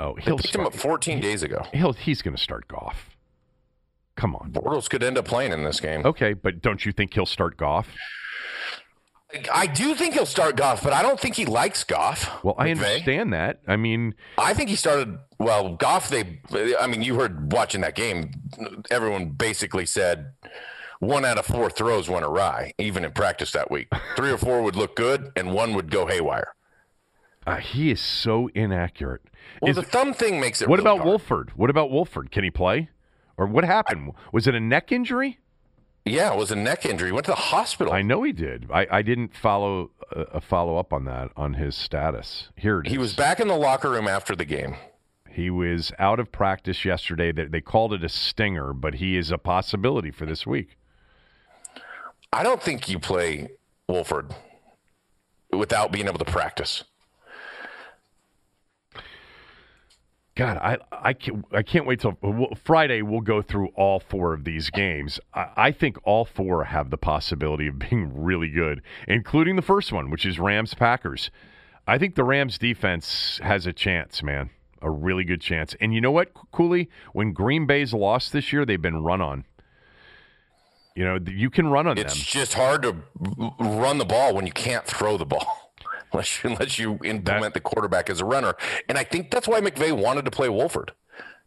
Oh, 0.00 0.14
he'll 0.16 0.36
picked 0.36 0.54
him 0.54 0.66
up 0.66 0.74
14 0.74 1.20
days 1.20 1.42
ago. 1.44 1.64
he'll 1.72 1.92
he's 1.92 2.22
going 2.22 2.36
to 2.36 2.42
start 2.42 2.66
Goff. 2.66 3.13
Come 4.16 4.36
on. 4.36 4.52
Bortles 4.52 4.88
could 4.88 5.02
end 5.02 5.18
up 5.18 5.24
playing 5.24 5.52
in 5.52 5.64
this 5.64 5.80
game. 5.80 6.04
Okay, 6.06 6.32
but 6.34 6.62
don't 6.62 6.84
you 6.86 6.92
think 6.92 7.14
he'll 7.14 7.26
start 7.26 7.56
Goff? 7.56 7.88
I 9.52 9.66
do 9.66 9.96
think 9.96 10.14
he'll 10.14 10.26
start 10.26 10.54
Goff, 10.56 10.84
but 10.84 10.92
I 10.92 11.02
don't 11.02 11.18
think 11.18 11.34
he 11.34 11.44
likes 11.44 11.82
Goff. 11.82 12.44
Well, 12.44 12.54
I 12.56 12.70
understand 12.70 13.32
that. 13.32 13.60
I 13.66 13.74
mean, 13.74 14.14
I 14.38 14.54
think 14.54 14.68
he 14.70 14.76
started 14.76 15.18
well. 15.40 15.74
Goff, 15.74 16.08
they, 16.08 16.38
I 16.78 16.86
mean, 16.86 17.02
you 17.02 17.16
heard 17.16 17.50
watching 17.52 17.80
that 17.80 17.96
game. 17.96 18.30
Everyone 18.92 19.30
basically 19.30 19.86
said 19.86 20.30
one 21.00 21.24
out 21.24 21.36
of 21.36 21.46
four 21.46 21.68
throws 21.68 22.08
went 22.08 22.24
awry, 22.24 22.74
even 22.78 23.04
in 23.04 23.10
practice 23.10 23.50
that 23.52 23.72
week. 23.72 23.88
Three 24.16 24.30
or 24.30 24.38
four 24.38 24.62
would 24.62 24.76
look 24.76 24.94
good, 24.94 25.32
and 25.34 25.52
one 25.52 25.74
would 25.74 25.90
go 25.90 26.06
haywire. 26.06 26.54
uh, 27.44 27.56
he 27.56 27.90
is 27.90 28.00
so 28.00 28.48
inaccurate. 28.54 29.22
Well, 29.60 29.70
Is- 29.70 29.76
the 29.76 29.82
thumb 29.82 30.14
thing 30.14 30.38
makes 30.38 30.62
it. 30.62 30.68
what 30.68 30.78
really 30.78 30.84
about 30.90 30.98
hard. 30.98 31.08
Wolford? 31.08 31.50
What 31.56 31.70
about 31.70 31.90
Wolford? 31.90 32.30
Can 32.30 32.44
he 32.44 32.52
play? 32.52 32.88
Or 33.36 33.46
what 33.46 33.64
happened? 33.64 34.12
Was 34.32 34.46
it 34.46 34.54
a 34.54 34.60
neck 34.60 34.92
injury? 34.92 35.38
Yeah, 36.04 36.32
it 36.32 36.38
was 36.38 36.50
a 36.50 36.56
neck 36.56 36.84
injury. 36.84 37.08
He 37.08 37.12
went 37.12 37.24
to 37.26 37.32
the 37.32 37.36
hospital. 37.36 37.92
I 37.92 38.02
know 38.02 38.22
he 38.22 38.32
did. 38.32 38.68
I, 38.72 38.86
I 38.90 39.02
didn't 39.02 39.34
follow 39.34 39.90
uh, 40.14 40.24
a 40.32 40.40
follow 40.40 40.76
up 40.76 40.92
on 40.92 41.06
that 41.06 41.30
on 41.34 41.54
his 41.54 41.74
status. 41.74 42.50
Here 42.56 42.80
it 42.80 42.86
is. 42.86 42.92
He 42.92 42.98
was 42.98 43.14
back 43.14 43.40
in 43.40 43.48
the 43.48 43.56
locker 43.56 43.90
room 43.90 44.06
after 44.06 44.36
the 44.36 44.44
game. 44.44 44.76
He 45.30 45.50
was 45.50 45.92
out 45.98 46.20
of 46.20 46.30
practice 46.30 46.84
yesterday. 46.84 47.32
They, 47.32 47.46
they 47.46 47.60
called 47.60 47.92
it 47.92 48.04
a 48.04 48.08
stinger, 48.08 48.72
but 48.72 48.96
he 48.96 49.16
is 49.16 49.30
a 49.30 49.38
possibility 49.38 50.10
for 50.10 50.26
this 50.26 50.46
week. 50.46 50.76
I 52.32 52.42
don't 52.42 52.62
think 52.62 52.88
you 52.88 52.98
play 52.98 53.48
Wolford 53.88 54.34
without 55.52 55.90
being 55.90 56.06
able 56.06 56.18
to 56.18 56.24
practice. 56.24 56.84
God, 60.36 60.56
I 60.56 60.78
I 60.90 61.12
can't, 61.12 61.44
I 61.52 61.62
can't 61.62 61.86
wait 61.86 62.00
till 62.00 62.18
Friday. 62.64 63.02
We'll 63.02 63.20
go 63.20 63.40
through 63.40 63.68
all 63.76 64.00
four 64.00 64.34
of 64.34 64.44
these 64.44 64.68
games. 64.70 65.20
I, 65.32 65.48
I 65.56 65.72
think 65.72 65.96
all 66.04 66.24
four 66.24 66.64
have 66.64 66.90
the 66.90 66.98
possibility 66.98 67.68
of 67.68 67.78
being 67.90 68.10
really 68.14 68.48
good, 68.48 68.82
including 69.06 69.56
the 69.56 69.62
first 69.62 69.92
one, 69.92 70.10
which 70.10 70.26
is 70.26 70.38
Rams 70.38 70.74
Packers. 70.74 71.30
I 71.86 71.98
think 71.98 72.14
the 72.14 72.24
Rams 72.24 72.58
defense 72.58 73.38
has 73.42 73.66
a 73.66 73.72
chance, 73.72 74.22
man, 74.22 74.50
a 74.80 74.90
really 74.90 75.24
good 75.24 75.40
chance. 75.40 75.76
And 75.80 75.94
you 75.94 76.00
know 76.00 76.10
what, 76.10 76.32
Cooley? 76.50 76.88
When 77.12 77.32
Green 77.32 77.66
Bay's 77.66 77.92
lost 77.92 78.32
this 78.32 78.52
year, 78.52 78.64
they've 78.64 78.80
been 78.80 79.02
run 79.02 79.20
on. 79.20 79.44
You 80.96 81.04
know, 81.04 81.18
you 81.26 81.50
can 81.50 81.66
run 81.68 81.86
on 81.86 81.98
It's 81.98 82.12
them. 82.12 82.20
It's 82.20 82.30
just 82.30 82.54
hard 82.54 82.82
to 82.82 82.96
run 83.58 83.98
the 83.98 84.04
ball 84.04 84.34
when 84.34 84.46
you 84.46 84.52
can't 84.52 84.86
throw 84.86 85.16
the 85.16 85.26
ball. 85.26 85.63
Unless 86.44 86.44
you, 86.44 86.50
unless 86.50 86.78
you 86.78 86.98
implement 87.04 87.54
the 87.54 87.60
quarterback 87.60 88.08
as 88.08 88.20
a 88.20 88.24
runner. 88.24 88.54
And 88.88 88.96
I 88.96 89.04
think 89.04 89.30
that's 89.30 89.48
why 89.48 89.60
McVay 89.60 89.92
wanted 89.92 90.24
to 90.26 90.30
play 90.30 90.48
Wolford. 90.48 90.92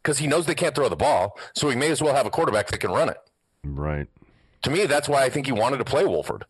Because 0.03 0.17
he 0.17 0.27
knows 0.27 0.45
they 0.45 0.55
can't 0.55 0.75
throw 0.75 0.89
the 0.89 0.95
ball, 0.95 1.37
so 1.55 1.69
he 1.69 1.75
may 1.75 1.89
as 1.89 2.01
well 2.01 2.15
have 2.15 2.25
a 2.25 2.29
quarterback 2.29 2.67
that 2.67 2.79
can 2.79 2.91
run 2.91 3.09
it. 3.09 3.17
Right. 3.63 4.07
To 4.63 4.69
me, 4.69 4.85
that's 4.85 5.09
why 5.09 5.23
I 5.23 5.29
think 5.29 5.45
he 5.45 5.51
wanted 5.51 5.77
to 5.77 5.85
play 5.85 6.05
Wolford. 6.05 6.45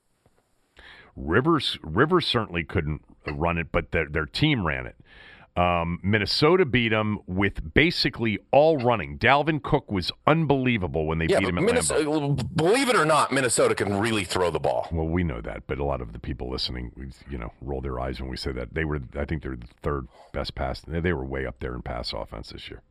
Rivers 1.15 1.77
Rivers 1.81 2.27
certainly 2.27 2.63
couldn't 2.63 3.03
run 3.25 3.57
it, 3.57 3.71
but 3.71 3.91
their 3.91 4.07
their 4.07 4.25
team 4.25 4.65
ran 4.65 4.85
it. 4.85 4.95
Um, 5.57 5.99
Minnesota 6.03 6.65
beat 6.65 6.89
them 6.89 7.19
with 7.25 7.73
basically 7.73 8.37
all 8.51 8.77
running. 8.77 9.17
Dalvin 9.17 9.61
Cook 9.63 9.91
was 9.91 10.11
unbelievable 10.27 11.07
when 11.07 11.17
they 11.17 11.25
Yeah, 11.25 11.39
beat 11.39 11.49
him 11.49 11.57
at 11.57 11.63
Minnesota, 11.63 12.03
Lambeau. 12.09 12.55
believe 12.55 12.89
it 12.89 12.95
or 12.95 13.05
not, 13.05 13.31
Minnesota 13.31 13.73
can 13.73 13.99
really 13.99 14.23
throw 14.23 14.51
the 14.51 14.59
ball. 14.59 14.87
Well, 14.91 15.07
we 15.07 15.23
know 15.23 15.41
that, 15.41 15.63
but 15.65 15.79
a 15.79 15.83
lot 15.83 15.99
of 15.99 16.13
the 16.13 16.19
people 16.19 16.49
listening, 16.51 16.91
you 17.29 17.37
know, 17.39 17.51
roll 17.61 17.81
their 17.81 17.99
eyes 17.99 18.21
when 18.21 18.29
we 18.29 18.37
say 18.37 18.51
that. 18.51 18.75
They 18.75 18.85
were, 18.85 18.99
I 19.17 19.25
think, 19.25 19.41
they're 19.41 19.55
the 19.55 19.65
third 19.81 20.07
best 20.31 20.53
pass. 20.53 20.81
They 20.87 21.11
were 21.11 21.25
way 21.25 21.47
up 21.47 21.59
there 21.59 21.73
in 21.73 21.81
pass 21.81 22.13
offense 22.13 22.49
this 22.49 22.69
year. 22.69 22.83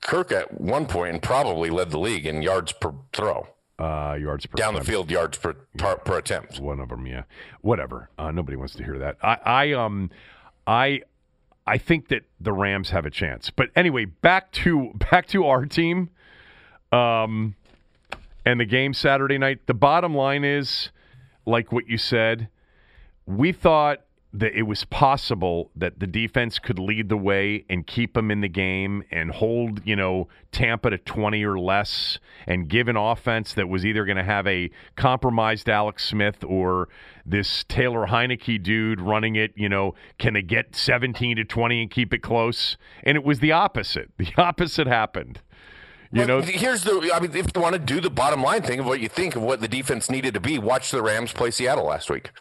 Kirk 0.00 0.32
at 0.32 0.60
one 0.60 0.86
point 0.86 1.22
probably 1.22 1.70
led 1.70 1.90
the 1.90 1.98
league 1.98 2.26
in 2.26 2.42
yards 2.42 2.72
per 2.72 2.92
throw, 3.12 3.46
Uh, 3.78 4.16
yards 4.20 4.46
per 4.46 4.56
down 4.56 4.74
the 4.74 4.82
field 4.82 5.10
yards 5.10 5.38
per 5.38 5.52
per, 5.76 5.96
per 5.96 6.18
attempt. 6.18 6.58
One 6.58 6.80
of 6.80 6.88
them, 6.88 7.06
yeah. 7.06 7.24
Whatever. 7.60 8.08
Uh, 8.18 8.30
nobody 8.32 8.56
wants 8.56 8.74
to 8.74 8.82
hear 8.84 8.98
that. 8.98 9.18
I, 9.22 9.38
I, 9.44 9.72
um, 9.72 10.10
I, 10.66 11.02
I 11.66 11.78
think 11.78 12.08
that 12.08 12.22
the 12.40 12.52
Rams 12.52 12.90
have 12.90 13.06
a 13.06 13.10
chance. 13.10 13.50
But 13.50 13.70
anyway, 13.76 14.06
back 14.06 14.52
to 14.52 14.92
back 15.10 15.26
to 15.28 15.46
our 15.46 15.66
team, 15.66 16.10
um, 16.92 17.54
and 18.44 18.60
the 18.60 18.64
game 18.64 18.94
Saturday 18.94 19.38
night. 19.38 19.66
The 19.66 19.74
bottom 19.74 20.14
line 20.14 20.44
is, 20.44 20.90
like 21.46 21.72
what 21.72 21.88
you 21.88 21.98
said, 21.98 22.48
we 23.26 23.52
thought 23.52 24.00
that 24.32 24.56
it 24.56 24.62
was 24.62 24.84
possible 24.84 25.70
that 25.74 25.98
the 25.98 26.06
defense 26.06 26.60
could 26.60 26.78
lead 26.78 27.08
the 27.08 27.16
way 27.16 27.64
and 27.68 27.86
keep 27.86 28.14
them 28.14 28.30
in 28.30 28.40
the 28.40 28.48
game 28.48 29.02
and 29.10 29.32
hold, 29.32 29.80
you 29.84 29.96
know, 29.96 30.28
Tampa 30.52 30.90
to 30.90 30.98
20 30.98 31.44
or 31.44 31.58
less 31.58 32.20
and 32.46 32.68
give 32.68 32.86
an 32.86 32.96
offense 32.96 33.52
that 33.54 33.68
was 33.68 33.84
either 33.84 34.04
going 34.04 34.16
to 34.16 34.24
have 34.24 34.46
a 34.46 34.70
compromised 34.94 35.68
Alex 35.68 36.04
Smith 36.04 36.44
or 36.44 36.88
this 37.26 37.64
Taylor 37.64 38.06
Heinicke 38.06 38.62
dude 38.62 39.00
running 39.00 39.34
it, 39.34 39.52
you 39.56 39.68
know, 39.68 39.94
can 40.18 40.34
they 40.34 40.42
get 40.42 40.76
17 40.76 41.36
to 41.36 41.44
20 41.44 41.82
and 41.82 41.90
keep 41.90 42.14
it 42.14 42.22
close? 42.22 42.76
And 43.02 43.16
it 43.16 43.24
was 43.24 43.40
the 43.40 43.52
opposite. 43.52 44.12
The 44.16 44.32
opposite 44.38 44.86
happened. 44.86 45.40
You 46.12 46.26
know, 46.26 46.40
here's 46.40 46.82
the. 46.82 47.12
I 47.14 47.20
mean, 47.20 47.30
if 47.36 47.46
you 47.54 47.62
want 47.62 47.74
to 47.74 47.78
do 47.78 48.00
the 48.00 48.10
bottom 48.10 48.42
line 48.42 48.62
thing 48.62 48.80
of 48.80 48.86
what 48.86 48.98
you 48.98 49.08
think 49.08 49.36
of 49.36 49.42
what 49.42 49.60
the 49.60 49.68
defense 49.68 50.10
needed 50.10 50.34
to 50.34 50.40
be, 50.40 50.58
watch 50.58 50.90
the 50.90 51.00
Rams 51.02 51.32
play 51.32 51.52
Seattle 51.52 51.86
last 51.86 52.10
week 52.10 52.32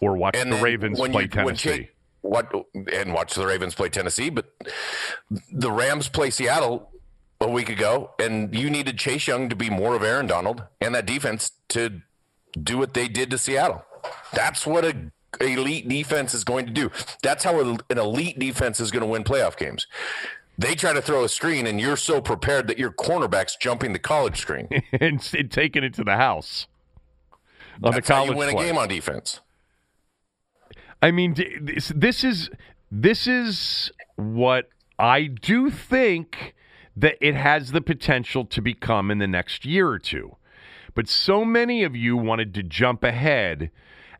or 0.00 0.16
watch 0.16 0.36
and 0.36 0.52
the 0.52 0.56
Ravens 0.56 0.98
play 0.98 1.22
you, 1.22 1.28
Tennessee. 1.28 1.90
what 2.20 2.52
and 2.92 3.12
watch 3.12 3.34
the 3.34 3.46
Ravens 3.46 3.74
play 3.74 3.88
Tennessee, 3.88 4.30
but 4.30 4.52
the 5.52 5.70
Rams 5.70 6.08
play 6.08 6.30
Seattle 6.30 6.90
a 7.40 7.48
week 7.48 7.68
ago, 7.68 8.10
and 8.18 8.54
you 8.54 8.68
needed 8.68 8.98
Chase 8.98 9.26
Young 9.26 9.48
to 9.48 9.56
be 9.56 9.70
more 9.70 9.94
of 9.94 10.02
Aaron 10.02 10.26
Donald 10.26 10.64
and 10.80 10.94
that 10.94 11.06
defense 11.06 11.52
to 11.68 12.02
do 12.60 12.78
what 12.78 12.94
they 12.94 13.08
did 13.08 13.30
to 13.30 13.38
Seattle. 13.38 13.84
That's 14.32 14.66
what 14.66 14.84
a 14.84 15.10
elite 15.40 15.88
defense 15.88 16.34
is 16.34 16.44
going 16.44 16.66
to 16.66 16.72
do. 16.72 16.90
That's 17.22 17.44
how 17.44 17.60
an 17.60 17.78
elite 17.90 18.38
defense 18.38 18.80
is 18.80 18.90
going 18.90 19.02
to 19.02 19.06
win 19.06 19.24
playoff 19.24 19.56
games. 19.56 19.86
They 20.56 20.74
try 20.74 20.92
to 20.92 21.00
throw 21.00 21.22
a 21.22 21.28
screen, 21.28 21.66
and 21.68 21.80
you're 21.80 21.96
so 21.96 22.20
prepared 22.20 22.66
that 22.66 22.78
your 22.78 22.90
cornerback's 22.90 23.56
jumping 23.56 23.92
the 23.92 24.00
college 24.00 24.40
screen 24.40 24.68
and, 24.92 25.28
and 25.38 25.50
taking 25.50 25.84
it 25.84 25.94
to 25.94 26.04
the 26.04 26.16
house 26.16 26.66
on 27.82 27.92
That's 27.92 27.96
the 27.96 28.02
college. 28.02 28.28
How 28.28 28.32
you 28.32 28.38
win 28.38 28.50
play. 28.50 28.64
a 28.64 28.66
game 28.66 28.78
on 28.78 28.88
defense. 28.88 29.40
I 31.00 31.10
mean, 31.10 31.34
this, 31.60 31.92
this 31.94 32.24
is 32.24 32.50
this 32.90 33.26
is 33.26 33.90
what 34.16 34.68
I 34.98 35.24
do 35.24 35.70
think 35.70 36.54
that 36.96 37.16
it 37.20 37.34
has 37.34 37.70
the 37.70 37.80
potential 37.80 38.44
to 38.46 38.60
become 38.60 39.10
in 39.10 39.18
the 39.18 39.28
next 39.28 39.64
year 39.64 39.88
or 39.88 39.98
two. 39.98 40.36
But 40.94 41.08
so 41.08 41.44
many 41.44 41.84
of 41.84 41.94
you 41.94 42.16
wanted 42.16 42.54
to 42.54 42.62
jump 42.64 43.04
ahead 43.04 43.70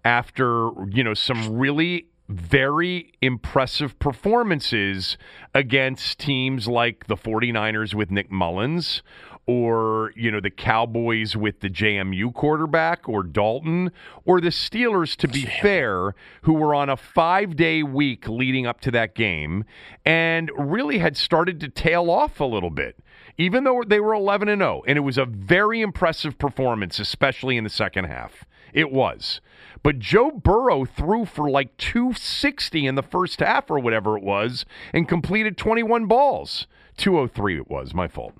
after, 0.04 0.70
you 0.90 1.02
know, 1.02 1.14
some 1.14 1.56
really 1.56 2.06
very 2.28 3.12
impressive 3.22 3.98
performances 3.98 5.16
against 5.54 6.18
teams 6.18 6.68
like 6.68 7.06
the 7.06 7.16
49ers 7.16 7.94
with 7.94 8.10
Nick 8.10 8.30
Mullens 8.30 9.02
or 9.48 10.12
you 10.14 10.30
know 10.30 10.40
the 10.40 10.50
Cowboys 10.50 11.34
with 11.34 11.60
the 11.60 11.70
JMU 11.70 12.34
quarterback 12.34 13.08
or 13.08 13.22
Dalton 13.22 13.90
or 14.26 14.42
the 14.42 14.50
Steelers 14.50 15.16
to 15.16 15.26
be 15.26 15.46
fair 15.46 16.14
who 16.42 16.52
were 16.52 16.74
on 16.74 16.90
a 16.90 16.96
5-day 16.96 17.82
week 17.82 18.28
leading 18.28 18.66
up 18.66 18.82
to 18.82 18.90
that 18.90 19.14
game 19.14 19.64
and 20.04 20.50
really 20.54 20.98
had 20.98 21.16
started 21.16 21.60
to 21.60 21.68
tail 21.68 22.10
off 22.10 22.40
a 22.40 22.44
little 22.44 22.68
bit 22.68 22.98
even 23.38 23.64
though 23.64 23.82
they 23.86 23.98
were 23.98 24.12
11 24.12 24.50
and 24.50 24.60
0 24.60 24.82
and 24.86 24.98
it 24.98 25.00
was 25.00 25.16
a 25.16 25.24
very 25.24 25.80
impressive 25.80 26.36
performance 26.36 26.98
especially 27.00 27.56
in 27.56 27.64
the 27.64 27.70
second 27.70 28.04
half. 28.04 28.44
It 28.74 28.92
was. 28.92 29.40
But 29.82 29.98
Joe 29.98 30.30
Burrow 30.30 30.84
threw 30.84 31.24
for 31.24 31.48
like 31.48 31.74
260 31.78 32.86
in 32.86 32.96
the 32.96 33.02
first 33.02 33.40
half 33.40 33.70
or 33.70 33.78
whatever 33.78 34.18
it 34.18 34.22
was 34.22 34.66
and 34.92 35.08
completed 35.08 35.56
21 35.56 36.04
balls. 36.04 36.66
203 36.98 37.56
it 37.56 37.70
was. 37.70 37.94
My 37.94 38.08
fault 38.08 38.34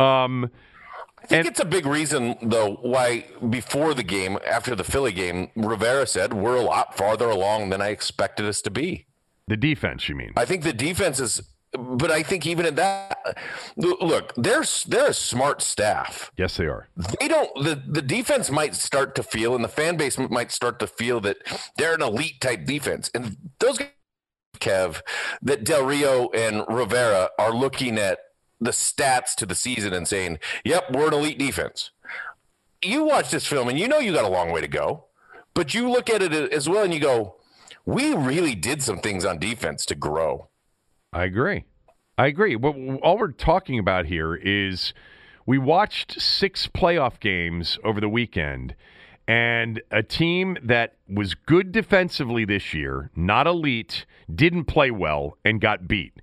um, 0.00 0.50
I 1.22 1.26
think 1.26 1.38
and, 1.40 1.48
it's 1.48 1.60
a 1.60 1.64
big 1.64 1.86
reason, 1.86 2.36
though, 2.42 2.76
why 2.76 3.26
before 3.48 3.92
the 3.94 4.02
game, 4.02 4.38
after 4.46 4.74
the 4.74 4.84
Philly 4.84 5.12
game, 5.12 5.50
Rivera 5.54 6.06
said 6.06 6.32
we're 6.32 6.56
a 6.56 6.62
lot 6.62 6.96
farther 6.96 7.28
along 7.28 7.70
than 7.70 7.82
I 7.82 7.88
expected 7.88 8.46
us 8.46 8.62
to 8.62 8.70
be. 8.70 9.06
The 9.46 9.56
defense, 9.56 10.08
you 10.08 10.14
mean? 10.14 10.32
I 10.36 10.44
think 10.44 10.62
the 10.62 10.72
defense 10.72 11.20
is, 11.20 11.42
but 11.76 12.10
I 12.10 12.22
think 12.22 12.46
even 12.46 12.64
at 12.66 12.76
that, 12.76 13.36
look, 13.76 14.32
they're 14.36 14.64
they're 14.86 15.08
a 15.08 15.14
smart 15.14 15.60
staff. 15.60 16.30
Yes, 16.36 16.56
they 16.56 16.66
are. 16.66 16.88
They 17.20 17.28
don't. 17.28 17.50
The 17.62 17.82
the 17.86 18.02
defense 18.02 18.50
might 18.50 18.74
start 18.74 19.14
to 19.16 19.22
feel, 19.22 19.54
and 19.54 19.62
the 19.62 19.68
fan 19.68 19.96
base 19.96 20.18
might 20.18 20.52
start 20.52 20.78
to 20.78 20.86
feel 20.86 21.20
that 21.22 21.36
they're 21.76 21.94
an 21.94 22.02
elite 22.02 22.40
type 22.40 22.64
defense, 22.64 23.10
and 23.12 23.36
those 23.58 23.78
guys, 23.78 23.88
Kev, 24.58 25.02
that 25.42 25.64
Del 25.64 25.84
Rio 25.84 26.30
and 26.30 26.64
Rivera 26.68 27.30
are 27.38 27.52
looking 27.52 27.98
at 27.98 28.20
the 28.60 28.70
stats 28.70 29.34
to 29.36 29.46
the 29.46 29.54
season 29.54 29.92
and 29.92 30.06
saying, 30.06 30.38
"Yep, 30.64 30.92
we're 30.92 31.08
an 31.08 31.14
elite 31.14 31.38
defense." 31.38 31.90
You 32.82 33.04
watch 33.04 33.30
this 33.30 33.46
film 33.46 33.68
and 33.68 33.78
you 33.78 33.88
know 33.88 33.98
you 33.98 34.12
got 34.12 34.24
a 34.24 34.28
long 34.28 34.50
way 34.50 34.60
to 34.60 34.68
go, 34.68 35.06
but 35.54 35.74
you 35.74 35.90
look 35.90 36.08
at 36.08 36.22
it 36.22 36.32
as 36.32 36.68
well 36.68 36.84
and 36.84 36.94
you 36.94 37.00
go, 37.00 37.36
"We 37.84 38.14
really 38.14 38.54
did 38.54 38.82
some 38.82 38.98
things 38.98 39.24
on 39.24 39.38
defense 39.38 39.84
to 39.86 39.94
grow." 39.94 40.48
I 41.12 41.24
agree. 41.24 41.64
I 42.16 42.26
agree. 42.26 42.56
What 42.56 42.76
all 43.02 43.18
we're 43.18 43.32
talking 43.32 43.78
about 43.78 44.06
here 44.06 44.34
is 44.34 44.92
we 45.46 45.58
watched 45.58 46.20
six 46.20 46.68
playoff 46.68 47.18
games 47.18 47.78
over 47.82 48.00
the 48.00 48.08
weekend 48.08 48.76
and 49.26 49.80
a 49.92 50.02
team 50.02 50.56
that 50.62 50.96
was 51.08 51.34
good 51.34 51.70
defensively 51.70 52.44
this 52.44 52.74
year, 52.74 53.10
not 53.14 53.46
elite, 53.46 54.04
didn't 54.32 54.64
play 54.64 54.90
well 54.90 55.38
and 55.44 55.60
got 55.60 55.86
beat. 55.86 56.14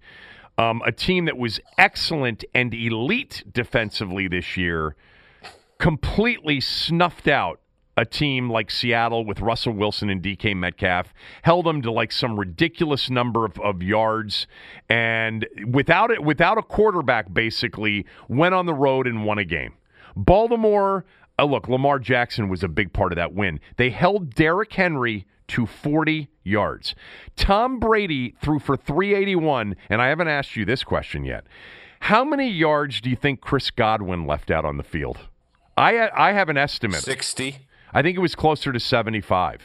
Um, 0.58 0.82
a 0.86 0.91
team 0.91 1.26
that 1.26 1.38
was 1.38 1.60
excellent 1.78 2.43
and 2.53 2.74
elite 2.74 3.43
defensively 3.51 4.28
this 4.28 4.58
year 4.58 4.95
completely 5.78 6.60
snuffed 6.60 7.28
out 7.28 7.60
a 7.97 8.05
team 8.05 8.49
like 8.49 8.70
Seattle 8.70 9.26
with 9.26 9.41
Russell 9.41 9.74
Wilson 9.74 10.10
and 10.12 10.22
DK 10.22 10.55
Metcalf, 10.55 11.14
held 11.41 11.66
them 11.66 11.82
to 11.82 11.91
like 11.91 12.12
some 12.12 12.39
ridiculous 12.39 13.10
number 13.10 13.43
of, 13.43 13.60
of 13.60 13.82
yards, 13.82 14.45
and 14.88 15.47
without 15.68 16.12
it, 16.12 16.24
without 16.24 16.60
a 16.60 16.62
quarterback, 16.62 17.34
basically 17.34 18.05
went 18.30 18.53
on 18.53 18.68
the 18.68 18.74
road 18.74 19.08
and 19.08 19.26
won 19.26 19.39
a 19.39 19.43
game. 19.43 19.74
Baltimore, 20.16 21.05
uh, 21.39 21.45
look, 21.45 21.68
Lamar 21.68 21.97
Jackson 21.97 22.49
was 22.49 22.64
a 22.64 22.68
big 22.68 22.93
part 22.93 23.12
of 23.12 23.16
that 23.16 23.34
win. 23.34 23.60
They 23.78 23.89
held 23.89 24.36
Derrick 24.36 24.74
Henry 24.74 25.26
to 25.47 25.66
40 25.66 26.30
yards. 26.47 26.95
Tom 27.35 27.79
Brady 27.79 28.35
threw 28.41 28.59
for 28.59 28.77
381, 28.77 29.75
and 29.89 30.01
I 30.01 30.07
haven't 30.07 30.27
asked 30.27 30.55
you 30.55 30.65
this 30.65 30.83
question 30.83 31.25
yet. 31.25 31.45
How 32.01 32.23
many 32.23 32.49
yards 32.49 33.01
do 33.01 33.09
you 33.09 33.15
think 33.15 33.41
Chris 33.41 33.71
Godwin 33.71 34.25
left 34.25 34.51
out 34.51 34.65
on 34.65 34.77
the 34.77 34.83
field? 34.83 35.19
I 35.75 36.09
I 36.15 36.31
have 36.33 36.49
an 36.49 36.57
estimate. 36.57 37.03
60. 37.03 37.57
I 37.93 38.01
think 38.01 38.17
it 38.17 38.21
was 38.21 38.35
closer 38.35 38.71
to 38.71 38.79
75. 38.79 39.61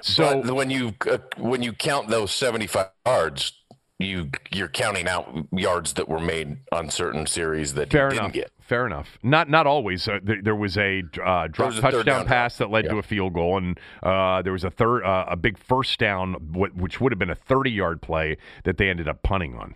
So 0.00 0.42
but 0.42 0.54
when 0.54 0.70
you 0.70 0.94
uh, 1.10 1.18
when 1.36 1.62
you 1.62 1.72
count 1.72 2.08
those 2.08 2.32
75 2.32 2.88
yards, 3.06 3.52
you 3.98 4.30
you're 4.50 4.68
counting 4.68 5.08
out 5.08 5.46
yards 5.52 5.94
that 5.94 6.08
were 6.08 6.20
made 6.20 6.58
on 6.72 6.90
certain 6.90 7.26
series 7.26 7.74
that 7.74 7.90
Fair 7.90 8.10
didn't 8.10 8.32
get. 8.32 8.50
Fair 8.66 8.86
enough. 8.86 9.18
Not 9.22 9.50
not 9.50 9.66
always. 9.66 10.08
Uh, 10.08 10.20
there, 10.22 10.40
there, 10.40 10.56
was 10.56 10.78
a 10.78 11.02
uh, 11.22 11.48
drop 11.48 11.68
was 11.68 11.78
a 11.78 11.82
touchdown 11.82 12.24
pass 12.24 12.56
that 12.56 12.70
led 12.70 12.86
yeah. 12.86 12.92
to 12.92 12.98
a 12.98 13.02
field 13.02 13.34
goal, 13.34 13.58
and 13.58 13.78
uh, 14.02 14.40
there 14.40 14.54
was 14.54 14.64
a 14.64 14.70
third 14.70 15.04
uh, 15.04 15.26
a 15.28 15.36
big 15.36 15.58
first 15.58 15.98
down, 15.98 16.32
which 16.54 16.98
would 16.98 17.12
have 17.12 17.18
been 17.18 17.28
a 17.28 17.34
30 17.34 17.70
yard 17.70 18.00
play 18.00 18.38
that 18.64 18.78
they 18.78 18.88
ended 18.88 19.06
up 19.06 19.22
punting 19.22 19.54
on. 19.54 19.74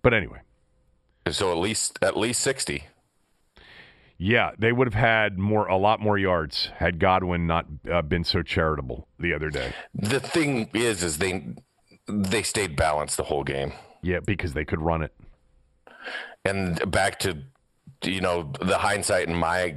But 0.00 0.14
anyway, 0.14 0.42
so 1.28 1.50
at 1.50 1.58
least 1.58 1.98
at 2.00 2.16
least 2.16 2.40
60. 2.42 2.84
Yeah, 4.16 4.52
they 4.56 4.70
would 4.70 4.86
have 4.86 4.94
had 4.94 5.36
more, 5.36 5.66
a 5.66 5.76
lot 5.76 5.98
more 5.98 6.16
yards 6.16 6.70
had 6.76 7.00
Godwin 7.00 7.48
not 7.48 7.66
uh, 7.90 8.02
been 8.02 8.22
so 8.22 8.42
charitable 8.42 9.08
the 9.18 9.34
other 9.34 9.50
day. 9.50 9.72
The 9.92 10.20
thing 10.20 10.70
is, 10.72 11.02
is 11.02 11.18
they 11.18 11.44
they 12.06 12.44
stayed 12.44 12.76
balanced 12.76 13.16
the 13.16 13.24
whole 13.24 13.42
game. 13.42 13.72
Yeah, 14.02 14.20
because 14.20 14.54
they 14.54 14.64
could 14.64 14.80
run 14.80 15.02
it. 15.02 15.12
And 16.44 16.88
back 16.88 17.18
to 17.20 17.42
you 18.04 18.20
know 18.20 18.52
the 18.60 18.78
hindsight 18.78 19.28
and 19.28 19.36
my 19.36 19.76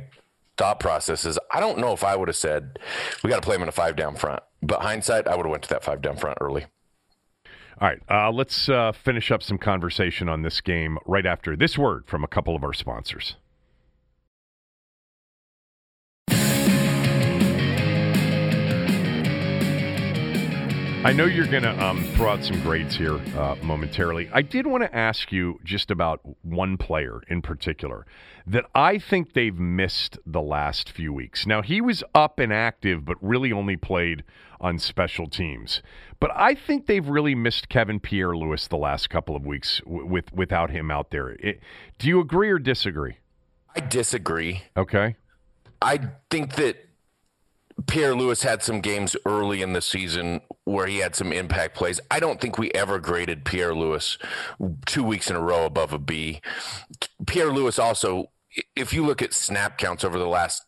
thought 0.57 0.79
process 0.79 1.25
is 1.25 1.37
I 1.51 1.59
don't 1.59 1.79
know 1.79 1.93
if 1.93 2.03
I 2.03 2.15
would 2.15 2.27
have 2.27 2.35
said 2.35 2.79
we 3.23 3.29
got 3.29 3.37
to 3.37 3.45
play 3.45 3.55
him 3.55 3.63
in 3.63 3.67
a 3.69 3.73
five 3.73 3.95
down 3.95 4.15
front, 4.15 4.41
but 4.61 4.81
hindsight 4.81 5.27
I 5.27 5.35
would 5.35 5.45
have 5.45 5.51
went 5.51 5.63
to 5.63 5.69
that 5.69 5.83
five 5.83 6.01
down 6.01 6.17
front 6.17 6.37
early. 6.41 6.65
All 7.81 7.89
right, 7.89 7.99
uh, 8.09 8.31
let's 8.31 8.69
uh, 8.69 8.93
finish 8.93 9.31
up 9.31 9.43
some 9.43 9.57
conversation 9.57 10.29
on 10.29 10.43
this 10.43 10.61
game 10.61 10.97
right 11.05 11.25
after 11.25 11.57
this 11.57 11.77
word 11.77 12.05
from 12.07 12.23
a 12.23 12.27
couple 12.27 12.55
of 12.55 12.63
our 12.63 12.73
sponsors. 12.73 13.35
I 21.05 21.13
know 21.13 21.25
you're 21.25 21.45
going 21.45 21.61
to 21.61 21.85
um, 21.85 22.03
throw 22.15 22.31
out 22.31 22.43
some 22.43 22.59
grades 22.61 22.95
here 22.95 23.21
uh, 23.37 23.55
momentarily. 23.61 24.27
I 24.33 24.41
did 24.41 24.65
want 24.65 24.81
to 24.81 24.95
ask 24.95 25.31
you 25.31 25.59
just 25.63 25.91
about 25.91 26.19
one 26.41 26.77
player 26.77 27.21
in 27.27 27.43
particular 27.43 28.07
that 28.47 28.65
I 28.73 28.97
think 28.97 29.33
they've 29.33 29.55
missed 29.59 30.17
the 30.25 30.41
last 30.41 30.89
few 30.89 31.13
weeks. 31.13 31.45
Now, 31.45 31.61
he 31.61 31.79
was 31.79 32.03
up 32.15 32.39
and 32.39 32.51
active, 32.51 33.05
but 33.05 33.17
really 33.21 33.51
only 33.51 33.77
played 33.77 34.23
on 34.59 34.79
special 34.79 35.27
teams. 35.27 35.83
But 36.19 36.31
I 36.33 36.55
think 36.55 36.87
they've 36.87 37.07
really 37.07 37.35
missed 37.35 37.69
Kevin 37.69 37.99
Pierre 37.99 38.35
Louis 38.35 38.67
the 38.67 38.75
last 38.75 39.11
couple 39.11 39.35
of 39.35 39.45
weeks 39.45 39.81
w- 39.85 40.07
with 40.07 40.33
without 40.33 40.71
him 40.71 40.89
out 40.89 41.11
there. 41.11 41.33
It, 41.33 41.59
do 41.99 42.07
you 42.07 42.19
agree 42.19 42.49
or 42.49 42.57
disagree? 42.57 43.19
I 43.75 43.81
disagree. 43.81 44.63
Okay. 44.75 45.17
I 45.83 45.99
think 46.31 46.55
that 46.55 46.77
Pierre 47.87 48.15
Louis 48.15 48.41
had 48.41 48.63
some 48.63 48.81
games 48.81 49.15
early 49.25 49.61
in 49.61 49.73
the 49.73 49.81
season 49.81 50.41
where 50.63 50.87
he 50.87 50.97
had 50.97 51.15
some 51.15 51.31
impact 51.31 51.75
plays. 51.75 51.99
I 52.09 52.19
don't 52.19 52.39
think 52.39 52.57
we 52.57 52.71
ever 52.71 52.99
graded 52.99 53.45
Pierre 53.45 53.75
Louis 53.75 54.17
two 54.85 55.03
weeks 55.03 55.29
in 55.29 55.35
a 55.35 55.41
row 55.41 55.65
above 55.65 55.93
a 55.93 55.99
B. 55.99 56.41
Pierre 57.27 57.51
Louis 57.51 57.77
also, 57.77 58.31
if 58.75 58.93
you 58.93 59.05
look 59.05 59.21
at 59.21 59.33
snap 59.33 59.77
counts 59.77 60.03
over 60.03 60.17
the 60.17 60.27
last 60.27 60.63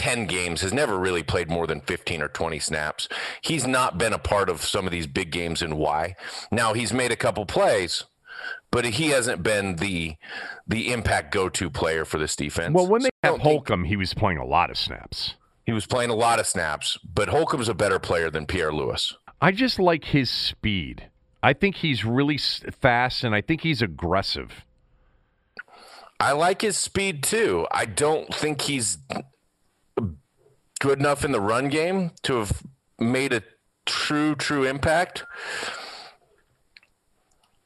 10 0.00 0.26
games 0.26 0.62
has 0.62 0.72
never 0.72 0.98
really 0.98 1.22
played 1.22 1.50
more 1.50 1.66
than 1.66 1.82
15 1.82 2.22
or 2.22 2.28
20 2.28 2.58
snaps. 2.58 3.06
He's 3.42 3.66
not 3.66 3.98
been 3.98 4.14
a 4.14 4.18
part 4.18 4.48
of 4.48 4.62
some 4.62 4.86
of 4.86 4.92
these 4.92 5.06
big 5.06 5.30
games 5.30 5.60
in 5.60 5.76
why. 5.76 6.16
Now 6.50 6.72
he's 6.72 6.90
made 6.90 7.12
a 7.12 7.16
couple 7.16 7.44
plays, 7.44 8.04
but 8.70 8.84
he 8.84 9.08
hasn't 9.08 9.42
been 9.42 9.76
the 9.76 10.16
the 10.66 10.92
impact 10.92 11.32
go-to 11.32 11.68
player 11.70 12.04
for 12.04 12.18
this 12.18 12.36
defense. 12.36 12.74
Well, 12.74 12.86
when 12.86 13.02
they 13.02 13.08
So 13.08 13.12
have 13.24 13.32
don't 13.32 13.38
think- 13.42 13.52
Holcomb, 13.52 13.84
he 13.84 13.96
was 13.96 14.14
playing 14.14 14.38
a 14.38 14.44
lot 14.44 14.70
of 14.70 14.78
snaps. 14.78 15.34
he 15.66 15.72
was 15.72 15.86
playing 15.86 16.10
a 16.10 16.14
lot 16.14 16.38
of 16.40 16.46
snaps, 16.46 16.98
but 17.04 17.28
Holcomb's 17.28 17.68
a 17.68 17.74
better 17.74 17.98
player 17.98 18.30
than 18.30 18.46
Pierre 18.46 18.72
Louis. 18.72 19.14
I 19.40 19.52
just 19.52 19.78
like 19.78 20.06
his 20.06 20.28
speed. 20.30 21.08
I 21.42 21.52
think 21.54 21.76
he's 21.76 22.04
really 22.04 22.38
fast, 22.38 23.24
and 23.24 23.34
I 23.34 23.40
think 23.40 23.62
he's 23.62 23.80
aggressive. 23.80 24.64
I 26.18 26.32
like 26.32 26.60
his 26.60 26.76
speed 26.76 27.22
too. 27.22 27.66
I 27.70 27.86
don't 27.86 28.34
think 28.34 28.60
he's 28.62 28.98
good 30.80 30.98
enough 30.98 31.24
in 31.24 31.32
the 31.32 31.40
run 31.40 31.68
game 31.68 32.10
to 32.24 32.36
have 32.36 32.62
made 32.98 33.32
a 33.32 33.42
true, 33.86 34.34
true 34.34 34.64
impact. 34.64 35.24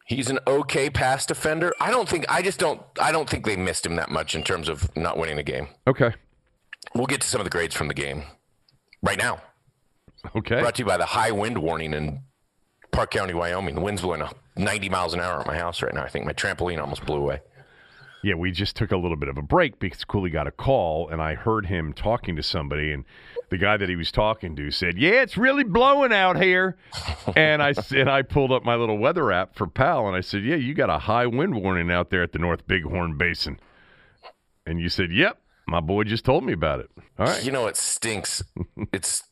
He's 0.05 0.29
an 0.29 0.39
okay 0.47 0.91
pass 0.91 1.25
defender. 1.25 1.73
I 1.81 1.91
don't 1.91 2.09
think 2.09 2.27
I 2.29 2.43
just 2.43 2.59
don't 2.59 2.83
I 3.01 3.11
don't 3.11 3.29
think 3.29 3.47
they 3.47 3.57
missed 3.57 3.87
him 3.87 3.97
that 3.97 4.11
much 4.11 4.35
in 4.35 4.43
terms 4.43 4.69
of 4.69 4.95
not 4.97 5.17
winning 5.17 5.37
the 5.37 5.43
game. 5.43 5.69
Okay. 5.87 6.13
We'll 6.95 7.07
get 7.07 7.23
to 7.23 7.27
some 7.27 7.41
of 7.41 7.45
the 7.45 7.51
grades 7.51 7.75
from 7.75 7.89
the 7.89 7.95
game 7.95 8.25
right 9.03 9.19
now. 9.19 9.41
Okay. 10.37 10.61
Brought 10.61 10.75
to 10.77 10.83
you 10.83 10.87
by 10.87 10.99
the 10.99 11.07
high 11.07 11.31
wind 11.31 11.59
warning 11.59 11.95
in 11.95 12.21
Park 12.93 13.11
County, 13.11 13.35
Wyoming. 13.35 13.75
The 13.75 13.81
wind's 13.81 14.03
blowing 14.03 14.23
uh, 14.23 14.31
90 14.57 14.89
miles 14.89 15.15
an 15.15 15.21
hour 15.21 15.41
at 15.41 15.47
my 15.47 15.57
house 15.57 15.83
right 15.83 15.93
now. 15.93 16.03
I 16.03 16.09
think 16.09 16.27
my 16.27 16.33
trampoline 16.33 16.81
almost 16.81 17.05
blew 17.05 17.17
away. 17.17 17.41
Yeah, 18.23 18.35
we 18.35 18.53
just 18.53 18.77
took 18.77 18.93
a 18.93 18.97
little 18.97 19.17
bit 19.17 19.29
of 19.29 19.37
a 19.37 19.43
break 19.43 19.79
because 19.79 20.05
Cooley 20.05 20.31
got 20.31 20.47
a 20.47 20.51
call, 20.51 21.11
and 21.11 21.21
I 21.21 21.35
heard 21.35 21.67
him 21.67 21.93
talking 21.93 22.37
to 22.37 22.43
somebody, 22.43 22.93
and 22.93 23.05
the 23.55 23.59
guy 23.59 23.77
that 23.77 23.89
he 23.89 23.95
was 23.95 24.11
talking 24.11 24.57
to 24.57 24.73
said, 24.73 24.99
"Yeah, 24.99 25.23
it's 25.23 25.37
really 25.37 25.63
blowing 25.63 26.13
out 26.13 26.43
here," 26.43 26.77
and 27.37 27.63
I 27.63 27.73
and 27.95 28.11
I 28.11 28.23
pulled 28.23 28.51
up 28.51 28.65
my 28.65 28.75
little 28.75 28.99
weather 28.99 29.31
app 29.31 29.55
for 29.55 29.69
Pal, 29.69 30.09
and 30.09 30.17
I 30.17 30.23
said, 30.23 30.43
"Yeah, 30.43 30.57
you 30.57 30.75
got 30.75 30.91
a 30.91 30.99
high 30.99 31.27
wind 31.27 31.55
warning 31.63 31.89
out 31.89 32.11
there 32.11 32.25
at 32.25 32.33
the 32.33 32.41
North 32.41 32.67
Bighorn 32.67 33.17
Basin," 33.17 33.61
and 34.67 34.81
you 34.81 34.89
said, 34.89 35.13
"Yep, 35.13 35.39
my 35.69 35.79
boy 35.79 36.03
just 36.03 36.25
told 36.25 36.43
me 36.43 36.53
about 36.53 36.81
it." 36.81 36.91
All 37.17 37.27
right, 37.27 37.45
You 37.45 37.53
know 37.53 37.69
it 37.69 37.77
stinks. 37.77 38.43
it's 38.93 39.23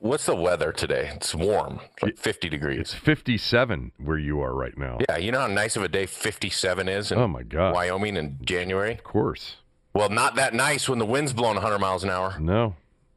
what's 0.00 0.26
the 0.26 0.34
weather 0.34 0.72
today? 0.72 1.12
It's 1.14 1.32
warm, 1.32 1.78
it's 1.94 2.02
like 2.02 2.18
50 2.18 2.48
degrees. 2.48 2.80
it's 2.80 2.94
57 2.94 3.92
where 3.98 4.18
you 4.18 4.40
are 4.40 4.52
right 4.52 4.76
now. 4.76 4.98
Yeah, 5.08 5.16
you 5.18 5.30
know 5.30 5.40
how 5.42 5.46
nice 5.46 5.76
of 5.76 5.84
a 5.84 5.88
day 5.88 6.06
57 6.06 6.88
is 6.88 7.12
in 7.12 7.18
Oh 7.18 7.28
my 7.28 7.44
God! 7.44 7.72
Wyoming 7.72 8.16
in 8.16 8.38
January. 8.42 8.94
Of 8.94 9.04
course. 9.04 9.58
Well, 9.94 10.08
not 10.08 10.34
that 10.34 10.54
nice 10.54 10.88
when 10.88 10.98
the 10.98 11.06
wind's 11.06 11.32
blowing 11.32 11.54
100 11.54 11.78
miles 11.78 12.02
an 12.02 12.10
hour. 12.10 12.36
No, 12.40 12.74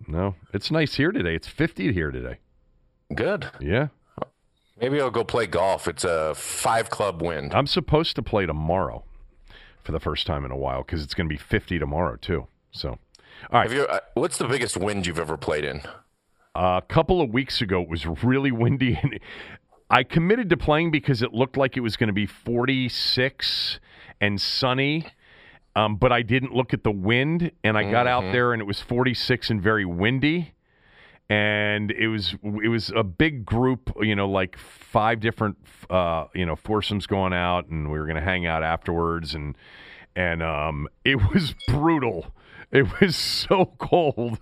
no, 0.08 0.36
it's 0.54 0.72
nice 0.72 0.96
here 0.96 1.12
today. 1.12 1.36
It's 1.36 1.48
50 1.48 1.94
here 1.94 2.12
today. 2.12 2.38
Good. 3.14 3.50
Yeah, 3.60 3.88
Maybe 4.82 5.00
I'll 5.00 5.12
go 5.12 5.24
play 5.24 5.46
golf. 5.46 5.88
It's 5.88 6.04
a 6.04 6.34
five 6.34 6.90
club 6.90 7.22
wind. 7.22 7.54
I'm 7.54 7.68
supposed 7.68 8.16
to 8.16 8.24
play 8.24 8.48
tomorrow 8.48 9.04
for 9.84 9.92
the 9.92 10.00
first 10.00 10.26
time 10.26 10.44
in 10.44 10.50
a 10.50 10.58
while 10.58 10.82
because 10.82 11.04
it's 11.04 11.14
going 11.14 11.28
to 11.30 11.34
be 11.34 11.38
50 11.38 11.78
tomorrow 11.78 12.16
too. 12.16 12.48
So, 12.72 12.90
all 12.90 12.98
right. 13.52 13.72
You? 13.72 13.86
Uh, 13.86 14.00
what's 14.16 14.40
the 14.40 14.48
biggest 14.48 14.76
wind 14.78 15.06
you've 15.06 15.20
ever 15.20 15.38
played 15.38 15.64
in? 15.64 15.84
a 16.54 16.82
couple 16.90 17.22
of 17.22 17.30
weeks 17.30 17.62
ago, 17.62 17.82
it 17.82 17.88
was 17.88 18.06
really 18.06 18.52
windy, 18.52 19.00
and 19.02 19.20
I 19.90 20.04
committed 20.04 20.50
to 20.50 20.58
playing 20.58 20.92
because 20.92 21.22
it 21.22 21.32
looked 21.32 21.56
like 21.56 21.78
it 21.78 21.82
was 21.82 21.96
going 21.96 22.08
to 22.08 22.14
be 22.14 22.26
46 22.26 23.80
and 24.20 24.42
sunny. 24.42 25.06
Um, 25.76 25.96
but 25.96 26.12
I 26.12 26.22
didn't 26.22 26.54
look 26.54 26.74
at 26.74 26.84
the 26.84 26.92
wind, 26.92 27.52
and 27.64 27.78
I 27.78 27.90
got 27.90 28.06
out 28.08 28.24
there, 28.34 28.54
and 28.54 28.62
it 28.62 28.66
was 28.66 28.82
46 28.82 29.50
and 29.50 29.62
very 29.62 29.86
windy. 29.86 30.54
And 31.30 31.92
it 31.92 32.10
was 32.10 32.36
it 32.44 32.68
was 32.68 32.92
a 32.94 33.04
big 33.04 33.46
group, 33.46 33.90
you 34.02 34.16
know, 34.16 34.30
like 34.30 34.58
five 34.58 35.22
different, 35.22 35.56
uh, 35.90 36.26
you 36.36 36.46
know, 36.46 36.58
foursomes 36.58 37.08
going 37.08 37.32
out, 37.32 37.68
and 37.68 37.90
we 37.90 37.98
were 37.98 38.06
going 38.06 38.18
to 38.18 38.22
hang 38.22 38.46
out 38.46 38.64
afterwards, 38.64 39.34
and 39.34 39.58
and 40.14 40.44
um, 40.44 40.90
it 41.06 41.32
was 41.32 41.56
brutal. 41.70 42.34
It 42.72 42.88
was 43.02 43.16
so 43.18 43.74
cold. 43.80 44.40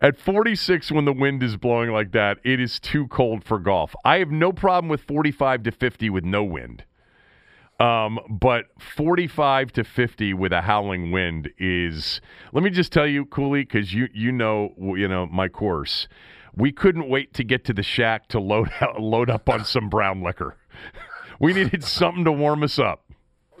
At 0.00 0.18
46, 0.18 0.90
when 0.92 1.04
the 1.04 1.12
wind 1.12 1.42
is 1.42 1.56
blowing 1.58 1.90
like 1.90 2.12
that, 2.12 2.38
it 2.42 2.58
is 2.58 2.80
too 2.80 3.06
cold 3.08 3.44
for 3.44 3.58
golf. 3.58 3.94
I 4.02 4.18
have 4.18 4.30
no 4.30 4.50
problem 4.50 4.88
with 4.88 5.02
45 5.02 5.62
to 5.64 5.70
50 5.70 6.08
with 6.10 6.24
no 6.24 6.42
wind. 6.42 6.84
Um, 7.78 8.18
but 8.30 8.66
45 8.78 9.72
to 9.72 9.84
50 9.84 10.32
with 10.34 10.52
a 10.52 10.62
howling 10.62 11.10
wind 11.12 11.50
is. 11.58 12.20
Let 12.52 12.64
me 12.64 12.70
just 12.70 12.90
tell 12.90 13.06
you, 13.06 13.26
Cooley, 13.26 13.62
because 13.64 13.92
you 13.92 14.08
you 14.14 14.32
know 14.32 14.72
you 14.78 15.06
know 15.08 15.26
my 15.26 15.48
course. 15.48 16.08
We 16.54 16.72
couldn't 16.72 17.08
wait 17.10 17.34
to 17.34 17.44
get 17.44 17.64
to 17.66 17.74
the 17.74 17.82
shack 17.82 18.28
to 18.28 18.40
load 18.40 18.70
out, 18.80 18.98
load 19.00 19.28
up 19.28 19.48
on 19.50 19.64
some 19.64 19.88
brown 19.88 20.22
liquor. 20.22 20.56
We 21.38 21.52
needed 21.52 21.84
something 21.84 22.24
to 22.24 22.32
warm 22.32 22.62
us 22.62 22.78
up. 22.78 23.04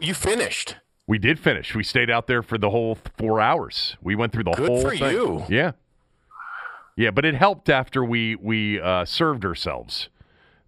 You 0.00 0.14
finished. 0.14 0.76
We 1.06 1.18
did 1.18 1.38
finish. 1.38 1.74
We 1.74 1.82
stayed 1.84 2.08
out 2.08 2.26
there 2.26 2.42
for 2.42 2.56
the 2.56 2.70
whole 2.70 2.96
four 3.18 3.38
hours. 3.38 3.98
We 4.00 4.14
went 4.16 4.32
through 4.32 4.44
the 4.44 4.52
Good 4.52 4.68
whole 4.68 4.80
for 4.80 4.96
thing. 4.96 5.12
you. 5.12 5.44
Yeah, 5.50 5.72
yeah, 6.96 7.10
but 7.10 7.26
it 7.26 7.34
helped 7.34 7.68
after 7.68 8.02
we 8.02 8.34
we 8.36 8.80
uh, 8.80 9.04
served 9.04 9.44
ourselves. 9.44 10.08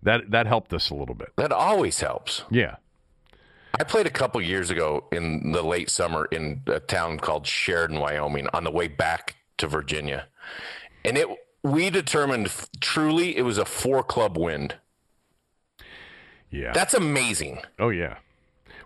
That 0.03 0.31
that 0.33 0.47
helped 0.47 0.75
us 0.75 0.91
a 0.91 0.95
little 0.95 1.15
bit. 1.15 1.31
That 1.37 1.51
always 1.51 1.99
helps. 2.01 2.45
Yeah. 2.51 2.77
I 3.81 3.85
played 3.85 4.07
a 4.07 4.11
couple 4.11 4.41
years 4.41 4.71
ago 4.71 5.05
in 5.13 5.53
the 5.53 5.63
late 5.63 5.91
summer 5.91 6.27
in 6.27 6.63
a 6.67 6.81
town 6.81 7.19
called 7.19 7.47
Sheridan, 7.47 8.01
Wyoming, 8.01 8.49
on 8.53 8.65
the 8.65 8.71
way 8.71 8.89
back 8.89 9.37
to 9.59 9.67
Virginia, 9.67 10.27
and 11.05 11.17
it 11.17 11.29
we 11.63 11.91
determined 11.91 12.53
truly 12.81 13.37
it 13.37 13.43
was 13.43 13.59
a 13.59 13.65
four 13.65 14.03
club 14.03 14.37
wind. 14.39 14.77
Yeah. 16.51 16.73
That's 16.73 16.95
amazing. 16.95 17.61
oh 17.79 17.91
yeah. 17.91 18.19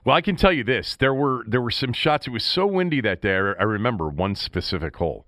Well, 0.05 0.17
I 0.17 0.21
can 0.21 0.37
tell 0.37 0.53
you 0.53 0.65
this: 0.65 0.97
there 0.97 1.15
were 1.15 1.45
there 1.47 1.61
were 1.61 1.71
some 1.71 1.93
shots. 1.93 2.27
It 2.27 2.31
was 2.31 2.45
so 2.45 2.67
windy 2.67 3.01
that 3.03 3.23
day. 3.23 3.35
I 3.35 3.63
remember 3.63 4.09
one 4.09 4.35
specific 4.35 4.97
hole. 4.97 5.27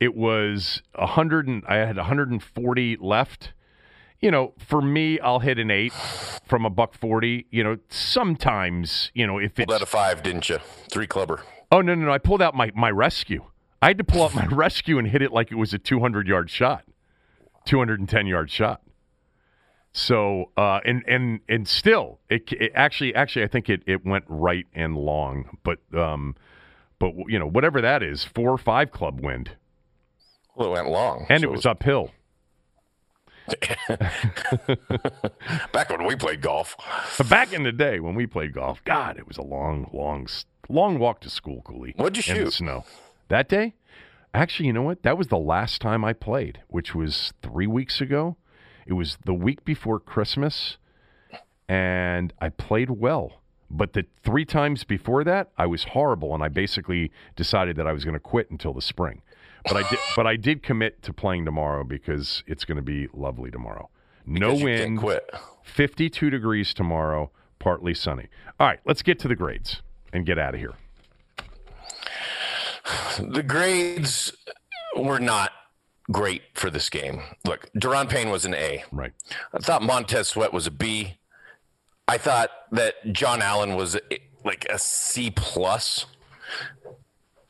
It 0.00 0.14
was 0.14 0.82
a 0.94 1.06
hundred 1.06 1.46
and 1.48 1.62
I 1.68 1.76
had 1.76 1.96
140 1.96 2.96
left. 3.00 3.52
You 4.20 4.30
know, 4.32 4.52
for 4.58 4.82
me, 4.82 5.20
I'll 5.20 5.38
hit 5.38 5.58
an 5.58 5.70
eight 5.70 5.92
from 6.46 6.64
a 6.64 6.70
buck 6.70 6.94
forty. 6.94 7.46
You 7.50 7.62
know, 7.62 7.78
sometimes 7.88 9.10
you 9.14 9.26
know 9.26 9.38
if 9.38 9.54
Pulled 9.54 9.72
out 9.72 9.82
a 9.82 9.86
five, 9.86 10.22
didn't 10.22 10.48
you? 10.48 10.58
Three 10.90 11.06
clubber. 11.06 11.42
oh 11.70 11.80
no 11.80 11.94
no 11.94 12.06
no 12.06 12.12
I 12.12 12.18
pulled 12.18 12.42
out 12.42 12.54
my 12.54 12.70
my 12.74 12.90
rescue. 12.90 13.44
I 13.80 13.88
had 13.88 13.98
to 13.98 14.04
pull 14.04 14.24
out 14.24 14.34
my 14.34 14.46
rescue 14.50 14.98
and 14.98 15.06
hit 15.06 15.22
it 15.22 15.32
like 15.32 15.52
it 15.52 15.54
was 15.54 15.72
a 15.72 15.78
200 15.78 16.26
yard 16.26 16.50
shot, 16.50 16.82
210 17.64 18.26
yard 18.26 18.50
shot. 18.50 18.82
So 19.92 20.50
uh, 20.56 20.80
and 20.84 21.04
and 21.06 21.40
and 21.48 21.66
still, 21.68 22.18
it, 22.28 22.52
it 22.52 22.72
actually 22.74 23.14
actually 23.14 23.44
I 23.44 23.48
think 23.48 23.68
it, 23.70 23.82
it 23.86 24.04
went 24.04 24.24
right 24.28 24.66
and 24.74 24.96
long, 24.96 25.58
but 25.62 25.78
um, 25.96 26.34
but 26.98 27.12
you 27.28 27.38
know 27.38 27.46
whatever 27.46 27.80
that 27.80 28.02
is, 28.02 28.24
four 28.24 28.50
or 28.50 28.58
five 28.58 28.90
club 28.90 29.20
wind, 29.20 29.52
Well, 30.56 30.68
it 30.68 30.72
went 30.72 30.88
long, 30.90 31.26
and 31.30 31.40
so 31.40 31.48
it 31.48 31.50
was 31.52 31.64
uphill. 31.66 32.10
back 35.72 35.90
when 35.90 36.04
we 36.06 36.16
played 36.16 36.40
golf. 36.40 36.76
Back 37.28 37.52
in 37.52 37.62
the 37.62 37.72
day 37.72 38.00
when 38.00 38.14
we 38.14 38.26
played 38.26 38.52
golf, 38.52 38.82
God, 38.84 39.18
it 39.18 39.26
was 39.26 39.36
a 39.36 39.42
long, 39.42 39.88
long, 39.92 40.26
long 40.68 40.98
walk 40.98 41.20
to 41.22 41.30
school, 41.30 41.62
Cooley. 41.62 41.94
What'd 41.96 42.16
you 42.26 42.32
in 42.34 42.44
the 42.44 42.50
shoot? 42.50 42.54
snow. 42.54 42.84
That 43.28 43.48
day, 43.48 43.74
actually, 44.34 44.66
you 44.66 44.72
know 44.72 44.82
what? 44.82 45.02
That 45.02 45.18
was 45.18 45.28
the 45.28 45.38
last 45.38 45.80
time 45.80 46.04
I 46.04 46.12
played, 46.12 46.60
which 46.68 46.94
was 46.94 47.32
three 47.42 47.66
weeks 47.66 48.00
ago. 48.00 48.36
It 48.86 48.94
was 48.94 49.18
the 49.24 49.34
week 49.34 49.64
before 49.64 50.00
Christmas, 50.00 50.78
and 51.68 52.32
I 52.40 52.48
played 52.48 52.90
well. 52.90 53.42
But 53.70 53.92
the 53.92 54.06
three 54.24 54.46
times 54.46 54.84
before 54.84 55.24
that, 55.24 55.50
I 55.58 55.66
was 55.66 55.84
horrible, 55.84 56.32
and 56.34 56.42
I 56.42 56.48
basically 56.48 57.10
decided 57.36 57.76
that 57.76 57.86
I 57.86 57.92
was 57.92 58.04
going 58.04 58.14
to 58.14 58.20
quit 58.20 58.50
until 58.50 58.72
the 58.72 58.80
spring. 58.80 59.20
But 59.64 59.76
I 59.76 59.88
did. 59.88 59.98
but 60.16 60.26
I 60.26 60.36
did 60.36 60.62
commit 60.62 61.02
to 61.02 61.12
playing 61.12 61.44
tomorrow 61.44 61.84
because 61.84 62.42
it's 62.46 62.64
going 62.64 62.76
to 62.76 62.82
be 62.82 63.08
lovely 63.12 63.50
tomorrow. 63.50 63.90
No 64.26 64.54
wind. 64.54 64.98
quit. 64.98 65.30
52 65.64 66.30
degrees 66.30 66.74
tomorrow, 66.74 67.30
partly 67.58 67.94
sunny. 67.94 68.28
All 68.60 68.66
right, 68.66 68.80
let's 68.84 69.02
get 69.02 69.18
to 69.20 69.28
the 69.28 69.36
grades 69.36 69.82
and 70.12 70.24
get 70.26 70.38
out 70.38 70.54
of 70.54 70.60
here. 70.60 70.74
The 73.18 73.42
grades 73.42 74.32
were 74.96 75.18
not 75.18 75.52
great 76.10 76.42
for 76.54 76.70
this 76.70 76.88
game. 76.88 77.20
Look, 77.44 77.70
Daron 77.74 78.08
Payne 78.08 78.30
was 78.30 78.44
an 78.44 78.54
A. 78.54 78.84
Right. 78.92 79.12
I 79.52 79.58
thought 79.58 79.82
Montez 79.82 80.28
Sweat 80.28 80.52
was 80.52 80.66
a 80.66 80.70
B. 80.70 81.18
I 82.06 82.16
thought 82.16 82.50
that 82.72 82.94
John 83.12 83.42
Allen 83.42 83.76
was 83.76 83.98
like 84.44 84.66
a 84.70 84.78
C 84.78 85.30
plus. 85.30 86.06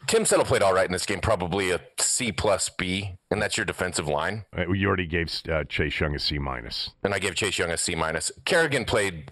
Tim 0.09 0.25
Settle 0.25 0.47
played 0.47 0.63
all 0.63 0.73
right 0.73 0.87
in 0.87 0.93
this 0.93 1.05
game, 1.05 1.21
probably 1.21 1.71
a 1.71 1.81
C 1.99 2.33
plus 2.33 2.71
B, 2.71 3.19
and 3.31 3.41
that's 3.43 3.59
your 3.59 3.67
defensive 3.67 4.09
line. 4.09 4.47
Uh, 4.57 4.67
You 4.73 4.89
already 4.89 5.07
gave 5.07 5.31
uh, 5.51 5.65
Chase 5.65 6.01
Young 6.01 6.15
a 6.15 6.19
C 6.19 6.39
minus. 6.39 6.91
And 7.05 7.13
I 7.15 7.19
gave 7.19 7.35
Chase 7.35 7.59
Young 7.59 7.71
a 7.71 7.77
C 7.77 7.95
minus. 7.95 8.33
Kerrigan 8.47 8.87
played. 8.87 9.31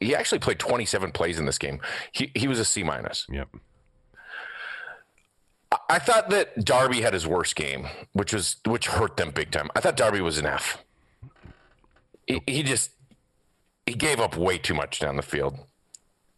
He 0.00 0.14
actually 0.14 0.38
played 0.38 0.60
27 0.60 1.10
plays 1.10 1.38
in 1.40 1.44
this 1.44 1.58
game. 1.58 1.80
He 2.12 2.30
he 2.36 2.46
was 2.46 2.60
a 2.60 2.64
C 2.64 2.84
minus. 2.84 3.26
Yep. 3.30 3.48
I 5.88 5.98
thought 5.98 6.30
that 6.30 6.64
Darby 6.64 7.00
had 7.00 7.14
his 7.14 7.26
worst 7.26 7.56
game, 7.56 7.88
which 8.12 8.32
was 8.32 8.56
which 8.64 8.86
hurt 8.86 9.16
them 9.16 9.32
big 9.32 9.50
time. 9.50 9.70
I 9.74 9.80
thought 9.80 9.96
Darby 9.96 10.20
was 10.20 10.38
an 10.38 10.46
F. 10.46 10.84
He, 12.28 12.40
he 12.46 12.62
just 12.62 12.92
he 13.86 13.94
gave 13.94 14.20
up 14.20 14.36
way 14.36 14.56
too 14.58 14.74
much 14.74 15.00
down 15.00 15.16
the 15.16 15.22
field 15.22 15.58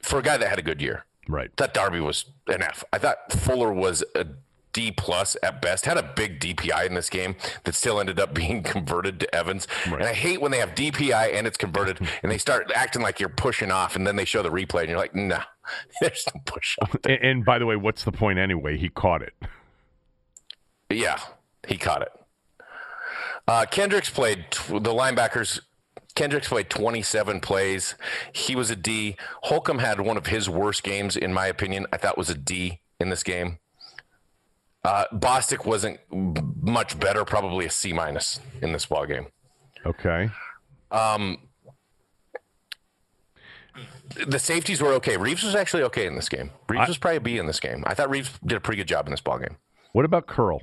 for 0.01 0.19
a 0.21 0.23
guy 0.23 0.39
that 0.39 0.49
had 0.49 0.59
a 0.59 0.63
good 0.63 0.81
year. 0.81 1.05
Right. 1.29 1.51
I 1.53 1.63
thought 1.63 1.75
Darby 1.75 2.01
was 2.01 2.27
an 2.49 2.63
F. 2.63 2.85
I 2.93 2.99
thought 2.99 3.33
Fuller 3.33 3.73
was 3.73 4.05
a 4.15 4.27
D 4.75 4.91
plus 4.91 5.37
at 5.43 5.63
best. 5.63 5.87
Had 5.87 5.97
a 5.97 6.03
big 6.03 6.41
DPI 6.41 6.87
in 6.87 6.95
this 6.95 7.09
game 7.09 7.37
that 7.63 7.75
still 7.75 7.99
ended 7.99 8.21
up 8.21 8.35
being 8.35 8.63
converted 8.63 9.21
to 9.21 9.35
Evans. 9.35 9.67
Right. 9.87 10.01
And 10.01 10.05
I 10.05 10.13
hate 10.13 10.43
when 10.43 10.51
they 10.51 10.59
have 10.59 10.75
DPI 10.75 11.35
and 11.35 11.47
it's 11.47 11.57
converted 11.57 12.01
and 12.23 12.31
they 12.31 12.39
start 12.39 12.71
acting 12.75 13.01
like 13.01 13.19
you're 13.21 13.31
pushing 13.31 13.71
off 13.71 13.97
and 13.97 14.07
then 14.07 14.17
they 14.17 14.25
show 14.27 14.43
the 14.43 14.51
replay 14.51 14.81
and 14.81 14.91
you're 14.91 14.99
like, 14.99 15.15
nah, 15.15 15.45
there's 16.01 16.27
no 16.35 16.41
push 16.45 16.77
off. 16.83 16.95
And, 17.05 17.23
and 17.23 17.45
by 17.45 17.59
the 17.59 17.67
way, 17.67 17.77
what's 17.77 18.05
the 18.05 18.13
point 18.13 18.39
anyway? 18.39 18.77
He 18.77 18.91
caught 18.91 19.23
it. 19.23 19.33
Yeah, 20.91 21.19
he 21.67 21.79
caught 21.79 22.03
it. 22.03 22.13
Uh, 23.47 23.67
Kendricks 23.71 24.11
played 24.11 24.47
tw- 24.51 24.69
the 24.69 24.93
linebackers. 24.93 25.61
Kendricks 26.15 26.49
played 26.49 26.71
27 26.71 27.41
plays. 27.41 27.97
He 28.33 28.55
was 28.55 28.71
a 28.71 28.77
D. 28.77 29.17
Holcomb 29.45 29.79
had 29.81 30.01
one 30.01 30.17
of 30.17 30.27
his 30.27 30.49
worst 30.49 30.83
games, 30.85 31.17
in 31.17 31.33
my 31.33 31.47
opinion. 31.47 31.87
I 31.93 31.97
thought 31.97 32.17
was 32.17 32.31
a 32.31 32.35
D 32.37 32.81
in 33.01 33.09
this 33.11 33.23
game. 33.23 33.59
Uh, 34.85 35.07
Bostic 35.13 35.65
wasn't 35.67 35.99
much 36.11 36.99
better, 37.01 37.25
probably 37.25 37.65
a 37.67 37.71
C 37.71 37.93
minus 37.93 38.39
in 38.63 38.73
this 38.73 38.87
ball 38.87 39.07
game. 39.07 39.27
Okay. 39.87 40.31
Um, 40.91 41.39
the 44.27 44.39
safeties 44.39 44.81
were 44.81 44.93
okay. 44.95 45.17
Reaves 45.17 45.43
was 45.43 45.55
actually 45.55 45.83
okay 45.85 46.07
in 46.07 46.15
this 46.15 46.29
game. 46.29 46.51
Reaves 46.69 46.83
I- 46.85 46.89
was 46.89 46.99
probably 46.99 47.17
a 47.17 47.21
B 47.21 47.39
in 47.39 47.47
this 47.47 47.61
game. 47.61 47.83
I 47.87 47.95
thought 47.95 48.11
Reaves 48.11 48.31
did 48.45 48.57
a 48.57 48.61
pretty 48.61 48.77
good 48.77 48.89
job 48.89 49.07
in 49.07 49.11
this 49.11 49.21
ball 49.21 49.39
game. 49.39 49.57
What 49.93 50.05
about 50.05 50.27
Curl? 50.27 50.63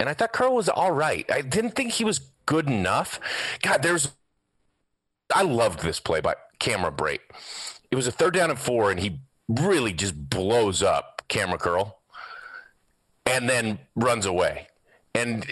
and 0.00 0.08
I 0.08 0.12
thought 0.14 0.32
Curl 0.32 0.54
was 0.56 0.68
all 0.68 0.90
right. 0.90 1.24
I 1.32 1.40
didn't 1.40 1.70
think 1.76 1.92
he 1.92 2.04
was 2.04 2.18
good 2.46 2.66
enough. 2.68 3.20
God, 3.62 3.82
there's. 3.82 4.10
I 5.34 5.42
loved 5.42 5.80
this 5.80 6.00
play 6.00 6.20
by 6.20 6.34
Cameron 6.58 6.94
Brate. 6.94 7.20
It 7.90 7.96
was 7.96 8.06
a 8.06 8.12
third 8.12 8.34
down 8.34 8.50
and 8.50 8.58
four, 8.58 8.90
and 8.90 8.98
he 9.00 9.20
really 9.48 9.92
just 9.92 10.28
blows 10.30 10.82
up 10.82 11.22
Kamren 11.28 11.58
Curl, 11.58 11.98
and 13.26 13.48
then 13.48 13.78
runs 13.94 14.26
away. 14.26 14.68
And 15.16 15.46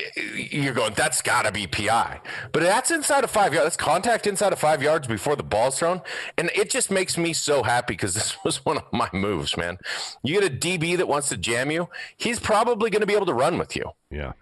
you're 0.51 0.75
going, 0.75 0.93
that's 0.95 1.23
got 1.23 1.43
to 1.43 1.53
be 1.53 1.69
PI. 1.69 2.21
But 2.51 2.63
that's 2.65 2.91
inside 2.91 3.23
of 3.23 3.31
five 3.31 3.55
yards. 3.55 3.67
That's 3.67 3.77
contact 3.77 4.27
inside 4.27 4.53
of 4.53 4.59
five 4.59 4.83
yards 4.83 5.07
before 5.07 5.37
the 5.37 5.45
ball's 5.45 5.79
thrown. 5.79 6.03
And 6.37 6.51
it 6.53 6.69
just 6.69 6.91
makes 6.91 7.17
me 7.17 7.33
so 7.33 7.63
happy 7.63 7.93
because 7.95 8.15
this 8.15 8.37
was 8.45 8.65
one 8.65 8.79
of 8.79 8.85
my 8.93 9.09
moves, 9.13 9.57
man. 9.57 9.79
You 10.25 10.41
get 10.41 10.53
a 10.53 10.55
DB 10.57 10.97
that 10.97 11.07
wants 11.07 11.29
to 11.29 11.37
jam 11.37 11.71
you, 11.71 11.89
he's 12.17 12.41
probably 12.41 12.91
going 12.91 13.03
to 13.03 13.07
be 13.07 13.15
able 13.15 13.27
to 13.27 13.35
run 13.35 13.57
with 13.57 13.77
you 13.77 13.93
Yeah. 14.11 14.33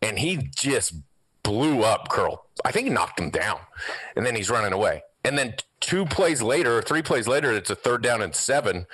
and 0.00 0.18
he 0.18 0.38
just 0.56 0.94
blew 1.42 1.82
up 1.82 2.08
Curl. 2.08 2.46
I 2.64 2.72
think 2.72 2.86
he 2.86 2.92
knocked 2.92 3.18
him 3.18 3.30
down, 3.30 3.60
and 4.16 4.24
then 4.24 4.34
he's 4.34 4.50
running 4.50 4.72
away. 4.72 5.02
And 5.24 5.38
then 5.38 5.54
two 5.80 6.04
plays 6.06 6.42
later, 6.42 6.78
or 6.78 6.82
three 6.82 7.02
plays 7.02 7.28
later, 7.28 7.52
it's 7.52 7.70
a 7.70 7.74
third 7.74 8.02
down 8.02 8.22
and 8.22 8.34
seven, 8.34 8.86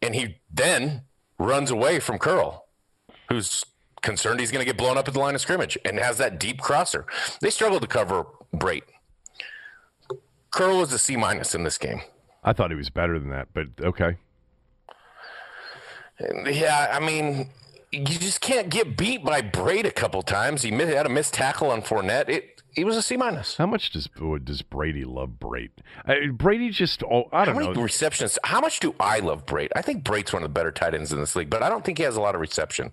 and 0.00 0.14
he 0.14 0.38
then 0.52 1.02
runs 1.38 1.70
away 1.70 2.00
from 2.00 2.18
Curl, 2.18 2.66
who's 3.28 3.64
concerned 4.02 4.40
he's 4.40 4.50
going 4.50 4.64
to 4.64 4.66
get 4.66 4.78
blown 4.78 4.96
up 4.96 5.08
at 5.08 5.14
the 5.14 5.20
line 5.20 5.34
of 5.34 5.40
scrimmage, 5.40 5.76
and 5.84 5.98
has 5.98 6.18
that 6.18 6.38
deep 6.38 6.60
crosser. 6.60 7.06
They 7.40 7.50
struggled 7.50 7.82
to 7.82 7.88
cover 7.88 8.26
Brate. 8.54 8.82
Curl 10.50 10.78
was 10.78 10.92
a 10.92 10.98
C 10.98 11.16
minus 11.16 11.54
in 11.54 11.62
this 11.62 11.78
game. 11.78 12.00
I 12.42 12.52
thought 12.52 12.70
he 12.70 12.76
was 12.76 12.90
better 12.90 13.18
than 13.18 13.30
that, 13.30 13.48
but 13.52 13.66
okay. 13.80 14.16
Yeah, 16.46 16.90
I 16.92 17.00
mean, 17.00 17.50
you 17.92 18.04
just 18.04 18.40
can't 18.40 18.68
get 18.68 18.96
beat 18.96 19.24
by 19.24 19.42
Brate 19.42 19.84
a 19.84 19.90
couple 19.90 20.22
times. 20.22 20.62
He 20.62 20.70
had 20.70 21.06
a 21.06 21.08
missed 21.08 21.34
tackle 21.34 21.70
on 21.70 21.82
Fournette. 21.82 22.28
It 22.28 22.62
he 22.72 22.84
was 22.84 22.96
a 22.96 23.02
C 23.02 23.16
minus. 23.16 23.56
How 23.56 23.66
much 23.66 23.90
does 23.90 24.08
does 24.44 24.62
Brady 24.62 25.04
love 25.04 25.32
Brate? 25.40 25.70
I, 26.06 26.28
Brady 26.32 26.70
just 26.70 27.02
oh, 27.02 27.24
I 27.32 27.44
don't 27.44 27.56
many 27.56 27.72
know. 27.72 27.82
receptions? 27.82 28.38
How 28.44 28.60
much 28.60 28.78
do 28.80 28.94
I 29.00 29.18
love 29.18 29.44
Brate? 29.44 29.70
I 29.74 29.82
think 29.82 30.04
Brate's 30.04 30.32
one 30.32 30.42
of 30.42 30.48
the 30.48 30.52
better 30.52 30.70
tight 30.70 30.94
ends 30.94 31.12
in 31.12 31.18
this 31.18 31.34
league, 31.34 31.50
but 31.50 31.62
I 31.62 31.68
don't 31.68 31.84
think 31.84 31.98
he 31.98 32.04
has 32.04 32.16
a 32.16 32.20
lot 32.20 32.34
of 32.34 32.40
reception. 32.40 32.92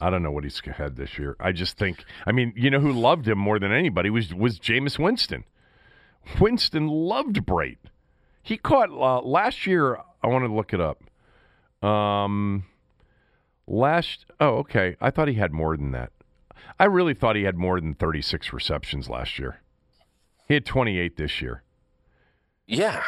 I 0.00 0.10
don't 0.10 0.22
know 0.22 0.30
what 0.30 0.44
he's 0.44 0.60
had 0.60 0.96
this 0.96 1.18
year. 1.18 1.36
I 1.40 1.52
just 1.52 1.78
think. 1.78 2.04
I 2.26 2.32
mean, 2.32 2.52
you 2.56 2.70
know 2.70 2.80
who 2.80 2.92
loved 2.92 3.28
him 3.28 3.38
more 3.38 3.58
than 3.58 3.72
anybody 3.72 4.08
was 4.08 4.32
was 4.32 4.58
Jameis 4.58 4.98
Winston. 4.98 5.44
Winston 6.40 6.88
loved 6.88 7.36
Brate. 7.44 7.76
He 8.42 8.56
caught 8.56 8.90
uh, 8.90 9.20
last 9.20 9.66
year. 9.66 9.98
I 10.22 10.28
want 10.28 10.44
to 10.44 10.52
look 10.52 10.72
it 10.72 10.80
up. 10.80 11.02
Um, 11.86 12.64
last. 13.66 14.26
Oh, 14.40 14.56
okay. 14.58 14.96
I 15.00 15.10
thought 15.10 15.28
he 15.28 15.34
had 15.34 15.52
more 15.52 15.76
than 15.76 15.92
that. 15.92 16.12
I 16.78 16.84
really 16.84 17.14
thought 17.14 17.36
he 17.36 17.44
had 17.44 17.56
more 17.56 17.80
than 17.80 17.94
thirty 17.94 18.22
six 18.22 18.52
receptions 18.52 19.08
last 19.08 19.38
year. 19.38 19.60
He 20.48 20.54
had 20.54 20.64
twenty 20.66 20.98
eight 20.98 21.16
this 21.16 21.40
year. 21.40 21.62
Yeah. 22.66 23.02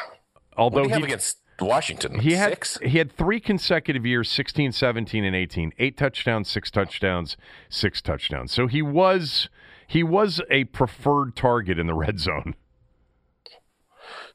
Although 0.57 0.81
What 0.81 0.85
do 0.85 0.89
you 0.89 0.95
have 0.95 1.03
he, 1.03 1.07
against 1.07 1.39
Washington? 1.61 2.21
he 2.21 2.33
had 2.33 2.51
Six? 2.51 2.79
he 2.83 2.99
had 2.99 3.13
three 3.13 3.41
consecutive 3.41 4.07
years 4.07 4.31
16 4.31 4.73
17 4.73 5.25
and 5.25 5.35
18 5.37 5.73
eight 5.79 5.97
touchdowns 5.97 6.49
six 6.49 6.71
touchdowns 6.71 7.37
six 7.69 8.01
touchdowns 8.01 8.53
so 8.53 8.67
he 8.69 8.81
was 8.81 9.49
he 9.89 10.03
was 10.05 10.41
a 10.51 10.65
preferred 10.65 11.35
target 11.35 11.79
in 11.79 11.87
the 11.89 11.95
red 11.95 12.21
zone 12.21 12.55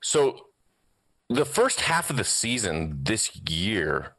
So 0.01 0.47
the 1.30 1.45
first 1.45 1.82
half 1.82 2.09
of 2.09 2.17
the 2.17 2.24
season 2.24 2.99
this 3.03 3.36
year 3.49 4.15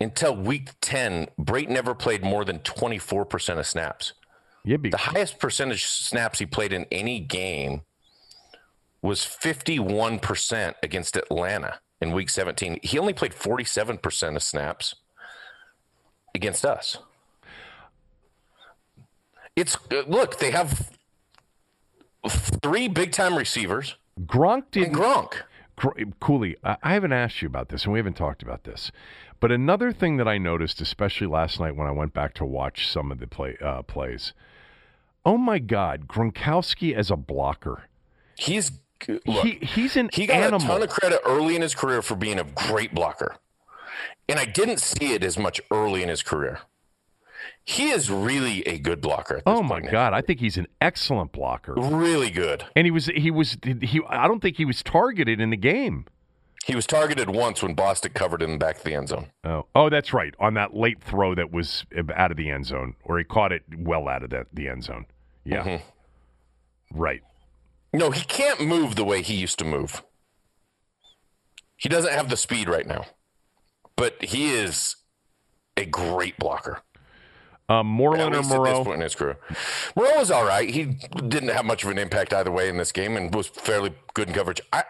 until 0.00 0.36
week 0.36 0.70
10, 0.80 1.28
Brate 1.40 1.68
never 1.68 1.94
played 1.94 2.22
more 2.22 2.44
than 2.44 2.58
24% 2.60 3.58
of 3.58 3.66
snaps. 3.66 4.12
The 4.90 4.98
highest 4.98 5.38
percentage 5.38 5.84
snaps 5.86 6.40
he 6.40 6.46
played 6.46 6.72
in 6.72 6.86
any 6.90 7.20
game 7.20 7.82
was 9.00 9.20
51% 9.20 10.74
against 10.82 11.16
Atlanta 11.16 11.80
in 12.00 12.12
week 12.12 12.28
17. 12.28 12.80
He 12.82 12.98
only 12.98 13.12
played 13.12 13.32
47% 13.32 14.36
of 14.36 14.42
snaps 14.42 14.96
against 16.34 16.64
us. 16.64 16.98
It's 19.54 19.76
look, 20.06 20.38
they 20.38 20.50
have 20.50 20.90
three 22.28 22.88
big 22.88 23.12
time 23.12 23.36
receivers 23.36 23.96
Gronk 24.20 24.54
and 24.54 24.70
didn't 24.72 24.94
Gronk. 24.94 25.34
Cooley, 26.20 26.56
I 26.64 26.94
haven't 26.94 27.12
asked 27.12 27.42
you 27.42 27.48
about 27.48 27.68
this, 27.68 27.84
and 27.84 27.92
we 27.92 27.98
haven't 27.98 28.16
talked 28.16 28.42
about 28.42 28.64
this. 28.64 28.90
But 29.40 29.52
another 29.52 29.92
thing 29.92 30.16
that 30.16 30.26
I 30.28 30.38
noticed, 30.38 30.80
especially 30.80 31.26
last 31.26 31.60
night 31.60 31.76
when 31.76 31.86
I 31.86 31.90
went 31.92 32.14
back 32.14 32.34
to 32.34 32.44
watch 32.44 32.88
some 32.88 33.12
of 33.12 33.18
the 33.18 33.26
play 33.26 33.56
uh, 33.60 33.82
plays, 33.82 34.32
oh 35.24 35.36
my 35.36 35.58
God, 35.58 36.06
Gronkowski 36.08 36.94
as 36.94 37.10
a 37.10 37.16
blocker, 37.16 37.84
He's 38.38 38.72
look, 39.26 39.44
he 39.44 39.52
he's 39.64 39.96
an 39.96 40.10
He 40.12 40.26
got 40.26 40.36
animal. 40.36 40.66
a 40.66 40.68
ton 40.68 40.82
of 40.82 40.88
credit 40.90 41.20
early 41.26 41.56
in 41.56 41.62
his 41.62 41.74
career 41.74 42.02
for 42.02 42.14
being 42.16 42.38
a 42.38 42.44
great 42.44 42.94
blocker. 42.94 43.36
And 44.28 44.38
I 44.38 44.44
didn't 44.44 44.78
see 44.80 45.12
it 45.12 45.22
as 45.22 45.38
much 45.38 45.60
early 45.70 46.02
in 46.02 46.08
his 46.08 46.22
career. 46.22 46.60
He 47.64 47.90
is 47.90 48.10
really 48.10 48.66
a 48.66 48.78
good 48.78 49.00
blocker. 49.00 49.42
Oh 49.46 49.62
my 49.62 49.80
God, 49.80 50.12
I 50.12 50.20
think 50.20 50.40
he's 50.40 50.56
an 50.56 50.66
excellent 50.80 51.32
blocker. 51.32 51.74
Really 51.74 52.30
good. 52.30 52.64
And 52.76 52.86
he 52.86 52.90
was 52.90 53.06
he 53.06 53.30
was 53.30 53.56
he 53.64 54.00
I 54.08 54.26
don't 54.28 54.40
think 54.40 54.56
he 54.56 54.64
was 54.64 54.82
targeted 54.82 55.40
in 55.40 55.50
the 55.50 55.56
game. 55.56 56.06
He 56.66 56.74
was 56.74 56.84
targeted 56.84 57.30
once 57.30 57.62
when 57.62 57.76
Bostic 57.76 58.12
covered 58.12 58.42
him 58.42 58.50
in 58.50 58.58
the 58.58 58.64
back 58.64 58.78
of 58.78 58.82
the 58.82 58.94
end 58.94 59.08
zone. 59.08 59.28
Oh, 59.44 59.66
oh, 59.76 59.88
that's 59.88 60.12
right. 60.12 60.34
On 60.40 60.54
that 60.54 60.74
late 60.74 61.00
throw 61.00 61.32
that 61.36 61.52
was 61.52 61.86
out 62.16 62.32
of 62.32 62.36
the 62.36 62.50
end 62.50 62.66
zone, 62.66 62.96
or 63.04 63.18
he 63.18 63.24
caught 63.24 63.52
it 63.52 63.62
well 63.78 64.08
out 64.08 64.24
of 64.24 64.30
the, 64.30 64.46
the 64.52 64.68
end 64.68 64.82
zone. 64.82 65.06
Yeah, 65.44 65.62
Mm-hmm. 65.62 66.98
right. 66.98 67.22
No, 67.92 68.10
he 68.10 68.24
can't 68.24 68.60
move 68.66 68.96
the 68.96 69.04
way 69.04 69.22
he 69.22 69.34
used 69.34 69.60
to 69.60 69.64
move. 69.64 70.02
He 71.76 71.88
doesn't 71.88 72.12
have 72.12 72.28
the 72.30 72.36
speed 72.36 72.68
right 72.68 72.86
now. 72.86 73.04
But 73.94 74.22
he 74.24 74.50
is 74.50 74.96
a 75.76 75.84
great 75.86 76.36
blocker. 76.36 76.80
Um, 77.68 77.86
Moreland 77.86 78.34
or 78.34 78.38
least 78.38 78.52
at 78.52 78.62
this 78.64 78.78
point 78.78 78.94
in 78.96 79.00
his 79.02 79.14
career. 79.14 79.38
Moreau 79.94 80.18
was 80.18 80.30
all 80.32 80.44
right. 80.44 80.68
He 80.68 80.84
didn't 81.28 81.50
have 81.50 81.64
much 81.64 81.84
of 81.84 81.90
an 81.90 81.98
impact 81.98 82.32
either 82.32 82.50
way 82.50 82.68
in 82.68 82.76
this 82.76 82.90
game 82.92 83.16
and 83.16 83.32
was 83.32 83.46
fairly 83.46 83.94
good 84.14 84.28
in 84.28 84.34
coverage. 84.34 84.60
I 84.72 84.82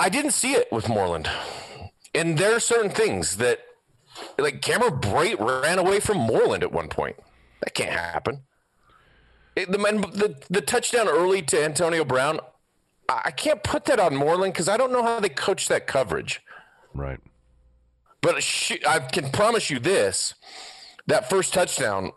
I 0.00 0.08
didn't 0.08 0.32
see 0.32 0.54
it 0.54 0.72
with 0.72 0.88
Moreland. 0.88 1.28
And 2.14 2.38
there 2.38 2.56
are 2.56 2.60
certain 2.60 2.90
things 2.90 3.36
that 3.36 3.60
like 4.38 4.62
Cameron 4.62 5.00
Brate 5.00 5.38
ran 5.38 5.78
away 5.78 6.00
from 6.00 6.16
Moreland 6.16 6.62
at 6.62 6.72
one 6.72 6.88
point. 6.88 7.16
That 7.62 7.74
can't 7.74 7.90
happen. 7.90 8.42
It, 9.54 9.70
the, 9.70 9.78
the 9.78 10.42
the 10.48 10.60
touchdown 10.62 11.06
early 11.06 11.42
to 11.42 11.62
Antonio 11.62 12.04
Brown, 12.04 12.40
I 13.08 13.22
I 13.26 13.30
can't 13.30 13.62
put 13.62 13.84
that 13.84 14.00
on 14.00 14.16
Moreland 14.16 14.54
because 14.54 14.68
I 14.68 14.78
don't 14.78 14.90
know 14.90 15.02
how 15.02 15.20
they 15.20 15.28
coach 15.28 15.68
that 15.68 15.86
coverage. 15.86 16.40
Right. 16.94 17.20
But 18.22 18.42
sh- 18.42 18.84
I 18.88 19.00
can 19.00 19.30
promise 19.30 19.68
you 19.68 19.78
this: 19.78 20.34
that 21.06 21.28
first 21.28 21.52
touchdown, 21.52 22.12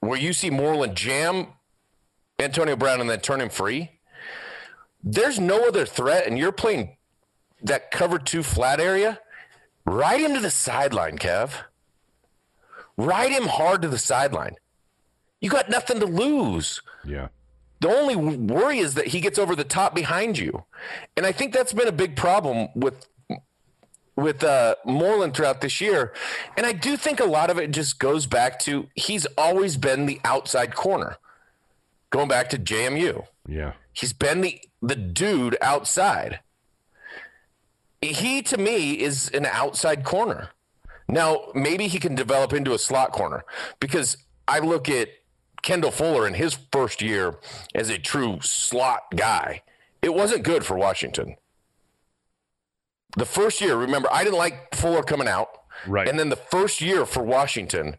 where 0.00 0.18
you 0.18 0.34
see 0.34 0.50
Moreland 0.50 0.96
jam 0.96 1.46
Antonio 2.38 2.76
Brown 2.76 3.00
and 3.00 3.08
then 3.08 3.20
turn 3.20 3.40
him 3.40 3.48
free, 3.48 3.90
there's 5.04 5.38
no 5.38 5.68
other 5.68 5.84
threat, 5.86 6.26
and 6.26 6.38
you're 6.38 6.50
playing 6.52 6.96
that 7.62 7.90
cover 7.90 8.18
two 8.18 8.42
flat 8.42 8.80
area 8.80 9.20
right 9.84 10.20
into 10.20 10.40
the 10.40 10.50
sideline, 10.50 11.18
Kev. 11.18 11.50
Ride 12.96 13.32
him 13.32 13.44
hard 13.48 13.82
to 13.82 13.88
the 13.88 13.98
sideline. 13.98 14.54
You 15.40 15.50
got 15.50 15.68
nothing 15.68 16.00
to 16.00 16.06
lose. 16.06 16.80
Yeah. 17.04 17.28
The 17.80 17.88
only 17.88 18.16
worry 18.16 18.78
is 18.78 18.94
that 18.94 19.08
he 19.08 19.20
gets 19.20 19.38
over 19.38 19.54
the 19.54 19.64
top 19.64 19.94
behind 19.94 20.38
you, 20.38 20.64
and 21.16 21.26
I 21.26 21.32
think 21.32 21.52
that's 21.52 21.72
been 21.74 21.88
a 21.88 21.92
big 21.92 22.16
problem 22.16 22.68
with 22.74 23.06
with 24.16 24.44
uh, 24.44 24.76
Moreland 24.86 25.34
throughout 25.34 25.60
this 25.60 25.80
year. 25.80 26.14
And 26.56 26.64
I 26.64 26.72
do 26.72 26.96
think 26.96 27.18
a 27.18 27.24
lot 27.24 27.50
of 27.50 27.58
it 27.58 27.72
just 27.72 27.98
goes 27.98 28.26
back 28.26 28.60
to 28.60 28.86
he's 28.94 29.26
always 29.36 29.76
been 29.76 30.06
the 30.06 30.20
outside 30.24 30.74
corner. 30.76 31.16
Going 32.10 32.28
back 32.28 32.48
to 32.50 32.58
JMU, 32.58 33.24
Yeah. 33.48 33.72
he's 33.92 34.12
been 34.12 34.40
the 34.40 34.60
the 34.88 34.96
dude 34.96 35.56
outside. 35.60 36.40
He 38.00 38.42
to 38.42 38.58
me 38.58 39.00
is 39.00 39.30
an 39.30 39.46
outside 39.46 40.04
corner. 40.04 40.50
Now 41.08 41.46
maybe 41.54 41.88
he 41.88 41.98
can 41.98 42.14
develop 42.14 42.52
into 42.52 42.74
a 42.74 42.78
slot 42.78 43.12
corner 43.12 43.44
because 43.80 44.18
I 44.46 44.58
look 44.58 44.88
at 44.88 45.08
Kendall 45.62 45.90
Fuller 45.90 46.26
in 46.26 46.34
his 46.34 46.58
first 46.70 47.00
year 47.00 47.38
as 47.74 47.88
a 47.88 47.98
true 47.98 48.38
slot 48.42 49.02
guy. 49.16 49.62
It 50.02 50.14
wasn't 50.14 50.42
good 50.42 50.64
for 50.64 50.76
Washington. 50.76 51.36
The 53.16 53.24
first 53.24 53.60
year, 53.60 53.76
remember, 53.76 54.08
I 54.12 54.24
didn't 54.24 54.38
like 54.38 54.74
Fuller 54.74 55.02
coming 55.02 55.28
out. 55.28 55.48
Right. 55.86 56.06
And 56.06 56.18
then 56.18 56.28
the 56.28 56.36
first 56.36 56.80
year 56.80 57.06
for 57.06 57.22
Washington, 57.22 57.96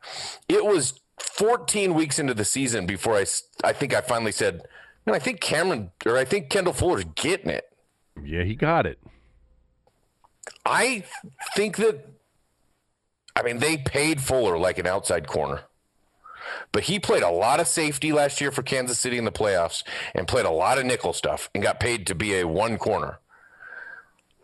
it 0.47 0.63
was 0.63 0.99
14 1.19 1.93
weeks 1.93 2.19
into 2.19 2.33
the 2.33 2.45
season 2.45 2.85
before 2.85 3.15
I, 3.15 3.25
I 3.63 3.73
think 3.73 3.93
I 3.93 4.01
finally 4.01 4.31
said, 4.31 4.61
man, 5.05 5.15
I 5.15 5.19
think 5.19 5.39
Cameron 5.39 5.91
or 6.05 6.17
I 6.17 6.25
think 6.25 6.49
Kendall 6.49 6.73
Fuller's 6.73 7.05
getting 7.15 7.49
it. 7.49 7.65
Yeah, 8.23 8.43
he 8.43 8.55
got 8.55 8.85
it. 8.85 8.99
I 10.65 11.03
think 11.55 11.77
that, 11.77 12.07
I 13.35 13.43
mean, 13.43 13.59
they 13.59 13.77
paid 13.77 14.21
Fuller 14.21 14.57
like 14.57 14.77
an 14.77 14.87
outside 14.87 15.27
corner. 15.27 15.61
But 16.71 16.83
he 16.83 16.99
played 16.99 17.23
a 17.23 17.29
lot 17.29 17.59
of 17.59 17.67
safety 17.67 18.11
last 18.11 18.39
year 18.39 18.51
for 18.51 18.61
Kansas 18.61 18.99
City 18.99 19.17
in 19.17 19.25
the 19.25 19.31
playoffs 19.31 19.83
and 20.13 20.27
played 20.27 20.45
a 20.45 20.51
lot 20.51 20.77
of 20.77 20.85
nickel 20.85 21.13
stuff 21.13 21.49
and 21.53 21.63
got 21.63 21.79
paid 21.79 22.07
to 22.07 22.15
be 22.15 22.39
a 22.39 22.47
one 22.47 22.77
corner. 22.77 23.19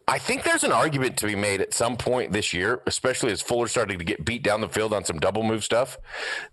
I 0.07 0.17
think 0.17 0.43
there's 0.43 0.63
an 0.63 0.71
argument 0.71 1.17
to 1.17 1.27
be 1.27 1.35
made 1.35 1.61
at 1.61 1.73
some 1.73 1.95
point 1.95 2.33
this 2.33 2.53
year, 2.53 2.81
especially 2.85 3.31
as 3.31 3.41
Fuller 3.41 3.67
started 3.67 3.99
to 3.99 4.03
get 4.03 4.25
beat 4.25 4.43
down 4.43 4.61
the 4.61 4.67
field 4.67 4.93
on 4.93 5.05
some 5.05 5.19
double 5.19 5.43
move 5.43 5.63
stuff, 5.63 5.97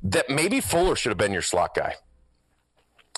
that 0.02 0.30
maybe 0.30 0.60
Fuller 0.60 0.94
should 0.94 1.10
have 1.10 1.18
been 1.18 1.32
your 1.32 1.42
slot 1.42 1.74
guy. 1.74 1.94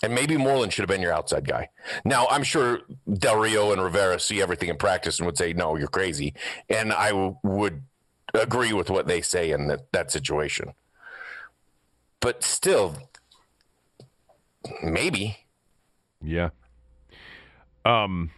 And 0.03 0.15
maybe 0.15 0.37
Moreland 0.37 0.73
should 0.73 0.83
have 0.83 0.89
been 0.89 1.03
your 1.03 1.13
outside 1.13 1.47
guy. 1.47 1.69
Now, 2.05 2.27
I'm 2.31 2.43
sure 2.43 2.81
Del 3.13 3.37
Rio 3.37 3.73
and 3.73 3.83
Rivera 3.83 4.19
see 4.19 4.41
everything 4.41 4.71
in 4.71 4.77
practice 4.77 5.19
and 5.19 5.27
would 5.27 5.37
say, 5.37 5.53
no, 5.53 5.77
you're 5.77 5.89
crazy. 5.89 6.35
And 6.69 6.93
I 6.93 7.11
w- 7.11 7.37
would 7.43 7.83
agree 8.33 8.73
with 8.73 8.89
what 8.89 9.07
they 9.07 9.21
say 9.21 9.51
in 9.51 9.69
that, 9.69 9.93
that 9.93 10.11
situation. 10.11 10.73
But 12.21 12.43
still, 12.43 12.97
maybe. 14.83 15.39
Yeah. 16.23 16.51
Um, 17.85 18.31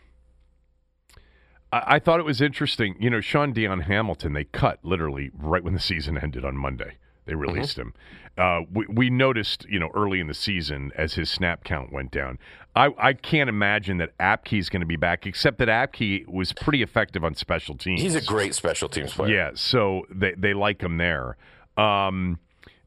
I, 1.73 1.83
I 1.87 1.99
thought 1.99 2.21
it 2.21 2.27
was 2.27 2.41
interesting. 2.41 2.97
You 2.99 3.11
know, 3.11 3.21
Shaun 3.21 3.53
Dion 3.53 3.81
Hamilton, 3.81 4.33
they 4.33 4.45
cut 4.45 4.81
literally 4.83 5.31
right 5.35 5.63
when 5.63 5.75
the 5.75 5.81
season 5.81 6.19
ended 6.19 6.45
on 6.45 6.57
Monday. 6.57 6.97
They 7.25 7.35
released 7.35 7.79
him. 7.79 7.95
Uh, 8.39 8.61
we, 8.73 8.87
we 8.89 9.11
noticed, 9.11 9.67
you 9.69 9.79
know, 9.79 9.91
early 9.95 10.19
in 10.19 10.27
the 10.27 10.35
season 10.35 10.91
as 10.97 11.15
his 11.15 11.31
snap 11.31 11.65
count 11.65 11.93
went 11.93 12.11
down. 12.11 12.39
I, 12.75 12.89
I 12.99 13.13
can't 13.13 13.51
imagine 13.51 13.99
that 13.99 14.17
Apke's 14.19 14.71
going 14.71 14.81
to 14.81 14.87
be 14.87 14.97
back, 14.97 15.27
except 15.27 15.59
that 15.59 15.69
Apke 15.69 16.27
was 16.27 16.55
pretty 16.55 16.83
effective 16.83 17.23
on 17.25 17.35
special 17.35 17.77
teams. 17.77 18.01
He's 18.01 18.15
a 18.15 18.23
great 18.23 18.55
special 18.55 18.89
teams 18.89 19.13
player. 19.13 19.35
Yeah, 19.35 19.51
so 19.55 20.07
they 20.11 20.33
they 20.33 20.55
like 20.55 20.81
him 20.81 20.97
there. 20.97 21.37
Um, 21.77 22.39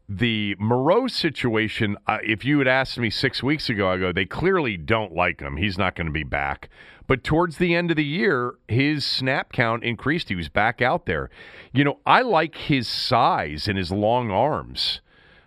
the 0.07 0.55
Moreau 0.59 1.07
situation, 1.07 1.97
uh, 2.07 2.19
if 2.23 2.45
you 2.45 2.59
had 2.59 2.67
asked 2.67 2.97
me 2.97 3.09
six 3.09 3.41
weeks 3.41 3.69
ago, 3.69 3.89
I 3.89 3.97
go, 3.97 4.11
they 4.11 4.25
clearly 4.25 4.77
don't 4.77 5.13
like 5.13 5.39
him. 5.39 5.57
He's 5.57 5.77
not 5.77 5.95
going 5.95 6.07
to 6.07 6.13
be 6.13 6.23
back. 6.23 6.69
But 7.07 7.23
towards 7.23 7.57
the 7.57 7.75
end 7.75 7.91
of 7.91 7.97
the 7.97 8.05
year, 8.05 8.55
his 8.67 9.05
snap 9.05 9.51
count 9.51 9.83
increased. 9.83 10.29
He 10.29 10.35
was 10.35 10.49
back 10.49 10.81
out 10.81 11.05
there. 11.05 11.29
You 11.71 11.83
know, 11.83 11.99
I 12.05 12.21
like 12.21 12.55
his 12.55 12.87
size 12.87 13.67
and 13.67 13.77
his 13.77 13.91
long 13.91 14.31
arms. 14.31 15.01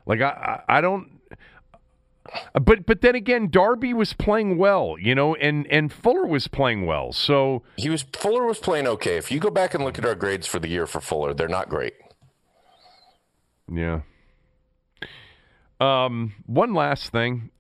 Like 0.09 0.23
I, 0.23 0.63
I 0.69 0.81
don't. 0.81 1.21
But 2.55 2.87
but 2.87 3.01
then 3.03 3.15
again, 3.15 3.49
Darby 3.51 3.95
was 3.95 4.13
playing 4.15 4.59
well, 4.59 4.97
you 4.99 5.15
know, 5.15 5.35
and 5.37 5.67
and 5.71 5.93
Fuller 5.93 6.27
was 6.27 6.49
playing 6.49 6.87
well. 6.87 7.13
So 7.13 7.63
He 7.77 7.89
was 7.89 8.03
Fuller 8.03 8.45
was 8.45 8.59
playing 8.59 8.87
okay. 8.89 9.17
If 9.17 9.31
you 9.31 9.39
go 9.39 9.51
back 9.51 9.75
and 9.75 9.85
look 9.85 9.99
at 9.99 10.05
our 10.05 10.15
grades 10.15 10.47
for 10.47 10.59
the 10.59 10.69
year 10.69 10.87
for 10.87 11.01
Fuller, 11.01 11.33
they're 11.35 11.47
not 11.49 11.69
great. 11.69 11.95
Yeah. 13.71 14.01
Um, 15.81 16.35
one 16.47 16.75
last 16.75 17.13
thing, 17.13 17.51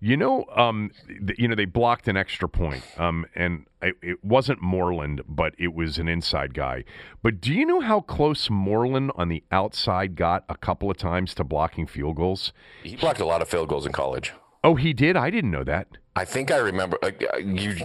you 0.00 0.16
know, 0.16 0.44
um, 0.54 0.90
th- 1.06 1.38
you 1.38 1.48
know, 1.48 1.54
they 1.54 1.64
blocked 1.64 2.06
an 2.08 2.16
extra 2.16 2.48
point, 2.48 2.82
um, 2.98 3.26
and 3.34 3.66
it, 3.82 3.96
it 4.02 4.24
wasn't 4.24 4.62
Moreland, 4.62 5.22
but 5.28 5.54
it 5.58 5.74
was 5.74 5.98
an 5.98 6.08
inside 6.08 6.54
guy. 6.54 6.84
But 7.22 7.40
do 7.40 7.52
you 7.52 7.66
know 7.66 7.80
how 7.80 8.00
close 8.00 8.48
Moreland 8.48 9.10
on 9.16 9.28
the 9.28 9.42
outside 9.50 10.14
got 10.14 10.44
a 10.48 10.56
couple 10.56 10.90
of 10.90 10.96
times 10.96 11.34
to 11.34 11.44
blocking 11.44 11.86
field 11.86 12.16
goals? 12.16 12.52
He 12.82 12.96
blocked 12.96 13.20
a 13.20 13.26
lot 13.26 13.42
of 13.42 13.48
field 13.48 13.68
goals 13.68 13.86
in 13.86 13.92
college. 13.92 14.32
Oh, 14.62 14.74
he 14.74 14.92
did. 14.92 15.16
I 15.16 15.30
didn't 15.30 15.50
know 15.50 15.64
that. 15.64 15.88
I 16.14 16.24
think 16.24 16.50
I 16.50 16.58
remember. 16.58 16.98
Uh, 17.02 17.10
you 17.38 17.76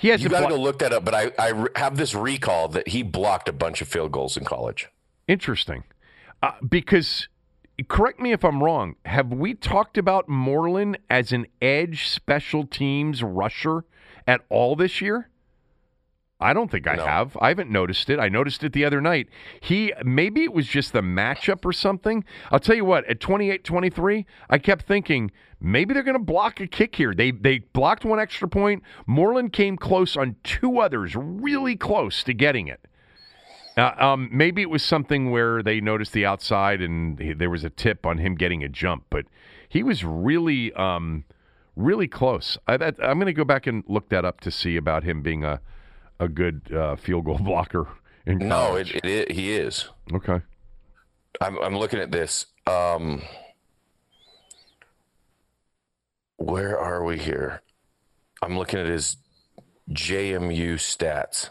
He 0.00 0.08
has 0.08 0.22
you 0.22 0.28
got 0.28 0.40
to 0.40 0.48
go 0.48 0.60
look 0.60 0.78
that 0.80 0.92
up. 0.92 1.04
But 1.04 1.14
I 1.14 1.32
I 1.38 1.66
have 1.76 1.96
this 1.96 2.14
recall 2.14 2.68
that 2.68 2.88
he 2.88 3.02
blocked 3.02 3.48
a 3.48 3.52
bunch 3.52 3.82
of 3.82 3.88
field 3.88 4.12
goals 4.12 4.36
in 4.36 4.44
college. 4.44 4.88
Interesting. 5.26 5.84
Uh, 6.42 6.52
because, 6.68 7.28
correct 7.88 8.20
me 8.20 8.32
if 8.32 8.44
I'm 8.44 8.62
wrong, 8.62 8.96
have 9.04 9.32
we 9.32 9.54
talked 9.54 9.98
about 9.98 10.28
Moreland 10.28 10.98
as 11.10 11.32
an 11.32 11.46
edge 11.60 12.08
special 12.08 12.66
teams 12.66 13.22
rusher 13.22 13.84
at 14.26 14.42
all 14.48 14.76
this 14.76 15.00
year? 15.00 15.28
I 16.40 16.52
don't 16.52 16.70
think 16.70 16.86
I 16.86 16.96
No. 16.96 17.06
have. 17.06 17.36
I 17.40 17.48
haven't 17.48 17.70
noticed 17.70 18.10
it. 18.10 18.18
I 18.18 18.28
noticed 18.28 18.62
it 18.64 18.72
the 18.72 18.84
other 18.84 19.00
night. 19.00 19.28
He 19.60 19.92
maybe 20.04 20.42
it 20.42 20.52
was 20.52 20.66
just 20.66 20.92
the 20.92 21.00
matchup 21.00 21.64
or 21.64 21.72
something. 21.72 22.24
I'll 22.50 22.58
tell 22.58 22.76
you 22.76 22.84
what, 22.84 23.04
at 23.06 23.20
28-23, 23.20 24.26
I 24.50 24.58
kept 24.58 24.84
thinking 24.84 25.30
maybe 25.60 25.94
they're 25.94 26.02
going 26.02 26.18
to 26.18 26.22
block 26.22 26.60
a 26.60 26.66
kick 26.66 26.96
here. 26.96 27.14
They 27.14 27.30
they 27.30 27.60
blocked 27.60 28.04
one 28.04 28.20
extra 28.20 28.48
point. 28.48 28.82
Moreland 29.06 29.52
came 29.52 29.76
close 29.76 30.16
on 30.16 30.36
two 30.42 30.78
others, 30.80 31.14
really 31.16 31.76
close 31.76 32.22
to 32.24 32.34
getting 32.34 32.66
it. 32.68 32.80
Uh, 33.76 33.92
um, 33.98 34.28
maybe 34.32 34.62
it 34.62 34.70
was 34.70 34.82
something 34.82 35.30
where 35.30 35.62
they 35.62 35.80
noticed 35.80 36.12
the 36.12 36.24
outside 36.24 36.80
and 36.80 37.18
he, 37.18 37.32
there 37.32 37.50
was 37.50 37.64
a 37.64 37.70
tip 37.70 38.06
on 38.06 38.18
him 38.18 38.36
getting 38.36 38.62
a 38.62 38.68
jump, 38.68 39.04
but 39.10 39.26
he 39.68 39.82
was 39.82 40.04
really, 40.04 40.72
um, 40.74 41.24
really 41.74 42.06
close. 42.06 42.56
I, 42.68 42.76
that, 42.76 42.96
I'm 43.02 43.18
going 43.18 43.26
to 43.26 43.32
go 43.32 43.44
back 43.44 43.66
and 43.66 43.82
look 43.88 44.10
that 44.10 44.24
up 44.24 44.40
to 44.42 44.50
see 44.52 44.76
about 44.76 45.02
him 45.04 45.22
being 45.22 45.44
a 45.44 45.60
a 46.20 46.28
good 46.28 46.72
uh, 46.72 46.94
field 46.94 47.24
goal 47.24 47.38
blocker 47.42 47.88
in 48.24 48.38
No, 48.38 48.66
college. 48.68 48.94
it, 48.94 49.04
it, 49.04 49.32
he 49.32 49.52
is. 49.52 49.88
okay. 50.12 50.40
I'm 51.40 51.58
I'm 51.60 51.76
looking 51.76 51.98
at 51.98 52.12
this. 52.12 52.46
Um, 52.68 53.22
where 56.36 56.78
are 56.78 57.04
we 57.04 57.18
here? 57.18 57.62
I'm 58.42 58.56
looking 58.56 58.78
at 58.78 58.86
his 58.86 59.16
JMU 59.90 60.74
stats. 60.74 61.50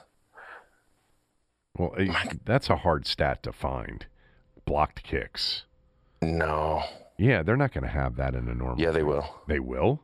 Well, 1.77 1.93
eh, 1.97 2.13
that's 2.45 2.69
a 2.69 2.77
hard 2.77 3.05
stat 3.07 3.41
to 3.43 3.51
find. 3.51 4.05
Blocked 4.65 5.03
kicks. 5.03 5.63
No. 6.21 6.83
Yeah, 7.17 7.43
they're 7.43 7.57
not 7.57 7.73
going 7.73 7.83
to 7.83 7.89
have 7.89 8.15
that 8.17 8.35
in 8.35 8.47
a 8.47 8.53
normal. 8.53 8.79
Yeah, 8.79 8.91
they 8.91 9.03
will. 9.03 9.41
They 9.47 9.59
will. 9.59 10.01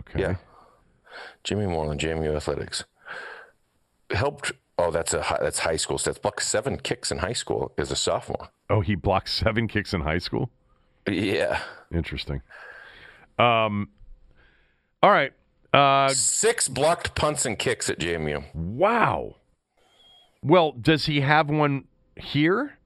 Okay. 0.00 0.20
Yeah. 0.20 0.34
Jimmy 1.44 1.66
Moreland, 1.66 2.00
JMU 2.00 2.34
Athletics. 2.36 2.84
Helped. 4.10 4.52
Oh, 4.78 4.90
that's 4.90 5.12
a 5.12 5.22
hi- 5.22 5.38
that's 5.42 5.60
high 5.60 5.76
school 5.76 5.98
stats. 5.98 6.20
Blocked 6.22 6.42
seven 6.42 6.78
kicks 6.78 7.10
in 7.10 7.18
high 7.18 7.32
school 7.32 7.72
as 7.76 7.90
a 7.90 7.96
sophomore. 7.96 8.48
Oh, 8.70 8.80
he 8.80 8.94
blocked 8.94 9.28
seven 9.28 9.66
kicks 9.66 9.92
in 9.92 10.02
high 10.02 10.18
school. 10.18 10.50
Yeah. 11.08 11.60
Interesting. 11.92 12.42
Um. 13.38 13.88
All 15.02 15.10
right. 15.10 15.32
Uh. 15.72 16.08
Six 16.10 16.68
blocked 16.68 17.14
punts 17.14 17.44
and 17.44 17.58
kicks 17.58 17.90
at 17.90 17.98
JMU. 17.98 18.54
Wow. 18.54 19.36
Well, 20.42 20.72
does 20.72 21.06
he 21.06 21.20
have 21.20 21.48
one 21.50 21.84
here? 22.16 22.78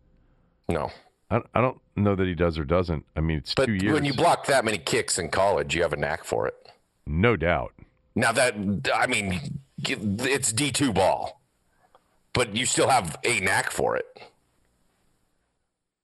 No. 0.68 0.90
I, 1.30 1.40
I 1.54 1.60
don't 1.60 1.80
know 1.96 2.14
that 2.14 2.26
he 2.26 2.34
does 2.34 2.58
or 2.58 2.64
doesn't. 2.64 3.04
I 3.16 3.20
mean, 3.20 3.38
it's 3.38 3.54
But 3.54 3.66
two 3.66 3.74
years. 3.74 3.92
when 3.94 4.04
you 4.04 4.14
block 4.14 4.46
that 4.46 4.64
many 4.64 4.78
kicks 4.78 5.18
in 5.18 5.28
college, 5.30 5.74
you 5.74 5.82
have 5.82 5.92
a 5.92 5.96
knack 5.96 6.24
for 6.24 6.46
it. 6.46 6.54
no 7.06 7.36
doubt. 7.36 7.72
Now 8.14 8.32
that 8.32 8.54
I 8.94 9.06
mean, 9.06 9.58
it's 9.78 10.52
D 10.52 10.70
two 10.70 10.92
ball. 10.92 11.40
but 12.34 12.54
you 12.54 12.66
still 12.66 12.88
have 12.88 13.16
a 13.24 13.40
knack 13.40 13.70
for 13.70 13.96
it. 13.96 14.04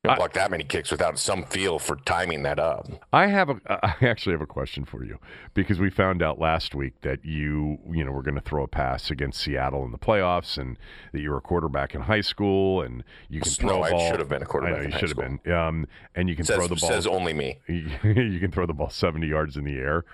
You 0.08 0.16
block 0.16 0.32
that 0.34 0.50
many 0.50 0.64
kicks 0.64 0.90
without 0.90 1.18
some 1.18 1.44
feel 1.44 1.78
for 1.78 1.96
timing 1.96 2.42
that 2.44 2.58
up. 2.58 2.86
I 3.12 3.26
have 3.26 3.50
a, 3.50 3.60
I 3.84 3.94
actually 4.06 4.32
have 4.32 4.40
a 4.40 4.46
question 4.46 4.84
for 4.84 5.04
you 5.04 5.18
because 5.54 5.78
we 5.78 5.90
found 5.90 6.22
out 6.22 6.38
last 6.38 6.74
week 6.74 6.94
that 7.02 7.24
you, 7.24 7.78
you 7.90 8.04
know, 8.04 8.12
were 8.12 8.22
going 8.22 8.34
to 8.36 8.40
throw 8.40 8.62
a 8.64 8.68
pass 8.68 9.10
against 9.10 9.40
Seattle 9.40 9.84
in 9.84 9.92
the 9.92 9.98
playoffs, 9.98 10.58
and 10.58 10.78
that 11.12 11.20
you 11.20 11.30
were 11.30 11.38
a 11.38 11.42
quarterback 11.42 11.94
in 11.94 12.02
high 12.02 12.20
school, 12.20 12.82
and 12.82 13.04
you 13.28 13.40
can 13.40 13.50
throw 13.52 13.78
No, 13.78 13.82
I 13.82 13.90
ball. 13.90 14.10
should 14.10 14.18
have 14.20 14.28
been 14.28 14.42
a 14.42 14.46
quarterback 14.46 14.78
I 14.78 14.82
know 14.84 14.88
you 14.88 14.98
should 14.98 15.16
have 15.16 15.40
been. 15.44 15.52
Um, 15.52 15.86
and 16.14 16.28
you 16.28 16.36
can 16.36 16.44
Says, 16.44 16.56
throw 16.56 16.66
the 16.68 16.76
ball. 16.76 16.88
says 16.90 17.06
only 17.06 17.32
me. 17.34 17.58
you 17.68 18.38
can 18.40 18.50
throw 18.50 18.66
the 18.66 18.74
ball 18.74 18.90
seventy 18.90 19.26
yards 19.28 19.56
in 19.56 19.64
the 19.64 19.76
air. 19.78 20.04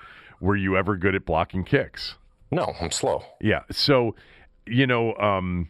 Were 0.41 0.57
you 0.57 0.77
ever 0.77 0.97
good 0.97 1.15
at 1.15 1.25
blocking 1.25 1.65
kicks? 1.65 2.17
No, 2.51 2.75
I'm 2.81 2.91
slow. 2.91 3.25
Yeah. 3.41 3.63
So, 3.71 4.15
you 4.67 4.87
know, 4.87 5.15
um, 5.17 5.69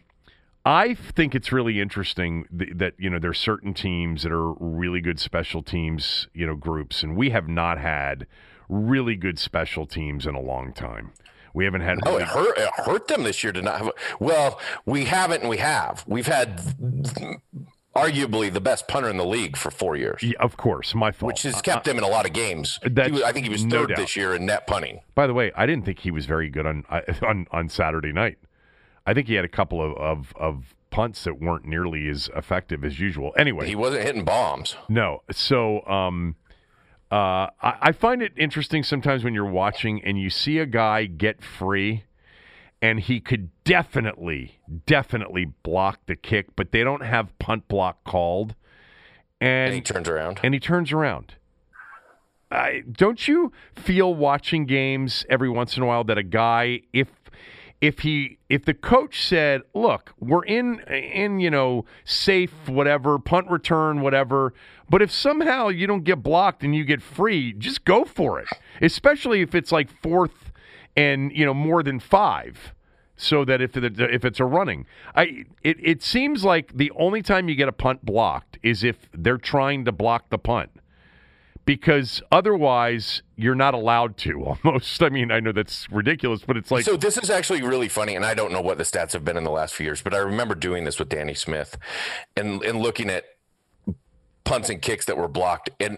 I 0.65 0.95
think 0.95 1.35
it's 1.35 1.51
really 1.51 1.79
interesting 1.79 2.45
th- 2.57 2.71
that 2.75 2.93
you 2.97 3.09
know 3.09 3.19
there's 3.19 3.37
certain 3.39 3.73
teams 3.73 4.23
that 4.23 4.31
are 4.31 4.53
really 4.53 4.99
good 5.01 5.19
special 5.19 5.61
teams, 5.61 6.27
you 6.33 6.47
know, 6.47 6.55
groups, 6.55 7.03
and 7.03 7.15
we 7.15 7.29
have 7.29 7.47
not 7.47 7.77
had 7.77 8.25
really 8.67 9.15
good 9.15 9.37
special 9.37 9.85
teams 9.85 10.25
in 10.25 10.33
a 10.33 10.41
long 10.41 10.73
time. 10.73 11.11
We 11.53 11.65
haven't 11.65 11.81
had. 11.81 11.99
Oh, 12.05 12.11
really- 12.13 12.23
it 12.23 12.27
hurt. 12.29 12.57
It 12.57 12.69
hurt 12.77 13.07
them 13.07 13.23
this 13.23 13.43
year 13.43 13.53
to 13.53 13.61
not 13.61 13.77
have. 13.77 13.91
Well, 14.19 14.59
we 14.85 15.05
haven't, 15.05 15.41
and 15.41 15.49
we 15.49 15.57
have. 15.57 16.03
We've 16.07 16.25
had 16.27 16.57
arguably 17.95 18.51
the 18.51 18.59
best 18.59 18.87
punter 18.87 19.07
in 19.09 19.17
the 19.17 19.25
league 19.25 19.55
for 19.55 19.71
four 19.71 19.95
years, 19.95 20.21
Yeah, 20.21 20.33
of 20.41 20.57
course, 20.57 20.93
my 20.93 21.11
fault. 21.11 21.31
which 21.31 21.43
has 21.43 21.61
kept 21.61 21.87
him 21.87 21.97
in 21.97 22.03
a 22.03 22.07
lot 22.09 22.25
of 22.25 22.33
games. 22.33 22.77
Was, 22.83 23.21
I 23.23 23.31
think 23.31 23.45
he 23.45 23.49
was 23.51 23.63
no 23.63 23.81
third 23.81 23.89
doubt. 23.89 23.97
this 23.99 24.15
year 24.17 24.35
in 24.35 24.45
net 24.45 24.67
punting. 24.67 24.99
By 25.13 25.27
the 25.27 25.33
way, 25.33 25.51
I 25.55 25.65
didn't 25.65 25.85
think 25.85 25.99
he 25.99 26.11
was 26.11 26.25
very 26.25 26.49
good 26.49 26.65
on 26.65 26.83
on 27.21 27.47
on 27.51 27.69
Saturday 27.69 28.11
night. 28.11 28.37
I 29.05 29.13
think 29.13 29.27
he 29.27 29.35
had 29.35 29.45
a 29.45 29.49
couple 29.49 29.81
of, 29.81 29.95
of, 29.97 30.33
of 30.35 30.75
punts 30.89 31.23
that 31.25 31.41
weren't 31.41 31.65
nearly 31.65 32.07
as 32.07 32.29
effective 32.35 32.83
as 32.83 32.99
usual. 32.99 33.33
Anyway, 33.37 33.67
He 33.67 33.75
wasn't 33.75 34.03
hitting 34.03 34.25
bombs. 34.25 34.75
No. 34.89 35.23
So 35.31 35.85
um, 35.85 36.35
uh, 37.11 37.47
I, 37.61 37.75
I 37.81 37.91
find 37.91 38.21
it 38.21 38.33
interesting 38.37 38.83
sometimes 38.83 39.23
when 39.23 39.33
you're 39.33 39.45
watching 39.45 40.03
and 40.03 40.19
you 40.19 40.29
see 40.29 40.57
a 40.59 40.65
guy 40.65 41.05
get 41.05 41.43
free 41.43 42.05
and 42.81 42.99
he 42.99 43.19
could 43.19 43.49
definitely, 43.63 44.59
definitely 44.85 45.45
block 45.63 45.99
the 46.07 46.15
kick, 46.15 46.55
but 46.55 46.71
they 46.71 46.83
don't 46.83 47.03
have 47.03 47.37
punt 47.39 47.67
block 47.67 48.03
called. 48.03 48.55
And 49.41 49.73
he 49.73 49.81
turns 49.81 50.07
around. 50.07 50.39
and 50.43 50.53
he 50.53 50.59
turns 50.59 50.91
around. 50.91 51.35
I, 52.51 52.83
don't 52.89 53.27
you 53.27 53.51
feel 53.75 54.13
watching 54.13 54.65
games 54.65 55.25
every 55.29 55.49
once 55.49 55.77
in 55.77 55.83
a 55.83 55.85
while 55.85 56.03
that 56.05 56.17
a 56.17 56.23
guy, 56.23 56.81
if 56.93 57.07
if 57.81 57.99
he 57.99 58.37
if 58.49 58.65
the 58.65 58.73
coach 58.73 59.21
said, 59.21 59.61
"Look, 59.73 60.13
we're 60.19 60.45
in 60.45 60.79
in 60.79 61.39
you 61.39 61.49
know 61.49 61.85
safe 62.03 62.67
whatever 62.67 63.19
punt 63.19 63.49
return 63.49 64.01
whatever," 64.01 64.53
but 64.89 65.01
if 65.01 65.11
somehow 65.11 65.69
you 65.69 65.87
don't 65.87 66.03
get 66.03 66.23
blocked 66.23 66.63
and 66.63 66.75
you 66.75 66.83
get 66.83 67.01
free, 67.01 67.53
just 67.53 67.85
go 67.85 68.05
for 68.05 68.39
it. 68.39 68.47
Especially 68.81 69.41
if 69.41 69.53
it's 69.53 69.71
like 69.71 69.89
fourth 70.01 70.51
and 70.95 71.31
you 71.31 71.45
know 71.45 71.53
more 71.53 71.83
than 71.83 71.99
five, 71.99 72.73
so 73.15 73.45
that 73.45 73.61
if 73.61 73.75
if 73.77 74.25
it's 74.25 74.39
a 74.39 74.45
running, 74.45 74.85
I 75.15 75.45
it 75.63 75.77
it 75.81 76.01
seems 76.01 76.43
like 76.43 76.75
the 76.75 76.91
only 76.97 77.21
time 77.21 77.49
you 77.49 77.55
get 77.55 77.67
a 77.67 77.73
punt 77.73 78.05
blocked 78.05 78.57
is 78.63 78.83
if 78.83 79.09
they're 79.13 79.37
trying 79.37 79.85
to 79.85 79.91
block 79.91 80.29
the 80.29 80.37
punt 80.37 80.71
because 81.65 82.21
otherwise 82.31 83.21
you're 83.35 83.55
not 83.55 83.73
allowed 83.73 84.15
to 84.17 84.43
almost 84.63 85.01
i 85.03 85.09
mean 85.09 85.31
i 85.31 85.39
know 85.39 85.51
that's 85.51 85.91
ridiculous 85.91 86.41
but 86.45 86.55
it's 86.57 86.71
like 86.71 86.85
so 86.85 86.95
this 86.95 87.17
is 87.17 87.29
actually 87.29 87.61
really 87.63 87.89
funny, 87.89 88.15
and 88.15 88.23
I 88.25 88.33
don't 88.33 88.51
know 88.51 88.61
what 88.61 88.77
the 88.77 88.83
stats 88.83 89.13
have 89.13 89.25
been 89.25 89.37
in 89.37 89.43
the 89.43 89.51
last 89.51 89.73
few 89.73 89.85
years, 89.85 90.01
but 90.01 90.13
I 90.13 90.17
remember 90.17 90.55
doing 90.55 90.83
this 90.85 90.99
with 90.99 91.09
Danny 91.09 91.33
Smith, 91.33 91.77
and 92.35 92.63
and 92.63 92.79
looking 92.79 93.09
at 93.09 93.25
punts 94.43 94.69
and 94.69 94.81
kicks 94.81 95.05
that 95.05 95.17
were 95.17 95.27
blocked, 95.27 95.69
and 95.79 95.97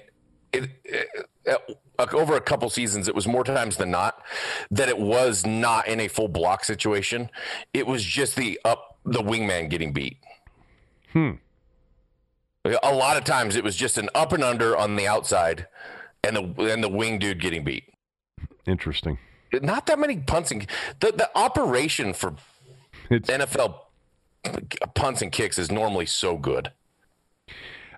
it, 0.53 0.70
it- 0.84 1.07
uh, 1.47 2.05
over 2.13 2.36
a 2.36 2.41
couple 2.41 2.70
seasons, 2.70 3.07
it 3.07 3.15
was 3.15 3.26
more 3.26 3.43
times 3.43 3.78
than 3.78 3.89
not 3.89 4.22
that 4.70 4.89
it 4.89 4.99
was 4.99 5.45
not 5.45 5.88
in 5.88 5.99
a 6.01 6.07
full 6.09 6.28
block 6.28 6.63
situation. 6.65 7.30
It 7.74 7.88
was 7.88 8.03
just 8.03 8.36
the 8.36 8.59
up 8.65 8.97
the 9.05 9.22
wingman 9.22 9.70
getting 9.70 9.93
beat. 9.93 10.18
Hmm. 11.13 11.32
A 12.84 12.93
lot 12.93 13.18
of 13.18 13.24
times, 13.24 13.55
it 13.55 13.63
was 13.63 13.76
just 13.76 13.97
an 13.97 14.09
up 14.15 14.34
and 14.34 14.43
under 14.43 14.76
on 14.76 14.95
the 14.95 15.07
outside, 15.07 15.68
and 16.24 16.36
the 16.36 16.72
and 16.72 16.84
the 16.84 16.89
wing 16.89 17.20
dude 17.20 17.39
getting 17.41 17.63
beat. 17.63 17.86
Interesting. 18.65 19.18
Not 19.53 19.86
that 19.88 19.97
many 19.97 20.18
punts 20.18 20.51
and 20.51 20.68
the, 20.99 21.11
the 21.11 21.30
operation 21.38 22.13
for 22.13 22.36
it's 23.09 23.30
NFL 23.30 23.80
punts 24.95 25.22
and 25.22 25.32
kicks 25.32 25.57
is 25.57 25.72
normally 25.72 26.05
so 26.05 26.38
good. 26.38 26.72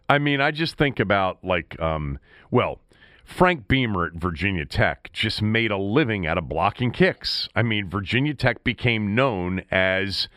i 0.07 0.17
mean 0.17 0.41
i 0.41 0.51
just 0.51 0.77
think 0.77 0.99
about 0.99 1.43
like 1.43 1.79
um 1.79 2.17
well 2.49 2.79
frank 3.25 3.67
beamer 3.67 4.05
at 4.05 4.13
virginia 4.13 4.65
tech 4.65 5.11
just 5.13 5.41
made 5.41 5.69
a 5.71 5.77
living 5.77 6.25
out 6.25 6.37
of 6.37 6.49
blocking 6.49 6.91
kicks. 6.91 7.47
I 7.55 7.63
mean 7.63 7.89
virginia 7.89 8.33
tech 8.33 8.63
became 8.63 9.13
known 9.15 9.61
as 9.71 10.27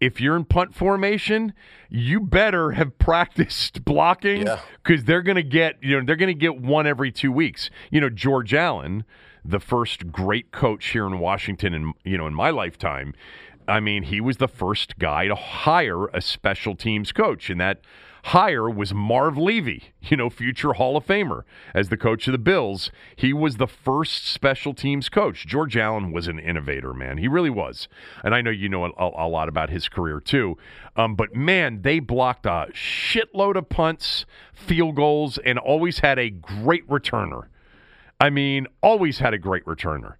if 0.00 0.20
you're 0.20 0.36
in 0.36 0.44
punt 0.44 0.74
formation, 0.74 1.52
you 1.88 2.20
better 2.20 2.72
have 2.72 2.98
practiced 2.98 3.84
blocking 3.84 4.46
Yeah. 4.46 4.60
because 4.82 5.04
they're 5.04 5.22
going 5.22 5.36
to 5.36 5.42
get 5.42 5.76
you 5.82 5.98
know 5.98 6.04
they're 6.06 6.16
going 6.16 6.28
to 6.34 6.40
get 6.40 6.60
one 6.60 6.86
every 6.86 7.10
two 7.12 7.32
weeks. 7.32 7.70
You 7.90 8.00
know 8.00 8.10
George 8.10 8.52
Allen, 8.54 9.04
the 9.44 9.60
first 9.60 10.10
great 10.12 10.50
coach 10.50 10.86
here 10.88 11.06
in 11.06 11.18
Washington, 11.18 11.74
and 11.74 11.94
you 12.04 12.18
know 12.18 12.26
in 12.26 12.34
my 12.34 12.50
lifetime. 12.50 13.14
I 13.66 13.80
mean, 13.80 14.02
he 14.02 14.20
was 14.20 14.36
the 14.36 14.48
first 14.48 14.98
guy 14.98 15.26
to 15.26 15.34
hire 15.34 16.06
a 16.08 16.20
special 16.20 16.74
teams 16.76 17.12
coach, 17.12 17.48
and 17.48 17.58
that 17.62 17.80
hire 18.24 18.70
was 18.70 18.94
Marv 18.94 19.36
Levy, 19.36 19.92
you 20.00 20.16
know, 20.16 20.30
future 20.30 20.72
Hall 20.72 20.96
of 20.96 21.06
Famer 21.06 21.42
as 21.74 21.90
the 21.90 21.96
coach 21.96 22.26
of 22.26 22.32
the 22.32 22.38
Bills. 22.38 22.90
He 23.16 23.34
was 23.34 23.58
the 23.58 23.66
first 23.66 24.26
special 24.26 24.72
teams 24.72 25.10
coach. 25.10 25.46
George 25.46 25.76
Allen 25.76 26.10
was 26.10 26.26
an 26.26 26.38
innovator, 26.38 26.94
man. 26.94 27.18
He 27.18 27.28
really 27.28 27.50
was. 27.50 27.86
And 28.22 28.34
I 28.34 28.40
know 28.40 28.50
you 28.50 28.70
know 28.70 28.86
a, 28.86 28.90
a 28.98 29.28
lot 29.28 29.50
about 29.50 29.68
his 29.68 29.88
career 29.88 30.20
too. 30.20 30.56
Um, 30.96 31.16
but 31.16 31.34
man, 31.34 31.82
they 31.82 31.98
blocked 31.98 32.46
a 32.46 32.68
shitload 32.72 33.56
of 33.56 33.68
punts, 33.68 34.24
field 34.54 34.96
goals, 34.96 35.36
and 35.38 35.58
always 35.58 35.98
had 35.98 36.18
a 36.18 36.30
great 36.30 36.88
returner. 36.88 37.48
I 38.18 38.30
mean, 38.30 38.68
always 38.82 39.18
had 39.18 39.34
a 39.34 39.38
great 39.38 39.66
returner. 39.66 40.14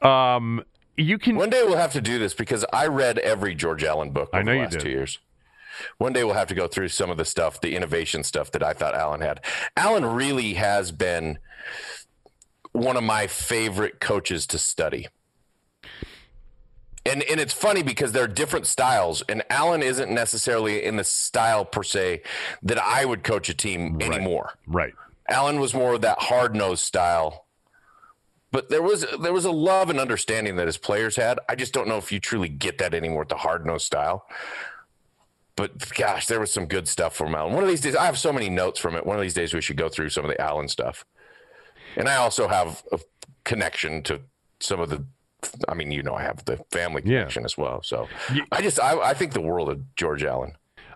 Um, 0.00 0.64
you 0.96 1.18
can 1.18 1.36
One 1.36 1.50
day 1.50 1.64
we'll 1.64 1.76
have 1.76 1.92
to 1.92 2.00
do 2.00 2.18
this 2.18 2.32
because 2.32 2.64
I 2.72 2.86
read 2.86 3.18
every 3.18 3.54
George 3.54 3.84
Allen 3.84 4.10
book 4.10 4.30
I 4.32 4.42
know 4.42 4.52
the 4.52 4.60
you 4.60 4.68
did. 4.68 4.80
two 4.80 4.90
years. 4.90 5.18
One 5.98 6.12
day 6.12 6.24
we'll 6.24 6.34
have 6.34 6.48
to 6.48 6.54
go 6.54 6.68
through 6.68 6.88
some 6.88 7.10
of 7.10 7.16
the 7.16 7.24
stuff, 7.24 7.60
the 7.60 7.76
innovation 7.76 8.24
stuff 8.24 8.50
that 8.52 8.62
I 8.62 8.72
thought 8.72 8.94
Allen 8.94 9.20
had. 9.20 9.40
Allen 9.76 10.04
really 10.04 10.54
has 10.54 10.92
been 10.92 11.38
one 12.72 12.96
of 12.96 13.04
my 13.04 13.26
favorite 13.26 14.00
coaches 14.00 14.46
to 14.48 14.58
study. 14.58 15.08
And 17.04 17.22
and 17.24 17.40
it's 17.40 17.52
funny 17.52 17.82
because 17.82 18.12
there 18.12 18.22
are 18.22 18.28
different 18.28 18.66
styles, 18.66 19.22
and 19.22 19.42
Allen 19.50 19.82
isn't 19.82 20.10
necessarily 20.10 20.84
in 20.84 20.96
the 20.96 21.04
style 21.04 21.64
per 21.64 21.82
se 21.82 22.22
that 22.62 22.78
I 22.78 23.04
would 23.04 23.24
coach 23.24 23.48
a 23.48 23.54
team 23.54 24.00
anymore. 24.00 24.52
right. 24.66 24.94
Allen 25.28 25.60
was 25.60 25.72
more 25.72 25.94
of 25.94 26.00
that 26.02 26.18
hard 26.20 26.54
nosed 26.54 26.84
style. 26.84 27.46
But 28.52 28.68
there 28.68 28.82
was 28.82 29.06
there 29.20 29.32
was 29.32 29.46
a 29.46 29.50
love 29.50 29.88
and 29.88 29.98
understanding 29.98 30.56
that 30.56 30.66
his 30.66 30.76
players 30.76 31.16
had. 31.16 31.40
I 31.48 31.54
just 31.54 31.72
don't 31.72 31.88
know 31.88 31.96
if 31.96 32.12
you 32.12 32.20
truly 32.20 32.48
get 32.48 32.78
that 32.78 32.94
anymore 32.94 33.20
with 33.20 33.30
the 33.30 33.36
hard 33.36 33.66
nosed 33.66 33.86
style. 33.86 34.26
But 35.56 35.92
gosh, 35.94 36.26
there 36.26 36.40
was 36.40 36.50
some 36.52 36.66
good 36.66 36.88
stuff 36.88 37.14
from 37.14 37.34
Allen. 37.34 37.52
One 37.52 37.62
of 37.62 37.68
these 37.68 37.80
days, 37.82 37.94
I 37.94 38.06
have 38.06 38.18
so 38.18 38.32
many 38.32 38.48
notes 38.48 38.80
from 38.80 38.94
it. 38.94 39.04
One 39.04 39.16
of 39.16 39.22
these 39.22 39.34
days, 39.34 39.52
we 39.52 39.60
should 39.60 39.76
go 39.76 39.88
through 39.88 40.08
some 40.08 40.24
of 40.24 40.30
the 40.30 40.40
Allen 40.40 40.68
stuff. 40.68 41.04
And 41.96 42.08
I 42.08 42.16
also 42.16 42.48
have 42.48 42.82
a 42.90 42.98
connection 43.44 44.02
to 44.04 44.20
some 44.60 44.80
of 44.80 44.88
the. 44.90 45.04
I 45.68 45.74
mean, 45.74 45.90
you 45.90 46.02
know, 46.02 46.14
I 46.14 46.22
have 46.22 46.44
the 46.44 46.58
family 46.70 47.02
Yeah. 47.04 47.18
connection 47.20 47.44
as 47.44 47.58
well. 47.58 47.82
So 47.82 48.08
Ye- 48.32 48.44
I 48.52 48.62
just 48.62 48.80
I, 48.80 48.98
I 48.98 49.14
think 49.14 49.32
the 49.32 49.40
world 49.40 49.68
of 49.68 49.94
George 49.96 50.22
Allen. 50.24 50.52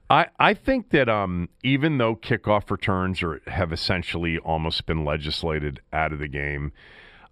I, 0.09 0.29
I 0.39 0.55
think 0.55 0.91
that 0.91 1.09
um, 1.09 1.49
even 1.65 1.99
though 1.99 2.15
kickoff 2.15 2.71
returns 2.71 3.25
are, 3.25 3.43
have 3.49 3.73
essentially 3.73 4.39
almost 4.39 4.87
been 4.87 5.05
legislated 5.05 5.81
out 5.93 6.13
of 6.13 6.21
the 6.21 6.29
game, 6.29 6.71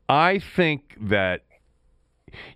I 0.09 0.41
think 0.41 0.97
that 1.01 1.43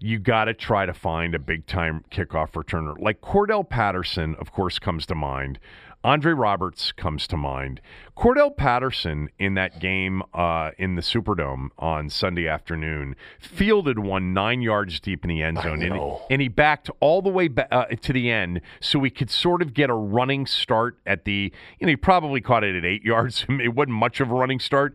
you 0.01 0.19
got 0.19 0.45
to 0.45 0.55
try 0.55 0.87
to 0.87 0.95
find 0.95 1.35
a 1.35 1.39
big 1.39 1.67
time 1.67 2.05
kickoff 2.11 2.53
returner. 2.53 2.99
Like 2.99 3.21
Cordarrelle 3.21 3.69
Patterson, 3.69 4.35
of 4.37 4.53
course, 4.53 4.79
comes 4.79 5.07
to 5.07 5.15
mind. 5.15 5.59
Andre 6.05 6.33
Roberts 6.33 6.93
comes 6.93 7.27
to 7.27 7.37
mind. 7.37 7.81
Cordarrelle 8.17 8.57
Patterson 8.57 9.29
in 9.39 9.55
that 9.55 9.81
game 9.81 10.23
uh, 10.33 10.71
in 10.79 10.95
the 10.95 11.03
Superdome 11.03 11.71
on 11.77 12.09
Sunday 12.09 12.47
afternoon 12.47 13.17
fielded 13.41 13.99
one 13.99 14.33
nine 14.33 14.63
yards 14.63 15.01
deep 15.01 15.25
in 15.25 15.29
the 15.29 15.43
end 15.43 15.59
zone, 15.59 15.83
and, 15.83 15.95
know. 15.95 16.23
and 16.31 16.41
he 16.41 16.47
backed 16.47 16.89
all 17.01 17.21
the 17.21 17.29
way 17.31 17.49
ba- 17.49 17.73
uh, 17.75 17.87
to 17.87 18.13
the 18.13 18.31
end 18.31 18.61
so 18.81 19.03
he 19.03 19.11
could 19.11 19.29
sort 19.29 19.61
of 19.61 19.75
get 19.75 19.91
a 19.91 19.95
running 19.95 20.47
start 20.47 20.99
at 21.05 21.25
the. 21.25 21.53
You 21.81 21.87
know, 21.87 21.91
he 21.91 21.97
probably 21.97 22.41
caught 22.41 22.63
it 22.63 22.77
at 22.77 22.85
eight 22.85 23.03
yards. 23.05 23.45
It 23.49 23.75
wasn't 23.75 23.97
much 23.97 24.21
of 24.21 24.31
a 24.31 24.35
running 24.35 24.61
start, 24.61 24.95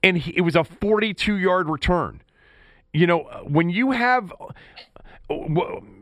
and 0.00 0.16
he, 0.16 0.36
it 0.36 0.42
was 0.42 0.54
a 0.54 0.62
42 0.62 1.38
yard 1.38 1.68
return. 1.68 2.22
You 2.92 3.06
know, 3.06 3.20
when 3.46 3.70
you 3.70 3.92
have 3.92 4.32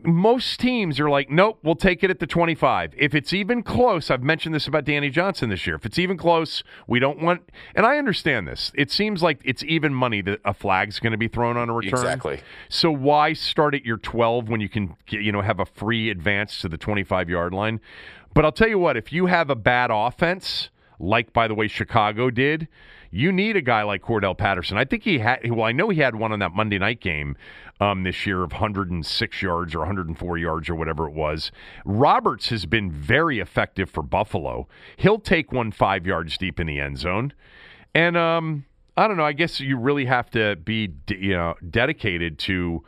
most 0.03 0.59
teams 0.59 0.99
are 0.99 1.09
like, 1.09 1.29
nope, 1.29 1.59
we'll 1.63 1.75
take 1.75 2.03
it 2.03 2.09
at 2.09 2.19
the 2.19 2.25
25. 2.25 2.93
If 2.97 3.13
it's 3.13 3.31
even 3.31 3.61
close, 3.61 4.09
I've 4.09 4.23
mentioned 4.23 4.55
this 4.55 4.67
about 4.67 4.85
Danny 4.85 5.09
Johnson 5.09 5.49
this 5.49 5.67
year. 5.67 5.75
If 5.75 5.85
it's 5.85 5.99
even 5.99 6.17
close, 6.17 6.63
we 6.87 6.99
don't 6.99 7.21
want, 7.21 7.49
and 7.75 7.85
I 7.85 7.97
understand 7.97 8.47
this. 8.47 8.71
It 8.75 8.89
seems 8.91 9.21
like 9.21 9.39
it's 9.45 9.63
even 9.63 9.93
money 9.93 10.21
that 10.21 10.39
a 10.45 10.53
flag's 10.53 10.99
going 10.99 11.11
to 11.11 11.17
be 11.17 11.27
thrown 11.27 11.57
on 11.57 11.69
a 11.69 11.73
return. 11.73 11.99
Exactly. 11.99 12.41
So 12.69 12.91
why 12.91 13.33
start 13.33 13.75
at 13.75 13.85
your 13.85 13.97
12 13.97 14.49
when 14.49 14.61
you 14.61 14.69
can, 14.69 14.95
you 15.09 15.31
know, 15.31 15.41
have 15.41 15.59
a 15.59 15.65
free 15.65 16.09
advance 16.09 16.59
to 16.61 16.69
the 16.69 16.77
25 16.77 17.29
yard 17.29 17.53
line? 17.53 17.81
But 18.33 18.45
I'll 18.45 18.51
tell 18.51 18.69
you 18.69 18.79
what, 18.79 18.97
if 18.97 19.13
you 19.13 19.27
have 19.27 19.49
a 19.49 19.55
bad 19.55 19.91
offense, 19.93 20.69
like 20.99 21.33
by 21.33 21.47
the 21.47 21.55
way 21.55 21.67
Chicago 21.67 22.29
did, 22.29 22.67
you 23.11 23.31
need 23.31 23.55
a 23.55 23.61
guy 23.61 23.83
like 23.83 24.01
Cordarrelle 24.01 24.37
Patterson. 24.37 24.77
I 24.77 24.85
think 24.85 25.03
he 25.03 25.19
had. 25.19 25.49
Well, 25.49 25.65
I 25.65 25.71
know 25.71 25.89
he 25.89 25.99
had 25.99 26.15
one 26.15 26.31
on 26.31 26.39
that 26.39 26.53
Monday 26.53 26.77
night 26.77 27.01
game 27.01 27.35
um, 27.79 28.03
this 28.03 28.25
year 28.25 28.43
of 28.43 28.51
106 28.51 29.41
yards 29.41 29.73
or 29.73 29.79
104 29.79 30.37
yards 30.37 30.69
or 30.69 30.75
whatever 30.75 31.07
it 31.07 31.13
was. 31.13 31.51
Roberts 31.85 32.49
has 32.49 32.65
been 32.65 32.91
very 32.91 33.39
effective 33.39 33.89
for 33.89 34.03
Buffalo. 34.03 34.67
He'll 34.97 35.19
take 35.19 35.51
one 35.51 35.71
five 35.71 36.05
yards 36.05 36.37
deep 36.37 36.59
in 36.59 36.67
the 36.67 36.79
end 36.79 36.99
zone, 36.99 37.33
and 37.95 38.15
um, 38.15 38.65
I 38.95 39.07
don't 39.07 39.17
know. 39.17 39.25
I 39.25 39.33
guess 39.33 39.59
you 39.59 39.77
really 39.77 40.05
have 40.05 40.29
to 40.31 40.55
be, 40.57 40.89
you 41.09 41.33
know, 41.33 41.55
dedicated 41.69 42.37
to. 42.39 42.83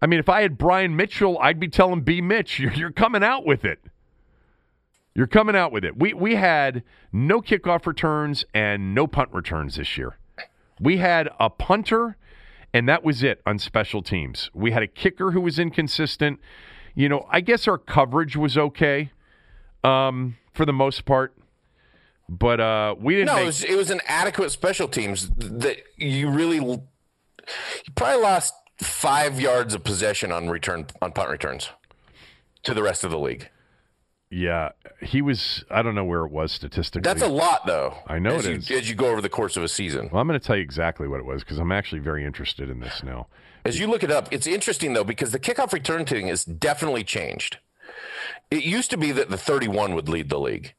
I 0.00 0.06
mean, 0.06 0.20
if 0.20 0.28
I 0.28 0.42
had 0.42 0.56
Brian 0.56 0.94
Mitchell, 0.94 1.38
I'd 1.40 1.58
be 1.58 1.66
telling 1.66 2.02
B. 2.02 2.20
Mitch, 2.20 2.60
you're, 2.60 2.72
you're 2.72 2.92
coming 2.92 3.24
out 3.24 3.44
with 3.44 3.64
it. 3.64 3.80
You're 5.14 5.26
coming 5.26 5.56
out 5.56 5.72
with 5.72 5.84
it. 5.84 5.98
We 5.98 6.14
we 6.14 6.36
had 6.36 6.82
no 7.12 7.40
kickoff 7.40 7.86
returns 7.86 8.44
and 8.54 8.94
no 8.94 9.06
punt 9.06 9.30
returns 9.32 9.76
this 9.76 9.98
year. 9.98 10.16
We 10.80 10.98
had 10.98 11.28
a 11.40 11.50
punter, 11.50 12.16
and 12.72 12.88
that 12.88 13.02
was 13.02 13.22
it 13.22 13.40
on 13.44 13.58
special 13.58 14.02
teams. 14.02 14.50
We 14.54 14.70
had 14.70 14.82
a 14.82 14.86
kicker 14.86 15.32
who 15.32 15.40
was 15.40 15.58
inconsistent. 15.58 16.40
You 16.94 17.08
know, 17.08 17.26
I 17.30 17.40
guess 17.40 17.66
our 17.66 17.78
coverage 17.78 18.36
was 18.36 18.56
okay 18.56 19.10
um, 19.82 20.36
for 20.52 20.64
the 20.64 20.72
most 20.72 21.04
part, 21.04 21.34
but 22.28 22.60
uh, 22.60 22.94
we 22.98 23.14
didn't. 23.14 23.26
No, 23.26 23.34
make, 23.34 23.42
it 23.42 23.46
was, 23.46 23.64
it 23.64 23.76
was 23.76 23.90
an 23.90 24.00
adequate 24.06 24.50
special 24.50 24.88
teams 24.88 25.30
that 25.36 25.78
you 25.96 26.30
really 26.30 26.56
you 26.56 26.82
probably 27.94 28.22
lost 28.22 28.54
five 28.80 29.40
yards 29.40 29.74
of 29.74 29.82
possession 29.82 30.30
on 30.30 30.48
return 30.48 30.86
on 31.02 31.12
punt 31.12 31.30
returns 31.30 31.70
to 32.62 32.74
the 32.74 32.82
rest 32.82 33.04
of 33.04 33.10
the 33.10 33.18
league. 33.18 33.48
Yeah, 34.30 34.70
he 35.00 35.22
was. 35.22 35.64
I 35.70 35.80
don't 35.82 35.94
know 35.94 36.04
where 36.04 36.24
it 36.24 36.30
was 36.30 36.52
statistically. 36.52 37.02
That's 37.02 37.22
a 37.22 37.28
lot, 37.28 37.66
though. 37.66 37.94
I 38.06 38.18
know 38.18 38.34
as 38.34 38.46
it 38.46 38.50
you, 38.50 38.56
is. 38.56 38.70
As 38.70 38.88
you 38.88 38.94
go 38.94 39.06
over 39.06 39.22
the 39.22 39.28
course 39.30 39.56
of 39.56 39.62
a 39.62 39.68
season, 39.68 40.10
well, 40.12 40.20
I'm 40.20 40.28
going 40.28 40.38
to 40.38 40.46
tell 40.46 40.56
you 40.56 40.62
exactly 40.62 41.08
what 41.08 41.20
it 41.20 41.26
was 41.26 41.42
because 41.42 41.58
I'm 41.58 41.72
actually 41.72 42.00
very 42.00 42.24
interested 42.24 42.68
in 42.68 42.80
this 42.80 43.02
now. 43.02 43.26
as 43.64 43.78
you 43.78 43.86
look 43.86 44.02
it 44.02 44.10
up, 44.10 44.28
it's 44.30 44.46
interesting 44.46 44.92
though 44.92 45.04
because 45.04 45.32
the 45.32 45.40
kickoff 45.40 45.72
return 45.72 46.04
thing 46.04 46.28
has 46.28 46.44
definitely 46.44 47.04
changed. 47.04 47.58
It 48.50 48.64
used 48.64 48.90
to 48.90 48.98
be 48.98 49.12
that 49.12 49.30
the 49.30 49.38
31 49.38 49.94
would 49.94 50.08
lead 50.08 50.28
the 50.28 50.38
league, 50.38 50.74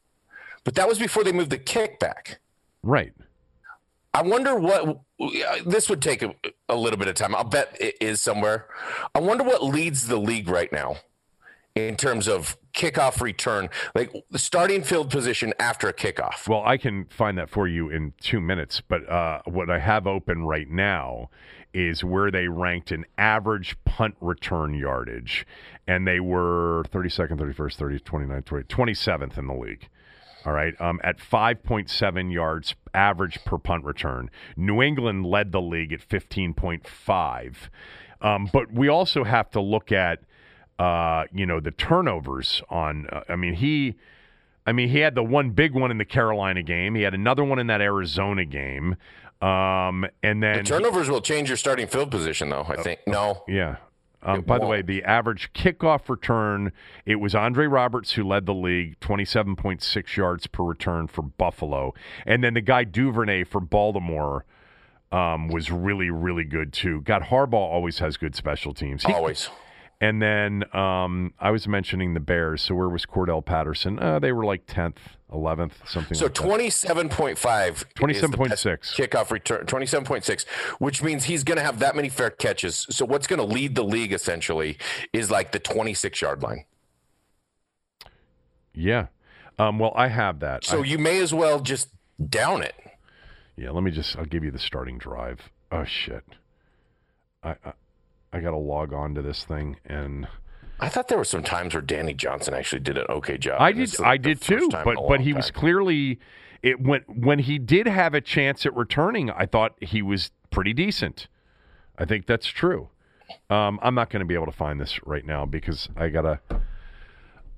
but 0.64 0.76
that 0.76 0.88
was 0.88 1.00
before 1.00 1.24
they 1.24 1.32
moved 1.32 1.50
the 1.50 1.58
kickback. 1.58 2.36
Right. 2.84 3.14
I 4.14 4.22
wonder 4.24 4.56
what 4.56 5.02
this 5.66 5.90
would 5.90 6.02
take 6.02 6.22
a, 6.22 6.36
a 6.68 6.76
little 6.76 6.98
bit 6.98 7.08
of 7.08 7.16
time. 7.16 7.36
I'll 7.36 7.44
bet 7.44 7.76
it 7.80 7.96
is 8.00 8.22
somewhere. 8.22 8.68
I 9.14 9.20
wonder 9.20 9.44
what 9.44 9.64
leads 9.64 10.08
the 10.08 10.18
league 10.18 10.50
right 10.50 10.72
now 10.72 10.98
in 11.76 11.96
terms 11.96 12.28
of 12.28 12.58
kickoff 12.74 13.22
return, 13.22 13.70
like 13.96 14.12
the 14.30 14.40
starting 14.40 14.84
field 14.84 15.10
position 15.10 15.54
after 15.60 15.88
a 15.88 15.94
kickoff. 15.94 16.48
Well, 16.48 16.64
I 16.66 16.78
can 16.78 17.06
find 17.06 17.38
that 17.38 17.50
for 17.50 17.68
you 17.68 17.90
in 17.90 18.14
two 18.20 18.40
minutes, 18.40 18.82
but 18.82 19.08
uh, 19.10 19.42
what 19.46 19.70
I 19.70 19.80
have 19.80 20.08
open 20.08 20.46
right 20.46 20.70
now 20.70 21.30
is 21.74 22.04
where 22.04 22.32
they 22.32 22.48
ranked 22.48 22.92
an 22.92 23.06
average 23.18 23.78
punt 23.86 24.16
return 24.22 24.74
yardage, 24.74 25.46
and 25.88 26.08
they 26.08 26.20
were 26.20 26.84
32nd, 26.92 27.38
31st, 27.38 27.78
30th, 27.78 28.04
29th, 28.04 28.46
20, 28.46 28.64
27th 28.66 29.38
in 29.38 29.48
the 29.48 29.54
league. 29.54 29.88
All 30.46 30.54
right, 30.54 30.80
um, 30.80 31.02
at 31.04 31.18
5.7 31.18 32.34
yards 32.34 32.74
average 32.94 33.44
per 33.44 33.58
punt 33.58 33.84
return. 33.84 34.30
New 34.56 34.82
England 34.82 35.26
led 35.26 35.52
the 35.52 35.62
league 35.62 35.92
at 35.92 36.08
15.5. 36.08 37.56
Um, 38.22 38.50
but 38.52 38.72
we 38.72 38.88
also 38.88 39.24
have 39.24 39.50
to 39.52 39.62
look 39.62 39.92
at, 39.92 40.20
uh, 40.80 41.26
you 41.32 41.46
know, 41.46 41.60
the 41.60 41.72
turnovers 41.72 42.64
on. 42.70 43.08
Uh, 43.12 43.22
I 43.30 43.36
mean, 43.36 43.54
he. 43.54 43.96
I 44.66 44.72
mean, 44.72 44.90
he 44.90 45.00
had 45.00 45.16
the 45.16 45.24
one 45.24 45.50
big 45.52 45.74
one 45.74 45.90
in 45.90 45.98
the 45.98 46.06
Carolina 46.06 46.62
game. 46.62 46.94
He 46.94 47.02
had 47.02 47.16
another 47.16 47.44
one 47.44 47.58
in 47.60 47.68
that 47.68 47.82
Arizona 47.82 48.46
game. 48.46 48.98
Um, 49.42 50.06
and 50.22 50.44
then 50.44 50.58
The 50.58 50.64
turnovers 50.64 51.10
will 51.10 51.22
change 51.22 51.48
your 51.48 51.58
starting 51.58 51.88
field 51.88 52.12
position, 52.12 52.50
though. 52.50 52.66
I 52.68 52.76
think 52.82 53.00
no. 53.08 53.44
yeah. 53.48 53.78
Um, 54.22 54.42
by 54.42 54.60
the 54.60 54.66
way, 54.66 54.82
the 54.82 55.04
average 55.06 55.54
kickoff 55.54 56.10
return, 56.10 56.74
it 57.06 57.16
was 57.16 57.34
Andre 57.34 57.68
Roberts 57.68 58.12
who 58.12 58.24
led 58.26 58.46
the 58.46 58.54
league, 58.54 59.00
27.6 59.00 60.18
yards 60.18 60.46
per 60.46 60.64
return 60.64 61.08
for 61.08 61.22
Buffalo. 61.22 61.94
And 62.26 62.44
then 62.44 62.54
the 62.54 62.62
guy 62.62 62.84
Duvernay 62.84 63.46
for 63.46 63.62
Baltimore 63.62 64.44
um, 65.12 65.48
was 65.48 65.72
really, 65.72 66.10
really 66.10 66.44
good 66.44 66.74
too. 66.74 67.00
God, 67.02 67.24
Harbaugh 67.24 67.54
always 67.54 68.00
has 68.00 68.18
good 68.18 68.36
special 68.36 68.74
teams. 68.74 69.04
He- 69.04 69.14
Always. 69.14 69.50
And 70.02 70.22
then 70.22 70.64
um, 70.74 71.34
I 71.40 71.52
was 71.52 71.68
mentioning 71.68 72.14
the 72.14 72.22
Bears. 72.22 72.62
So 72.62 72.74
where 72.76 72.88
was 72.88 73.06
Cordarrelle 73.06 73.44
Patterson? 73.44 74.00
Uh, 74.00 74.18
they 74.20 74.32
were 74.32 74.46
like 74.46 74.66
10th, 74.66 74.96
11th, 75.30 75.74
something 75.86 76.16
So 76.16 76.26
like 76.26 76.34
twenty-seven 76.36 77.10
point 77.10 77.38
five. 77.38 77.84
27.6. 77.96 78.96
kickoff 78.96 79.30
return. 79.30 79.66
Twenty-seven 79.66 80.06
point 80.06 80.24
six, 80.24 80.46
which 80.80 81.04
means 81.04 81.26
he's 81.26 81.44
going 81.44 81.58
to 81.58 81.64
have 81.64 81.80
that 81.80 81.98
many 81.98 82.08
fair 82.08 82.30
catches. 82.30 82.88
So 82.90 83.04
what's 83.04 83.28
going 83.28 83.40
to 83.40 83.46
lead 83.46 83.76
the 83.76 83.84
league 83.84 84.14
essentially 84.14 84.78
is 85.12 85.30
like 85.30 85.52
the 85.52 85.60
twenty-six 85.60 86.22
yard 86.22 86.42
line. 86.42 86.64
Yeah. 88.74 89.08
Um, 89.58 89.80
well, 89.80 89.92
I 89.96 90.08
have 90.08 90.40
that. 90.40 90.64
So 90.64 90.82
I- 90.82 90.86
you 90.86 90.98
may 90.98 91.20
as 91.20 91.34
well 91.34 91.60
just 91.60 91.90
down 92.30 92.62
it. 92.64 92.76
Yeah, 93.58 93.72
let 93.72 93.84
me 93.84 93.92
just. 93.92 94.18
I'll 94.18 94.24
give 94.26 94.44
you 94.46 94.52
the 94.52 94.60
starting 94.60 94.98
drive. 94.98 95.52
Oh 95.72 95.84
shit. 95.84 96.24
I 97.44 97.56
I, 97.66 97.74
I 98.32 98.40
got 98.40 98.52
to 98.52 98.58
log 98.58 98.94
on 98.94 99.16
to 99.16 99.22
this 99.22 99.44
thing, 99.44 99.78
and 99.86 100.28
I 100.80 100.90
thought 100.90 101.08
there 101.08 101.18
were 101.18 101.24
some 101.24 101.44
times 101.44 101.74
where 101.74 101.82
Danny 101.82 102.14
Johnson 102.14 102.54
actually 102.54 102.82
did 102.82 102.98
an 102.98 103.06
okay 103.10 103.38
job. 103.38 103.62
I 103.62 103.72
did. 103.72 104.00
I 104.02 104.18
did 104.18 104.42
too. 104.42 104.70
But 104.72 104.98
but 105.08 105.22
he 105.22 105.34
was 105.34 105.52
clearly 105.52 106.20
it 106.62 106.80
when 106.80 107.02
when 107.08 107.40
he 107.40 107.58
did 107.60 107.88
have 107.88 108.14
a 108.14 108.22
chance 108.22 108.66
at 108.66 108.76
returning. 108.76 109.30
I 109.32 109.46
thought 109.46 109.74
he 109.82 110.02
was 110.02 110.32
pretty 110.52 110.74
decent. 110.74 111.28
I 111.98 112.06
think 112.06 112.28
that's 112.28 112.48
true. 112.48 112.90
Um, 113.50 113.80
I'm 113.82 113.94
not 113.94 114.10
going 114.10 114.22
to 114.22 114.26
be 114.26 114.36
able 114.36 114.46
to 114.46 114.52
find 114.52 114.80
this 114.80 115.00
right 115.06 115.26
now 115.26 115.46
because 115.46 115.90
I 115.96 116.10
gotta. 116.10 116.40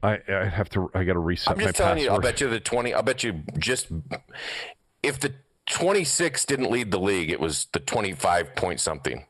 I, 0.03 0.19
I 0.27 0.45
have 0.45 0.67
to. 0.69 0.89
I 0.95 1.03
got 1.03 1.13
to 1.13 1.19
reset 1.19 1.51
I'm 1.51 1.57
my 1.57 1.65
just 1.65 1.75
telling 1.75 1.97
password. 1.97 2.05
you. 2.05 2.11
I'll 2.11 2.19
bet 2.21 2.41
you 2.41 2.49
the 2.49 2.59
twenty. 2.59 2.93
I'll 2.93 3.03
bet 3.03 3.23
you 3.23 3.43
just 3.59 3.87
if 5.03 5.19
the 5.19 5.33
twenty-six 5.67 6.43
didn't 6.45 6.71
lead 6.71 6.91
the 6.91 6.99
league, 6.99 7.29
it 7.29 7.39
was 7.39 7.67
the 7.71 7.79
twenty-five 7.79 8.55
point 8.55 8.79
something. 8.79 9.25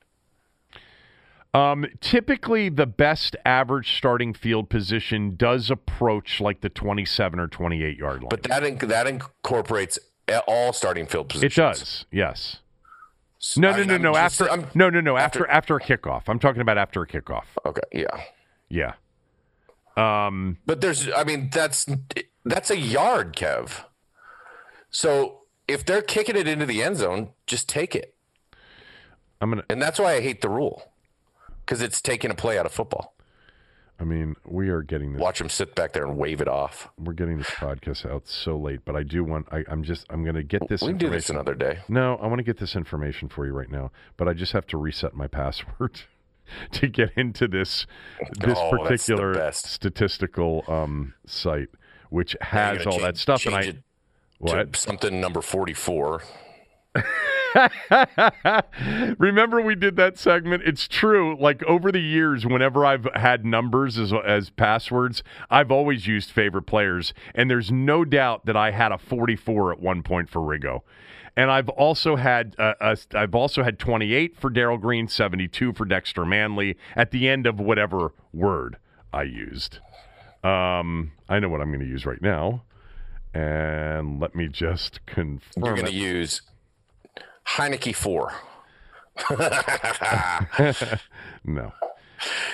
Um, 1.54 1.86
typically, 2.00 2.70
the 2.70 2.86
best 2.88 3.36
average 3.46 3.98
starting 3.98 4.34
field 4.34 4.70
position 4.70 5.36
does 5.36 5.70
approach 5.70 6.40
like 6.40 6.62
the 6.62 6.70
27 6.70 7.40
or 7.40 7.48
28 7.48 7.98
yard 7.98 8.22
line. 8.22 8.30
But 8.30 8.44
that 8.44 8.64
inc- 8.64 8.88
that 8.88 9.06
incorporates 9.08 10.00
all 10.48 10.72
starting 10.72 11.06
field 11.08 11.28
positions. 11.30 11.58
it 11.58 11.62
does, 11.62 12.06
yes. 12.12 12.60
No, 13.58 13.72
no, 13.72 13.78
I- 13.78 13.84
no, 13.86 13.96
I'm 13.96 14.02
no. 14.02 14.14
just- 14.14 14.42
After 14.42 14.78
no, 14.78 14.90
no, 14.90 15.02
no. 15.02 15.18
After 15.18 15.46
after 15.50 15.76
a 15.76 15.82
kickoff. 15.82 16.24
I'm 16.28 16.40
talking 16.40 16.62
about 16.62 16.78
after 16.78 17.02
a 17.02 17.08
kickoff. 17.08 17.46
Okay, 17.66 17.82
yeah. 17.92 18.24
Yeah. 18.70 18.94
Um. 19.98 20.58
But 20.66 20.80
there's, 20.80 21.10
I 21.12 21.26
mean, 21.26 21.50
that's 21.52 21.86
that's 22.46 22.70
a 22.70 22.78
yard, 22.78 23.36
Kev. 23.36 23.84
So 24.90 25.42
if 25.68 25.86
they're 25.86 26.02
kicking 26.02 26.38
it 26.38 26.48
into 26.48 26.66
the 26.66 26.82
end 26.82 26.98
zone, 26.98 27.32
just 27.46 27.68
take 27.68 27.94
it, 27.96 28.16
I'm 29.42 29.50
gonna. 29.50 29.64
and 29.70 29.82
that's 29.82 30.00
why 30.00 30.14
I 30.14 30.22
hate 30.22 30.42
the 30.42 30.50
rule 30.50 30.91
because 31.66 31.82
it's 31.82 32.02
taking 32.02 32.32
a 32.32 32.36
play 32.36 32.58
out 32.58 32.66
of 32.66 32.72
football. 32.72 33.16
I 34.00 34.04
mean, 34.04 34.36
we 34.46 34.70
are 34.70 34.82
getting 34.82 35.14
this. 35.14 35.22
Watch 35.22 35.38
them 35.38 35.50
sit 35.50 35.76
back 35.76 35.94
there 35.94 36.06
and 36.08 36.18
wave 36.18 36.42
it 36.42 36.48
off. 36.48 36.90
We're 36.98 37.14
getting 37.14 37.38
this 37.38 37.50
podcast 37.52 38.10
out 38.10 38.28
so 38.28 38.58
late, 38.58 38.80
but 38.84 38.96
I 38.96 39.04
do 39.04 39.24
want. 39.24 39.48
I, 39.52 39.64
I'm 39.70 39.84
just. 39.84 40.08
I'm 40.10 40.24
gonna 40.24 40.42
get 40.42 40.68
this. 40.68 40.82
we 40.82 40.88
can 40.88 40.98
do 40.98 41.10
this 41.10 41.30
information- 41.30 41.36
another 41.36 41.54
day. 41.76 41.82
No, 41.88 42.16
I 42.16 42.26
want 42.26 42.40
to 42.40 42.44
get 42.44 42.58
this 42.58 42.76
information 42.76 43.30
for 43.30 43.46
you 43.46 43.54
right 43.54 43.70
now, 43.70 43.92
but 44.18 44.28
I 44.28 44.34
just 44.34 44.54
have 44.54 44.66
to 44.68 44.78
reset 44.78 45.14
my 45.14 45.28
password 45.28 46.02
to 46.72 46.88
get 46.88 47.12
into 47.16 47.48
this 47.48 47.86
this 48.40 48.58
Oh, 48.58 48.72
particular 48.72 49.52
statistical 49.52 50.64
um, 50.68 51.14
site, 51.28 51.70
which 52.10 52.36
has 52.42 52.84
all 52.88 52.94
change- 52.94 53.04
that 53.04 53.18
stuff. 53.18 53.46
And 53.46 53.54
I 53.56 53.74
what? 54.40 54.76
something 54.76 55.22
number 55.22 55.42
forty-four. 55.42 56.24
Remember 59.18 59.62
we 59.62 59.76
did 59.76 59.96
that 59.96 60.18
segment? 60.18 60.64
It's 60.66 60.88
true. 60.88 61.38
Like 61.40 61.64
over 61.64 61.92
the 61.92 62.02
years, 62.02 62.46
whenever 62.46 62.86
I've 62.86 63.08
had 63.16 63.46
numbers 63.46 63.98
as 63.98 64.14
as 64.14 64.50
passwords, 64.50 65.24
I've 65.50 65.72
always 65.72 66.08
used 66.08 66.32
favorite 66.32 66.64
players, 66.64 67.14
and 67.36 67.50
there's 67.50 67.72
no 67.72 68.06
doubt 68.06 68.46
that 68.46 68.56
I 68.56 68.72
had 68.72 68.92
a 68.92 68.98
44 68.98 69.74
at 69.74 69.80
one 69.80 70.04
point 70.04 70.30
for 70.30 70.40
Riggo. 70.40 70.82
And 71.36 71.50
I've 71.50 71.70
also 71.70 72.18
had 72.18 72.56
uh, 72.60 72.74
uh, 72.82 72.96
I've 73.14 73.36
also 73.36 73.64
had 73.64 73.80
28 73.80 74.38
for 74.38 74.50
Darrell 74.50 74.78
Green, 74.78 75.08
72 75.08 75.74
for 75.74 75.86
Dexter 75.86 76.26
Manley 76.26 76.78
at 76.96 77.12
the 77.12 77.30
end 77.30 77.48
of 77.48 77.60
whatever 77.60 78.14
word 78.34 78.78
I 79.14 79.24
used. 79.24 79.80
Um, 80.44 81.12
I 81.30 81.40
know 81.40 81.50
what 81.50 81.62
I'm 81.62 81.70
going 81.70 81.82
to 81.82 81.88
use 81.88 82.06
right 82.06 82.22
now, 82.22 82.64
and 83.34 84.20
let 84.20 84.36
me 84.36 84.48
just 84.48 85.06
confirm. 85.06 85.64
You're 85.64 85.76
going 85.76 85.88
to 85.88 85.94
use 85.94 86.42
Heinicke 87.48 87.96
four. 87.96 88.34
no. 91.44 91.74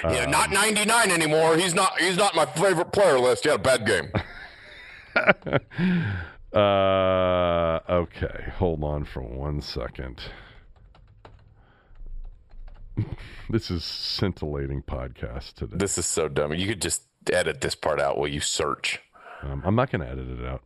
yeah, 0.04 0.26
not 0.26 0.52
99 0.52 1.12
anymore. 1.12 1.56
He's 1.56 1.74
not. 1.74 2.00
He's 2.00 2.18
not 2.18 2.36
my 2.36 2.46
favorite 2.46 2.92
player 2.92 3.20
list. 3.20 3.46
Yeah, 3.46 3.58
bad 3.58 3.86
game. 3.86 4.12
Uh, 6.54 7.80
okay, 7.90 8.52
hold 8.56 8.84
on 8.84 9.04
for 9.04 9.22
one 9.22 9.62
second. 9.62 10.22
this 13.50 13.70
is 13.70 13.84
scintillating 13.84 14.82
podcast 14.82 15.54
today. 15.54 15.76
This 15.78 15.98
is 15.98 16.06
so 16.06 16.28
dumb. 16.28 16.54
You 16.54 16.68
could 16.68 16.82
just 16.82 17.04
edit 17.32 17.62
this 17.62 17.76
part 17.76 18.00
out 18.00 18.18
while 18.18 18.28
you 18.30 18.40
search. 18.40 19.02
Um, 19.44 19.62
I'm 19.66 19.76
not 19.76 19.92
going 19.92 20.02
to 20.02 20.10
edit 20.10 20.30
it 20.30 20.46
out. 20.46 20.64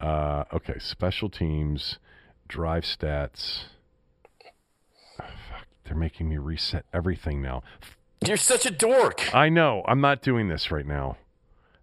Uh, 0.00 0.44
okay, 0.54 0.78
special 0.78 1.28
teams, 1.28 1.98
drive 2.48 2.84
stats. 2.84 3.64
Oh, 5.20 5.24
fuck, 5.50 5.66
they're 5.84 5.96
making 5.96 6.28
me 6.28 6.38
reset 6.38 6.84
everything 6.92 7.40
now. 7.42 7.62
You're 8.26 8.36
such 8.36 8.64
a 8.66 8.70
dork. 8.70 9.34
I 9.34 9.48
know. 9.48 9.84
I'm 9.86 10.00
not 10.00 10.22
doing 10.22 10.48
this 10.48 10.70
right 10.70 10.86
now. 10.86 11.18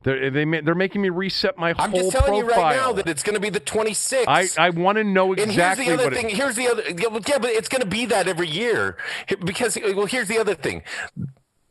They're 0.03 0.31
they 0.31 0.45
they're 0.61 0.73
making 0.73 1.03
me 1.03 1.09
reset 1.09 1.59
my 1.59 1.75
I'm 1.77 1.91
whole 1.91 2.09
just 2.09 2.11
telling 2.13 2.41
profile. 2.43 2.57
you 2.57 2.63
right 2.63 2.75
now 2.75 2.91
that 2.93 3.07
it's 3.07 3.21
going 3.21 3.35
to 3.35 3.39
be 3.39 3.51
the 3.51 3.59
26. 3.59 4.25
I, 4.27 4.47
I 4.57 4.71
want 4.71 4.97
to 4.97 5.03
know 5.03 5.33
exactly. 5.33 5.85
and 5.87 5.99
here's 5.99 5.99
the 5.99 6.07
other 6.07 6.15
it- 6.15 6.19
thing. 6.19 6.35
Here's 6.35 6.55
the 6.55 6.67
other. 6.67 6.83
Yeah, 7.27 7.37
but 7.37 7.51
it's 7.51 7.69
going 7.69 7.81
to 7.83 7.87
be 7.87 8.07
that 8.07 8.27
every 8.27 8.47
year 8.47 8.97
because 9.45 9.77
well, 9.93 10.07
here's 10.07 10.27
the 10.27 10.39
other 10.39 10.55
thing. 10.55 10.81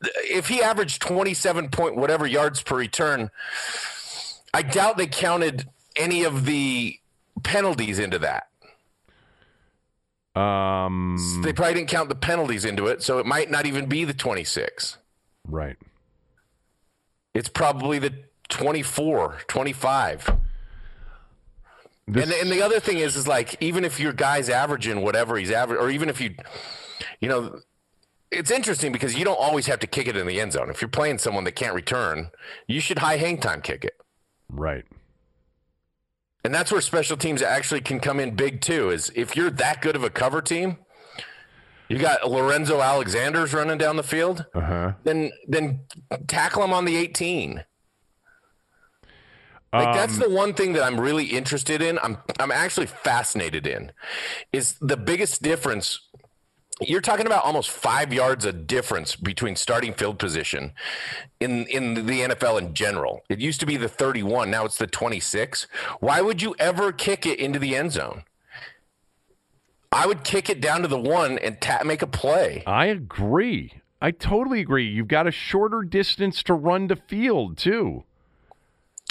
If 0.02 0.46
he 0.46 0.62
averaged 0.62 1.02
27 1.02 1.70
point 1.70 1.96
whatever 1.96 2.24
yards 2.24 2.62
per 2.62 2.76
return, 2.76 3.30
I 4.54 4.62
doubt 4.62 4.96
they 4.96 5.08
counted 5.08 5.68
any 5.96 6.22
of 6.22 6.44
the 6.44 7.00
penalties 7.42 7.98
into 7.98 8.20
that. 8.20 8.46
Um 10.40 11.42
They 11.42 11.52
probably 11.52 11.74
didn't 11.74 11.88
count 11.88 12.08
the 12.08 12.14
penalties 12.14 12.64
into 12.64 12.86
it, 12.86 13.02
so 13.02 13.18
it 13.18 13.26
might 13.26 13.50
not 13.50 13.66
even 13.66 13.86
be 13.86 14.04
the 14.04 14.14
26. 14.14 14.96
right. 15.46 15.76
It's 17.32 17.48
probably 17.48 18.00
the 18.00 18.12
24, 18.48 19.38
25. 19.46 20.30
This, 22.08 22.24
and, 22.24 22.32
and 22.32 22.50
the 22.50 22.60
other 22.60 22.80
thing 22.80 22.98
is, 22.98 23.14
is 23.14 23.28
like 23.28 23.56
even 23.60 23.84
if 23.84 24.00
your 24.00 24.12
guy's 24.12 24.48
averaging 24.48 25.02
whatever 25.02 25.36
he's 25.36 25.52
average, 25.52 25.80
or 25.80 25.90
even 25.90 26.08
if 26.08 26.20
you, 26.20 26.34
you 27.20 27.28
know, 27.28 27.60
it's 28.32 28.50
interesting 28.50 28.90
because 28.90 29.16
you 29.16 29.24
don't 29.24 29.38
always 29.38 29.66
have 29.66 29.78
to 29.80 29.86
kick 29.86 30.08
it 30.08 30.16
in 30.16 30.26
the 30.26 30.40
end 30.40 30.52
zone. 30.52 30.70
If 30.70 30.80
you're 30.80 30.88
playing 30.88 31.18
someone 31.18 31.44
that 31.44 31.52
can't 31.52 31.74
return, 31.74 32.30
you 32.66 32.80
should 32.80 32.98
high 32.98 33.16
hang 33.16 33.38
time 33.38 33.60
kick 33.60 33.84
it, 33.84 33.96
right. 34.48 34.84
And 36.44 36.54
that's 36.54 36.72
where 36.72 36.80
special 36.80 37.16
teams 37.16 37.42
actually 37.42 37.80
can 37.80 38.00
come 38.00 38.20
in 38.20 38.34
big 38.34 38.60
too. 38.60 38.90
Is 38.90 39.12
if 39.14 39.36
you're 39.36 39.50
that 39.50 39.82
good 39.82 39.96
of 39.96 40.04
a 40.04 40.10
cover 40.10 40.40
team, 40.42 40.78
you 41.88 41.98
got 41.98 42.28
Lorenzo 42.30 42.80
Alexander's 42.80 43.52
running 43.52 43.78
down 43.78 43.96
the 43.96 44.02
field, 44.02 44.46
Uh 44.54 44.60
huh. 44.60 44.92
then 45.04 45.32
then 45.48 45.80
tackle 46.26 46.62
him 46.64 46.72
on 46.72 46.84
the 46.84 46.96
18. 46.96 47.64
Like 49.72 49.94
that's 49.94 50.14
Um, 50.14 50.20
the 50.22 50.30
one 50.30 50.54
thing 50.54 50.72
that 50.72 50.82
I'm 50.82 51.00
really 51.00 51.26
interested 51.26 51.80
in. 51.80 51.98
I'm 52.02 52.18
I'm 52.40 52.50
actually 52.50 52.86
fascinated 52.86 53.66
in 53.66 53.92
is 54.52 54.76
the 54.80 54.96
biggest 54.96 55.42
difference. 55.42 56.09
You're 56.81 57.01
talking 57.02 57.27
about 57.27 57.44
almost 57.44 57.70
five 57.70 58.12
yards 58.12 58.44
of 58.44 58.66
difference 58.66 59.15
between 59.15 59.55
starting 59.55 59.93
field 59.93 60.19
position 60.19 60.73
in 61.39 61.66
in 61.66 61.94
the 62.07 62.20
NFL 62.20 62.59
in 62.59 62.74
general. 62.74 63.23
It 63.28 63.39
used 63.39 63.61
to 63.61 63.66
be 63.66 63.77
the 63.77 63.89
31, 63.89 64.51
now 64.51 64.65
it's 64.65 64.78
the 64.78 64.86
26. 64.86 65.66
Why 66.01 66.20
would 66.20 66.40
you 66.40 66.55
ever 66.59 66.90
kick 66.93 67.27
it 67.27 67.39
into 67.39 67.59
the 67.59 67.77
end 67.77 67.93
zone? 67.93 68.24
I 69.93 70.07
would 70.07 70.24
kick 70.24 70.48
it 70.48 70.61
down 70.61 70.82
to 70.82 70.89
the 70.89 71.01
one 71.01 71.39
and 71.39 71.61
ta- 71.61 71.82
make 71.85 72.01
a 72.01 72.07
play. 72.07 72.62
I 72.66 72.86
agree. 72.86 73.73
I 74.01 74.12
totally 74.12 74.61
agree. 74.61 74.86
You've 74.86 75.09
got 75.09 75.27
a 75.27 75.32
shorter 75.32 75.82
distance 75.82 76.43
to 76.44 76.55
run 76.55 76.89
to 76.89 76.97
field 76.97 77.59
too. 77.59 78.05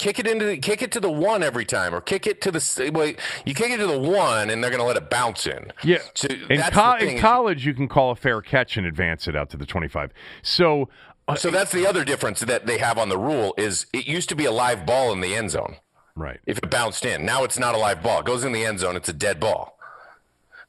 Kick 0.00 0.18
it 0.18 0.26
into 0.26 0.46
the, 0.46 0.56
kick 0.56 0.82
it 0.82 0.90
to 0.92 1.00
the 1.00 1.10
one 1.10 1.42
every 1.42 1.64
time, 1.64 1.94
or 1.94 2.00
kick 2.00 2.26
it 2.26 2.40
to 2.40 2.50
the 2.50 2.90
well, 2.92 3.12
you 3.44 3.54
kick 3.54 3.70
it 3.70 3.76
to 3.76 3.86
the 3.86 3.98
one, 3.98 4.50
and 4.50 4.64
they're 4.64 4.70
going 4.70 4.80
to 4.80 4.86
let 4.86 4.96
it 4.96 5.10
bounce 5.10 5.46
in. 5.46 5.72
Yeah. 5.84 5.98
So 6.14 6.26
in, 6.48 6.60
co- 6.62 6.96
in 6.96 7.18
college, 7.18 7.64
you 7.66 7.74
can 7.74 7.86
call 7.86 8.10
a 8.10 8.16
fair 8.16 8.40
catch 8.40 8.76
and 8.76 8.86
advance 8.86 9.28
it 9.28 9.36
out 9.36 9.50
to 9.50 9.56
the 9.56 9.66
25. 9.66 10.12
So, 10.42 10.88
uh, 11.28 11.36
So 11.36 11.50
that's 11.50 11.70
the 11.70 11.86
other 11.86 12.04
difference 12.04 12.40
that 12.40 12.66
they 12.66 12.78
have 12.78 12.98
on 12.98 13.10
the 13.10 13.18
rule 13.18 13.54
is 13.56 13.86
it 13.92 14.06
used 14.06 14.28
to 14.30 14.34
be 14.34 14.46
a 14.46 14.52
live 14.52 14.86
ball 14.86 15.12
in 15.12 15.20
the 15.20 15.34
end 15.34 15.50
zone 15.50 15.76
right. 16.16 16.40
if 16.46 16.58
it 16.58 16.70
bounced 16.70 17.04
in. 17.04 17.24
Now 17.24 17.44
it's 17.44 17.58
not 17.58 17.74
a 17.74 17.78
live 17.78 18.02
ball. 18.02 18.20
It 18.20 18.26
goes 18.26 18.42
in 18.42 18.52
the 18.52 18.64
end 18.64 18.80
zone. 18.80 18.96
It's 18.96 19.08
a 19.08 19.12
dead 19.14 19.38
ball. 19.38 19.78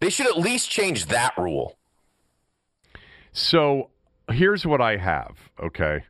They 0.01 0.09
should 0.09 0.27
at 0.27 0.37
least 0.37 0.69
change 0.69 1.05
that 1.07 1.33
rule. 1.37 1.77
So 3.31 3.91
here's 4.29 4.65
what 4.65 4.81
I 4.81 4.97
have, 4.97 5.37
okay? 5.63 6.03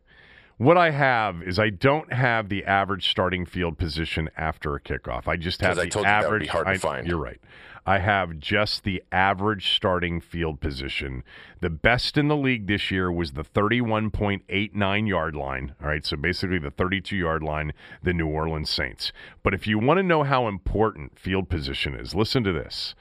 What 0.61 0.77
I 0.77 0.91
have 0.91 1.41
is 1.41 1.57
I 1.57 1.71
don't 1.71 2.13
have 2.13 2.47
the 2.49 2.63
average 2.65 3.09
starting 3.09 3.47
field 3.47 3.79
position 3.79 4.29
after 4.37 4.75
a 4.75 4.79
kickoff. 4.79 5.27
I 5.27 5.35
just 5.35 5.59
have 5.61 5.71
'Cause 5.71 5.79
I 5.79 5.85
the 5.85 5.89
told 5.89 6.05
you 6.05 6.11
that 6.11 6.19
would 6.19 6.25
average. 6.27 6.41
be 6.43 6.47
hard 6.49 6.65
to 6.67 6.71
I- 6.73 6.77
find. 6.77 7.07
You're 7.07 7.17
right. 7.17 7.39
I 7.83 7.97
have 7.97 8.37
just 8.39 8.83
the 8.83 9.01
average 9.11 9.71
starting 9.73 10.21
field 10.21 10.61
position. 10.61 11.23
The 11.61 11.71
best 11.71 12.15
in 12.15 12.27
the 12.27 12.37
league 12.37 12.67
this 12.67 12.91
year 12.91 13.11
was 13.11 13.31
the 13.31 13.43
31.89 13.43 15.07
yard 15.07 15.35
line. 15.35 15.73
All 15.81 15.87
right, 15.87 16.05
so 16.05 16.15
basically 16.15 16.59
the 16.59 16.69
32 16.69 17.15
yard 17.17 17.41
line, 17.41 17.73
the 18.03 18.13
New 18.13 18.27
Orleans 18.27 18.69
Saints. 18.69 19.11
But 19.41 19.55
if 19.55 19.65
you 19.65 19.79
want 19.79 19.97
to 19.97 20.03
know 20.03 20.21
how 20.21 20.47
important 20.47 21.17
field 21.17 21.49
position 21.49 21.95
is, 21.95 22.13
listen 22.13 22.43
to 22.43 22.51
this. 22.53 22.93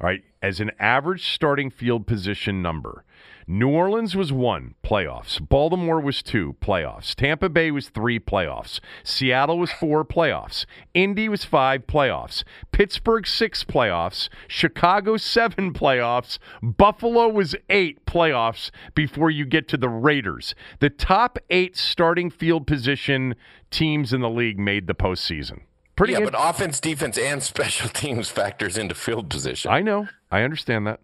All 0.00 0.06
right, 0.06 0.22
as 0.40 0.60
an 0.60 0.70
average 0.78 1.24
starting 1.26 1.68
field 1.68 2.06
position 2.06 2.62
number, 2.62 3.02
New 3.50 3.70
Orleans 3.70 4.14
was 4.14 4.30
one, 4.30 4.74
playoffs. 4.84 5.40
Baltimore 5.40 6.00
was 6.00 6.22
two, 6.22 6.56
playoffs. 6.60 7.14
Tampa 7.14 7.48
Bay 7.48 7.70
was 7.70 7.88
three, 7.88 8.20
playoffs. 8.20 8.78
Seattle 9.02 9.58
was 9.58 9.72
four, 9.72 10.04
playoffs. 10.04 10.66
Indy 10.92 11.30
was 11.30 11.46
five, 11.46 11.86
playoffs. 11.86 12.44
Pittsburgh, 12.72 13.26
six, 13.26 13.64
playoffs. 13.64 14.28
Chicago, 14.48 15.16
seven, 15.16 15.72
playoffs. 15.72 16.38
Buffalo 16.62 17.26
was 17.26 17.56
eight, 17.70 18.04
playoffs 18.04 18.70
before 18.94 19.30
you 19.30 19.46
get 19.46 19.66
to 19.68 19.78
the 19.78 19.88
Raiders. 19.88 20.54
The 20.80 20.90
top 20.90 21.38
eight 21.48 21.74
starting 21.74 22.28
field 22.28 22.66
position 22.66 23.34
teams 23.70 24.12
in 24.12 24.20
the 24.20 24.28
league 24.28 24.58
made 24.58 24.88
the 24.88 24.94
postseason. 24.94 25.62
Pretty 25.96 26.12
yeah, 26.12 26.20
but 26.20 26.34
offense, 26.36 26.80
defense, 26.80 27.16
and 27.16 27.42
special 27.54 27.88
teams 27.88 28.28
factors 28.28 28.76
into 28.76 28.94
field 28.94 29.30
position. 29.30 29.70
I 29.70 29.80
know. 29.80 30.06
I 30.30 30.42
understand 30.42 30.86
that. 30.86 31.00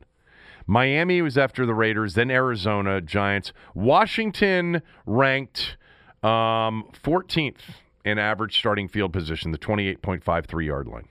Miami 0.66 1.20
was 1.22 1.36
after 1.36 1.66
the 1.66 1.74
Raiders, 1.74 2.14
then 2.14 2.30
Arizona, 2.30 3.00
Giants. 3.00 3.52
Washington 3.74 4.82
ranked 5.06 5.76
um, 6.22 6.84
14th 7.02 7.56
in 8.04 8.18
average 8.18 8.58
starting 8.58 8.88
field 8.88 9.12
position, 9.12 9.50
the 9.50 9.58
28.53 9.58 10.66
yard 10.66 10.86
line. 10.88 11.08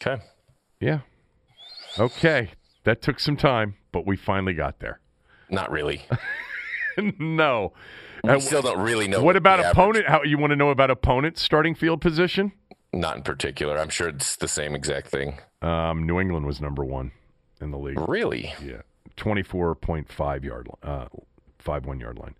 okay. 0.00 0.22
Yeah. 0.80 1.00
Okay. 1.98 2.50
That 2.84 3.00
took 3.02 3.20
some 3.20 3.36
time, 3.36 3.76
but 3.92 4.06
we 4.06 4.16
finally 4.16 4.54
got 4.54 4.80
there. 4.80 5.00
Not 5.48 5.70
really. 5.70 6.02
no. 7.18 7.72
We 8.24 8.30
Uh, 8.30 8.40
still 8.40 8.62
don't 8.62 8.80
really 8.80 9.08
know. 9.08 9.22
what 9.22 9.36
about 9.36 9.58
the 9.58 9.64
average- 9.66 9.72
opponent? 9.78 10.06
How 10.08 10.22
you 10.22 10.38
want 10.38 10.50
to 10.50 10.56
know 10.56 10.70
about 10.70 10.90
opponent 10.90 11.38
starting 11.38 11.74
field 11.74 12.00
position? 12.00 12.52
Not 12.92 13.16
in 13.16 13.22
particular. 13.22 13.78
I'm 13.78 13.88
sure 13.88 14.08
it's 14.08 14.36
the 14.36 14.48
same 14.48 14.74
exact 14.74 15.08
thing. 15.08 15.38
Um, 15.62 16.06
New 16.06 16.20
England 16.20 16.46
was 16.46 16.60
number 16.60 16.84
one 16.84 17.12
in 17.62 17.70
the 17.70 17.78
league. 17.78 18.08
Really? 18.08 18.54
Yeah, 18.62 18.82
twenty-four 19.16 19.74
point 19.76 20.10
five 20.12 20.44
yard, 20.44 20.68
uh, 20.82 21.06
five 21.58 21.86
one 21.86 22.00
yard 22.00 22.18
line. 22.18 22.34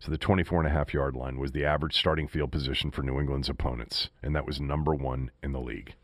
So 0.00 0.12
the 0.12 0.18
24 0.18 0.60
and 0.60 0.68
a 0.68 0.70
half 0.70 0.94
yard 0.94 1.16
line 1.16 1.38
was 1.38 1.52
the 1.52 1.64
average 1.64 1.96
starting 1.96 2.28
field 2.28 2.52
position 2.52 2.90
for 2.90 3.02
New 3.02 3.18
England's 3.18 3.48
opponents, 3.48 4.10
and 4.22 4.34
that 4.34 4.46
was 4.46 4.60
number 4.60 4.94
one 4.94 5.32
in 5.42 5.52
the 5.52 5.60
league. 5.60 5.94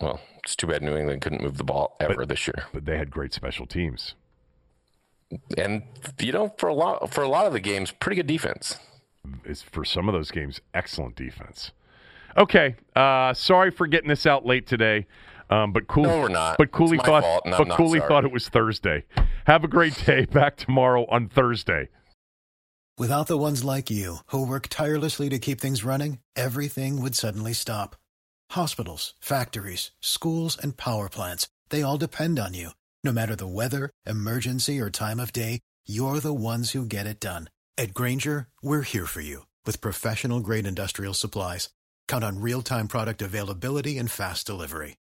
Well, 0.00 0.20
it's 0.38 0.56
too 0.56 0.66
bad 0.66 0.82
New 0.82 0.96
England 0.96 1.20
couldn't 1.20 1.42
move 1.42 1.56
the 1.56 1.64
ball 1.64 1.96
ever 2.00 2.24
this 2.26 2.46
year. 2.46 2.64
But 2.72 2.86
they 2.86 2.96
had 2.96 3.10
great 3.10 3.32
special 3.32 3.66
teams. 3.66 4.14
And 5.56 5.82
you 6.18 6.32
know, 6.32 6.54
for 6.58 6.68
a 6.68 6.74
lot 6.74 7.12
for 7.12 7.22
a 7.22 7.28
lot 7.28 7.46
of 7.46 7.52
the 7.52 7.60
games, 7.60 7.92
pretty 7.92 8.16
good 8.16 8.26
defense. 8.26 8.76
Is 9.44 9.62
for 9.62 9.84
some 9.84 10.08
of 10.08 10.14
those 10.14 10.30
games, 10.30 10.60
excellent 10.74 11.14
defense. 11.14 11.72
Okay, 12.36 12.76
uh, 12.96 13.34
sorry 13.34 13.70
for 13.70 13.86
getting 13.86 14.08
this 14.08 14.24
out 14.24 14.46
late 14.46 14.66
today, 14.66 15.06
um, 15.50 15.72
but 15.72 15.86
cool. 15.88 16.04
No, 16.04 16.20
we're 16.20 16.28
not. 16.28 16.56
But 16.58 16.72
Cooley 16.72 16.96
It's 16.96 17.06
my 17.06 17.12
thought. 17.12 17.22
fault, 17.22 17.42
and 17.44 17.54
I'm 17.54 17.58
but 17.60 17.68
not 17.68 17.76
Cooley 17.76 17.98
sorry. 17.98 18.08
thought 18.08 18.24
it 18.24 18.32
was 18.32 18.48
Thursday. 18.48 19.04
Have 19.46 19.64
a 19.64 19.68
great 19.68 19.94
day. 20.06 20.24
Back 20.30 20.56
tomorrow 20.56 21.06
on 21.10 21.28
Thursday. 21.28 21.88
Without 22.98 23.26
the 23.28 23.38
ones 23.38 23.64
like 23.64 23.90
you, 23.90 24.18
who 24.26 24.46
work 24.46 24.66
tirelessly 24.68 25.28
to 25.30 25.38
keep 25.38 25.60
things 25.60 25.84
running, 25.84 26.18
everything 26.36 27.00
would 27.00 27.14
suddenly 27.14 27.52
stop. 27.54 27.96
Hospitals, 28.50 29.14
factories, 29.20 29.90
schools, 30.00 30.58
and 30.62 30.76
power 30.76 31.08
plants, 31.08 31.48
they 31.70 31.82
all 31.82 31.96
depend 31.96 32.38
on 32.38 32.52
you. 32.54 32.70
No 33.02 33.12
matter 33.12 33.34
the 33.34 33.46
weather, 33.46 33.88
emergency, 34.04 34.78
or 34.78 34.90
time 34.90 35.18
of 35.18 35.32
day, 35.32 35.60
you're 35.86 36.20
the 36.20 36.34
ones 36.34 36.72
who 36.72 36.84
get 36.84 37.06
it 37.06 37.20
done. 37.20 37.48
At 37.78 37.94
Grainger, 37.94 38.48
we're 38.60 38.82
here 38.82 39.06
for 39.06 39.22
you 39.22 39.46
with 39.64 39.80
professional 39.80 40.40
grade 40.40 40.66
industrial 40.66 41.14
supplies. 41.14 41.70
Count 42.06 42.22
on 42.24 42.40
real 42.42 42.60
time 42.60 42.86
product 42.86 43.22
availability 43.22 43.96
and 43.96 44.10
fast 44.10 44.46
delivery. 44.46 44.96